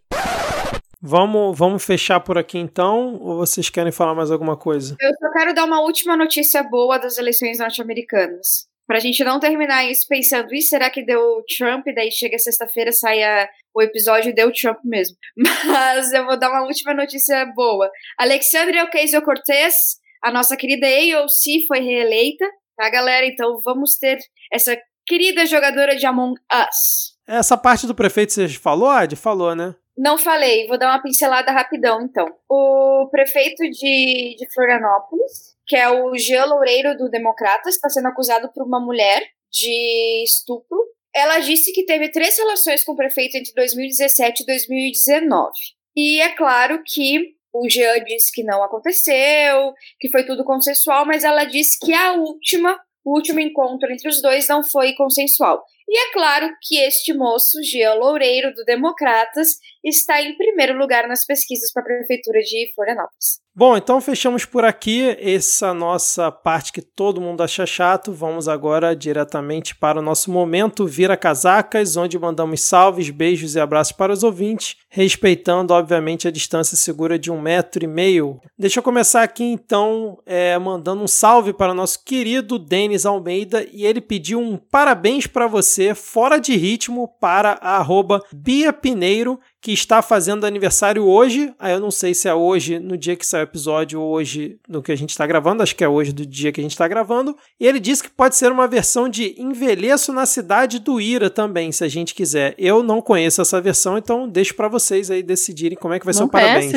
Vamos, 1.00 1.56
vamos 1.56 1.84
fechar 1.84 2.18
por 2.18 2.36
aqui 2.36 2.58
então, 2.58 3.14
ou 3.20 3.36
vocês 3.36 3.68
querem 3.68 3.92
falar 3.92 4.14
mais 4.14 4.30
alguma 4.30 4.56
coisa? 4.56 4.96
Eu 4.98 5.10
só 5.20 5.30
quero 5.38 5.54
dar 5.54 5.66
uma 5.66 5.82
última 5.82 6.16
notícia 6.16 6.62
boa 6.64 6.98
das 6.98 7.18
eleições 7.18 7.58
norte-americanas. 7.58 8.66
Pra 8.86 8.98
gente 8.98 9.24
não 9.24 9.40
terminar 9.40 9.90
isso 9.90 10.06
pensando, 10.08 10.54
e 10.54 10.60
será 10.60 10.90
que 10.90 11.04
deu 11.04 11.42
Trump? 11.56 11.86
Daí 11.94 12.10
chega 12.10 12.38
sexta-feira, 12.38 12.92
sai 12.92 13.22
a, 13.22 13.48
o 13.74 13.80
episódio 13.80 14.30
e 14.30 14.34
deu 14.34 14.52
Trump 14.52 14.78
mesmo. 14.84 15.16
Mas 15.66 16.12
eu 16.12 16.26
vou 16.26 16.38
dar 16.38 16.50
uma 16.50 16.66
última 16.66 16.92
notícia 16.92 17.46
boa. 17.54 17.90
Alexandria 18.18 18.84
Ocasio-Cortez, 18.84 19.74
a 20.22 20.30
nossa 20.30 20.56
querida 20.56 20.86
AOC, 20.86 21.66
foi 21.66 21.80
reeleita, 21.80 22.44
tá, 22.76 22.90
galera? 22.90 23.26
Então 23.26 23.58
vamos 23.64 23.96
ter 23.96 24.18
essa 24.52 24.76
querida 25.06 25.46
jogadora 25.46 25.96
de 25.96 26.04
Among 26.06 26.34
Us. 26.52 27.14
Essa 27.26 27.56
parte 27.56 27.86
do 27.86 27.94
prefeito 27.94 28.32
você 28.32 28.48
falou, 28.48 28.88
Ad? 28.88 29.16
Falou, 29.16 29.54
né? 29.54 29.74
Não 29.96 30.18
falei, 30.18 30.66
vou 30.66 30.76
dar 30.76 30.88
uma 30.88 31.02
pincelada 31.02 31.52
rapidão, 31.52 32.02
então. 32.02 32.26
O 32.48 33.08
prefeito 33.10 33.62
de, 33.70 34.34
de 34.36 34.52
Florianópolis, 34.52 35.53
que 35.66 35.76
é 35.76 35.88
o 35.88 36.16
Jean 36.16 36.44
Loureiro 36.46 36.96
do 36.96 37.08
Democratas, 37.08 37.74
está 37.74 37.88
sendo 37.88 38.08
acusado 38.08 38.50
por 38.52 38.66
uma 38.66 38.80
mulher 38.80 39.22
de 39.50 40.24
estupro. 40.24 40.78
Ela 41.14 41.38
disse 41.38 41.72
que 41.72 41.84
teve 41.84 42.10
três 42.10 42.36
relações 42.36 42.82
com 42.84 42.92
o 42.92 42.96
prefeito 42.96 43.36
entre 43.36 43.52
2017 43.54 44.42
e 44.42 44.46
2019. 44.46 45.52
E 45.96 46.20
é 46.20 46.30
claro 46.30 46.82
que 46.84 47.34
o 47.52 47.68
Jean 47.70 48.02
disse 48.04 48.32
que 48.32 48.42
não 48.42 48.64
aconteceu, 48.64 49.72
que 50.00 50.10
foi 50.10 50.24
tudo 50.26 50.44
consensual, 50.44 51.06
mas 51.06 51.22
ela 51.22 51.44
disse 51.44 51.78
que 51.78 51.92
a 51.92 52.14
última, 52.14 52.76
o 53.04 53.14
último 53.14 53.38
encontro 53.38 53.92
entre 53.92 54.08
os 54.08 54.20
dois 54.20 54.48
não 54.48 54.64
foi 54.64 54.92
consensual. 54.94 55.62
E 55.88 55.98
é 55.98 56.12
claro 56.12 56.50
que 56.62 56.78
este 56.78 57.12
moço, 57.12 57.62
Jean 57.62 57.94
Loureiro, 57.94 58.54
do 58.54 58.64
Democratas, 58.64 59.58
está 59.84 60.20
em 60.22 60.36
primeiro 60.36 60.78
lugar 60.78 61.06
nas 61.06 61.26
pesquisas 61.26 61.72
para 61.72 61.82
a 61.82 61.86
Prefeitura 61.86 62.40
de 62.40 62.72
Florianópolis. 62.74 63.44
Bom, 63.56 63.76
então 63.76 64.00
fechamos 64.00 64.44
por 64.44 64.64
aqui 64.64 65.16
essa 65.20 65.72
nossa 65.72 66.28
parte 66.32 66.72
que 66.72 66.82
todo 66.82 67.20
mundo 67.20 67.40
acha 67.40 67.64
chato. 67.64 68.12
Vamos 68.12 68.48
agora 68.48 68.96
diretamente 68.96 69.76
para 69.76 70.00
o 70.00 70.02
nosso 70.02 70.28
momento 70.32 70.88
Vira 70.88 71.16
Casacas, 71.16 71.96
onde 71.96 72.18
mandamos 72.18 72.62
salves, 72.62 73.10
beijos 73.10 73.54
e 73.54 73.60
abraços 73.60 73.92
para 73.92 74.12
os 74.12 74.24
ouvintes, 74.24 74.78
respeitando, 74.88 75.72
obviamente, 75.72 76.26
a 76.26 76.32
distância 76.32 76.76
segura 76.76 77.16
de 77.16 77.30
um 77.30 77.40
metro 77.40 77.84
e 77.84 77.86
meio. 77.86 78.40
Deixa 78.58 78.80
eu 78.80 78.82
começar 78.82 79.22
aqui 79.22 79.44
então, 79.44 80.18
é, 80.26 80.58
mandando 80.58 81.04
um 81.04 81.08
salve 81.08 81.52
para 81.52 81.70
o 81.70 81.76
nosso 81.76 82.02
querido 82.02 82.58
Denis 82.58 83.06
Almeida 83.06 83.64
e 83.72 83.86
ele 83.86 84.00
pediu 84.00 84.40
um 84.40 84.56
parabéns 84.56 85.28
para 85.28 85.46
você, 85.46 85.73
fora 85.94 86.38
de 86.38 86.56
ritmo, 86.56 87.08
para 87.20 87.58
a 87.60 87.76
arroba 87.78 88.22
Bia 88.32 88.72
Pineiro, 88.72 89.40
que 89.64 89.72
está 89.72 90.02
fazendo 90.02 90.44
aniversário 90.44 91.06
hoje. 91.06 91.50
Aí 91.58 91.72
eu 91.72 91.80
não 91.80 91.90
sei 91.90 92.12
se 92.12 92.28
é 92.28 92.34
hoje, 92.34 92.78
no 92.78 92.98
dia 92.98 93.16
que 93.16 93.24
sai 93.24 93.40
o 93.40 93.44
episódio, 93.44 93.98
ou 93.98 94.12
hoje 94.12 94.58
no 94.68 94.82
que 94.82 94.92
a 94.92 94.94
gente 94.94 95.08
está 95.08 95.26
gravando. 95.26 95.62
Acho 95.62 95.74
que 95.74 95.82
é 95.82 95.88
hoje 95.88 96.12
do 96.12 96.26
dia 96.26 96.52
que 96.52 96.60
a 96.60 96.62
gente 96.62 96.72
está 96.72 96.86
gravando. 96.86 97.34
E 97.58 97.66
ele 97.66 97.80
disse 97.80 98.02
que 98.02 98.10
pode 98.10 98.36
ser 98.36 98.52
uma 98.52 98.68
versão 98.68 99.08
de 99.08 99.34
Envelheço 99.40 100.12
na 100.12 100.26
Cidade 100.26 100.78
do 100.78 101.00
Ira 101.00 101.30
também, 101.30 101.72
se 101.72 101.82
a 101.82 101.88
gente 101.88 102.14
quiser. 102.14 102.54
Eu 102.58 102.82
não 102.82 103.00
conheço 103.00 103.40
essa 103.40 103.58
versão, 103.58 103.96
então 103.96 104.28
deixo 104.28 104.54
para 104.54 104.68
vocês 104.68 105.10
aí 105.10 105.22
decidirem 105.22 105.78
como 105.78 105.94
é 105.94 105.98
que 105.98 106.04
vai 106.04 106.12
não 106.12 106.18
ser 106.18 106.24
o 106.24 106.28
parabéns. 106.28 106.72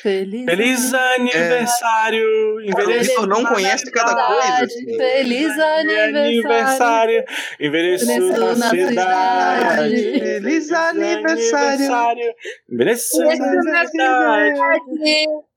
Feliz, 0.00 0.44
Feliz 0.44 0.94
aniversário! 0.94 2.60
É... 2.60 2.70
Envelheço 2.70 3.10
eu 3.10 3.26
não 3.26 3.44
conhece 3.44 3.90
cada 3.90 4.14
coisa. 4.14 4.64
Assim. 4.64 4.96
Feliz 4.96 5.58
aniversário! 5.58 7.24
Envelheço 7.58 8.06
na, 8.06 8.54
na 8.54 8.70
cidade. 8.70 8.86
cidade. 8.86 10.20
Feliz 10.20 10.70
aniversário! 10.70 12.11
Aniversário. 12.12 13.32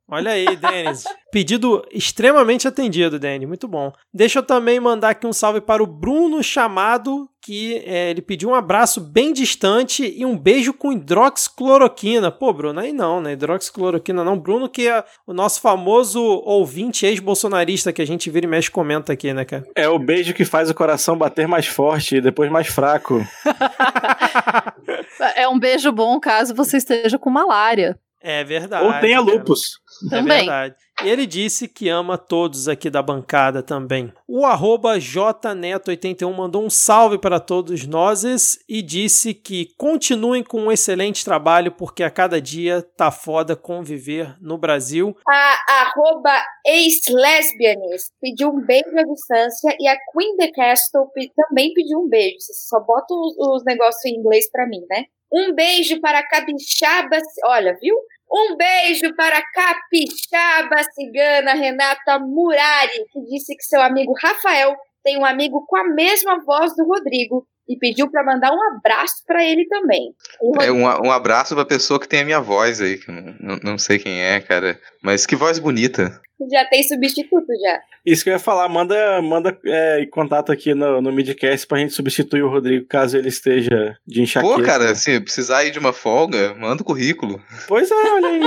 Olha 0.07 0.31
aí, 0.31 0.55
Denis. 0.55 1.03
Pedido 1.31 1.83
extremamente 1.91 2.67
atendido, 2.67 3.17
Denis. 3.19 3.47
Muito 3.47 3.67
bom. 3.67 3.91
Deixa 4.13 4.39
eu 4.39 4.43
também 4.43 4.79
mandar 4.79 5.09
aqui 5.09 5.25
um 5.25 5.33
salve 5.33 5.61
para 5.61 5.81
o 5.81 5.87
Bruno 5.87 6.43
Chamado, 6.43 7.27
que 7.45 7.83
é, 7.85 8.09
ele 8.09 8.23
pediu 8.23 8.49
um 8.49 8.55
abraço 8.55 8.99
bem 8.99 9.31
distante 9.31 10.11
e 10.17 10.25
um 10.25 10.35
beijo 10.35 10.73
com 10.73 10.91
hidroxicloroquina. 10.91 12.31
Pô, 12.31 12.51
Bruno, 12.51 12.79
aí 12.79 12.91
não, 12.91 13.21
né? 13.21 13.33
Hidroxicloroquina 13.33 14.23
não. 14.23 14.35
Bruno, 14.35 14.67
que 14.67 14.87
é 14.87 15.03
o 15.27 15.33
nosso 15.33 15.61
famoso 15.61 16.19
ouvinte 16.19 17.05
ex-bolsonarista 17.05 17.93
que 17.93 18.01
a 18.01 18.07
gente 18.07 18.31
vira 18.31 18.47
e 18.47 18.49
mexe 18.49 18.71
comenta 18.71 19.13
aqui, 19.13 19.31
né, 19.31 19.45
cara? 19.45 19.63
É 19.75 19.87
o 19.87 19.99
beijo 19.99 20.33
que 20.33 20.43
faz 20.43 20.71
o 20.71 20.73
coração 20.73 21.15
bater 21.15 21.47
mais 21.47 21.67
forte 21.67 22.15
e 22.15 22.21
depois 22.21 22.49
mais 22.49 22.65
fraco. 22.65 23.23
é 25.35 25.47
um 25.47 25.59
beijo 25.59 25.91
bom 25.91 26.19
caso 26.19 26.55
você 26.55 26.77
esteja 26.77 27.19
com 27.19 27.29
malária. 27.29 27.95
É 28.19 28.43
verdade. 28.43 28.87
Ou 28.87 28.99
tenha 28.99 29.19
lupus. 29.19 29.79
É 30.05 30.09
Também. 30.09 30.37
verdade. 30.39 30.75
Ele 31.03 31.25
disse 31.25 31.67
que 31.67 31.89
ama 31.89 32.17
todos 32.17 32.69
aqui 32.69 32.89
da 32.89 33.01
bancada 33.01 33.61
também. 33.61 34.13
O 34.27 34.45
arroba 34.45 34.97
jneto81 34.97 36.33
mandou 36.33 36.63
um 36.63 36.69
salve 36.69 37.17
para 37.17 37.37
todos 37.39 37.85
nós 37.85 38.23
e 38.67 38.81
disse 38.81 39.33
que 39.33 39.73
continuem 39.77 40.41
com 40.41 40.61
um 40.61 40.71
excelente 40.71 41.25
trabalho, 41.25 41.73
porque 41.73 42.01
a 42.01 42.09
cada 42.09 42.39
dia 42.39 42.81
tá 42.81 43.11
foda 43.11 43.57
conviver 43.57 44.37
no 44.39 44.57
Brasil. 44.57 45.15
A 45.27 45.81
arroba 45.81 46.31
ex-lesbianes 46.65 48.11
pediu 48.21 48.49
um 48.49 48.65
beijo 48.65 48.97
à 48.97 49.03
distância 49.03 49.75
e 49.79 49.87
a 49.87 49.97
Queen 50.13 50.37
the 50.37 50.51
Castle 50.51 51.09
também 51.35 51.73
pediu 51.73 51.99
um 51.99 52.07
beijo. 52.07 52.37
Você 52.39 52.53
só 52.53 52.79
bota 52.79 53.13
os, 53.13 53.35
os 53.37 53.63
negócios 53.65 54.05
em 54.05 54.17
inglês 54.17 54.49
para 54.49 54.65
mim, 54.67 54.81
né? 54.89 55.03
Um 55.31 55.53
beijo 55.53 55.99
para 55.99 56.23
Capixaba. 56.27 57.17
Olha, 57.45 57.77
viu? 57.81 57.95
Um 58.31 58.57
beijo 58.57 59.15
para 59.15 59.41
capixaba 59.53 60.83
cigana 60.93 61.53
Renata 61.53 62.19
Murari, 62.19 63.05
que 63.11 63.21
disse 63.29 63.55
que 63.55 63.63
seu 63.63 63.81
amigo 63.81 64.13
Rafael 64.19 64.75
tem 65.03 65.17
um 65.17 65.25
amigo 65.25 65.63
com 65.67 65.77
a 65.77 65.83
mesma 65.83 66.43
voz 66.43 66.75
do 66.75 66.85
Rodrigo 66.85 67.47
e 67.69 67.77
pediu 67.77 68.09
para 68.09 68.23
mandar 68.23 68.51
um 68.51 68.75
abraço 68.75 69.23
para 69.25 69.43
ele 69.43 69.65
também. 69.67 70.13
É 70.61 70.71
um, 70.71 70.83
um 70.83 71.11
abraço 71.11 71.55
para 71.55 71.65
pessoa 71.65 71.99
que 71.99 72.07
tem 72.07 72.21
a 72.21 72.25
minha 72.25 72.41
voz 72.41 72.81
aí, 72.81 72.97
que 72.97 73.09
eu 73.09 73.13
não, 73.13 73.57
não 73.63 73.77
sei 73.77 73.99
quem 73.99 74.21
é, 74.21 74.39
cara, 74.39 74.79
mas 75.01 75.25
que 75.25 75.35
voz 75.35 75.59
bonita. 75.59 76.19
Já 76.51 76.65
tem 76.65 76.83
substituto 76.83 77.47
já. 77.61 77.81
Isso 78.05 78.23
que 78.23 78.29
eu 78.29 78.33
ia 78.33 78.39
falar, 78.39 78.67
manda, 78.67 79.21
manda 79.21 79.57
é, 79.65 80.05
contato 80.07 80.51
aqui 80.51 80.73
no, 80.73 81.01
no 81.01 81.11
Midcast 81.11 81.65
pra 81.65 81.79
gente 81.79 81.93
substituir 81.93 82.43
o 82.43 82.49
Rodrigo 82.49 82.85
caso 82.87 83.17
ele 83.17 83.29
esteja 83.29 83.97
de 84.05 84.21
enxaqueca. 84.21 84.55
Pô, 84.55 84.61
cara, 84.61 84.93
se 84.95 85.19
precisar 85.21 85.63
ir 85.63 85.71
de 85.71 85.79
uma 85.79 85.93
folga, 85.93 86.53
manda 86.55 86.81
o 86.81 86.85
currículo. 86.85 87.41
Pois 87.67 87.89
é, 87.89 87.95
olha 87.95 88.27
aí. 88.27 88.41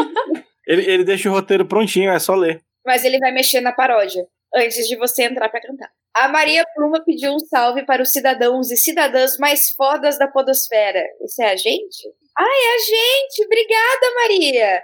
ele, 0.66 0.90
ele 0.90 1.04
deixa 1.04 1.30
o 1.30 1.32
roteiro 1.32 1.64
prontinho, 1.64 2.10
é 2.10 2.18
só 2.18 2.34
ler. 2.34 2.60
Mas 2.86 3.04
ele 3.04 3.18
vai 3.18 3.32
mexer 3.32 3.60
na 3.60 3.72
paródia 3.72 4.26
antes 4.54 4.86
de 4.86 4.96
você 4.96 5.24
entrar 5.24 5.48
para 5.48 5.60
cantar. 5.60 5.90
A 6.14 6.28
Maria 6.28 6.64
Pluma 6.74 7.02
pediu 7.04 7.32
um 7.32 7.38
salve 7.38 7.84
para 7.84 8.02
os 8.02 8.10
cidadãos 8.10 8.70
e 8.70 8.76
cidadãs 8.76 9.36
mais 9.38 9.70
fodas 9.76 10.18
da 10.18 10.26
podosfera. 10.26 11.04
Isso 11.22 11.42
é 11.42 11.52
a 11.52 11.56
gente? 11.56 12.08
Ah, 12.36 12.44
é 12.44 12.74
a 12.74 12.78
gente! 12.78 13.44
Obrigada, 13.44 14.14
Maria! 14.14 14.82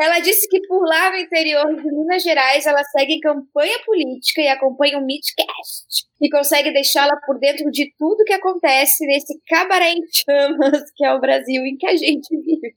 Ela 0.00 0.18
disse 0.18 0.48
que 0.48 0.60
por 0.66 0.84
lá 0.84 1.10
no 1.10 1.18
interior 1.18 1.66
de 1.66 1.92
Minas 1.92 2.22
Gerais 2.22 2.66
ela 2.66 2.82
segue 2.84 3.20
campanha 3.20 3.78
política 3.86 4.40
e 4.40 4.48
acompanha 4.48 4.98
o 4.98 5.04
Midcast. 5.06 6.06
E 6.20 6.28
consegue 6.28 6.72
deixá-la 6.72 7.16
por 7.24 7.38
dentro 7.38 7.70
de 7.70 7.94
tudo 7.96 8.24
que 8.24 8.32
acontece 8.32 9.06
nesse 9.06 9.38
cabaré 9.46 9.92
em 9.92 10.02
chamas 10.12 10.90
que 10.96 11.04
é 11.04 11.14
o 11.14 11.20
Brasil 11.20 11.64
em 11.64 11.76
que 11.76 11.86
a 11.86 11.96
gente 11.96 12.36
vive. 12.36 12.74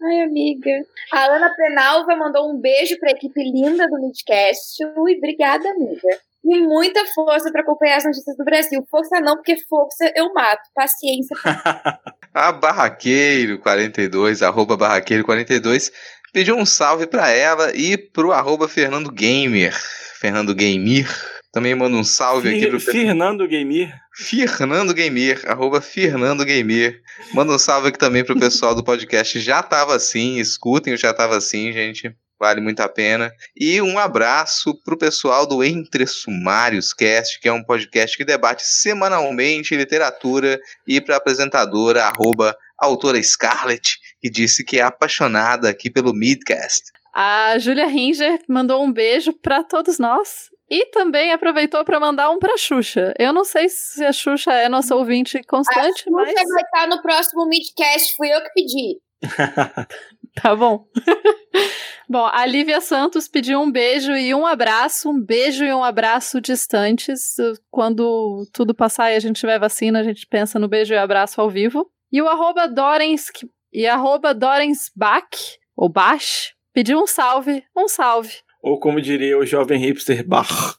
Ai, 0.00 0.20
amiga. 0.20 0.70
A 1.12 1.24
Ana 1.24 1.50
Penalva 1.54 2.14
mandou 2.16 2.50
um 2.50 2.60
beijo 2.60 2.96
para 2.98 3.10
a 3.10 3.12
equipe 3.12 3.42
linda 3.42 3.88
do 3.88 4.00
Midcast. 4.00 4.84
Ui, 4.96 5.16
obrigada, 5.16 5.68
amiga. 5.70 6.08
E 6.44 6.60
muita 6.60 7.04
força 7.06 7.50
para 7.50 7.62
acompanhar 7.62 7.96
as 7.96 8.04
notícias 8.04 8.36
do 8.36 8.44
Brasil. 8.44 8.86
Força 8.88 9.20
não, 9.20 9.34
porque 9.34 9.56
força 9.68 10.10
eu 10.14 10.32
mato. 10.32 10.62
Paciência. 10.72 11.36
a 12.32 12.52
Barraqueiro 12.52 13.58
42, 13.58 14.42
arroba 14.42 14.76
Barraqueiro 14.76 15.24
42, 15.24 15.90
pediu 16.32 16.56
um 16.56 16.64
salve 16.64 17.06
para 17.06 17.30
ela 17.30 17.74
e 17.74 17.98
pro 17.98 18.30
arroba 18.30 18.68
Fernando 18.68 19.10
Gamer. 19.10 19.74
Fernando 20.20 20.54
Gamer. 20.54 21.08
Também 21.50 21.74
manda 21.74 21.96
um 21.96 22.04
salve 22.04 22.48
aqui 22.48 22.66
pro 22.66 22.78
Fernando 22.78 23.48
Gamer. 23.48 23.94
Fernando 24.14 24.92
Gamer, 24.92 25.42
arroba 25.46 25.80
Fernando 25.80 26.44
Gamer. 26.44 27.00
Manda 27.32 27.52
um 27.52 27.58
salve 27.58 27.88
aqui 27.88 27.98
também 27.98 28.22
pro 28.22 28.38
pessoal 28.38 28.74
do 28.74 28.84
podcast 28.84 29.40
Já 29.40 29.62
Tava 29.62 29.96
Assim. 29.96 30.38
Escutem 30.38 30.92
o 30.92 30.96
Já 30.96 31.14
Tava 31.14 31.36
Assim, 31.36 31.72
gente. 31.72 32.14
Vale 32.38 32.60
muito 32.60 32.80
a 32.80 32.88
pena. 32.88 33.32
E 33.56 33.80
um 33.80 33.98
abraço 33.98 34.78
pro 34.84 34.96
pessoal 34.96 35.46
do 35.46 35.64
Entre 35.64 36.06
Sumários 36.06 36.92
Cast, 36.92 37.40
que 37.40 37.48
é 37.48 37.52
um 37.52 37.64
podcast 37.64 38.16
que 38.16 38.24
debate 38.24 38.62
semanalmente 38.64 39.74
literatura, 39.74 40.60
e 40.86 41.00
pra 41.00 41.16
apresentadora, 41.16 42.04
arroba 42.04 42.56
autora 42.78 43.20
Scarlett, 43.20 43.98
que 44.20 44.30
disse 44.30 44.64
que 44.64 44.78
é 44.78 44.82
apaixonada 44.82 45.68
aqui 45.68 45.90
pelo 45.90 46.14
Midcast. 46.14 46.92
A 47.12 47.58
Julia 47.58 47.88
Ringer 47.88 48.38
mandou 48.48 48.84
um 48.84 48.92
beijo 48.92 49.32
para 49.32 49.64
todos 49.64 49.98
nós. 49.98 50.50
E 50.70 50.86
também 50.86 51.32
aproveitou 51.32 51.84
para 51.84 51.98
mandar 51.98 52.30
um 52.30 52.38
pra 52.38 52.58
Xuxa. 52.58 53.14
Eu 53.18 53.32
não 53.32 53.44
sei 53.44 53.68
se 53.68 54.04
a 54.04 54.12
Xuxa 54.12 54.52
é 54.52 54.68
nossa 54.68 54.94
ouvinte 54.94 55.42
constante, 55.44 56.04
a 56.08 56.10
mas. 56.10 56.28
Xuxa 56.28 56.44
vai 56.52 56.62
estar 56.62 56.86
no 56.88 57.00
próximo 57.00 57.46
Midcast, 57.46 58.14
fui 58.16 58.28
eu 58.28 58.42
que 58.42 58.50
pedi. 58.54 58.98
tá 60.40 60.54
bom. 60.54 60.86
bom, 62.08 62.26
a 62.26 62.46
Lívia 62.46 62.80
Santos 62.80 63.28
pediu 63.28 63.60
um 63.60 63.70
beijo 63.70 64.12
e 64.12 64.34
um 64.34 64.46
abraço, 64.46 65.10
um 65.10 65.20
beijo 65.20 65.64
e 65.64 65.72
um 65.72 65.82
abraço 65.82 66.40
distantes. 66.40 67.36
Quando 67.70 68.46
tudo 68.52 68.74
passar 68.74 69.12
e 69.12 69.16
a 69.16 69.20
gente 69.20 69.40
tiver 69.40 69.58
vacina, 69.58 70.00
a 70.00 70.04
gente 70.04 70.26
pensa 70.26 70.58
no 70.58 70.68
beijo 70.68 70.94
e 70.94 70.98
abraço 70.98 71.40
ao 71.40 71.50
vivo. 71.50 71.90
E 72.10 72.22
o 72.22 72.28
arroba 72.28 72.66
Dorens, 72.66 73.30
e 73.72 73.86
arroba 73.86 74.32
Dorensbach, 74.32 75.58
ou 75.76 75.88
Bach, 75.88 76.52
pediu 76.72 76.98
um 76.98 77.06
salve, 77.06 77.64
um 77.76 77.86
salve. 77.88 78.34
Ou 78.62 78.78
como 78.78 79.00
diria 79.00 79.38
o 79.38 79.46
jovem 79.46 79.78
hipster, 79.78 80.26
Bach. 80.26 80.76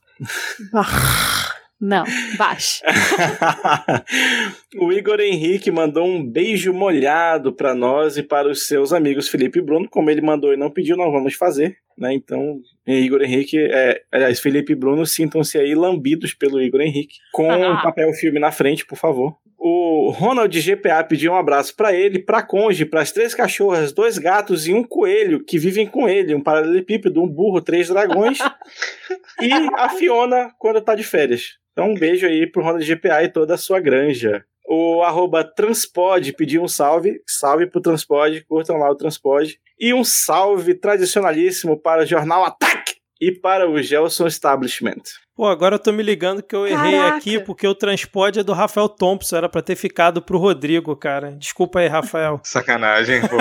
Bach. 0.72 1.50
Não, 1.82 2.04
baixo. 2.38 2.82
o 4.76 4.92
Igor 4.92 5.22
Henrique 5.22 5.72
mandou 5.72 6.06
um 6.06 6.26
beijo 6.30 6.74
molhado 6.74 7.54
para 7.54 7.74
nós 7.74 8.18
e 8.18 8.24
para 8.24 8.50
os 8.50 8.68
seus 8.68 8.92
amigos 8.92 9.30
Felipe 9.30 9.60
e 9.60 9.62
Bruno. 9.62 9.88
Como 9.90 10.10
ele 10.10 10.20
mandou 10.20 10.54
e 10.54 10.58
não 10.58 10.70
pediu, 10.70 10.98
nós 10.98 11.10
vamos 11.10 11.36
fazer. 11.36 11.78
Né? 11.98 12.14
Então, 12.14 12.60
Igor 12.98 13.22
Henrique, 13.22 13.58
é, 13.58 14.02
aliás, 14.12 14.40
Felipe 14.40 14.74
e 14.74 14.76
Bruno, 14.76 15.06
sintam-se 15.06 15.58
aí 15.58 15.76
lambidos 15.76 16.34
pelo 16.34 16.62
Igor 16.62 16.82
Henrique. 16.82 17.18
Com 17.32 17.52
um 17.52 17.76
papel 17.84 18.12
filme 18.14 18.40
na 18.40 18.52
frente, 18.52 18.86
por 18.86 18.98
favor. 18.98 19.38
O 19.62 20.10
Ronald 20.12 20.58
GPA 20.58 21.04
pediu 21.04 21.34
um 21.34 21.36
abraço 21.36 21.76
para 21.76 21.94
ele, 21.94 22.20
para 22.20 22.42
Conge, 22.42 22.86
para 22.86 23.02
as 23.02 23.12
três 23.12 23.36
cachorras, 23.36 23.92
dois 23.92 24.18
gatos 24.18 24.66
e 24.68 24.74
um 24.74 24.84
coelho 24.84 25.44
que 25.44 25.60
vivem 25.60 25.86
com 25.86 26.08
ele, 26.08 26.34
um 26.34 26.42
paralelepípedo, 26.42 27.22
um 27.22 27.28
burro, 27.28 27.62
três 27.62 27.90
dragões 27.90 28.38
e 29.42 29.52
a 29.78 29.90
Fiona 29.90 30.50
quando 30.58 30.80
tá 30.80 30.96
de 30.96 31.04
férias. 31.04 31.58
Então 31.74 31.92
um 31.92 31.94
beijo 31.94 32.26
aí 32.26 32.48
pro 32.48 32.64
Ronald 32.64 32.86
GPA 32.86 33.24
e 33.24 33.30
toda 33.30 33.56
a 33.56 33.58
sua 33.58 33.82
granja. 33.82 34.46
O 34.66 35.02
arroba 35.02 35.44
Transpod 35.44 36.32
pediu 36.34 36.62
um 36.62 36.68
salve, 36.68 37.22
salve 37.28 37.66
pro 37.66 37.82
Transpod, 37.82 38.46
curtam 38.48 38.78
lá 38.78 38.90
o 38.90 38.96
Transpod. 38.96 39.60
E 39.80 39.94
um 39.94 40.04
salve 40.04 40.74
tradicionalíssimo 40.76 41.76
para 41.82 42.04
o 42.04 42.06
Jornal 42.06 42.46
Ataque 42.46 42.79
e 43.20 43.32
para 43.32 43.70
o 43.70 43.82
Gelson 43.82 44.28
Establishment. 44.28 45.02
Pô, 45.36 45.48
agora 45.48 45.76
eu 45.76 45.80
tô 45.80 45.92
me 45.92 46.04
ligando 46.04 46.44
que 46.44 46.56
eu 46.56 46.68
errei 46.68 46.98
Caraca. 46.98 47.18
aqui 47.18 47.40
porque 47.40 47.66
o 47.68 47.76
transporte 47.76 48.40
é 48.40 48.44
do 48.44 48.52
Rafael 48.54 48.90
Thompson, 48.90 49.38
era 49.38 49.50
para 49.50 49.62
ter 49.62 49.76
ficado 49.76 50.22
pro 50.22 50.38
Rodrigo, 50.38 50.96
cara. 50.96 51.32
Desculpa 51.32 51.80
aí, 51.80 51.88
Rafael. 51.88 52.40
Sacanagem, 52.44 53.22
pô. 53.22 53.38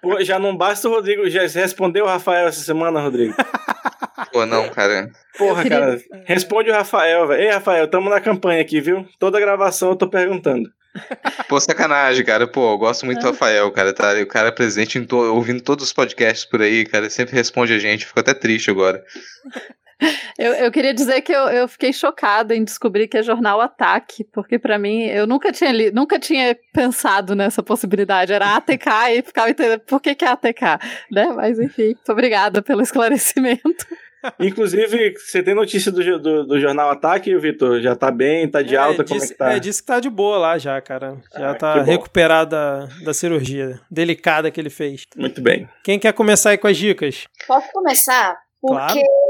pô, 0.00 0.24
já 0.24 0.38
não 0.38 0.56
basta 0.56 0.88
o 0.88 0.92
Rodrigo, 0.92 1.28
já 1.28 1.42
respondeu 1.42 2.04
o 2.04 2.08
Rafael 2.08 2.48
essa 2.48 2.60
semana, 2.60 3.00
Rodrigo. 3.00 3.34
Pô, 4.32 4.46
não, 4.46 4.68
cara. 4.68 5.10
Porra, 5.38 5.62
queria... 5.62 5.78
cara. 5.78 6.02
Responde 6.24 6.70
o 6.70 6.72
Rafael, 6.72 7.26
velho. 7.28 7.42
Ei, 7.42 7.50
Rafael, 7.50 7.86
tamo 7.88 8.10
na 8.10 8.20
campanha 8.20 8.60
aqui, 8.60 8.80
viu? 8.80 9.06
Toda 9.18 9.38
gravação 9.38 9.90
eu 9.90 9.96
tô 9.96 10.08
perguntando. 10.08 10.68
Pô, 11.48 11.60
sacanagem, 11.60 12.24
cara. 12.24 12.46
Pô, 12.46 12.72
eu 12.72 12.78
gosto 12.78 13.04
muito 13.04 13.20
do 13.20 13.26
Rafael, 13.26 13.70
cara. 13.72 13.92
Tá? 13.92 14.12
O 14.14 14.26
cara 14.26 14.48
é 14.48 14.52
presente 14.52 15.00
to... 15.00 15.16
ouvindo 15.16 15.60
todos 15.60 15.84
os 15.84 15.92
podcasts 15.92 16.44
por 16.44 16.62
aí, 16.62 16.84
cara. 16.84 17.10
Sempre 17.10 17.34
responde 17.34 17.72
a 17.72 17.78
gente. 17.78 18.06
Fico 18.06 18.20
até 18.20 18.34
triste 18.34 18.70
agora. 18.70 19.02
Eu, 20.36 20.52
eu 20.54 20.72
queria 20.72 20.92
dizer 20.92 21.22
que 21.22 21.32
eu, 21.32 21.46
eu 21.46 21.68
fiquei 21.68 21.92
chocada 21.92 22.54
em 22.54 22.64
descobrir 22.64 23.06
que 23.06 23.16
é 23.16 23.22
jornal 23.22 23.60
Ataque, 23.60 24.24
porque 24.24 24.58
para 24.58 24.78
mim 24.78 25.04
eu 25.04 25.26
nunca 25.26 25.52
tinha 25.52 25.70
li, 25.70 25.90
nunca 25.92 26.18
tinha 26.18 26.56
pensado 26.72 27.34
nessa 27.34 27.62
possibilidade. 27.62 28.32
Era 28.32 28.56
ATK 28.56 28.86
e 29.12 29.22
ficava 29.22 29.50
entendendo 29.50 29.80
por 29.80 30.00
que, 30.00 30.14
que 30.14 30.24
é 30.24 30.28
ATK, 30.28 30.62
né? 31.10 31.28
Mas 31.34 31.58
enfim, 31.58 31.94
muito 31.94 32.12
obrigada 32.12 32.60
pelo 32.60 32.82
esclarecimento. 32.82 33.86
Inclusive, 34.40 35.14
você 35.18 35.42
tem 35.42 35.54
notícia 35.54 35.90
do, 35.90 36.18
do, 36.18 36.46
do 36.46 36.60
jornal 36.60 36.90
Ataque, 36.90 37.36
Vitor? 37.36 37.80
Já 37.80 37.94
tá 37.94 38.10
bem, 38.10 38.48
tá 38.48 38.62
de 38.62 38.74
é, 38.74 38.78
alta, 38.78 39.04
como 39.04 39.22
é 39.22 39.26
que 39.26 39.34
tá? 39.34 39.52
É, 39.52 39.58
disse 39.58 39.82
que 39.82 39.86
tá 39.86 40.00
de 40.00 40.10
boa 40.10 40.38
lá 40.38 40.58
já, 40.58 40.80
cara. 40.80 41.16
Já 41.36 41.50
ah, 41.50 41.54
tá 41.54 41.82
recuperada 41.82 42.88
da 43.02 43.14
cirurgia 43.14 43.80
delicada 43.90 44.50
que 44.50 44.60
ele 44.60 44.70
fez. 44.70 45.04
Muito 45.16 45.40
bem. 45.40 45.68
Quem 45.82 45.98
quer 45.98 46.12
começar 46.12 46.50
aí 46.50 46.58
com 46.58 46.66
as 46.66 46.76
dicas? 46.76 47.26
Posso 47.46 47.70
começar? 47.72 48.36
Porque 48.60 49.00
claro 49.00 49.24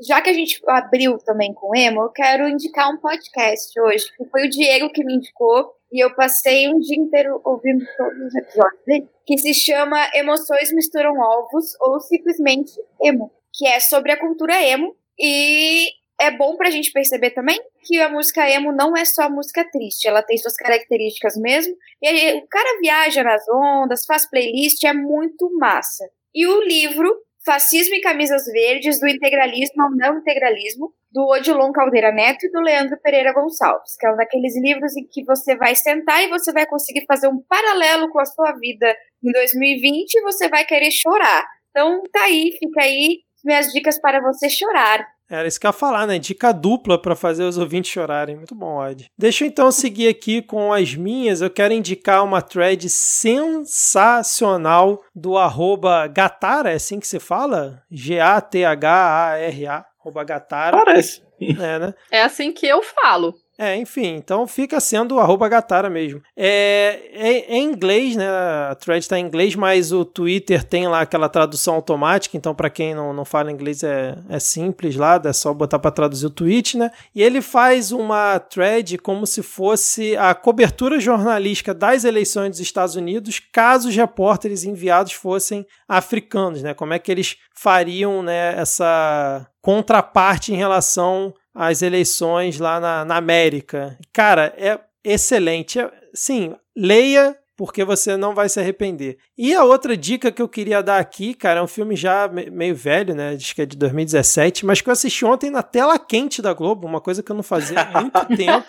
já 0.00 0.20
que 0.20 0.30
a 0.30 0.32
gente 0.32 0.60
abriu 0.68 1.16
também 1.18 1.54
com 1.54 1.74
emo, 1.74 2.02
eu 2.02 2.10
quero 2.10 2.48
indicar 2.48 2.90
um 2.90 2.98
podcast 2.98 3.80
hoje, 3.80 4.04
que 4.16 4.24
foi 4.26 4.46
o 4.46 4.50
Diego 4.50 4.90
que 4.90 5.04
me 5.04 5.14
indicou, 5.14 5.72
e 5.90 6.04
eu 6.04 6.14
passei 6.14 6.68
um 6.68 6.78
dia 6.78 6.98
inteiro 6.98 7.40
ouvindo 7.44 7.84
todos 7.96 8.26
os 8.26 8.34
episódios 8.34 8.82
dele, 8.84 9.08
que 9.24 9.38
se 9.38 9.54
chama 9.54 10.10
Emoções 10.14 10.72
Misturam 10.72 11.14
Ovos, 11.18 11.74
ou 11.80 11.98
simplesmente 12.00 12.72
Emo, 13.02 13.30
que 13.56 13.66
é 13.66 13.80
sobre 13.80 14.12
a 14.12 14.20
cultura 14.20 14.62
emo, 14.62 14.94
e 15.18 15.88
é 16.20 16.30
bom 16.30 16.56
pra 16.56 16.70
gente 16.70 16.92
perceber 16.92 17.30
também 17.30 17.60
que 17.84 18.00
a 18.00 18.08
música 18.08 18.48
emo 18.50 18.72
não 18.72 18.96
é 18.96 19.04
só 19.04 19.28
música 19.30 19.64
triste, 19.70 20.08
ela 20.08 20.22
tem 20.22 20.36
suas 20.36 20.56
características 20.56 21.36
mesmo. 21.36 21.74
E 22.02 22.32
o 22.34 22.46
cara 22.48 22.78
viaja 22.80 23.22
nas 23.22 23.44
ondas, 23.48 24.04
faz 24.04 24.28
playlist, 24.28 24.82
é 24.84 24.92
muito 24.92 25.50
massa. 25.58 26.04
E 26.34 26.46
o 26.46 26.62
livro 26.62 27.22
Fascismo 27.44 27.94
e 27.94 28.00
Camisas 28.00 28.44
Verdes, 28.46 28.98
do 28.98 29.06
integralismo 29.06 29.82
ao 29.82 29.90
não 29.90 30.18
integralismo, 30.18 30.92
do 31.12 31.24
Odilon 31.28 31.70
Caldeira 31.70 32.10
Neto 32.10 32.44
e 32.44 32.50
do 32.50 32.60
Leandro 32.60 32.98
Pereira 33.00 33.32
Gonçalves, 33.32 33.96
que 33.96 34.06
é 34.06 34.12
um 34.12 34.16
daqueles 34.16 34.60
livros 34.60 34.96
em 34.96 35.06
que 35.06 35.24
você 35.24 35.54
vai 35.56 35.74
sentar 35.76 36.24
e 36.24 36.28
você 36.28 36.52
vai 36.52 36.66
conseguir 36.66 37.06
fazer 37.06 37.28
um 37.28 37.40
paralelo 37.48 38.10
com 38.10 38.18
a 38.18 38.24
sua 38.24 38.52
vida 38.52 38.94
em 39.22 39.30
2020 39.30 40.14
e 40.14 40.22
você 40.22 40.48
vai 40.48 40.64
querer 40.64 40.90
chorar. 40.90 41.46
Então 41.70 42.02
tá 42.10 42.24
aí, 42.24 42.50
fica 42.58 42.82
aí 42.82 43.20
minhas 43.46 43.72
dicas 43.72 44.00
para 44.00 44.20
você 44.20 44.50
chorar. 44.50 45.06
Era 45.28 45.48
isso 45.48 45.58
que 45.58 45.66
eu 45.66 45.70
ia 45.70 45.72
falar, 45.72 46.06
né? 46.06 46.20
Dica 46.20 46.52
dupla 46.52 47.00
para 47.00 47.16
fazer 47.16 47.44
os 47.44 47.56
ouvintes 47.58 47.90
chorarem. 47.90 48.36
Muito 48.36 48.54
bom, 48.54 48.76
Odd. 48.76 49.10
Deixa 49.18 49.42
eu 49.44 49.48
então 49.48 49.72
seguir 49.72 50.06
aqui 50.08 50.40
com 50.40 50.72
as 50.72 50.94
minhas. 50.94 51.40
Eu 51.40 51.50
quero 51.50 51.74
indicar 51.74 52.22
uma 52.22 52.40
thread 52.40 52.88
sensacional 52.88 55.02
do 55.14 55.36
arroba 55.36 56.06
Gatara, 56.06 56.70
é 56.70 56.76
assim 56.76 57.00
que 57.00 57.08
se 57.08 57.18
fala? 57.18 57.82
G-A-T-H-A-R-A, 57.90 59.84
arroba 60.00 60.22
Gatara. 60.22 60.76
Parece. 60.76 61.26
É, 61.40 61.78
né? 61.78 61.94
É 62.10 62.22
assim 62.22 62.52
que 62.52 62.66
eu 62.66 62.82
falo. 62.82 63.34
É, 63.58 63.74
enfim, 63.74 64.16
então 64.16 64.46
fica 64.46 64.78
sendo 64.80 65.18
arroba 65.18 65.48
Gatara 65.48 65.88
mesmo. 65.88 66.20
É, 66.36 67.00
é, 67.14 67.54
é, 67.54 67.56
em 67.56 67.64
inglês, 67.64 68.14
né? 68.14 68.28
A 68.28 68.74
thread 68.74 69.02
está 69.02 69.18
em 69.18 69.24
inglês, 69.24 69.54
mas 69.54 69.92
o 69.92 70.04
Twitter 70.04 70.62
tem 70.62 70.86
lá 70.86 71.00
aquela 71.00 71.28
tradução 71.28 71.74
automática, 71.74 72.36
então 72.36 72.54
para 72.54 72.68
quem 72.68 72.94
não, 72.94 73.14
não 73.14 73.24
fala 73.24 73.50
inglês 73.50 73.82
é, 73.82 74.18
é 74.28 74.38
simples 74.38 74.96
lá, 74.96 75.20
é 75.24 75.32
só 75.32 75.54
botar 75.54 75.78
para 75.78 75.90
traduzir 75.90 76.26
o 76.26 76.30
tweet, 76.30 76.76
né? 76.76 76.90
E 77.14 77.22
ele 77.22 77.40
faz 77.40 77.92
uma 77.92 78.38
thread 78.38 78.98
como 78.98 79.26
se 79.26 79.42
fosse 79.42 80.14
a 80.18 80.34
cobertura 80.34 81.00
jornalística 81.00 81.72
das 81.72 82.04
eleições 82.04 82.50
dos 82.50 82.60
Estados 82.60 82.94
Unidos, 82.94 83.40
caso 83.52 83.88
os 83.88 83.96
repórteres 83.96 84.64
enviados 84.64 85.14
fossem 85.14 85.66
africanos, 85.88 86.62
né? 86.62 86.74
Como 86.74 86.92
é 86.92 86.98
que 86.98 87.10
eles 87.10 87.38
fariam 87.54 88.22
né, 88.22 88.54
essa 88.58 89.46
contraparte 89.62 90.52
em 90.52 90.56
relação 90.56 91.34
as 91.56 91.80
eleições 91.80 92.58
lá 92.58 92.78
na, 92.78 93.04
na 93.04 93.16
América. 93.16 93.98
Cara, 94.12 94.52
é 94.58 94.78
excelente. 95.02 95.80
É, 95.80 95.90
sim, 96.12 96.54
leia 96.76 97.36
porque 97.56 97.82
você 97.84 98.18
não 98.18 98.34
vai 98.34 98.50
se 98.50 98.60
arrepender. 98.60 99.16
E 99.36 99.54
a 99.54 99.64
outra 99.64 99.96
dica 99.96 100.30
que 100.30 100.42
eu 100.42 100.48
queria 100.48 100.82
dar 100.82 100.98
aqui, 100.98 101.32
cara, 101.32 101.60
é 101.60 101.62
um 101.62 101.66
filme 101.66 101.96
já 101.96 102.28
meio 102.28 102.76
velho, 102.76 103.14
né? 103.14 103.34
Diz 103.34 103.54
que 103.54 103.62
é 103.62 103.66
de 103.66 103.78
2017, 103.78 104.66
mas 104.66 104.82
que 104.82 104.90
eu 104.90 104.92
assisti 104.92 105.24
ontem 105.24 105.48
na 105.48 105.62
tela 105.62 105.98
quente 105.98 106.42
da 106.42 106.52
Globo, 106.52 106.86
uma 106.86 107.00
coisa 107.00 107.22
que 107.22 107.32
eu 107.32 107.36
não 107.36 107.42
fazia 107.42 107.80
há 107.80 108.00
muito 108.02 108.26
tempo. 108.36 108.66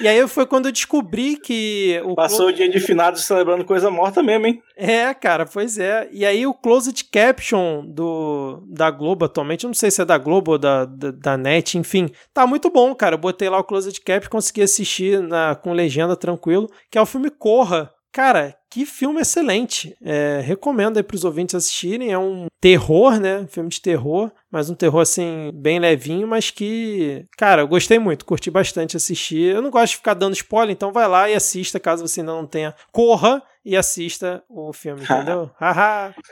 E 0.00 0.08
aí 0.08 0.26
foi 0.26 0.46
quando 0.46 0.66
eu 0.66 0.72
descobri 0.72 1.36
que. 1.36 2.00
O 2.04 2.14
Passou 2.14 2.48
o 2.48 2.52
dia 2.52 2.68
de 2.68 2.80
finados 2.80 3.24
celebrando 3.24 3.64
coisa 3.64 3.90
morta 3.90 4.22
mesmo, 4.22 4.46
hein? 4.46 4.62
É, 4.76 5.12
cara, 5.14 5.46
pois 5.46 5.78
é. 5.78 6.08
E 6.12 6.24
aí 6.24 6.46
o 6.46 6.54
closed 6.54 7.04
caption 7.10 7.84
do, 7.86 8.62
da 8.66 8.90
Globo 8.90 9.24
atualmente, 9.24 9.66
não 9.66 9.74
sei 9.74 9.90
se 9.90 10.02
é 10.02 10.04
da 10.04 10.18
Globo 10.18 10.52
ou 10.52 10.58
da, 10.58 10.84
da, 10.84 11.10
da 11.10 11.36
NET, 11.36 11.78
enfim, 11.78 12.10
tá 12.32 12.46
muito 12.46 12.70
bom, 12.70 12.94
cara. 12.94 13.14
Eu 13.14 13.20
botei 13.20 13.48
lá 13.48 13.58
o 13.58 13.64
closed 13.64 14.00
caption, 14.00 14.30
consegui 14.30 14.62
assistir 14.62 15.20
na, 15.20 15.54
com 15.54 15.72
legenda 15.72 16.16
tranquilo, 16.16 16.68
que 16.90 16.98
é 16.98 17.00
o 17.00 17.06
filme 17.06 17.30
Corra, 17.30 17.90
Cara, 18.14 18.54
que 18.70 18.86
filme 18.86 19.20
excelente. 19.20 19.96
É, 20.00 20.40
recomendo 20.40 20.98
aí 20.98 21.02
pros 21.02 21.24
ouvintes 21.24 21.56
assistirem. 21.56 22.12
É 22.12 22.18
um 22.18 22.46
terror, 22.60 23.18
né? 23.18 23.44
filme 23.48 23.68
de 23.68 23.80
terror, 23.80 24.30
mas 24.48 24.70
um 24.70 24.74
terror 24.74 25.00
assim, 25.00 25.50
bem 25.52 25.80
levinho, 25.80 26.28
mas 26.28 26.48
que, 26.48 27.26
cara, 27.36 27.62
eu 27.62 27.68
gostei 27.68 27.98
muito, 27.98 28.24
curti 28.24 28.52
bastante 28.52 28.96
assistir. 28.96 29.56
Eu 29.56 29.60
não 29.60 29.68
gosto 29.68 29.90
de 29.90 29.96
ficar 29.96 30.14
dando 30.14 30.32
spoiler, 30.34 30.72
então 30.72 30.92
vai 30.92 31.08
lá 31.08 31.28
e 31.28 31.34
assista, 31.34 31.80
caso 31.80 32.06
você 32.06 32.20
ainda 32.20 32.30
não 32.30 32.46
tenha. 32.46 32.72
Corra 32.92 33.42
e 33.64 33.76
assista 33.76 34.44
o 34.48 34.72
filme, 34.72 35.02
entendeu? 35.10 35.50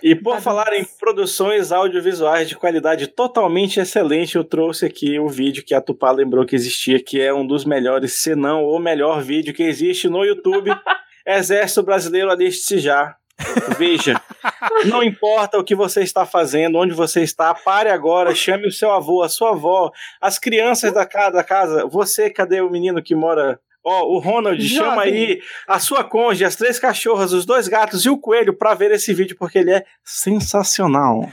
e 0.01 0.15
por 0.15 0.41
falar 0.41 0.73
em 0.75 0.85
produções 1.01 1.73
audiovisuais 1.73 2.49
de 2.49 2.55
qualidade 2.55 3.09
totalmente 3.09 3.81
excelente, 3.81 4.37
eu 4.37 4.45
trouxe 4.45 4.87
aqui 4.87 5.19
o 5.19 5.27
vídeo 5.27 5.65
que 5.65 5.75
a 5.75 5.81
Tupá 5.81 6.13
lembrou 6.13 6.47
que 6.47 6.55
existia, 6.55 7.03
que 7.03 7.21
é 7.21 7.35
um 7.35 7.45
dos 7.45 7.65
melhores, 7.65 8.13
se 8.23 8.37
não 8.37 8.63
o 8.63 8.79
melhor 8.79 9.21
vídeo 9.21 9.53
que 9.53 9.65
existe 9.65 10.09
no 10.09 10.25
YouTube. 10.25 10.71
Exército 11.27 11.83
Brasileiro, 11.83 12.31
aliste-se 12.31 12.79
já. 12.79 13.17
Veja, 13.79 14.21
não 14.87 15.03
importa 15.03 15.59
o 15.59 15.65
que 15.65 15.75
você 15.75 16.03
está 16.03 16.25
fazendo, 16.25 16.79
onde 16.79 16.95
você 16.95 17.23
está, 17.23 17.55
pare 17.55 17.91
agora, 17.91 18.35
chame 18.35 18.69
o 18.69 18.73
seu 18.73 18.91
avô, 18.91 19.23
a 19.23 19.29
sua 19.29 19.51
avó, 19.51 19.91
as 20.21 20.39
crianças 20.39 20.93
da 20.93 21.07
casa, 21.07 21.33
da 21.33 21.45
casa. 21.45 21.87
Você, 21.87 22.31
cadê 22.31 22.61
o 22.61 22.71
menino 22.71 23.03
que 23.03 23.15
mora 23.15 23.59
Ó, 23.85 24.03
oh, 24.03 24.15
o 24.15 24.19
Ronald, 24.21 24.63
Jovem. 24.63 24.91
chama 24.91 25.03
aí 25.03 25.41
a 25.67 25.81
sua 25.81 26.05
conge, 26.05 26.45
as 26.45 26.55
três 26.55 26.79
cachorras, 26.79 27.33
os 27.33 27.45
dois 27.45 27.67
gatos 27.67 28.05
e 28.05 28.09
o 28.09 28.17
coelho 28.17 28.57
para 28.57 28.75
ver 28.75 28.93
esse 28.93 29.13
vídeo, 29.13 29.37
porque 29.37 29.59
ele 29.59 29.73
é 29.73 29.85
sensacional. 30.05 31.29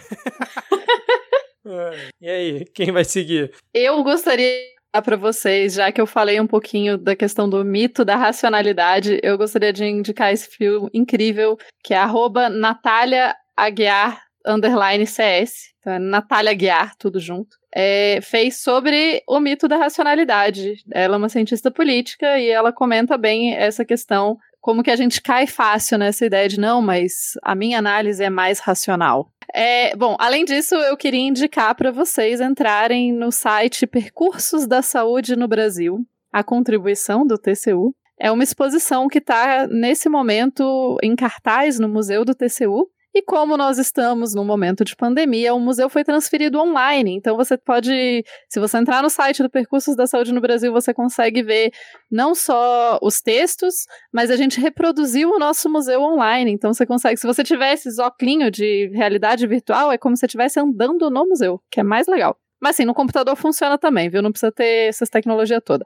e 2.19 2.27
aí, 2.27 2.65
quem 2.73 2.91
vai 2.91 3.05
seguir? 3.05 3.53
Eu 3.71 4.03
gostaria 4.03 4.78
para 4.91 5.15
vocês, 5.15 5.73
já 5.75 5.91
que 5.91 6.01
eu 6.01 6.07
falei 6.07 6.39
um 6.39 6.47
pouquinho 6.47 6.97
da 6.97 7.15
questão 7.15 7.47
do 7.49 7.63
mito 7.63 8.03
da 8.03 8.15
racionalidade, 8.15 9.19
eu 9.21 9.37
gostaria 9.37 9.71
de 9.71 9.85
indicar 9.85 10.33
esse 10.33 10.47
filme 10.49 10.89
incrível, 10.93 11.57
que 11.83 11.93
é 11.93 11.97
arroba 11.97 12.49
Natália 12.49 13.35
Aguiar 13.55 14.23
underline 14.45 15.05
CS. 15.05 15.73
Então 15.79 15.93
é 15.93 15.99
Natália 15.99 16.51
Aguiar, 16.51 16.95
tudo 16.97 17.19
junto. 17.19 17.57
É, 17.73 18.19
fez 18.21 18.61
sobre 18.61 19.21
o 19.27 19.39
mito 19.39 19.67
da 19.67 19.77
racionalidade. 19.77 20.83
Ela 20.91 21.15
é 21.15 21.17
uma 21.17 21.29
cientista 21.29 21.69
política 21.69 22.39
e 22.39 22.49
ela 22.49 22.73
comenta 22.73 23.17
bem 23.17 23.53
essa 23.55 23.85
questão 23.85 24.37
como 24.61 24.83
que 24.83 24.91
a 24.91 24.95
gente 24.95 25.21
cai 25.21 25.47
fácil 25.47 25.97
nessa 25.97 26.25
ideia 26.25 26.47
de 26.47 26.59
não, 26.59 26.81
mas 26.81 27.33
a 27.43 27.55
minha 27.55 27.79
análise 27.79 28.23
é 28.23 28.29
mais 28.29 28.59
racional. 28.59 29.31
É, 29.53 29.95
bom, 29.95 30.15
além 30.19 30.45
disso, 30.45 30.75
eu 30.75 30.95
queria 30.95 31.21
indicar 31.21 31.73
para 31.75 31.91
vocês 31.91 32.39
entrarem 32.39 33.11
no 33.11 33.31
site 33.31 33.87
Percursos 33.87 34.67
da 34.67 34.81
Saúde 34.81 35.35
no 35.35 35.47
Brasil, 35.47 36.05
a 36.31 36.43
contribuição 36.43 37.25
do 37.25 37.37
TCU. 37.37 37.95
É 38.19 38.31
uma 38.31 38.43
exposição 38.43 39.07
que 39.07 39.19
está, 39.19 39.65
nesse 39.67 40.09
momento, 40.09 40.97
em 41.01 41.15
cartaz 41.15 41.79
no 41.79 41.87
Museu 41.87 42.25
do 42.25 42.35
TCU. 42.35 42.89
E 43.19 43.21
como 43.21 43.57
nós 43.57 43.77
estamos 43.77 44.33
num 44.33 44.45
momento 44.45 44.85
de 44.85 44.95
pandemia, 44.95 45.53
o 45.53 45.59
museu 45.59 45.89
foi 45.89 46.05
transferido 46.05 46.57
online. 46.57 47.17
Então 47.17 47.35
você 47.35 47.57
pode, 47.57 48.23
se 48.47 48.61
você 48.61 48.77
entrar 48.77 49.03
no 49.03 49.09
site 49.09 49.43
do 49.43 49.49
Percursos 49.49 49.93
da 49.93 50.07
Saúde 50.07 50.33
no 50.33 50.39
Brasil, 50.39 50.71
você 50.71 50.93
consegue 50.93 51.43
ver 51.43 51.73
não 52.09 52.33
só 52.33 52.97
os 53.01 53.19
textos, 53.21 53.87
mas 54.09 54.31
a 54.31 54.37
gente 54.37 54.61
reproduziu 54.61 55.31
o 55.31 55.37
nosso 55.37 55.69
museu 55.69 56.01
online. 56.01 56.49
Então 56.53 56.73
você 56.73 56.85
consegue, 56.85 57.19
se 57.19 57.27
você 57.27 57.43
tiver 57.43 57.73
esse 57.73 57.89
óculos 58.01 58.51
de 58.53 58.89
realidade 58.93 59.45
virtual, 59.45 59.91
é 59.91 59.97
como 59.97 60.15
se 60.15 60.21
você 60.21 60.27
estivesse 60.27 60.57
andando 60.57 61.09
no 61.09 61.27
museu, 61.27 61.61
que 61.69 61.81
é 61.81 61.83
mais 61.83 62.07
legal. 62.07 62.37
Mas 62.61 62.77
sim, 62.77 62.85
no 62.85 62.93
computador 62.93 63.35
funciona 63.35 63.77
também, 63.77 64.09
viu? 64.09 64.21
Não 64.21 64.31
precisa 64.31 64.51
ter 64.51 64.87
essas 64.87 65.09
tecnologias 65.09 65.61
todas. 65.61 65.85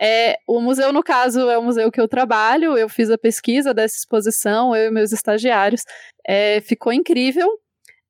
É, 0.00 0.38
o 0.46 0.60
museu, 0.60 0.92
no 0.92 1.02
caso, 1.02 1.48
é 1.48 1.56
o 1.56 1.62
museu 1.62 1.90
que 1.90 2.00
eu 2.00 2.08
trabalho. 2.08 2.76
Eu 2.76 2.88
fiz 2.88 3.10
a 3.10 3.18
pesquisa 3.18 3.72
dessa 3.72 3.96
exposição, 3.96 4.74
eu 4.74 4.88
e 4.88 4.90
meus 4.90 5.12
estagiários. 5.12 5.82
É, 6.26 6.60
ficou 6.60 6.92
incrível. 6.92 7.48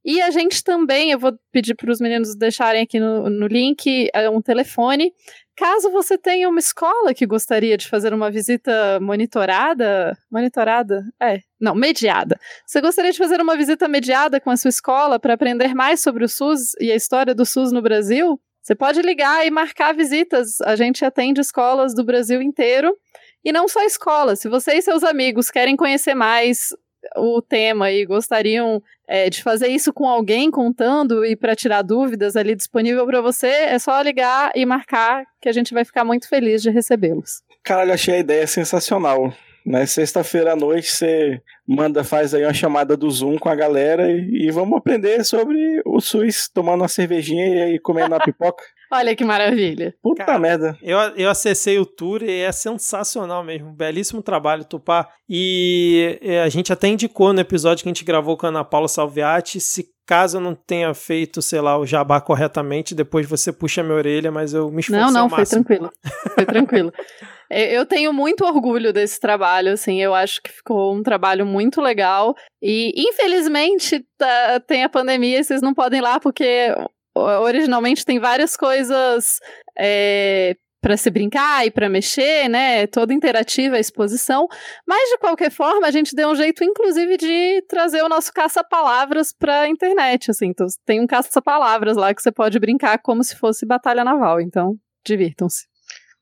E 0.05 0.21
a 0.21 0.31
gente 0.31 0.63
também, 0.63 1.13
eu 1.13 1.19
vou 1.19 1.33
pedir 1.51 1.75
para 1.75 1.91
os 1.91 1.99
meninos 1.99 2.37
deixarem 2.37 2.83
aqui 2.83 3.01
no, 3.01 3.31
no 3.31 3.47
link 3.47 4.11
é, 4.13 4.29
um 4.29 4.43
telefone. 4.43 5.15
Caso 5.57 5.91
você 5.91 6.19
tenha 6.19 6.49
uma 6.49 6.59
escola 6.59 7.15
que 7.15 7.25
gostaria 7.25 7.77
de 7.79 7.89
fazer 7.89 8.13
uma 8.13 8.31
visita 8.31 8.99
monitorada, 9.01 10.19
monitorada? 10.31 11.05
É, 11.23 11.39
não, 11.59 11.75
mediada. 11.75 12.39
Você 12.67 12.83
gostaria 12.83 13.13
de 13.13 13.19
fazer 13.19 13.41
uma 13.41 13.57
visita 13.57 13.89
mediada 13.89 14.41
com 14.41 14.51
a 14.51 14.57
sua 14.59 14.69
escola 14.69 15.19
para 15.19 15.35
aprender 15.35 15.75
mais 15.75 16.03
sobre 16.03 16.25
o 16.25 16.29
SUS 16.29 16.75
e 16.81 16.93
a 16.93 16.97
história 16.97 17.35
do 17.35 17.47
SUS 17.47 17.73
no 17.73 17.81
Brasil? 17.81 18.39
Você 18.65 18.75
pode 18.75 19.03
ligar 19.03 19.47
e 19.47 19.51
marcar 19.51 19.95
visitas. 19.95 20.59
A 20.63 20.75
gente 20.75 21.05
atende 21.05 21.39
escolas 21.39 21.95
do 21.95 22.03
Brasil 22.03 22.41
inteiro. 22.41 22.97
E 23.45 23.53
não 23.53 23.69
só 23.69 23.85
escolas. 23.85 24.41
Se 24.41 24.49
você 24.49 24.73
e 24.73 24.81
seus 24.81 25.05
amigos 25.05 25.51
querem 25.51 25.77
conhecer 25.77 26.15
mais 26.15 26.71
o 27.15 27.43
tema 27.43 27.93
e 27.93 28.07
gostariam 28.07 28.83
é, 29.07 29.29
de 29.29 29.43
fazer 29.43 29.69
isso 29.69 29.93
com 29.93 30.09
alguém 30.09 30.51
contando 30.51 31.27
e 31.27 31.37
para 31.37 31.55
tirar 31.55 31.83
dúvidas 31.83 32.37
ali 32.37 32.55
disponível 32.55 33.05
para 33.05 33.21
você, 33.21 33.49
é 33.49 33.79
só 33.79 34.01
ligar 34.01 34.51
e 34.55 34.65
marcar 34.65 35.27
que 35.43 35.49
a 35.51 35.53
gente 35.53 35.75
vai 35.75 35.85
ficar 35.85 36.03
muito 36.03 36.27
feliz 36.27 36.63
de 36.63 36.71
recebê-los. 36.71 37.43
Caralho, 37.63 37.93
achei 37.93 38.15
a 38.15 38.19
ideia 38.21 38.47
sensacional. 38.47 39.31
Né? 39.67 39.85
Sexta-feira 39.85 40.53
à 40.53 40.57
noite 40.57 40.91
você 40.91 41.43
manda, 41.67 42.05
faz 42.05 42.35
aí 42.35 42.45
uma 42.45 42.55
chamada 42.55 42.97
do 42.97 43.11
Zoom 43.11 43.39
com 43.39 43.49
a 43.49 43.55
galera 43.55 44.11
e, 44.11 44.47
e 44.47 44.51
vamos 44.51 44.79
aprender 44.79 45.25
sobre 45.25 45.83
o 45.85 46.01
SUS, 46.01 46.49
tomando 46.53 46.83
uma 46.83 46.89
cervejinha 46.89 47.71
e 47.71 47.79
comendo 47.79 48.15
uma 48.15 48.21
pipoca. 48.21 48.63
Olha 48.93 49.17
que 49.17 49.25
maravilha. 49.25 49.95
Puta 50.03 50.25
Cara, 50.25 50.39
merda. 50.39 50.79
Eu, 50.81 50.99
eu 51.17 51.29
acessei 51.29 51.79
o 51.79 51.87
tour 51.87 52.23
e 52.23 52.43
é 52.43 52.53
sensacional 52.53 53.43
mesmo. 53.43 53.73
Belíssimo 53.73 54.23
trabalho, 54.23 54.65
Tupá. 54.65 55.09
E 55.29 56.21
a 56.45 56.49
gente 56.49 56.73
até 56.73 56.87
indicou 56.87 57.33
no 57.33 57.41
episódio 57.41 57.83
que 57.83 57.89
a 57.89 57.93
gente 57.93 58.05
gravou 58.05 58.37
com 58.37 58.47
a 58.47 58.51
Ana 58.51 58.65
Paula 58.65 58.87
Salviati. 58.87 59.59
Se 59.59 59.93
caso 60.07 60.37
eu 60.37 60.41
não 60.41 60.55
tenha 60.55 60.93
feito, 60.95 61.41
sei 61.43 61.61
lá, 61.61 61.79
o 61.79 61.87
jabá 61.87 62.21
corretamente, 62.21 62.95
depois 62.95 63.27
você 63.27 63.53
puxa 63.53 63.83
minha 63.83 63.97
orelha, 63.97 64.31
mas 64.31 64.53
eu 64.53 64.71
me 64.71 64.81
esforcei 64.81 65.05
Não, 65.05 65.11
não, 65.13 65.31
foi 65.31 65.47
tranquilo. 65.47 65.91
Foi 66.35 66.45
tranquilo. 66.45 66.93
Eu 67.51 67.85
tenho 67.85 68.13
muito 68.13 68.43
orgulho 68.45 68.93
desse 68.93 69.21
trabalho, 69.21 69.73
assim, 69.73 70.03
eu 70.03 70.15
acho 70.15 70.43
que 70.43 70.51
ficou 70.51 70.95
um 70.95 71.03
trabalho 71.03 71.45
muito 71.55 71.81
legal. 71.81 72.35
E, 72.61 72.93
infelizmente, 72.97 74.05
tá, 74.19 74.61
tem 74.67 74.85
a 74.85 74.89
pandemia 74.89 75.41
e 75.41 75.45
vocês 75.45 75.63
não 75.63 75.73
podem 75.73 76.01
ir 76.01 76.03
lá, 76.03 76.21
porque 76.21 76.75
originalmente 77.17 78.05
tem 78.05 78.19
várias 78.19 78.57
coisas 78.57 79.39
é, 79.79 80.57
para 80.83 80.97
se 80.97 81.09
brincar 81.11 81.67
e 81.67 81.71
para 81.71 81.89
mexer, 81.89 82.49
né? 82.49 82.87
Toda 82.89 83.15
interativa 83.15 83.77
a 83.77 83.81
exposição. 83.81 84.47
Mas 84.87 85.09
de 85.11 85.19
qualquer 85.19 85.51
forma, 85.51 85.87
a 85.87 85.91
gente 85.91 86.15
deu 86.15 86.29
um 86.29 86.35
jeito, 86.35 86.63
inclusive, 86.63 87.17
de 87.17 87.63
trazer 87.69 88.03
o 88.03 88.09
nosso 88.09 88.33
caça-palavras 88.33 89.33
para 89.33 89.63
a 89.63 89.69
internet. 89.69 90.31
Assim, 90.31 90.49
então, 90.49 90.67
tem 90.85 91.01
um 91.01 91.07
caça-palavras 91.07 91.97
lá 91.97 92.13
que 92.13 92.21
você 92.21 92.33
pode 92.33 92.59
brincar 92.59 92.99
como 92.99 93.23
se 93.23 93.37
fosse 93.37 93.65
batalha 93.65 94.05
naval. 94.05 94.41
Então, 94.41 94.75
divirtam-se. 95.07 95.65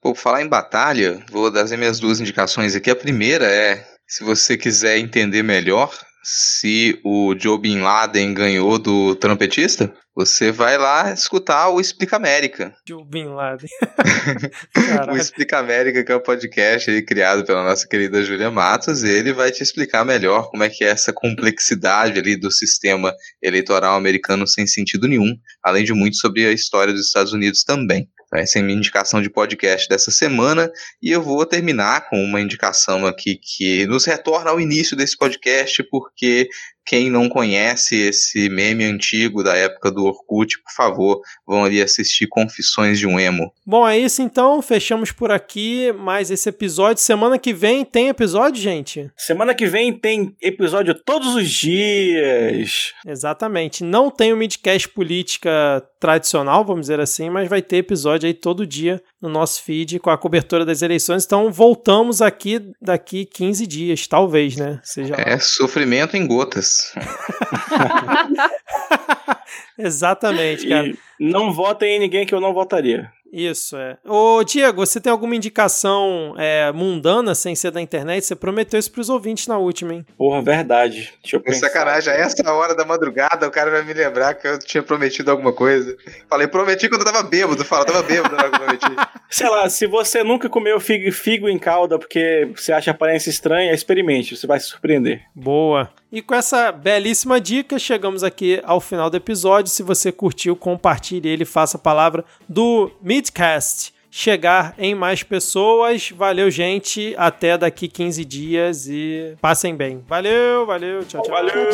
Por 0.01 0.17
falar 0.17 0.43
em 0.43 0.49
batalha, 0.49 1.25
vou 1.31 1.47
as 1.47 1.73
minhas 1.73 1.99
duas 1.99 2.21
indicações 2.21 2.77
aqui. 2.77 2.91
A 2.91 2.97
primeira 2.97 3.47
é, 3.47 3.85
se 4.13 4.23
você 4.25 4.59
quiser 4.59 4.99
entender 4.99 5.43
melhor 5.43 5.91
se 6.23 7.01
o 7.03 7.35
Joe 7.35 7.59
Bin 7.59 7.81
Laden 7.81 8.35
ganhou 8.35 8.79
do 8.79 9.17
trompetista, 9.17 9.91
você 10.15 10.53
vai 10.53 10.77
lá 10.77 11.11
escutar 11.15 11.71
o 11.71 11.81
Explica 11.81 12.17
América. 12.17 12.75
Joe 12.87 13.03
Bin 13.07 13.25
Laden. 13.25 13.71
o 15.11 15.17
Explica 15.17 15.61
América, 15.61 16.05
que 16.05 16.13
é 16.13 16.15
o 16.15 16.19
um 16.19 16.23
podcast 16.23 16.91
aí, 16.91 17.01
criado 17.01 17.43
pela 17.47 17.65
nossa 17.65 17.89
querida 17.89 18.23
Julia 18.23 18.51
Matos, 18.51 19.03
ele 19.03 19.33
vai 19.33 19.51
te 19.51 19.63
explicar 19.63 20.05
melhor 20.05 20.51
como 20.51 20.63
é 20.63 20.69
que 20.69 20.85
é 20.85 20.89
essa 20.89 21.11
complexidade 21.11 22.19
ali 22.19 22.37
do 22.37 22.51
sistema 22.51 23.15
eleitoral 23.43 23.97
americano 23.97 24.47
sem 24.47 24.67
sentido 24.67 25.09
nenhum, 25.09 25.35
além 25.65 25.85
de 25.85 25.95
muito 25.95 26.19
sobre 26.19 26.47
a 26.47 26.53
história 26.53 26.93
dos 26.93 27.07
Estados 27.07 27.33
Unidos 27.33 27.65
também. 27.65 28.07
Essa 28.35 28.59
é 28.59 28.63
a 28.63 28.65
minha 28.65 28.79
indicação 28.79 29.21
de 29.21 29.29
podcast 29.29 29.89
dessa 29.89 30.11
semana. 30.11 30.71
E 31.03 31.11
eu 31.11 31.23
vou 31.23 31.45
terminar 31.45 32.09
com 32.09 32.17
uma 32.23 32.41
indicação 32.41 33.07
aqui 33.07 33.37
que 33.37 33.87
nos 33.87 34.05
retorna 34.05 34.51
ao 34.51 34.61
início 34.61 34.97
desse 34.97 35.17
podcast, 35.17 35.83
porque 35.85 36.49
quem 36.85 37.11
não 37.11 37.29
conhece 37.29 37.97
esse 37.97 38.49
meme 38.49 38.85
antigo 38.85 39.43
da 39.43 39.57
época 39.57 39.91
do 39.91 40.05
Orkut, 40.05 40.61
por 40.63 40.73
favor, 40.75 41.21
vão 41.47 41.65
ali 41.65 41.81
assistir 41.81 42.27
Confissões 42.27 42.99
de 42.99 43.07
um 43.07 43.19
Emo. 43.19 43.53
Bom, 43.65 43.87
é 43.87 43.99
isso 43.99 44.23
então. 44.23 44.61
Fechamos 44.61 45.13
por 45.13 45.31
aqui 45.31 45.93
mais 45.93 46.31
esse 46.31 46.49
episódio. 46.49 47.03
Semana 47.03 47.39
que 47.39 47.53
vem 47.53 47.85
tem 47.85 48.09
episódio, 48.09 48.61
gente? 48.61 49.11
Semana 49.17 49.55
que 49.55 49.67
vem 49.67 49.93
tem 49.93 50.35
episódio 50.41 50.95
todos 50.95 51.35
os 51.35 51.49
dias. 51.49 52.93
Exatamente. 53.07 53.85
Não 53.85 54.11
tem 54.11 54.33
o 54.33 54.37
Midcast 54.37 54.89
Política 54.89 55.83
tradicional, 56.01 56.65
vamos 56.65 56.83
dizer 56.83 56.99
assim, 56.99 57.31
mas 57.31 57.49
vai 57.49 57.63
ter 57.63 57.77
episódio 57.77 58.27
aí 58.27 58.35
todo 58.35 58.67
dia 58.67 59.01
no 59.21 59.29
nosso 59.29 59.63
feed 59.63 60.01
com 60.01 60.11
a 60.11 60.19
cobertura 60.19 60.65
das 60.65 60.83
eleições. 60.83 61.25
Então 61.25 61.53
voltamos 61.53 62.21
aqui 62.21 62.61
daqui 62.81 63.25
15 63.25 63.67
dias, 63.69 64.07
talvez, 64.09 64.57
né? 64.57 64.81
Seja 64.83 65.15
é, 65.17 65.39
sofrimento 65.39 66.17
em 66.17 66.27
gotas. 66.27 66.72
Exatamente, 69.79 70.69
cara. 70.69 70.89
E 70.89 70.99
não 71.19 71.53
votem 71.53 71.97
em 71.97 72.01
ninguém 72.01 72.27
que 72.27 72.35
eu 72.35 72.41
não 72.41 72.53
votaria. 72.53 73.11
Isso, 73.33 73.79
é. 73.79 73.97
Ô, 74.05 74.45
Diego, 74.45 74.85
você 74.85 75.01
tem 75.01 75.11
alguma 75.11 75.35
indicação 75.35 76.35
é, 76.37 76.71
mundana 76.71 77.35
sem 77.35 77.55
ser 77.55 77.71
da 77.71 77.81
internet? 77.81 78.27
Você 78.27 78.37
prometeu 78.37 78.79
isso 78.79 78.93
pros 78.93 79.09
ouvintes 79.09 79.47
na 79.47 79.57
última, 79.57 79.95
hein? 79.95 80.07
Porra, 80.19 80.43
verdade. 80.43 81.15
Deixa 81.23 81.37
eu 81.37 81.41
pensar. 81.41 81.69
Sacanagem, 81.69 82.13
a 82.13 82.17
essa 82.17 82.53
hora 82.53 82.75
da 82.75 82.85
madrugada 82.85 83.49
o 83.49 83.51
cara 83.51 83.71
vai 83.71 83.83
me 83.85 83.95
lembrar 83.95 84.35
que 84.35 84.47
eu 84.47 84.59
tinha 84.59 84.83
prometido 84.83 85.31
alguma 85.31 85.51
coisa. 85.51 85.97
Falei, 86.29 86.47
prometi 86.47 86.91
quando 86.91 87.07
eu 87.07 87.11
tava 87.11 87.23
bêbado. 87.23 87.65
Fala, 87.65 87.87
tava 87.87 88.03
bêbado 88.03 88.37
na 88.37 88.43
hora 88.43 88.51
que 88.51 88.57
eu 88.57 88.61
prometi. 88.61 89.09
Sei 89.31 89.49
lá, 89.49 89.67
se 89.71 89.87
você 89.87 90.23
nunca 90.23 90.51
comeu 90.51 90.79
figo, 90.79 91.11
figo 91.11 91.49
em 91.49 91.59
calda 91.59 91.99
porque 91.99 92.51
você 92.55 92.71
acha 92.71 92.91
a 92.91 92.95
aparência 92.95 93.31
estranha, 93.31 93.73
experimente, 93.73 94.37
você 94.37 94.47
vai 94.47 94.61
se 94.61 94.67
surpreender. 94.67 95.23
Boa. 95.35 95.91
E 96.13 96.21
com 96.21 96.35
essa 96.35 96.71
belíssima 96.71 97.41
dica, 97.41 97.79
chegamos 97.79 98.23
aqui 98.23 98.61
ao 98.65 98.81
final 98.81 99.09
do 99.09 99.17
episódio. 99.17 99.73
Se 99.73 99.83
você 99.83 100.13
curtiu, 100.13 100.55
compartilhe 100.55 101.27
ele, 101.27 101.47
faça 101.47 101.79
a 101.79 101.81
palavra 101.81 102.23
do 102.47 102.91
Midcast 103.01 103.95
chegar 104.11 104.75
em 104.77 104.95
mais 104.95 105.23
pessoas. 105.23 106.11
Valeu, 106.11 106.51
gente. 106.51 107.15
Até 107.17 107.57
daqui 107.57 107.89
15 107.89 108.25
dias 108.27 108.87
e 108.87 109.35
passem 109.41 109.75
bem. 109.75 110.05
Valeu, 110.07 110.67
valeu. 110.67 111.03
Tchau, 111.07 111.23
tchau. 111.23 111.35
Valeu. 111.35 111.71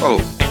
Tchau. 0.00 0.49